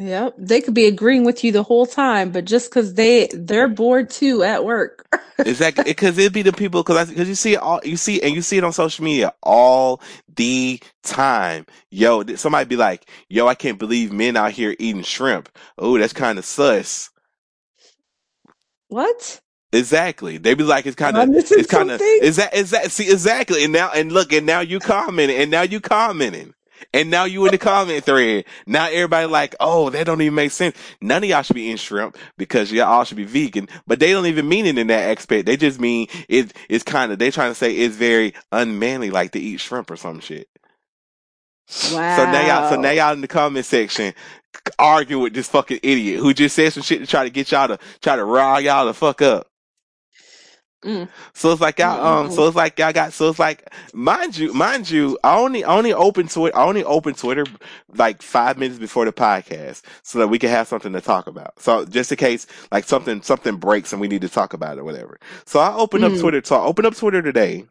Yep. 0.00 0.36
They 0.38 0.62
could 0.62 0.72
be 0.72 0.86
agreeing 0.86 1.24
with 1.24 1.44
you 1.44 1.52
the 1.52 1.62
whole 1.62 1.84
time, 1.84 2.32
but 2.32 2.46
just 2.46 2.70
because 2.70 2.94
they 2.94 3.28
they're 3.34 3.68
bored 3.68 4.08
too 4.10 4.42
at 4.42 4.64
work. 4.64 5.06
Exactly, 5.40 5.84
because 5.84 6.18
it'd 6.18 6.34
be 6.34 6.42
the 6.42 6.52
people 6.52 6.82
because 6.82 7.08
because 7.08 7.26
you 7.26 7.34
see 7.34 7.54
it 7.54 7.60
all 7.60 7.80
you 7.82 7.96
see 7.96 8.20
and 8.20 8.34
you 8.34 8.42
see 8.42 8.58
it 8.58 8.64
on 8.64 8.74
social 8.74 9.02
media 9.06 9.32
all 9.42 10.02
the 10.36 10.78
time. 11.02 11.64
Yo, 11.90 12.22
somebody 12.36 12.68
be 12.68 12.76
like, 12.76 13.08
"Yo, 13.30 13.46
I 13.46 13.54
can't 13.54 13.78
believe 13.78 14.12
men 14.12 14.36
out 14.36 14.52
here 14.52 14.76
eating 14.78 15.02
shrimp." 15.02 15.48
Oh, 15.78 15.96
that's 15.96 16.12
kind 16.12 16.38
of 16.38 16.44
sus. 16.44 17.08
what? 18.88 19.40
Exactly, 19.72 20.36
they 20.36 20.52
be 20.52 20.62
like, 20.64 20.84
"It's 20.84 20.94
kind 20.94 21.16
of 21.16 21.30
it's 21.34 21.66
kind 21.66 21.90
of 21.90 22.02
is 22.02 22.36
that 22.36 22.52
is 22.54 22.72
that 22.72 22.92
see 22.92 23.10
exactly." 23.10 23.64
And 23.64 23.72
now 23.72 23.90
and 23.94 24.12
look 24.12 24.34
and 24.34 24.44
now 24.44 24.60
you 24.60 24.78
commenting 24.78 25.38
and 25.38 25.50
now 25.50 25.62
you 25.62 25.80
commenting. 25.80 26.52
And 26.92 27.10
now 27.10 27.24
you 27.24 27.44
in 27.46 27.52
the 27.52 27.58
comment 27.58 28.04
thread. 28.04 28.44
Now 28.66 28.86
everybody 28.86 29.26
like, 29.26 29.54
oh, 29.60 29.90
that 29.90 30.06
don't 30.06 30.20
even 30.20 30.34
make 30.34 30.50
sense. 30.50 30.76
None 31.00 31.22
of 31.22 31.30
y'all 31.30 31.42
should 31.42 31.56
be 31.56 31.62
eating 31.62 31.76
shrimp 31.76 32.16
because 32.36 32.72
y'all 32.72 32.86
all 32.86 33.04
should 33.04 33.16
be 33.16 33.24
vegan. 33.24 33.68
But 33.86 34.00
they 34.00 34.12
don't 34.12 34.26
even 34.26 34.48
mean 34.48 34.66
it 34.66 34.78
in 34.78 34.86
that 34.88 35.16
aspect. 35.16 35.46
They 35.46 35.56
just 35.56 35.80
mean 35.80 36.08
it. 36.28 36.52
It's 36.68 36.84
kind 36.84 37.12
of 37.12 37.18
they 37.18 37.30
trying 37.30 37.50
to 37.50 37.54
say 37.54 37.74
it's 37.74 37.96
very 37.96 38.34
unmanly, 38.52 39.10
like 39.10 39.32
to 39.32 39.40
eat 39.40 39.60
shrimp 39.60 39.90
or 39.90 39.96
some 39.96 40.20
shit. 40.20 40.48
Wow. 41.92 42.16
So 42.16 42.24
now 42.24 42.46
y'all, 42.46 42.70
so 42.70 42.80
now 42.80 42.90
y'all 42.90 43.12
in 43.12 43.20
the 43.20 43.28
comment 43.28 43.64
section 43.64 44.12
arguing 44.78 45.22
with 45.22 45.34
this 45.34 45.48
fucking 45.48 45.80
idiot 45.82 46.20
who 46.20 46.34
just 46.34 46.56
said 46.56 46.72
some 46.72 46.82
shit 46.82 47.00
to 47.00 47.06
try 47.06 47.24
to 47.24 47.30
get 47.30 47.50
y'all 47.52 47.68
to 47.68 47.78
try 48.02 48.16
to 48.16 48.24
rile 48.24 48.60
y'all 48.60 48.86
the 48.86 48.94
fuck 48.94 49.22
up. 49.22 49.49
Mm. 50.84 51.08
So 51.34 51.52
it's 51.52 51.60
like 51.60 51.78
y'all, 51.78 52.04
um, 52.06 52.30
so 52.30 52.46
it's 52.46 52.56
like 52.56 52.78
y'all 52.78 52.92
got, 52.92 53.12
so 53.12 53.28
it's 53.28 53.38
like, 53.38 53.70
mind 53.92 54.36
you, 54.38 54.52
mind 54.54 54.90
you, 54.90 55.18
I 55.22 55.38
only, 55.38 55.64
I 55.64 55.76
only 55.76 55.92
open 55.92 56.28
Twitter, 56.28 56.56
I 56.56 56.64
only 56.64 56.84
open 56.84 57.14
Twitter 57.14 57.44
like 57.96 58.22
five 58.22 58.58
minutes 58.58 58.78
before 58.78 59.04
the 59.04 59.12
podcast 59.12 59.82
so 60.02 60.18
that 60.20 60.28
we 60.28 60.38
can 60.38 60.50
have 60.50 60.68
something 60.68 60.92
to 60.94 61.00
talk 61.02 61.26
about. 61.26 61.60
So 61.60 61.84
just 61.84 62.12
in 62.12 62.18
case 62.18 62.46
like 62.72 62.84
something, 62.84 63.22
something 63.22 63.56
breaks 63.56 63.92
and 63.92 64.00
we 64.00 64.08
need 64.08 64.22
to 64.22 64.28
talk 64.28 64.54
about 64.54 64.78
it 64.78 64.80
or 64.80 64.84
whatever. 64.84 65.20
So 65.44 65.60
I 65.60 65.74
open 65.74 66.02
up 66.04 66.14
Mm. 66.14 66.20
Twitter, 66.20 66.40
so 66.44 66.56
I 66.56 66.64
open 66.64 66.86
up 66.86 66.96
Twitter 66.96 67.22
today 67.22 67.66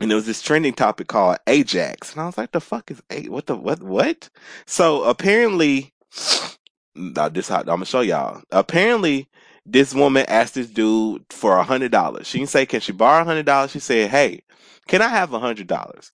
and 0.00 0.10
there 0.10 0.16
was 0.16 0.26
this 0.26 0.42
trending 0.42 0.74
topic 0.74 1.08
called 1.08 1.38
Ajax, 1.46 2.12
and 2.12 2.20
I 2.20 2.26
was 2.26 2.38
like, 2.38 2.52
"The 2.52 2.60
fuck 2.60 2.90
is 2.90 3.02
A? 3.10 3.28
What 3.28 3.46
the 3.46 3.56
what 3.56 3.82
what?" 3.82 4.28
So 4.66 5.04
apparently, 5.04 5.94
now 6.94 7.28
this 7.28 7.48
how 7.48 7.60
I'm 7.60 7.66
gonna 7.66 7.86
show 7.86 8.00
y'all. 8.00 8.42
Apparently, 8.50 9.28
this 9.66 9.94
woman 9.94 10.26
asked 10.28 10.54
this 10.54 10.68
dude 10.68 11.24
for 11.30 11.56
a 11.58 11.64
hundred 11.64 11.92
dollars. 11.92 12.26
She 12.28 12.38
didn't 12.38 12.50
say, 12.50 12.66
"Can 12.66 12.80
she 12.80 12.92
borrow 12.92 13.22
a 13.22 13.26
hundred 13.26 13.46
dollars?" 13.46 13.72
She 13.72 13.80
said, 13.80 14.10
"Hey, 14.10 14.42
can 14.88 15.02
I 15.02 15.08
have 15.08 15.32
a 15.34 15.40
hundred 15.40 15.68
dollars?" 15.68 16.12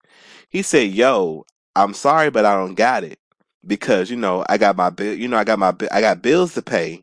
He 0.51 0.63
said, 0.63 0.91
"Yo, 0.93 1.47
I'm 1.77 1.95
sorry, 1.95 2.31
but 2.31 2.45
I 2.47 2.57
don't 2.57 2.75
got 2.75 3.05
it 3.05 3.19
because 3.67 4.11
you 4.11 4.17
know 4.17 4.45
I 4.49 4.59
got 4.59 4.77
my 4.77 4.91
bill. 4.91 5.15
You 5.15 5.29
know 5.29 5.39
I 5.39 5.45
got 5.45 5.59
my 5.59 5.75
I 5.93 6.01
got 6.01 6.23
bills 6.23 6.55
to 6.55 6.63
pay. 6.63 7.03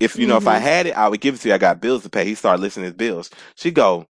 If 0.00 0.18
you 0.18 0.26
know 0.26 0.36
if 0.38 0.48
I 0.48 0.58
Mhm. 0.58 0.62
had 0.62 0.86
it, 0.88 0.96
I 0.96 1.08
would 1.08 1.20
give 1.20 1.36
it 1.36 1.42
to 1.42 1.48
you. 1.48 1.54
I 1.54 1.58
got 1.58 1.80
bills 1.80 2.04
to 2.04 2.10
pay." 2.10 2.24
He 2.26 2.34
started 2.36 2.62
listing 2.62 2.84
his 2.84 2.94
bills. 2.94 3.30
She 3.56 3.70
go. 3.70 4.06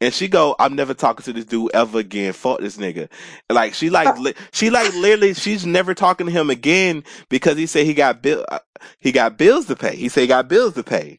And 0.00 0.14
she 0.14 0.28
go, 0.28 0.54
I'm 0.60 0.76
never 0.76 0.94
talking 0.94 1.24
to 1.24 1.32
this 1.32 1.44
dude 1.44 1.72
ever 1.74 1.98
again. 1.98 2.32
Fuck 2.32 2.60
this 2.60 2.76
nigga. 2.76 3.08
Like 3.50 3.74
she 3.74 3.90
like 3.90 4.16
li- 4.18 4.34
she 4.52 4.70
like 4.70 4.94
literally 4.94 5.34
she's 5.34 5.66
never 5.66 5.92
talking 5.94 6.26
to 6.26 6.32
him 6.32 6.50
again 6.50 7.02
because 7.28 7.56
he 7.56 7.66
said 7.66 7.84
he 7.84 7.94
got 7.94 8.22
bill 8.22 8.44
uh, 8.48 8.60
he 9.00 9.10
got 9.10 9.36
bills 9.36 9.66
to 9.66 9.76
pay. 9.76 9.96
He 9.96 10.08
said 10.08 10.20
he 10.22 10.26
got 10.28 10.48
bills 10.48 10.74
to 10.74 10.84
pay. 10.84 11.18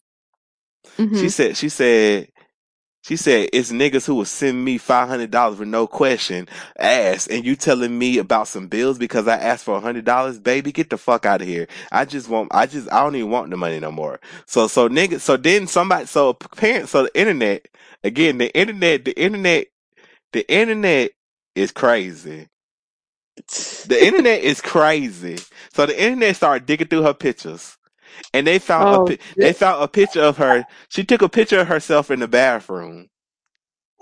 She 0.97 1.03
Mhm. 1.03 1.31
said 1.31 1.57
she 1.57 1.67
said 1.69 2.29
she 3.03 3.15
said 3.15 3.49
it's 3.53 3.71
niggas 3.71 4.05
who 4.05 4.15
will 4.15 4.25
send 4.25 4.63
me 4.63 4.77
five 4.77 5.07
hundred 5.07 5.31
dollars 5.31 5.59
with 5.59 5.69
no 5.69 5.87
question 5.87 6.47
ass 6.77 7.27
and 7.27 7.45
you 7.45 7.55
telling 7.55 7.97
me 7.97 8.17
about 8.17 8.47
some 8.47 8.67
bills 8.67 8.97
because 8.97 9.27
I 9.27 9.37
asked 9.37 9.65
for 9.65 9.77
a 9.77 9.81
hundred 9.81 10.05
dollars, 10.05 10.39
baby, 10.39 10.71
get 10.71 10.89
the 10.89 10.97
fuck 10.97 11.25
out 11.25 11.41
of 11.41 11.47
here. 11.47 11.67
I 11.91 12.05
just 12.05 12.29
want 12.29 12.49
I 12.53 12.65
just 12.65 12.91
I 12.91 13.03
don't 13.03 13.15
even 13.15 13.31
want 13.31 13.49
the 13.49 13.57
money 13.57 13.79
no 13.79 13.91
more. 13.91 14.19
So 14.45 14.67
so 14.67 14.89
niggas 14.89 15.21
so 15.21 15.37
then 15.37 15.67
somebody 15.67 16.05
so 16.07 16.33
parents 16.33 16.91
so 16.91 17.03
the 17.03 17.19
internet 17.19 17.67
again 18.03 18.37
the 18.37 18.55
internet 18.55 19.05
the 19.05 19.19
internet 19.19 19.67
the 20.33 20.49
internet 20.51 21.11
is 21.55 21.71
crazy. 21.71 22.47
The 23.87 23.97
internet 24.07 24.41
is 24.43 24.61
crazy. 24.61 25.39
So 25.73 25.87
the 25.87 26.01
internet 26.01 26.35
started 26.35 26.67
digging 26.67 26.87
through 26.87 27.03
her 27.03 27.15
pictures, 27.15 27.77
and 28.33 28.47
they 28.47 28.59
found 28.59 28.91
a 28.91 28.99
Oh, 28.99 29.17
they 29.39 29.53
found 29.53 29.83
a 29.83 29.87
picture 29.87 30.21
of 30.21 30.37
her. 30.37 30.65
She 30.89 31.03
took 31.05 31.21
a 31.23 31.29
picture 31.29 31.61
of 31.61 31.67
herself 31.67 32.11
in 32.11 32.19
the 32.21 32.27
bathroom, 32.29 33.09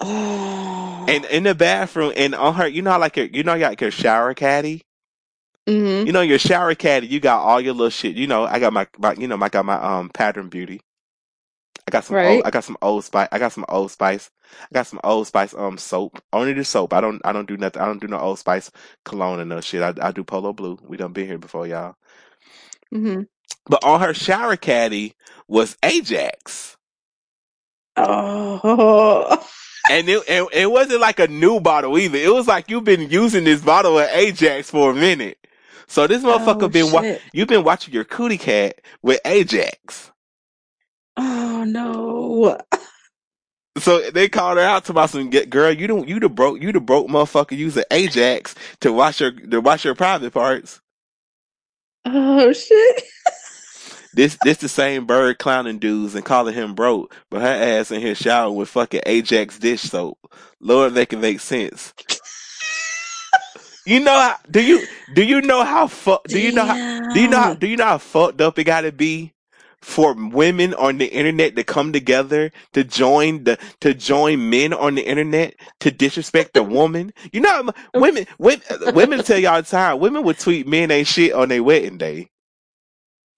Oh. 0.01 1.08
and 1.08 1.26
in 1.26 1.43
the 1.43 1.55
bathroom, 1.55 2.14
and 2.18 2.36
on 2.36 2.55
her, 2.55 2.68
you 2.68 2.82
know, 2.84 2.97
like 2.99 3.18
your, 3.18 3.28
you 3.28 3.43
know, 3.43 3.55
you 3.55 3.66
like 3.66 3.82
your 3.82 3.91
shower 3.91 4.34
caddy. 4.36 4.84
Mhm. 5.68 6.05
You 6.05 6.14
know, 6.14 6.22
your 6.22 6.39
shower 6.39 6.76
caddy. 6.76 7.08
You 7.08 7.20
got 7.20 7.41
all 7.41 7.62
your 7.62 7.74
little 7.74 7.91
shit. 7.91 8.16
You 8.16 8.28
know, 8.28 8.45
I 8.45 8.60
got 8.60 8.74
my, 8.74 8.88
my 8.99 9.14
you 9.14 9.28
know, 9.28 9.38
I 9.41 9.49
got 9.49 9.66
my 9.66 9.76
um 9.76 10.10
pattern 10.10 10.49
beauty. 10.49 10.82
I 11.88 11.91
got 11.91 12.05
some 12.05 12.18
Right. 12.18 12.24
old, 12.24 12.43
I 12.45 12.51
got 12.51 12.66
some 12.66 12.78
old 12.82 13.05
spice. 13.05 13.30
I 13.32 13.39
got 13.39 13.53
some 13.53 13.66
old 13.70 13.91
spice. 13.91 14.32
I 14.72 14.76
got 14.76 14.88
some 14.88 15.01
old 15.05 15.28
spice 15.28 15.53
um 15.55 15.78
soap. 15.78 16.22
Only 16.34 16.53
the 16.53 16.66
soap. 16.66 16.93
I 16.93 17.01
don't 17.01 17.22
I 17.26 17.34
don't 17.34 17.47
do 17.47 17.58
nothing. 17.58 17.82
I 17.82 17.86
don't 17.88 18.01
do 18.01 18.08
no 18.08 18.20
old 18.20 18.39
spice 18.39 18.72
cologne 19.05 19.39
and 19.41 19.49
no 19.49 19.62
shit. 19.62 19.84
I 19.84 19.93
I 20.08 20.12
do 20.14 20.24
polo 20.26 20.53
blue. 20.53 20.80
We 20.84 20.97
done 20.97 21.14
been 21.14 21.28
here 21.28 21.39
before, 21.39 21.68
y'all. 21.68 21.95
Mhm. 22.93 23.28
But 23.70 23.84
on 23.84 23.99
her 24.01 24.13
shower 24.13 24.55
caddy 24.57 25.15
was 25.47 25.78
Ajax. 25.84 26.78
Oh. 27.95 29.43
And 29.89 30.09
it, 30.09 30.22
and 30.28 30.47
it 30.51 30.70
wasn't 30.70 30.99
like 30.99 31.18
a 31.20 31.28
new 31.30 31.61
bottle 31.61 31.97
either. 31.97 32.18
It 32.18 32.34
was 32.34 32.45
like 32.45 32.70
you've 32.70 32.84
been 32.84 33.09
using 33.09 33.45
this 33.45 33.61
bottle 33.61 33.97
of 33.97 34.09
Ajax 34.09 34.70
for 34.70 34.91
a 34.91 34.93
minute. 34.93 35.38
So 35.88 36.07
this 36.07 36.24
motherfucker 36.24 36.63
Oh 36.63 36.68
been 36.68 36.91
wa- 36.91 37.15
you've 37.32 37.47
been 37.47 37.63
watching 37.63 37.93
your 37.93 38.03
cootie 38.03 38.38
cat 38.38 38.82
with 39.01 39.22
Ajax. 39.24 40.11
Oh 41.15 41.63
no. 41.65 42.59
So 43.78 44.11
they 44.11 44.28
called 44.28 44.57
her 44.57 44.63
out 44.63 44.86
to 44.86 44.91
about 44.91 45.11
some 45.11 45.30
get 45.30 45.49
girl. 45.49 45.72
You 45.72 45.88
don't 45.88 46.07
you 46.07 46.20
the 46.20 46.30
broke 46.30 46.61
you 46.61 46.72
the 46.74 46.82
broke 46.82 47.07
motherfucker 47.07 47.57
using 47.57 47.84
Ajax 47.91 48.55
to 48.82 48.91
wash 48.91 49.22
your 49.22 49.32
to 49.32 49.61
wash 49.61 49.86
your 49.86 49.95
private 49.95 50.34
parts. 50.34 50.82
Oh 52.05 52.51
shit. 52.51 53.03
This 54.18 54.36
this 54.43 54.57
the 54.57 54.68
same 54.68 55.05
bird 55.05 55.38
clowning 55.38 55.78
dudes 55.78 56.15
and 56.15 56.26
calling 56.26 56.55
him 56.55 56.74
broke, 56.74 57.15
but 57.30 57.39
her 57.41 57.47
ass 57.47 57.91
in 57.91 58.01
here 58.01 58.15
showering 58.15 58.55
with 58.55 58.68
fucking 58.68 59.01
Ajax 59.05 59.59
dish 59.59 59.82
soap. 59.82 60.18
Lord, 60.59 60.95
they 60.95 61.05
can 61.05 61.22
make 61.22 61.39
sense. 61.39 61.93
You 63.86 63.99
know 63.99 64.20
how 64.20 64.38
do 64.49 64.59
you 64.63 64.84
do 65.13 65.24
you 65.24 65.41
know 65.41 65.63
how 65.63 65.86
fu- 65.86 66.18
do 66.28 66.39
you 66.39 66.51
know 66.51 66.65
how 66.65 67.13
do 67.13 67.22
you 67.22 67.28
know 67.28 67.38
how 67.38 67.53
do 67.53 67.68
you 67.68 67.78
know 67.78 67.86
how 67.86 67.99
fucked 67.99 68.41
up 68.41 68.57
it 68.57 68.63
gotta 68.63 68.91
be 68.91 69.34
for 69.84 70.15
women 70.15 70.74
on 70.74 70.97
the 70.97 71.05
internet 71.05 71.55
to 71.55 71.63
come 71.63 71.93
together 71.93 72.51
to 72.74 72.84
join 72.84 73.43
the 73.43 73.59
to 73.82 73.93
join 73.93 74.49
men 74.49 74.74
on 74.74 74.95
the 74.95 75.07
internet 75.07 75.53
to 75.82 75.91
disrespect 75.91 76.57
a 76.57 76.63
woman? 76.63 77.13
You 77.32 77.41
know 77.41 77.70
women 77.93 78.26
women 78.39 78.65
women 78.95 79.24
tell 79.24 79.38
y'all 79.38 79.53
all 79.53 79.61
the 79.61 79.68
time 79.68 79.99
women 79.99 80.24
would 80.24 80.39
tweet 80.39 80.68
men 80.68 80.89
ain't 80.89 81.07
shit 81.07 81.34
on 81.34 81.49
their 81.49 81.61
wedding 81.61 81.99
day. 81.99 82.32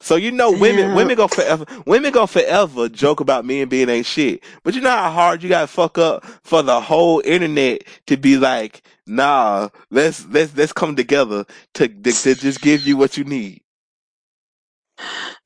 So 0.01 0.15
you 0.17 0.31
know 0.31 0.51
women 0.51 0.91
Damn. 0.91 0.93
women 0.93 1.17
go 1.17 1.27
forever 1.27 1.65
women 1.85 2.11
go 2.11 2.27
forever 2.27 2.89
joke 2.89 3.19
about 3.21 3.45
men 3.45 3.69
being 3.69 3.89
ain't 3.89 4.05
shit. 4.05 4.43
But 4.63 4.75
you 4.75 4.81
know 4.81 4.91
how 4.91 5.11
hard 5.11 5.43
you 5.43 5.49
gotta 5.49 5.67
fuck 5.67 5.97
up 5.97 6.25
for 6.43 6.63
the 6.63 6.81
whole 6.81 7.21
internet 7.25 7.83
to 8.07 8.17
be 8.17 8.37
like, 8.37 8.83
nah, 9.07 9.69
let's 9.91 10.25
let's 10.27 10.55
let's 10.57 10.73
come 10.73 10.95
together 10.95 11.45
to 11.75 11.87
to, 11.89 12.15
to 12.15 12.35
just 12.35 12.61
give 12.61 12.87
you 12.87 12.97
what 12.97 13.17
you 13.17 13.25
need. 13.25 13.61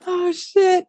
Oh 0.08 0.32
shit. 0.34 0.86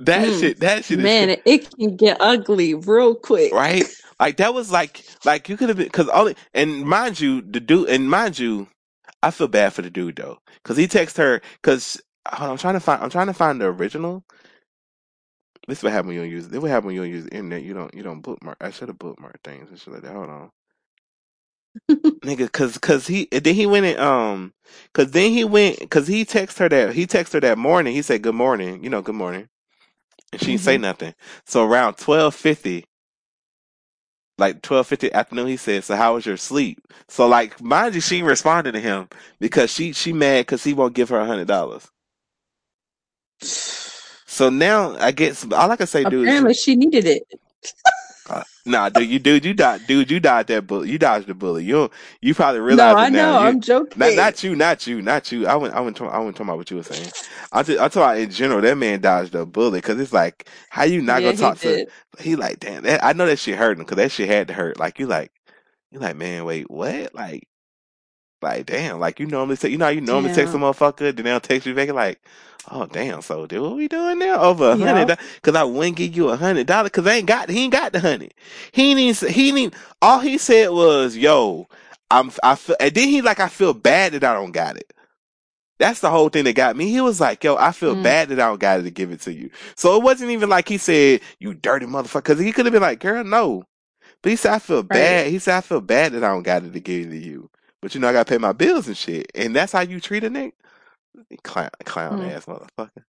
That 0.00 0.32
Mm. 0.32 0.34
shit 0.34 0.60
that 0.60 0.84
shit 0.84 1.00
is 1.00 1.10
Man, 1.10 1.30
it, 1.30 1.42
it 1.46 1.70
can 1.76 1.96
get 1.96 2.18
ugly 2.20 2.74
real 2.74 3.14
quick. 3.14 3.52
right. 3.52 3.94
Like 4.20 4.38
that 4.38 4.54
was 4.54 4.72
like 4.72 5.04
like 5.24 5.48
you 5.48 5.56
could 5.56 5.68
have 5.70 5.78
been 5.78 5.86
because 5.88 6.08
only 6.10 6.36
and 6.54 6.84
mind 6.86 7.20
you 7.20 7.42
the 7.42 7.60
dude 7.60 7.88
and 7.90 8.10
mind 8.10 8.38
you 8.38 8.68
I 9.22 9.32
feel 9.32 9.48
bad 9.48 9.74
for 9.74 9.82
the 9.82 9.90
dude 9.90 10.16
though 10.16 10.40
because 10.62 10.78
he 10.78 10.88
texted 10.88 11.18
her 11.18 11.42
because 11.62 12.02
I'm 12.26 12.58
trying 12.58 12.74
to 12.76 12.80
find 12.80 13.02
I'm 13.02 13.10
trying 13.10 13.28
to 13.28 13.34
find 13.34 13.60
the 13.60 13.66
original. 13.66 14.24
This 15.68 15.78
is 15.78 15.84
what 15.84 15.92
happen 15.94 16.08
when 16.08 16.16
you 16.16 16.22
don't 16.22 16.30
use 16.30 16.48
this 16.48 16.60
what 16.60 16.70
happen 16.70 16.86
when 16.88 16.96
you 16.96 17.02
don't 17.02 17.10
use 17.10 17.24
the 17.26 17.34
internet. 17.36 17.62
You 17.62 17.74
don't 17.74 17.94
you 17.94 18.02
don't 18.04 18.22
bookmark. 18.22 18.58
I 18.60 18.70
should 18.70 18.88
have 18.88 18.98
bookmarked 18.98 19.42
things 19.44 19.70
and 19.70 19.80
shit 19.80 19.94
like 19.94 20.02
that. 20.04 20.12
Hold 20.14 20.30
on, 20.30 20.50
nigga, 22.24 22.52
cause 22.52 22.78
cause 22.78 23.06
he 23.08 23.28
then 23.32 23.54
he 23.54 23.66
went 23.66 23.86
and 23.86 24.00
um 24.00 24.54
cause 24.94 25.12
then 25.12 25.32
he 25.32 25.44
went 25.44 25.90
cause 25.90 26.08
he 26.08 26.24
texted 26.24 26.58
her 26.60 26.68
that 26.70 26.94
he 26.94 27.06
texted 27.06 27.34
her 27.34 27.40
that 27.40 27.58
morning. 27.58 27.94
He 27.94 28.02
said 28.02 28.22
good 28.22 28.34
morning, 28.36 28.84
you 28.84 28.90
know 28.90 29.02
good 29.02 29.16
morning, 29.16 29.48
and 30.32 30.40
she 30.42 30.52
didn't 30.52 30.62
say 30.62 30.78
Mhm. 30.78 30.82
nothing. 30.82 31.14
So 31.46 31.64
around 31.64 31.96
twelve 31.96 32.34
fifty. 32.34 32.86
Like 34.38 34.62
twelve 34.62 34.86
fifty 34.86 35.12
afternoon, 35.12 35.48
he 35.48 35.58
said, 35.58 35.84
"So 35.84 35.96
how 35.96 36.14
was 36.14 36.26
your 36.26 36.36
sleep?" 36.38 36.80
So 37.08 37.26
like, 37.28 37.60
mind 37.62 37.94
you, 37.94 38.00
she 38.00 38.22
responded 38.22 38.72
to 38.72 38.80
him 38.80 39.08
because 39.40 39.72
she 39.72 39.92
she 39.92 40.12
mad 40.12 40.42
because 40.46 40.64
he 40.64 40.74
won't 40.74 40.94
give 40.94 41.10
her 41.10 41.18
a 41.20 41.26
hundred 41.26 41.48
dollars. 41.48 41.88
So 43.40 44.50
now 44.50 44.96
I 44.98 45.12
guess 45.12 45.46
all 45.52 45.70
I 45.70 45.76
can 45.76 45.86
say, 45.88 46.04
dude, 46.04 46.28
Apparently 46.28 46.54
she 46.54 46.76
needed 46.76 47.06
it. 47.06 47.22
Nah, 48.68 48.90
dude, 48.90 49.10
you 49.10 49.20
dude, 49.20 49.44
you 49.46 49.54
died, 49.54 49.86
dude, 49.86 50.10
you 50.10 50.20
died 50.20 50.48
that 50.48 50.68
bullet. 50.68 50.88
You 50.88 50.98
dodged 50.98 51.28
the 51.28 51.34
bullet. 51.34 51.64
You 51.64 51.90
you 52.22 52.34
probably 52.34 52.60
No, 52.68 52.84
realize 52.86 52.96
I 52.96 53.08
it 53.08 53.10
now. 53.10 53.32
know. 53.32 53.38
You 53.38 53.56
I'm 53.56 53.60
joking. 53.60 53.98
not 53.98 54.14
not 54.14 54.44
you, 54.44 54.56
not 54.56 54.86
you, 54.86 55.02
not 55.02 55.32
you. 55.32 55.48
I 55.48 55.56
went 55.56 55.74
I 55.74 55.80
went 55.80 56.00
I 56.02 56.18
went 56.20 56.36
talking 56.36 56.48
about 56.48 56.58
what 56.58 56.70
you 56.70 56.78
were 56.78 56.84
saying. 56.84 57.12
I 57.52 57.64
just, 57.64 57.96
about 57.96 58.18
in 58.18 58.30
general. 58.30 58.62
That 58.62 58.78
man 58.78 59.00
dodged 59.00 59.34
a 59.34 59.46
bullet 59.46 59.82
because 59.82 60.00
it's 60.00 60.12
like 60.14 60.48
how 60.70 60.84
you 60.84 61.02
not 61.02 61.22
yeah, 61.22 61.24
gonna 61.24 61.34
talk 61.34 61.60
to. 61.60 61.80
did. 61.80 61.88
He 62.20 62.36
like 62.36 62.60
damn. 62.60 62.84
That, 62.84 63.04
I 63.04 63.14
know 63.14 63.26
that 63.26 63.38
shit 63.40 63.58
hurt 63.58 63.78
him 63.78 63.84
because 63.84 63.96
that 63.98 64.12
shit 64.12 64.28
had 64.28 64.48
to 64.48 64.54
hurt. 64.54 64.78
Like 64.78 65.00
you 65.00 65.06
like 65.08 65.32
you 65.92 66.00
like 66.00 66.16
man, 66.16 66.44
wait, 66.46 66.70
what? 66.70 67.14
Like 67.14 67.48
like 68.42 68.66
damn. 68.66 69.00
Like 69.00 69.20
you 69.20 69.26
normally 69.26 69.56
say, 69.56 69.70
you 69.70 69.78
know, 69.78 69.86
how 69.86 69.90
you 69.92 70.02
normally 70.02 70.30
text 70.30 70.54
a 70.54 70.58
motherfucker, 70.58 71.14
then 71.16 71.24
they'll 71.24 71.40
text 71.40 71.66
you 71.66 71.74
back 71.74 71.90
like. 71.92 72.20
Oh 72.70 72.86
damn! 72.86 73.22
So 73.22 73.46
dude, 73.46 73.62
what 73.62 73.76
we 73.76 73.88
doing 73.88 74.18
now? 74.18 74.40
Over 74.40 74.70
a 74.72 74.76
hundred? 74.76 75.08
Yep. 75.08 75.20
Cause 75.42 75.54
I 75.54 75.64
wouldn't 75.64 75.96
give 75.96 76.14
you 76.16 76.28
a 76.30 76.36
hundred 76.36 76.66
dollars. 76.66 76.90
Cause 76.90 77.06
I 77.06 77.14
ain't 77.16 77.26
got 77.26 77.50
he 77.50 77.64
ain't 77.64 77.72
got 77.72 77.92
the 77.92 78.00
hundred. 78.00 78.34
He 78.72 78.92
even, 78.92 79.30
he 79.30 79.48
even, 79.48 79.72
all 80.02 80.20
he 80.20 80.38
said 80.38 80.70
was, 80.70 81.16
"Yo, 81.16 81.66
I'm 82.10 82.30
I 82.42 82.56
feel," 82.56 82.76
and 82.80 82.94
then 82.94 83.08
he 83.08 83.22
like, 83.22 83.40
"I 83.40 83.48
feel 83.48 83.74
bad 83.74 84.12
that 84.12 84.24
I 84.24 84.34
don't 84.34 84.52
got 84.52 84.76
it." 84.76 84.92
That's 85.78 86.00
the 86.00 86.10
whole 86.10 86.28
thing 86.28 86.44
that 86.44 86.54
got 86.56 86.76
me. 86.76 86.90
He 86.90 87.00
was 87.00 87.20
like, 87.20 87.44
"Yo, 87.44 87.56
I 87.56 87.72
feel 87.72 87.94
Mm. 87.94 88.02
bad 88.02 88.28
that 88.30 88.40
I 88.40 88.48
don't 88.48 88.60
got 88.60 88.80
it 88.80 88.84
to 88.84 88.90
give 88.90 89.12
it 89.12 89.20
to 89.22 89.32
you." 89.32 89.50
So 89.76 89.96
it 89.96 90.02
wasn't 90.02 90.30
even 90.30 90.48
like 90.48 90.68
he 90.68 90.78
said, 90.78 91.20
"You 91.38 91.54
dirty 91.54 91.86
motherfucker," 91.86 92.14
because 92.24 92.38
he 92.40 92.52
could 92.52 92.66
have 92.66 92.72
been 92.72 92.82
like, 92.82 93.00
"Girl, 93.00 93.24
no." 93.24 93.64
But 94.22 94.30
he 94.30 94.36
said, 94.36 94.54
"I 94.54 94.58
feel 94.58 94.78
Right. 94.78 94.88
bad." 94.92 95.26
He 95.28 95.38
said, 95.38 95.56
"I 95.56 95.60
feel 95.62 95.80
bad 95.80 96.12
that 96.12 96.24
I 96.24 96.28
don't 96.28 96.42
got 96.42 96.64
it 96.64 96.72
to 96.72 96.80
give 96.80 97.06
it 97.06 97.10
to 97.10 97.16
you." 97.18 97.50
But 97.80 97.94
you 97.94 98.00
know, 98.00 98.08
I 98.08 98.12
gotta 98.12 98.28
pay 98.28 98.38
my 98.38 98.52
bills 98.52 98.88
and 98.88 98.96
shit, 98.96 99.30
and 99.34 99.54
that's 99.56 99.72
how 99.72 99.80
you 99.82 100.00
treat 100.00 100.24
a 100.24 100.30
nigga. 100.30 100.52
Clown, 101.44 101.70
clown 101.84 102.20
Mm. 102.20 102.22
ass 102.22 102.46
motherfucker. 102.46 103.04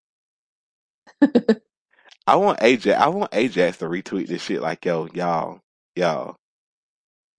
I 2.27 2.37
want 2.37 2.63
Ajax. 2.63 3.01
I 3.01 3.09
want 3.09 3.35
Ajax 3.35 3.77
to 3.79 3.85
retweet 3.85 4.27
this 4.27 4.43
shit 4.43 4.61
like, 4.61 4.85
"Yo, 4.85 5.07
y'all, 5.13 5.61
y'all." 5.95 6.35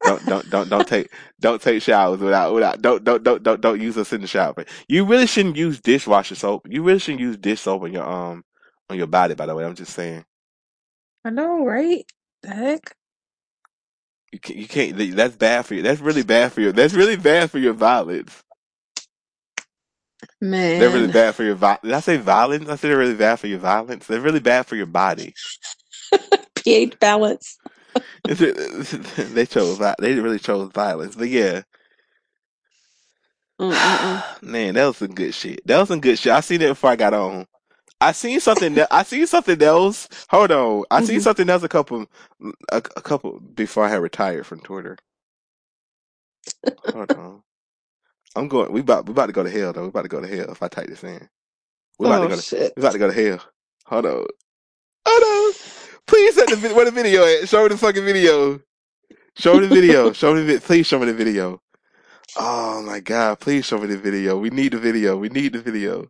Don't 0.05 0.27
don't 0.27 0.51
don't 0.51 0.69
don't 0.71 0.89
take 0.89 1.13
don't 1.41 1.63
take 1.63 1.83
showers 1.83 2.21
without 2.21 2.55
without 2.55 2.83
don't 2.83 3.05
don't 3.05 3.23
don't 3.23 3.43
don't 3.43 3.61
don't 3.61 3.81
use 3.81 3.99
us 3.99 4.13
in 4.13 4.23
the 4.23 4.27
shower. 4.29 4.55
You 4.89 5.05
really 5.05 5.27
shouldn't 5.29 5.57
use 5.57 5.81
dishwasher 5.81 6.35
soap. 6.37 6.67
You 6.71 6.83
really 6.83 6.99
shouldn't 7.01 7.21
use 7.21 7.37
dish 7.37 7.61
soap 7.63 7.83
on 7.85 7.93
your 7.93 8.05
um 8.09 8.45
on 8.91 8.99
your 8.99 9.09
body. 9.09 9.35
By 9.35 9.47
the 9.47 9.55
way, 9.55 9.65
I'm 9.65 9.77
just 9.77 9.95
saying. 9.95 10.25
I 11.25 11.31
know, 11.31 11.65
right? 11.65 12.05
The 12.43 12.51
heck? 12.51 12.97
You 14.33 14.41
can't, 14.41 14.59
you 14.61 14.69
can't. 14.69 15.17
That's 15.17 15.37
bad 15.37 15.67
for 15.67 15.75
you. 15.75 15.83
That's 15.83 16.01
really 16.01 16.25
bad 16.25 16.53
for 16.53 16.61
you. 16.63 16.73
That's 16.73 16.95
really 16.95 17.17
bad 17.17 17.51
for 17.51 17.59
your 17.59 17.75
violence. 17.75 18.43
Man. 20.41 20.79
They're 20.79 20.91
really 20.91 21.09
bad 21.09 21.35
for 21.37 21.45
your 21.45 21.57
violence. 21.57 21.83
Did 21.85 21.93
I 21.95 22.01
say 22.01 22.17
violence? 22.19 22.69
I 22.69 22.77
said 22.77 22.91
they're 22.91 22.99
really 22.99 23.15
bad 23.17 23.41
for 23.41 23.49
your 23.49 23.61
violence. 23.61 24.07
They're 24.07 24.21
really 24.21 24.41
bad 24.41 24.67
for 24.67 24.77
your 24.77 24.87
body. 24.87 25.37
pH 26.57 26.99
balance. 27.01 27.59
they 28.27 29.47
chose. 29.47 29.79
They 30.01 30.15
really 30.21 30.39
chose 30.41 30.73
violence. 30.73 31.17
But 31.17 31.29
yeah, 31.31 31.63
Mm-mm-mm. 33.61 34.25
man, 34.43 34.75
that 34.75 34.87
was 34.87 34.99
some 34.99 35.15
good 35.15 35.35
shit. 35.35 35.67
That 35.67 35.79
was 35.81 35.89
some 35.89 36.01
good 36.01 36.19
shit. 36.19 36.33
I 36.33 36.41
seen 36.41 36.63
it 36.63 36.69
before 36.69 36.91
I 36.91 36.97
got 36.97 37.15
on. 37.15 37.47
I 38.01 38.13
seen 38.13 38.41
something. 38.41 38.75
That, 38.77 38.89
I 38.93 39.05
seen 39.05 39.27
something 39.27 39.63
else. 39.63 40.09
Hold 40.31 40.53
on. 40.53 40.85
I 40.91 41.01
seen 41.01 41.21
Mhm. 41.21 41.21
something 41.21 41.51
else 41.51 41.65
a 41.65 41.69
couple, 41.69 42.07
a, 42.71 42.79
a 42.79 42.83
couple 43.03 43.41
before 43.41 43.85
I 43.85 43.91
had 43.91 44.03
retired 44.03 44.47
from 44.47 44.61
Twitter. 44.61 44.99
Hold 46.93 47.13
on. 47.13 47.43
I'm 48.37 48.49
going. 48.49 48.73
We 48.73 48.81
about 48.81 49.07
we 49.07 49.13
about 49.13 49.27
to 49.27 49.33
go 49.33 49.45
to 49.45 49.51
hell 49.51 49.73
though. 49.73 49.83
We 49.83 49.89
about 49.89 50.03
to 50.03 50.09
go 50.09 50.21
to 50.21 50.29
hell 50.29 50.51
if 50.53 50.63
I 50.63 50.69
type 50.69 50.89
this 50.89 51.05
in. 51.05 51.29
We 51.99 52.07
about 52.07 52.21
Oh, 52.21 52.23
to 52.23 52.29
go 52.29 52.37
to. 52.37 52.43
shit. 52.43 52.75
We 52.77 52.83
about 52.83 52.93
to 52.95 52.99
go 52.99 53.13
to 53.13 53.15
hell. 53.31 53.43
Hold 53.87 54.07
on. 54.07 54.27
Hold 55.07 55.25
on. 55.55 55.55
Please 56.07 56.35
set 56.37 56.51
the 56.51 56.57
vid- 56.57 56.77
where 56.77 56.87
the 56.87 56.93
video 56.93 57.25
at. 57.25 57.49
Show 57.49 57.63
me 57.65 57.71
the 57.71 57.79
fucking 57.79 58.05
video. 58.05 58.61
Show 59.39 59.57
me 59.57 59.67
the 59.67 59.73
video. 59.73 60.13
show 60.15 60.35
me 60.35 60.43
the 60.43 60.55
vi- 60.55 60.61
please 60.67 60.87
show 60.87 60.99
me 61.01 61.07
the 61.07 61.15
video. 61.15 61.61
Oh 62.37 62.83
my 62.83 63.01
god! 63.01 63.41
Please 63.41 63.67
show 63.67 63.79
me 63.79 63.89
the 63.89 63.99
video. 63.99 64.39
We 64.39 64.51
need 64.51 64.73
the 64.73 64.79
video. 64.79 65.17
We 65.19 65.29
need 65.31 65.55
the 65.55 65.63
video. 65.63 66.09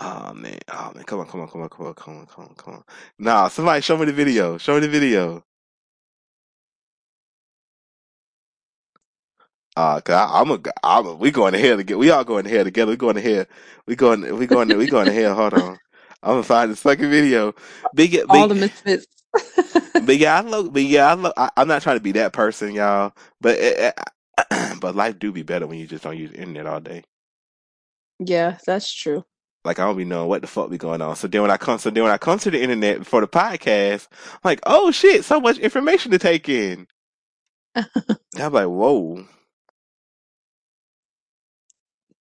Oh 0.00 0.32
man. 0.34 0.58
Oh 0.68 0.92
man. 0.94 1.04
Come 1.04 1.20
on. 1.20 1.26
Come 1.28 1.42
on. 1.42 1.48
Come 1.48 1.62
on. 1.62 1.68
Come 1.70 1.86
on. 1.86 1.94
Come 1.94 2.18
on. 2.18 2.26
Come 2.26 2.44
on. 2.46 2.54
Come 2.56 2.74
on. 2.74 2.84
Nah. 3.18 3.48
Somebody 3.48 3.82
show 3.82 3.96
me 3.98 4.06
the 4.06 4.12
video. 4.14 4.58
Show 4.58 4.74
me 4.74 4.80
the 4.80 4.88
video. 4.88 5.44
Uh, 9.76 10.00
cause 10.00 10.14
I, 10.16 10.40
I'm 10.40 10.50
a, 10.52 10.60
I'm 10.84 11.06
a, 11.06 11.14
we 11.14 11.30
going 11.30 11.54
to 11.54 11.58
hell 11.60 11.78
together. 11.78 11.98
We 11.98 12.10
all 12.10 12.24
going 12.24 12.44
to 12.44 12.50
hell 12.50 12.64
together. 12.64 12.90
We 12.90 12.96
going 12.96 13.16
to 13.16 13.22
hell. 13.22 13.46
We 13.86 13.96
going, 13.96 14.36
we 14.38 14.46
going, 14.46 14.76
we 14.76 14.86
going 14.88 15.06
to 15.06 15.12
hell. 15.12 15.34
Hold 15.34 15.54
on. 15.54 15.80
I'm 16.22 16.32
gonna 16.32 16.42
find 16.44 16.70
this 16.72 16.80
fucking 16.82 17.10
video. 17.10 17.54
Big, 17.94 18.30
big, 18.30 18.40
All 18.40 18.48
the 18.48 18.54
misfits. 18.56 19.06
but 20.00 20.18
yeah, 20.18 20.38
I 20.38 20.42
look, 20.42 20.72
but 20.72 20.82
yeah, 20.82 21.10
I 21.10 21.14
look, 21.14 21.34
I, 21.36 21.50
I'm 21.56 21.68
not 21.68 21.82
trying 21.82 21.96
to 21.96 22.02
be 22.02 22.12
that 22.12 22.32
person, 22.32 22.72
y'all. 22.74 23.12
But 23.40 23.58
it, 23.58 23.94
it- 24.52 24.80
but 24.80 24.96
life 24.96 25.18
do 25.18 25.32
be 25.32 25.42
better 25.42 25.66
when 25.66 25.78
you 25.78 25.86
just 25.86 26.04
don't 26.04 26.18
use 26.18 26.30
the 26.32 26.38
internet 26.38 26.66
all 26.66 26.80
day. 26.80 27.04
yeah, 28.20 28.58
that's 28.66 28.92
true. 28.92 29.24
Like 29.64 29.78
I 29.78 29.84
don't 29.86 29.98
be 29.98 30.04
knowing 30.06 30.28
what 30.28 30.42
the 30.42 30.48
fuck 30.48 30.70
be 30.70 30.78
going 30.78 31.02
on. 31.02 31.16
So 31.16 31.28
then 31.28 31.42
when 31.42 31.50
I 31.52 31.58
come, 31.58 31.78
so 31.78 31.90
then 31.90 32.04
when 32.04 32.12
I 32.12 32.18
come 32.18 32.38
to 32.40 32.50
the 32.50 32.62
internet 32.62 33.06
for 33.06 33.20
the 33.20 33.28
podcast, 33.28 34.08
I'm 34.12 34.40
like, 34.44 34.60
oh 34.66 34.90
shit, 34.92 35.24
so 35.24 35.40
much 35.40 35.58
information 35.58 36.12
to 36.12 36.18
take 36.18 36.48
in. 36.48 36.86
I'm 38.38 38.52
like, 38.52 38.66
whoa. 38.68 39.26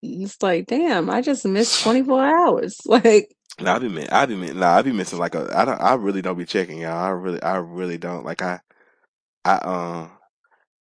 It's 0.03 0.41
like, 0.43 0.67
damn, 0.67 1.09
I 1.09 1.21
just 1.21 1.45
missed 1.45 1.81
24 1.81 2.23
hours. 2.25 2.81
Like, 2.87 3.35
Nah, 3.61 3.75
I 3.75 3.79
be 3.79 3.89
mi- 3.89 4.09
I 4.09 4.25
be 4.25 4.35
mi- 4.35 4.53
nah, 4.53 4.77
I 4.77 4.81
be 4.83 4.91
missing 4.93 5.19
like 5.19 5.35
a 5.35 5.49
I 5.55 5.65
don't 5.65 5.81
I 5.81 5.95
really 5.95 6.21
don't 6.21 6.37
be 6.37 6.45
checking 6.45 6.79
y'all. 6.79 6.97
I 6.97 7.09
really 7.09 7.41
I 7.43 7.57
really 7.57 7.97
don't 7.97 8.25
like 8.25 8.41
I 8.41 8.59
I 9.45 9.55
um 9.57 10.11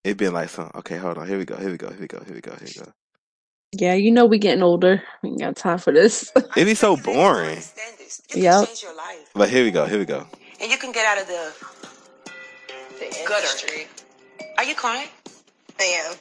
it 0.04 0.16
been 0.18 0.34
like 0.34 0.50
some 0.50 0.70
okay 0.76 0.98
hold 0.98 1.18
on 1.18 1.28
here 1.28 1.38
we 1.38 1.44
go 1.46 1.56
here 1.56 1.70
we 1.70 1.78
go 1.78 1.90
here 1.90 2.00
we 2.00 2.08
go 2.08 2.20
here 2.24 2.34
we 2.34 2.40
go 2.42 2.56
here 2.56 2.68
we 2.68 2.74
go. 2.74 2.92
yeah, 3.72 3.94
you 3.94 4.10
know 4.12 4.26
we 4.26 4.38
getting 4.38 4.62
older. 4.62 5.02
We 5.22 5.30
ain't 5.30 5.40
got 5.40 5.56
time 5.56 5.78
for 5.78 5.92
this. 5.92 6.32
It 6.56 6.66
be 6.66 6.74
so 6.74 6.96
boring. 6.96 7.64
You 8.30 8.36
Yep. 8.36 8.54
can 8.60 8.68
change 8.68 8.82
your 8.82 8.96
life. 8.96 9.32
But 9.34 9.50
here 9.50 9.64
we 9.64 9.70
go 9.72 9.86
here 9.86 9.98
we 9.98 10.06
go. 10.06 10.28
And 10.60 10.70
you 10.70 10.78
can 10.78 10.92
get 10.92 11.06
out 11.06 11.22
of 11.22 11.28
the 11.28 11.54
gutter. 13.26 13.48
Are 14.58 14.64
you 14.64 14.74
crying? 14.74 15.08
I 15.80 15.84
am. 15.84 16.16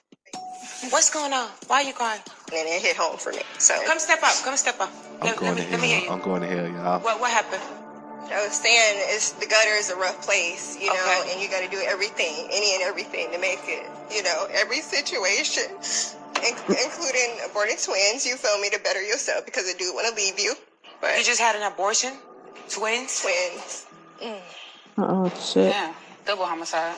What's 0.89 1.09
going 1.09 1.33
on? 1.33 1.49
Why 1.67 1.81
are 1.81 1.83
you 1.83 1.93
crying? 1.93 2.21
And 2.53 2.67
it 2.67 2.81
hit 2.81 2.95
home 2.95 3.17
for 3.17 3.31
me. 3.31 3.41
So 3.57 3.73
Come 3.85 3.99
step 3.99 4.21
up. 4.23 4.35
Come 4.43 4.55
step 4.57 4.79
up. 4.79 4.91
I'm 5.21 5.27
Let, 5.29 5.37
going 5.39 5.55
let 5.55 5.65
to 5.65 5.77
me, 5.77 5.77
let 5.77 5.89
hell. 5.89 6.03
you. 6.03 6.09
I'm 6.09 6.21
going 6.21 6.41
to 6.41 6.47
hell, 6.47 6.67
y'all. 6.69 6.99
What, 6.99 7.19
what 7.19 7.31
happened? 7.31 7.61
I 8.31 8.43
was 8.45 8.53
saying 8.53 8.97
it's 9.13 9.31
the 9.33 9.45
gutter 9.45 9.71
is 9.77 9.89
a 9.91 9.95
rough 9.95 10.21
place, 10.25 10.77
you 10.81 10.87
know, 10.89 11.21
Okay. 11.21 11.31
and 11.33 11.41
you 11.41 11.47
got 11.49 11.61
to 11.63 11.69
do 11.69 11.79
everything, 11.85 12.47
any 12.51 12.73
and 12.73 12.81
everything 12.83 13.31
to 13.31 13.37
make 13.37 13.59
it, 13.67 13.85
you 14.11 14.23
know, 14.23 14.47
every 14.51 14.81
situation, 14.81 15.63
in- 16.41 16.57
including 16.69 17.37
aborting 17.45 17.77
twins. 17.83 18.25
You 18.25 18.35
feel 18.35 18.59
me 18.59 18.69
to 18.71 18.79
better 18.79 19.01
yourself 19.01 19.45
because 19.45 19.65
I 19.69 19.77
do 19.77 19.93
want 19.93 20.07
to 20.09 20.15
leave 20.15 20.39
you, 20.39 20.55
but 21.01 21.17
You 21.17 21.23
just 21.23 21.39
had 21.39 21.55
an 21.55 21.61
abortion? 21.71 22.13
Twins? 22.69 23.21
twins. 23.21 23.85
oh 24.97 25.29
shit. 25.39 25.69
Yeah. 25.69 25.93
Double 26.25 26.45
homicide. 26.45 26.95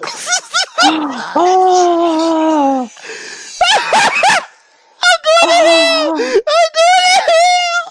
Oh, 0.00 1.32
oh. 1.36 2.88
I'm 5.02 5.20
going 5.24 5.48
to 5.48 5.58
hell. 5.58 6.12
I'm 6.14 6.70
going 6.74 7.04
to 7.04 7.22
hell. 7.26 7.88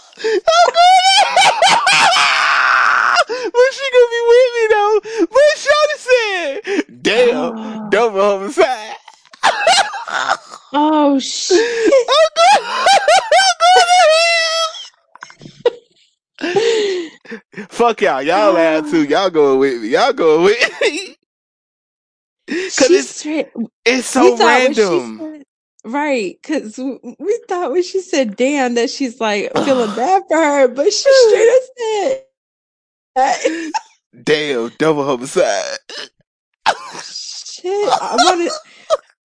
But 3.28 3.70
she 3.74 3.86
gonna 3.94 4.12
be 4.14 4.22
with 4.28 4.52
me 4.56 4.64
though. 4.72 4.96
But 5.34 5.52
Shawty 5.58 5.98
said, 5.98 7.04
damn, 7.04 7.90
double 7.90 8.22
homicide. 8.22 8.96
Oh 10.74 11.20
shit. 11.20 11.60
I'm 11.60 12.30
going, 12.38 12.64
I'm 12.84 13.56
going 13.64 13.92
hell. 16.54 17.68
Fuck 17.70 18.02
y'all. 18.02 18.22
Y'all 18.22 18.54
laugh 18.54 18.90
too. 18.90 19.04
Y'all 19.04 19.30
going 19.30 19.60
with 19.60 19.82
me. 19.82 19.90
Y'all 19.90 20.14
going 20.14 20.44
with 20.46 20.82
me. 20.82 21.18
Cause 22.50 22.90
it's 22.92 23.10
straight. 23.20 23.50
it's 23.86 24.08
so 24.08 24.38
thought 24.38 24.64
when 24.64 24.74
she 24.74 24.82
random. 24.82 25.18
said- 25.20 25.44
right, 25.86 26.38
because 26.42 26.78
we 26.78 27.40
thought 27.50 27.72
when 27.72 27.84
she 27.84 28.02
said 28.02 28.36
"damn" 28.38 28.76
that 28.76 28.90
she's 28.90 29.20
like 29.20 29.52
feeling 29.66 29.96
bad 29.96 30.24
for 30.30 30.38
her, 30.38 30.68
but 30.70 30.92
she 30.94 31.10
straight 31.28 31.50
up 31.56 31.64
said, 31.78 32.24
that. 33.16 33.72
Damn, 34.24 34.70
double 34.78 35.06
homicide. 35.06 35.78
"Shit." 37.04 37.90
I 38.02 38.16
wanted. 38.20 38.52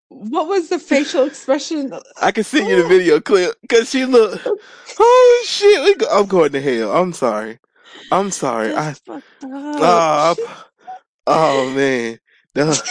What 0.10 0.48
was 0.48 0.70
the 0.70 0.80
facial 0.80 1.26
expression? 1.26 1.94
I 2.22 2.32
can 2.32 2.44
send 2.44 2.68
you 2.68 2.82
the 2.84 2.88
video 2.90 3.20
clip 3.22 3.56
because 3.62 3.90
she 3.90 4.06
looked. 4.06 4.48
Oh 5.00 5.44
shit, 5.48 5.84
we 5.84 5.96
go, 5.96 6.08
I'm 6.12 6.26
going 6.28 6.52
to 6.54 6.62
hell. 6.62 6.96
I'm 6.96 7.14
sorry. 7.14 7.60
I'm 8.12 8.32
sorry. 8.32 8.74
I 8.74 8.86
That's 8.86 9.00
fucked 9.00 9.26
oh. 9.44 9.80
Ah, 9.82 10.36
I- 10.38 10.64
oh 11.28 11.70
man, 11.76 12.20
that, 12.56 12.84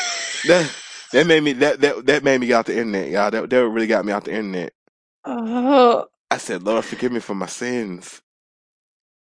that 0.45 0.73
that 1.13 1.27
made 1.27 1.43
me 1.43 1.55
that 1.55 1.81
that 1.83 2.07
that 2.07 2.25
made 2.25 2.41
me 2.41 2.49
get 2.49 2.57
out 2.57 2.67
the 2.67 2.75
internet, 2.79 3.11
y'all. 3.11 3.31
That 3.31 3.51
that 3.51 3.69
really 3.69 3.87
got 3.89 4.05
me 4.05 4.13
out 4.13 4.25
the 4.25 4.33
internet. 4.33 4.73
Oh, 5.25 6.07
I 6.31 6.39
said, 6.39 6.65
Lord, 6.65 6.85
forgive 6.85 7.13
me 7.13 7.21
for 7.21 7.35
my 7.37 7.47
sins. 7.47 8.23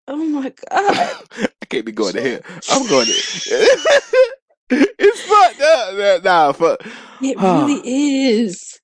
oh 0.07 0.18
my 0.18 0.53
god. 0.72 1.18
I 1.62 1.66
can't 1.70 1.86
be 1.86 1.94
going 1.94 2.16
to 2.16 2.22
hell. 2.22 2.41
I'm 2.70 2.88
going 2.88 3.07
to. 3.07 3.24
it's 4.72 5.22
fucked 5.22 5.62
up. 5.62 6.24
Nah, 6.24 6.52
fuck. 6.53 6.82
It 7.22 7.40
really 7.41 7.82
is. 7.86 8.80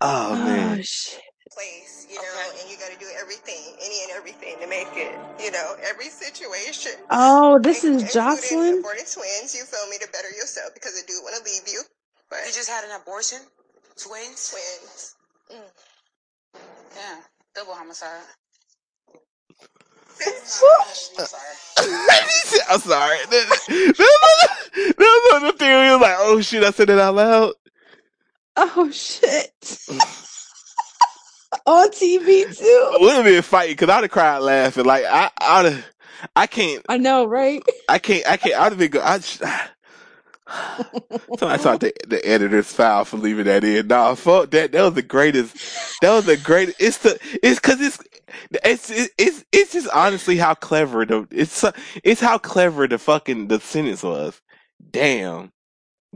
Oh 0.00 0.36
Oh 0.36 0.36
man. 0.36 0.82
shit. 0.82 1.20
Place, 1.60 2.06
you 2.08 2.16
know, 2.16 2.50
and 2.58 2.70
you 2.70 2.78
got 2.78 2.90
to 2.90 2.98
do 2.98 3.04
everything, 3.20 3.60
any 3.84 4.02
and 4.04 4.12
everything 4.16 4.56
to 4.62 4.66
make 4.66 4.88
it, 4.96 5.12
you 5.44 5.50
know, 5.52 5.74
every 5.84 6.06
situation. 6.08 6.92
Oh, 7.10 7.58
this 7.58 7.84
is 7.84 8.14
Jocelyn. 8.14 8.82
aborting 8.82 9.12
twins. 9.12 9.54
You 9.54 9.64
feel 9.64 9.86
me 9.90 9.98
to 10.00 10.08
better 10.10 10.28
yourself 10.28 10.72
because 10.72 10.92
I 10.96 11.04
do 11.06 11.20
want 11.22 11.36
to 11.36 11.44
leave 11.44 11.68
you, 11.70 11.82
but 12.30 12.38
You 12.46 12.52
just 12.54 12.70
had 12.70 12.84
an 12.84 12.98
abortion? 12.98 13.40
Twins? 14.02 14.48
twins. 14.50 15.16
Mm. 15.52 15.68
Yeah. 16.96 17.16
Double 17.54 17.74
homicide. 17.74 18.22
I'm 22.70 22.80
sorry. 22.80 23.18
That, 23.30 23.60
that, 23.68 24.94
that 24.96 25.30
was 25.32 25.42
the 25.42 25.52
thing. 25.58 25.84
We 25.84 25.90
was 25.92 26.00
like, 26.00 26.16
oh 26.20 26.40
shit, 26.40 26.64
I 26.64 26.70
said 26.70 26.88
it 26.88 26.98
out 26.98 27.14
loud. 27.16 27.52
Oh 28.56 28.90
shit. 28.90 29.52
On 31.66 31.90
TV 31.90 32.56
too. 32.56 32.96
We'd 33.00 33.10
have 33.12 33.24
been 33.24 33.42
fighting 33.42 33.72
because 33.72 33.88
I'd 33.88 34.02
have 34.04 34.10
cried 34.10 34.38
laughing. 34.38 34.84
Like 34.84 35.04
I, 35.04 35.30
I'd 35.40 35.84
I 36.36 36.46
can't, 36.46 36.84
I 36.88 36.98
know, 36.98 37.24
right? 37.24 37.62
I 37.88 37.98
can't, 37.98 38.26
I 38.28 38.36
can't. 38.36 38.54
I'd 38.54 38.72
have 38.72 38.78
been. 38.78 38.90
go- 38.90 39.02
I 39.02 39.18
just, 39.18 39.42
Somebody 41.38 41.62
thought 41.62 41.80
the, 41.80 41.92
the 42.06 42.24
editor's 42.26 42.72
foul 42.72 43.04
for 43.04 43.16
leaving 43.16 43.44
that 43.46 43.64
in. 43.64 43.86
Nah, 43.88 44.14
fuck 44.14 44.50
that. 44.50 44.72
That 44.72 44.82
was 44.82 44.94
the 44.94 45.02
greatest. 45.02 45.56
That 46.02 46.10
was 46.14 46.26
the 46.26 46.36
greatest. 46.36 46.80
It's 46.80 46.98
the. 46.98 47.18
It's 47.42 47.60
because 47.60 47.80
it's. 47.80 47.98
It's 48.64 48.90
it's 49.18 49.44
it's 49.50 49.72
just 49.72 49.88
honestly 49.92 50.36
how 50.36 50.54
clever 50.54 51.04
the 51.04 51.26
it's 51.32 51.64
it's 52.04 52.20
how 52.20 52.38
clever 52.38 52.86
the 52.86 52.98
fucking 52.98 53.48
the 53.48 53.58
sentence 53.58 54.04
was. 54.04 54.40
Damn, 54.92 55.50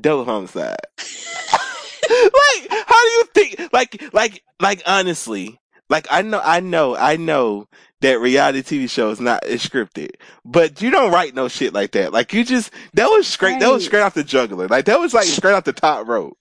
double 0.01 0.25
homicide. 0.25 0.77
like, 0.99 2.69
how 2.71 3.03
do 3.03 3.09
you 3.11 3.25
think? 3.35 3.61
Like, 3.75 4.03
like, 4.15 4.43
like, 4.61 4.83
honestly, 4.87 5.59
Like 5.91 6.07
I 6.11 6.23
know, 6.23 6.41
I 6.43 6.61
know, 6.61 6.97
I 6.97 7.17
know 7.17 7.67
that 8.01 8.21
reality 8.21 8.63
TV 8.63 8.89
show 8.89 9.11
is 9.11 9.21
not 9.21 9.45
is 9.47 9.65
scripted, 9.67 10.11
but 10.45 10.81
you 10.81 10.91
don't 10.91 11.13
write 11.13 11.35
no 11.35 11.49
shit 11.49 11.75
like 11.75 11.93
that. 11.93 12.13
Like 12.13 12.33
you 12.33 12.43
just 12.45 12.71
that 12.95 13.07
was 13.11 13.27
straight. 13.27 13.61
That 13.61 13.71
was 13.71 13.85
straight 13.85 14.01
off 14.01 14.15
the 14.15 14.25
juggler. 14.25 14.67
Like 14.69 14.87
that 14.87 14.99
was 14.99 15.13
like 15.13 15.27
straight 15.39 15.53
off 15.53 15.65
the 15.65 15.73
top 15.75 16.07
rope. 16.09 16.39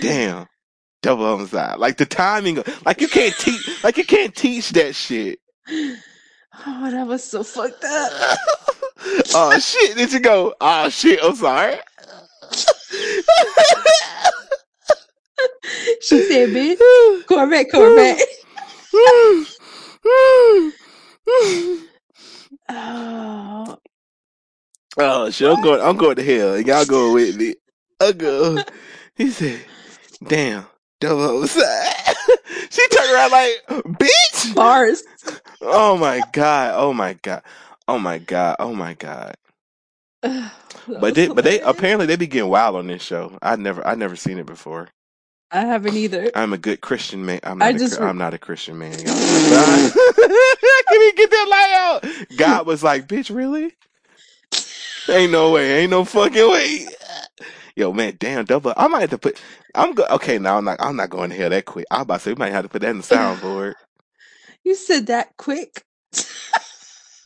Damn, 0.00 0.46
double 1.02 1.24
homicide. 1.26 1.78
Like 1.78 1.98
the 1.98 2.06
timing. 2.06 2.62
Like 2.86 3.00
you 3.02 3.08
can't 3.08 3.34
teach. 3.36 3.84
Like 3.84 3.98
you 3.98 4.04
can't 4.04 4.34
teach 4.34 4.70
that 4.70 4.94
shit. 4.94 5.38
Oh, 6.66 6.90
that 6.90 7.06
was 7.06 7.22
so 7.22 7.42
fucked 7.42 7.84
up. 7.84 8.12
oh 9.34 9.58
shit! 9.58 9.96
Did 9.96 10.12
you 10.12 10.20
go? 10.20 10.54
Oh 10.60 10.88
shit! 10.88 11.20
I'm 11.22 11.36
sorry. 11.36 11.76
She 16.02 16.22
said, 16.22 16.48
bitch, 16.50 17.26
Corvette, 17.26 17.70
Corvette. 17.70 18.20
Oh, 22.68 23.76
oh 24.98 25.30
shit! 25.30 25.48
I'm 25.48 25.62
going. 25.62 25.80
I'm 25.80 25.96
going 25.96 26.16
to 26.16 26.24
hell, 26.24 26.60
y'all 26.60 26.84
going 26.84 27.14
with 27.14 27.36
me. 27.36 27.54
I 28.00 28.12
go. 28.12 28.58
He 29.16 29.30
said, 29.30 29.60
"Damn, 30.26 30.66
double 31.00 31.26
homicide." 31.26 32.16
she 32.70 32.88
turned 32.88 33.12
around 33.12 33.30
like, 33.32 33.84
"Bitch!" 33.98 34.54
bars. 34.54 35.02
Oh 35.60 35.96
my 35.96 36.22
god! 36.32 36.74
Oh 36.76 36.92
my 36.92 37.14
god! 37.14 37.42
Oh 37.88 37.98
my 37.98 38.18
god! 38.18 38.56
Oh 38.58 38.74
my 38.74 38.94
god! 38.94 39.36
But 40.98 41.14
they, 41.14 41.28
but 41.28 41.44
they 41.44 41.60
apparently 41.60 42.06
they 42.06 42.16
be 42.16 42.26
getting 42.26 42.50
wild 42.50 42.74
on 42.74 42.88
this 42.88 43.02
show. 43.02 43.38
I 43.42 43.54
never, 43.56 43.86
I 43.86 43.94
never 43.94 44.16
seen 44.16 44.38
it 44.38 44.46
before. 44.46 44.88
I 45.52 45.62
haven't 45.62 45.94
either. 45.96 46.30
I'm 46.34 46.52
a 46.52 46.58
good 46.58 46.80
Christian 46.80 47.24
man. 47.26 47.40
I'm 47.42 47.58
not. 47.58 47.74
A, 47.74 47.78
just 47.78 48.00
re- 48.00 48.06
I'm 48.08 48.18
not 48.18 48.34
a 48.34 48.38
Christian 48.38 48.78
man, 48.78 48.92
y'all. 49.00 49.14
I 49.14 49.90
can't 50.88 51.02
even 51.02 51.16
get 51.16 51.30
that 51.30 51.48
lie 51.50 51.74
out. 51.76 52.36
God 52.36 52.66
was 52.66 52.82
like, 52.84 53.08
"Bitch, 53.08 53.34
really? 53.34 53.74
Ain't 55.10 55.32
no 55.32 55.52
way. 55.52 55.80
Ain't 55.82 55.90
no 55.90 56.04
fucking 56.04 56.50
way." 56.50 56.88
Yo, 57.76 57.92
man, 57.92 58.16
damn, 58.18 58.44
double. 58.44 58.74
I 58.76 58.88
might 58.88 59.00
have 59.02 59.10
to 59.10 59.18
put. 59.18 59.40
I'm 59.74 59.94
go. 59.94 60.04
Okay, 60.10 60.38
now 60.38 60.58
I'm 60.58 60.64
not. 60.64 60.76
I'm 60.80 60.96
not 60.96 61.10
going 61.10 61.30
to 61.30 61.36
hell 61.36 61.50
that 61.50 61.64
quick. 61.64 61.86
I'm 61.90 62.02
about 62.02 62.18
to 62.18 62.20
say 62.20 62.30
we 62.32 62.36
might 62.38 62.52
have 62.52 62.64
to 62.64 62.68
put 62.68 62.82
that 62.82 62.90
in 62.90 62.98
the 62.98 63.02
soundboard. 63.04 63.74
You 64.64 64.74
said 64.76 65.06
that 65.08 65.36
quick. 65.36 65.82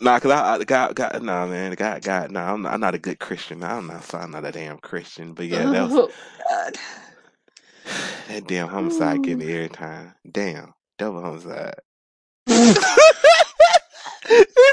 Nah, 0.00 0.18
cause 0.20 0.30
I, 0.32 0.54
I 0.56 0.64
God, 0.64 0.94
God, 0.96 1.22
nah, 1.22 1.46
man, 1.46 1.72
God, 1.74 2.02
God, 2.02 2.30
nah, 2.30 2.52
I'm 2.52 2.62
not, 2.62 2.74
I'm 2.74 2.80
not 2.80 2.94
a 2.94 2.98
good 2.98 3.18
Christian. 3.18 3.64
I'm 3.64 3.86
not, 3.86 4.14
I'm 4.14 4.30
not 4.32 4.44
a 4.44 4.52
damn 4.52 4.78
Christian. 4.78 5.32
But 5.34 5.46
yeah, 5.46 5.66
that 5.66 5.84
was 5.84 5.92
Oh. 5.96 6.70
That 8.28 8.46
damn 8.46 8.68
homicide 8.68 9.22
get 9.22 9.38
me 9.38 9.52
every 9.52 9.68
time. 9.68 10.14
Damn, 10.30 10.74
double 10.98 11.20
homicide. 11.22 11.74
it's 12.46 12.80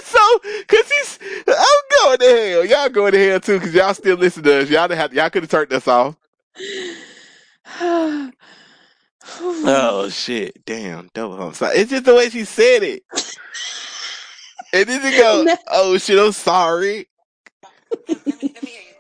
so, 0.08 0.40
cause 0.68 0.92
he's, 0.92 1.20
I'm 1.48 1.82
going 2.00 2.18
to 2.20 2.26
hell. 2.26 2.66
Y'all 2.66 2.90
going 2.90 3.12
to 3.14 3.30
hell 3.30 3.40
too, 3.40 3.60
cause 3.60 3.74
y'all 3.74 3.94
still 3.94 4.18
listen 4.18 4.44
to 4.44 4.62
us. 4.62 4.70
Y'all 4.70 4.90
have, 4.90 5.14
y'all 5.14 5.30
could 5.30 5.44
have 5.44 5.50
turned 5.52 5.74
us 5.74 5.88
off. 5.88 6.16
Oh 9.44 10.10
shit, 10.12 10.66
damn, 10.66 11.10
double 11.14 11.38
homicide. 11.38 11.76
It's 11.76 11.92
just 11.92 12.06
the 12.06 12.16
way 12.16 12.30
she 12.30 12.46
said 12.46 12.84
it. 12.84 13.04
And 14.74 14.88
then 14.88 15.04
you 15.12 15.18
go, 15.20 15.44
No. 15.48 15.56
oh 15.68 15.98
shit, 15.98 16.20
I'm 16.20 16.32
sorry. 16.32 17.08
Let 18.08 18.26
me, 18.26 18.28
let 18.28 18.44
me 18.44 18.50
hear 18.70 18.82
you. 18.82 18.94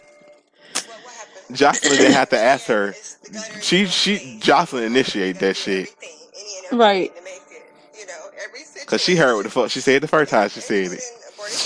What, 0.73 0.85
what 1.03 1.13
happened? 1.13 1.57
Jocelyn 1.57 1.97
didn't 1.97 2.13
have 2.13 2.29
to 2.29 2.39
ask 2.39 2.67
her. 2.67 2.93
It's 3.31 3.47
the 3.47 3.53
gutter, 3.53 3.63
She, 3.63 3.85
she, 3.87 4.17
things. 4.17 4.41
Jocelyn 4.41 4.93
You 4.93 5.03
that 5.39 5.57
shit. 5.57 5.89
everything, 5.89 6.17
any 6.35 6.57
and 6.59 6.79
Right. 6.79 7.13
everything 7.13 7.15
to 7.17 7.23
make 7.23 7.47
it, 7.51 7.99
you 7.99 8.07
know, 8.07 8.21
every 8.43 8.61
Cause 8.87 9.01
she 9.03 9.15
heard 9.17 9.35
what 9.35 9.43
the 9.43 9.51
fuck 9.51 9.71
she 9.71 9.81
said 9.81 10.01
the 10.03 10.07
first 10.09 10.31
time 10.31 10.49
she 10.49 10.61
said 10.61 10.93
it. 10.93 11.03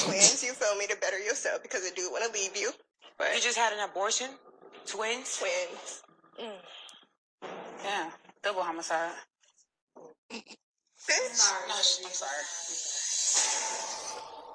twins, 0.06 0.44
you 0.44 0.54
feel 0.54 0.76
me, 0.78 0.88
to 0.88 0.98
better 0.98 1.20
yourself 1.20 1.62
because 1.64 1.82
I 1.86 1.92
do 1.96 2.10
want 2.12 2.26
to 2.26 2.40
leave 2.40 2.58
you. 2.58 2.72
But 3.18 3.36
You 3.36 3.42
just 3.42 3.58
had 3.58 3.74
an 3.74 3.80
abortion? 3.90 4.30
Twins? 4.88 5.38
twins. 5.40 6.04
Mm. 6.42 6.52
Yeah. 7.84 8.12
Double 8.44 8.64
homicide. 8.64 9.14
Bitch. 11.10 11.54
No, 11.70 11.76
sh- 11.82 12.02
I'm 12.06 12.12
sorry. 12.12 12.44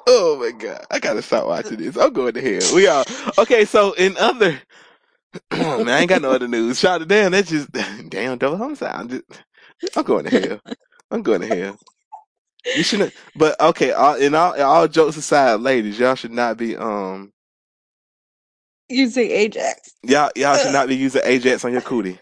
Oh 0.07 0.39
my 0.39 0.53
god, 0.53 0.85
I 0.91 1.01
gotta 1.01 1.23
stop 1.23 1.47
watching 1.49 1.79
this. 1.79 1.97
I'm 1.97 2.13
going 2.13 2.35
to 2.35 2.43
hell. 2.43 2.75
We 2.75 2.89
are 2.89 3.05
okay. 3.39 3.65
So 3.67 3.95
in 3.95 4.17
other, 4.19 4.61
man, 5.53 5.89
I 5.89 6.01
ain't 6.01 6.09
got 6.09 6.23
no 6.23 6.33
other 6.33 6.49
news. 6.49 6.79
Shout 6.79 7.03
it 7.03 7.09
down. 7.09 7.33
That's 7.33 7.51
just 7.51 7.71
damn 8.09 8.39
double 8.39 8.57
homicide. 8.57 8.95
I'm, 8.95 9.09
just, 9.09 9.25
I'm 9.97 10.03
going 10.05 10.27
to 10.27 10.41
hell. 10.41 10.61
I'm 11.11 11.23
going 11.23 11.43
to 11.43 11.47
hell. 11.47 11.79
You 12.77 12.83
shouldn't. 12.83 13.15
But 13.37 13.61
okay, 13.61 13.93
all, 13.93 14.17
in 14.17 14.35
all 14.35 14.61
all 14.61 14.89
jokes 14.89 15.17
aside, 15.17 15.61
ladies, 15.61 15.99
y'all 15.99 16.15
should 16.15 16.33
not 16.33 16.57
be 16.57 16.77
um 16.77 17.33
Using 18.89 19.31
Ajax. 19.31 19.95
y'all 20.03 20.31
y'all 20.37 20.57
should 20.59 20.73
not 20.73 20.89
be 20.89 20.97
using 20.97 21.23
Ajax 21.25 21.65
on 21.65 21.73
your 21.73 21.81
cootie. 21.81 22.19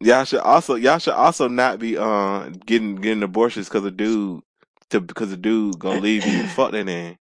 Y'all 0.00 0.24
should 0.24 0.40
also 0.40 0.74
y'all 0.74 0.98
should 0.98 1.14
also 1.14 1.48
not 1.48 1.78
be 1.78 1.96
uh 1.96 2.50
getting 2.66 2.96
getting 2.96 3.22
abortions 3.22 3.68
because 3.68 3.84
a 3.84 3.90
dude 3.90 4.42
to 4.90 5.00
because 5.00 5.32
a 5.32 5.36
dude 5.36 5.78
gonna 5.78 6.00
leave 6.00 6.26
you. 6.26 6.46
Fuck 6.48 6.72
that 6.72 6.84
name. 6.84 7.16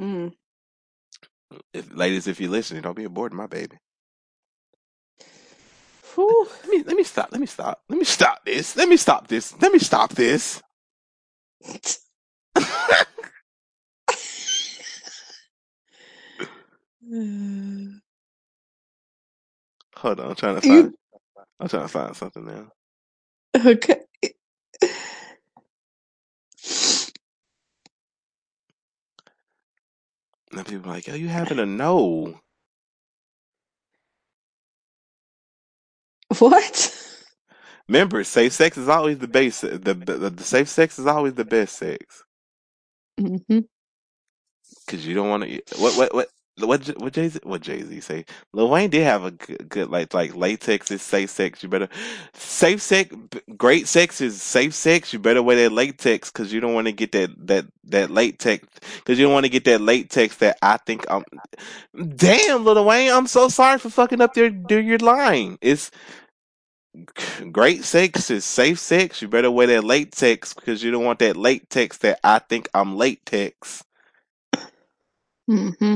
Mm. 0.00 0.32
If, 1.74 1.94
ladies, 1.94 2.26
if 2.28 2.40
you're 2.40 2.50
listening, 2.50 2.82
don't 2.82 2.96
be 2.96 3.06
aborting 3.06 3.32
my 3.34 3.46
baby. 3.48 3.78
Whew. 6.14 6.48
Let 6.64 6.70
me 6.70 6.82
let 6.84 6.96
me 6.96 7.04
stop. 7.04 7.30
Let 7.32 7.40
me 7.40 7.46
stop. 7.48 7.82
Let 7.88 7.98
me 7.98 8.04
stop 8.04 8.44
this. 8.46 8.76
Let 8.76 8.88
me 8.88 8.96
stop 8.98 9.28
this. 9.28 9.54
Let 9.62 9.72
me 9.72 9.78
stop 9.80 10.10
this. 10.14 10.62
Hold 19.96 20.20
on, 20.20 20.30
I'm 20.30 20.36
trying 20.36 20.56
to 20.56 20.62
You 20.62 20.62
find. 20.62 20.94
I'm 21.60 21.68
trying 21.68 21.82
to 21.84 21.88
find 21.88 22.16
something 22.16 22.44
now. 22.46 22.68
okay? 23.66 24.02
And 30.52 30.66
people 30.66 30.90
are 30.90 30.94
like, 30.96 31.08
"Yo, 31.08 31.14
you 31.14 31.28
having 31.28 31.58
a 31.60 31.66
no?" 31.66 32.40
What? 36.38 36.94
Remember, 37.88 38.24
safe 38.24 38.52
sex 38.54 38.78
is 38.78 38.88
always 38.88 39.18
the 39.18 39.28
base. 39.28 39.62
The, 39.62 39.78
the, 39.78 39.94
the 40.30 40.44
safe 40.44 40.68
sex 40.68 40.98
is 40.98 41.06
always 41.06 41.34
the 41.34 41.44
best 41.44 41.76
sex 41.78 42.24
hmm 43.18 43.60
because 44.86 45.06
you 45.06 45.14
don't 45.14 45.30
want 45.30 45.44
to. 45.44 45.62
What 45.78 45.96
what 45.96 46.14
what 46.14 46.28
what 46.66 46.86
what 47.00 47.12
Jay 47.14 47.28
Z 47.28 47.40
what 47.44 47.62
Jay 47.62 47.82
Z 47.82 48.00
say? 48.00 48.24
Lil 48.52 48.70
Wayne 48.70 48.90
did 48.90 49.04
have 49.04 49.24
a 49.24 49.32
good, 49.32 49.68
good 49.68 49.90
like 49.90 50.14
like 50.14 50.34
latex 50.36 50.90
is 50.90 51.02
safe 51.02 51.30
sex. 51.30 51.62
You 51.62 51.68
better 51.68 51.88
safe 52.34 52.82
sex. 52.82 53.14
Great 53.56 53.88
sex 53.88 54.20
is 54.20 54.42
safe 54.42 54.74
sex. 54.74 55.12
You 55.12 55.18
better 55.20 55.42
wear 55.42 55.56
that 55.56 55.72
latex 55.72 56.30
because 56.30 56.52
you 56.52 56.60
don't 56.60 56.74
want 56.74 56.86
to 56.88 56.92
get 56.92 57.12
that 57.12 57.30
that 57.48 57.66
that 57.84 58.10
latex 58.10 58.66
because 58.96 59.18
you 59.18 59.26
don't 59.26 59.34
want 59.34 59.46
to 59.46 59.50
get 59.50 59.64
that 59.66 59.80
latex 59.80 60.36
that 60.38 60.58
I 60.62 60.78
think 60.78 61.06
I'm. 61.10 61.24
Damn, 62.16 62.64
Lil 62.64 62.84
Wayne, 62.84 63.12
I'm 63.12 63.26
so 63.28 63.48
sorry 63.48 63.78
for 63.78 63.90
fucking 63.90 64.20
up 64.20 64.36
your 64.36 64.50
do 64.50 64.80
your 64.80 64.98
line. 64.98 65.58
It's 65.62 65.90
great 67.52 67.84
sex 67.84 68.30
is 68.30 68.44
safe 68.44 68.78
sex. 68.80 69.22
You 69.22 69.28
better 69.28 69.50
wear 69.50 69.68
that 69.68 69.84
latex 69.84 70.54
because 70.54 70.82
you 70.84 70.90
don't 70.90 71.04
want 71.04 71.20
that 71.20 71.36
latex 71.36 71.98
that 71.98 72.20
I 72.24 72.40
think 72.40 72.68
I'm 72.74 72.96
latex. 72.96 73.84
hmm 75.48 75.94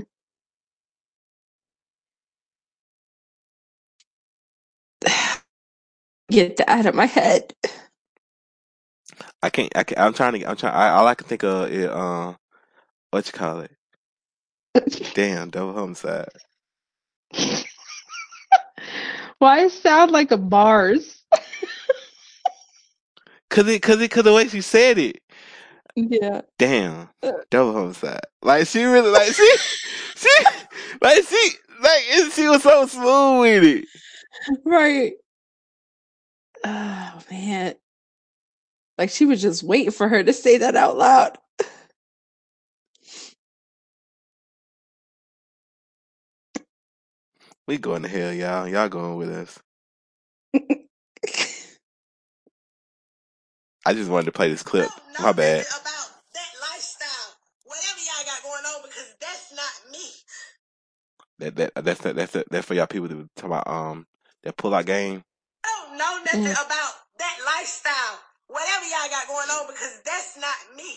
Get 6.32 6.56
that 6.58 6.70
out 6.70 6.86
of 6.86 6.94
my 6.94 7.06
head. 7.06 7.54
I 9.42 9.50
can't. 9.50 9.70
I 9.76 9.84
can't 9.84 10.00
I'm 10.00 10.14
trying 10.14 10.40
to. 10.40 10.48
I'm 10.48 10.56
trying. 10.56 10.74
I, 10.74 10.90
all 10.90 11.06
I 11.06 11.14
can 11.14 11.28
think 11.28 11.44
of 11.44 11.70
is 11.70 11.86
uh, 11.86 12.34
what 13.10 13.26
you 13.26 13.32
call 13.34 13.60
it? 13.60 13.72
Damn, 15.14 15.50
double 15.50 15.74
homicide. 15.74 16.28
Why 19.38 19.64
it 19.66 19.72
sound 19.72 20.12
like 20.12 20.30
a 20.30 20.38
bars? 20.38 21.24
Cause 23.50 23.68
it, 23.68 23.82
cause 23.82 24.00
it, 24.00 24.10
cause 24.10 24.24
the 24.24 24.32
way 24.32 24.48
she 24.48 24.62
said 24.62 24.96
it. 24.96 25.20
Yeah. 25.94 26.40
Damn, 26.58 27.10
double 27.50 27.74
homicide. 27.74 28.22
Like 28.42 28.66
she 28.66 28.84
really, 28.84 29.10
like 29.10 29.34
she, 29.34 29.56
she, 30.16 30.30
like 31.02 31.22
she, 31.28 31.50
like 31.82 32.02
it, 32.08 32.32
she 32.32 32.48
was 32.48 32.62
so 32.62 32.86
smooth 32.86 33.40
with 33.42 33.64
it. 33.64 33.84
Right. 34.64 35.12
Oh 36.64 37.20
man. 37.30 37.74
Like 38.98 39.10
she 39.10 39.26
was 39.26 39.42
just 39.42 39.62
waiting 39.62 39.92
for 39.92 40.08
her 40.08 40.22
to 40.22 40.32
say 40.32 40.58
that 40.58 40.76
out 40.76 40.96
loud. 40.98 41.38
We 47.68 47.78
going 47.78 48.02
to 48.02 48.08
hell, 48.08 48.32
y'all. 48.32 48.68
Y'all 48.68 48.88
going 48.90 49.16
with 49.16 49.30
us. 49.30 49.58
I 53.86 53.94
just 53.94 54.10
wanted 54.10 54.26
to 54.26 54.32
play 54.32 54.50
this 54.50 54.62
clip. 54.62 54.90
No, 55.18 55.24
My 55.26 55.32
bad. 55.32 55.66
that 61.38 61.56
that's. 61.56 61.72
That 61.74 61.74
that 61.74 61.84
that's 61.84 62.00
that, 62.02 62.16
that's 62.16 62.32
that, 62.32 62.46
that's 62.50 62.66
for 62.66 62.74
y'all 62.74 62.86
people 62.86 63.08
to 63.08 63.28
talk 63.36 63.46
about 63.46 63.68
um 63.68 64.06
that 64.44 64.56
pull 64.56 64.74
out 64.74 64.86
game. 64.86 65.22
I 66.32 66.36
don't 66.36 66.44
know 66.44 66.50
nothing 66.50 66.64
Mm. 66.64 66.66
about 66.66 66.92
that 67.18 67.36
lifestyle, 67.46 68.18
whatever 68.48 68.84
y'all 68.86 69.10
got 69.10 69.28
going 69.28 69.48
on, 69.48 69.66
because 69.68 70.00
that's 70.04 70.36
not 70.38 70.76
me. 70.76 70.96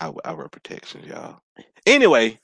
I 0.00 0.12
I 0.24 0.32
wear 0.32 0.48
protections, 0.48 1.06
y'all. 1.06 1.40
Anyway, 1.86 2.38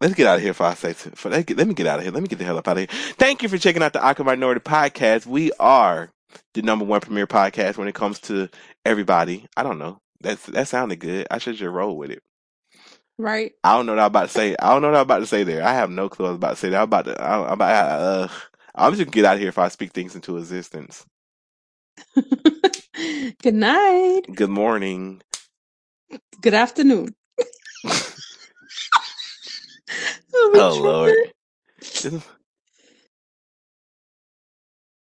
let's 0.00 0.14
get 0.14 0.26
out 0.26 0.36
of 0.36 0.42
here. 0.42 0.54
For 0.54 0.64
I 0.64 0.74
say, 0.74 0.92
for 0.92 1.30
let, 1.30 1.50
let 1.56 1.66
me 1.68 1.74
get 1.74 1.86
out 1.86 1.98
of 1.98 2.04
here. 2.04 2.12
Let 2.12 2.22
me 2.22 2.28
get 2.28 2.38
the 2.38 2.44
hell 2.44 2.58
up 2.58 2.68
out 2.68 2.78
of 2.78 2.90
here. 2.90 3.00
Thank 3.18 3.42
you 3.42 3.48
for 3.48 3.58
checking 3.58 3.82
out 3.82 3.92
the 3.92 4.02
Awkward 4.02 4.26
Minority 4.26 4.60
Podcast. 4.60 5.26
We 5.26 5.52
are 5.60 6.10
the 6.54 6.62
number 6.62 6.84
one 6.84 7.00
premier 7.00 7.26
podcast 7.26 7.76
when 7.76 7.88
it 7.88 7.94
comes 7.94 8.18
to 8.20 8.48
everybody. 8.84 9.46
I 9.56 9.62
don't 9.62 9.78
know. 9.78 9.98
That's 10.20 10.46
that 10.46 10.68
sounded 10.68 10.96
good. 10.96 11.26
I 11.30 11.38
should 11.38 11.56
just 11.56 11.70
roll 11.70 11.96
with 11.96 12.10
it. 12.10 12.22
Right. 13.18 13.52
I 13.62 13.76
don't 13.76 13.86
know 13.86 13.92
what 13.92 14.00
I'm 14.00 14.06
about 14.06 14.22
to 14.28 14.28
say. 14.32 14.56
I 14.58 14.72
don't 14.72 14.82
know 14.82 14.88
what 14.88 14.96
I'm 14.96 15.02
about 15.02 15.18
to 15.20 15.26
say 15.26 15.44
there. 15.44 15.62
I 15.62 15.74
have 15.74 15.90
no 15.90 16.08
clue 16.08 16.24
what 16.24 16.28
I 16.30 16.32
was 16.32 16.36
about 16.38 16.50
to 16.50 16.56
say 16.56 16.68
there. 16.70 16.80
I'm 16.80 16.84
about 16.84 17.04
to. 17.04 17.22
I'm 17.22 17.52
about. 17.52 18.00
Uh, 18.00 18.28
I'm 18.74 18.92
just 18.92 19.00
gonna 19.04 19.12
get 19.12 19.24
out 19.26 19.34
of 19.34 19.40
here 19.40 19.50
if 19.50 19.58
I 19.58 19.68
speak 19.68 19.92
things 19.92 20.14
into 20.16 20.38
existence. 20.38 21.04
Good 23.42 23.54
night. 23.54 24.22
Good 24.34 24.50
morning. 24.50 25.22
Good 26.42 26.54
afternoon. 26.54 27.14
oh 30.34 30.50
Oh, 30.54 30.76
Lord. 30.76 31.20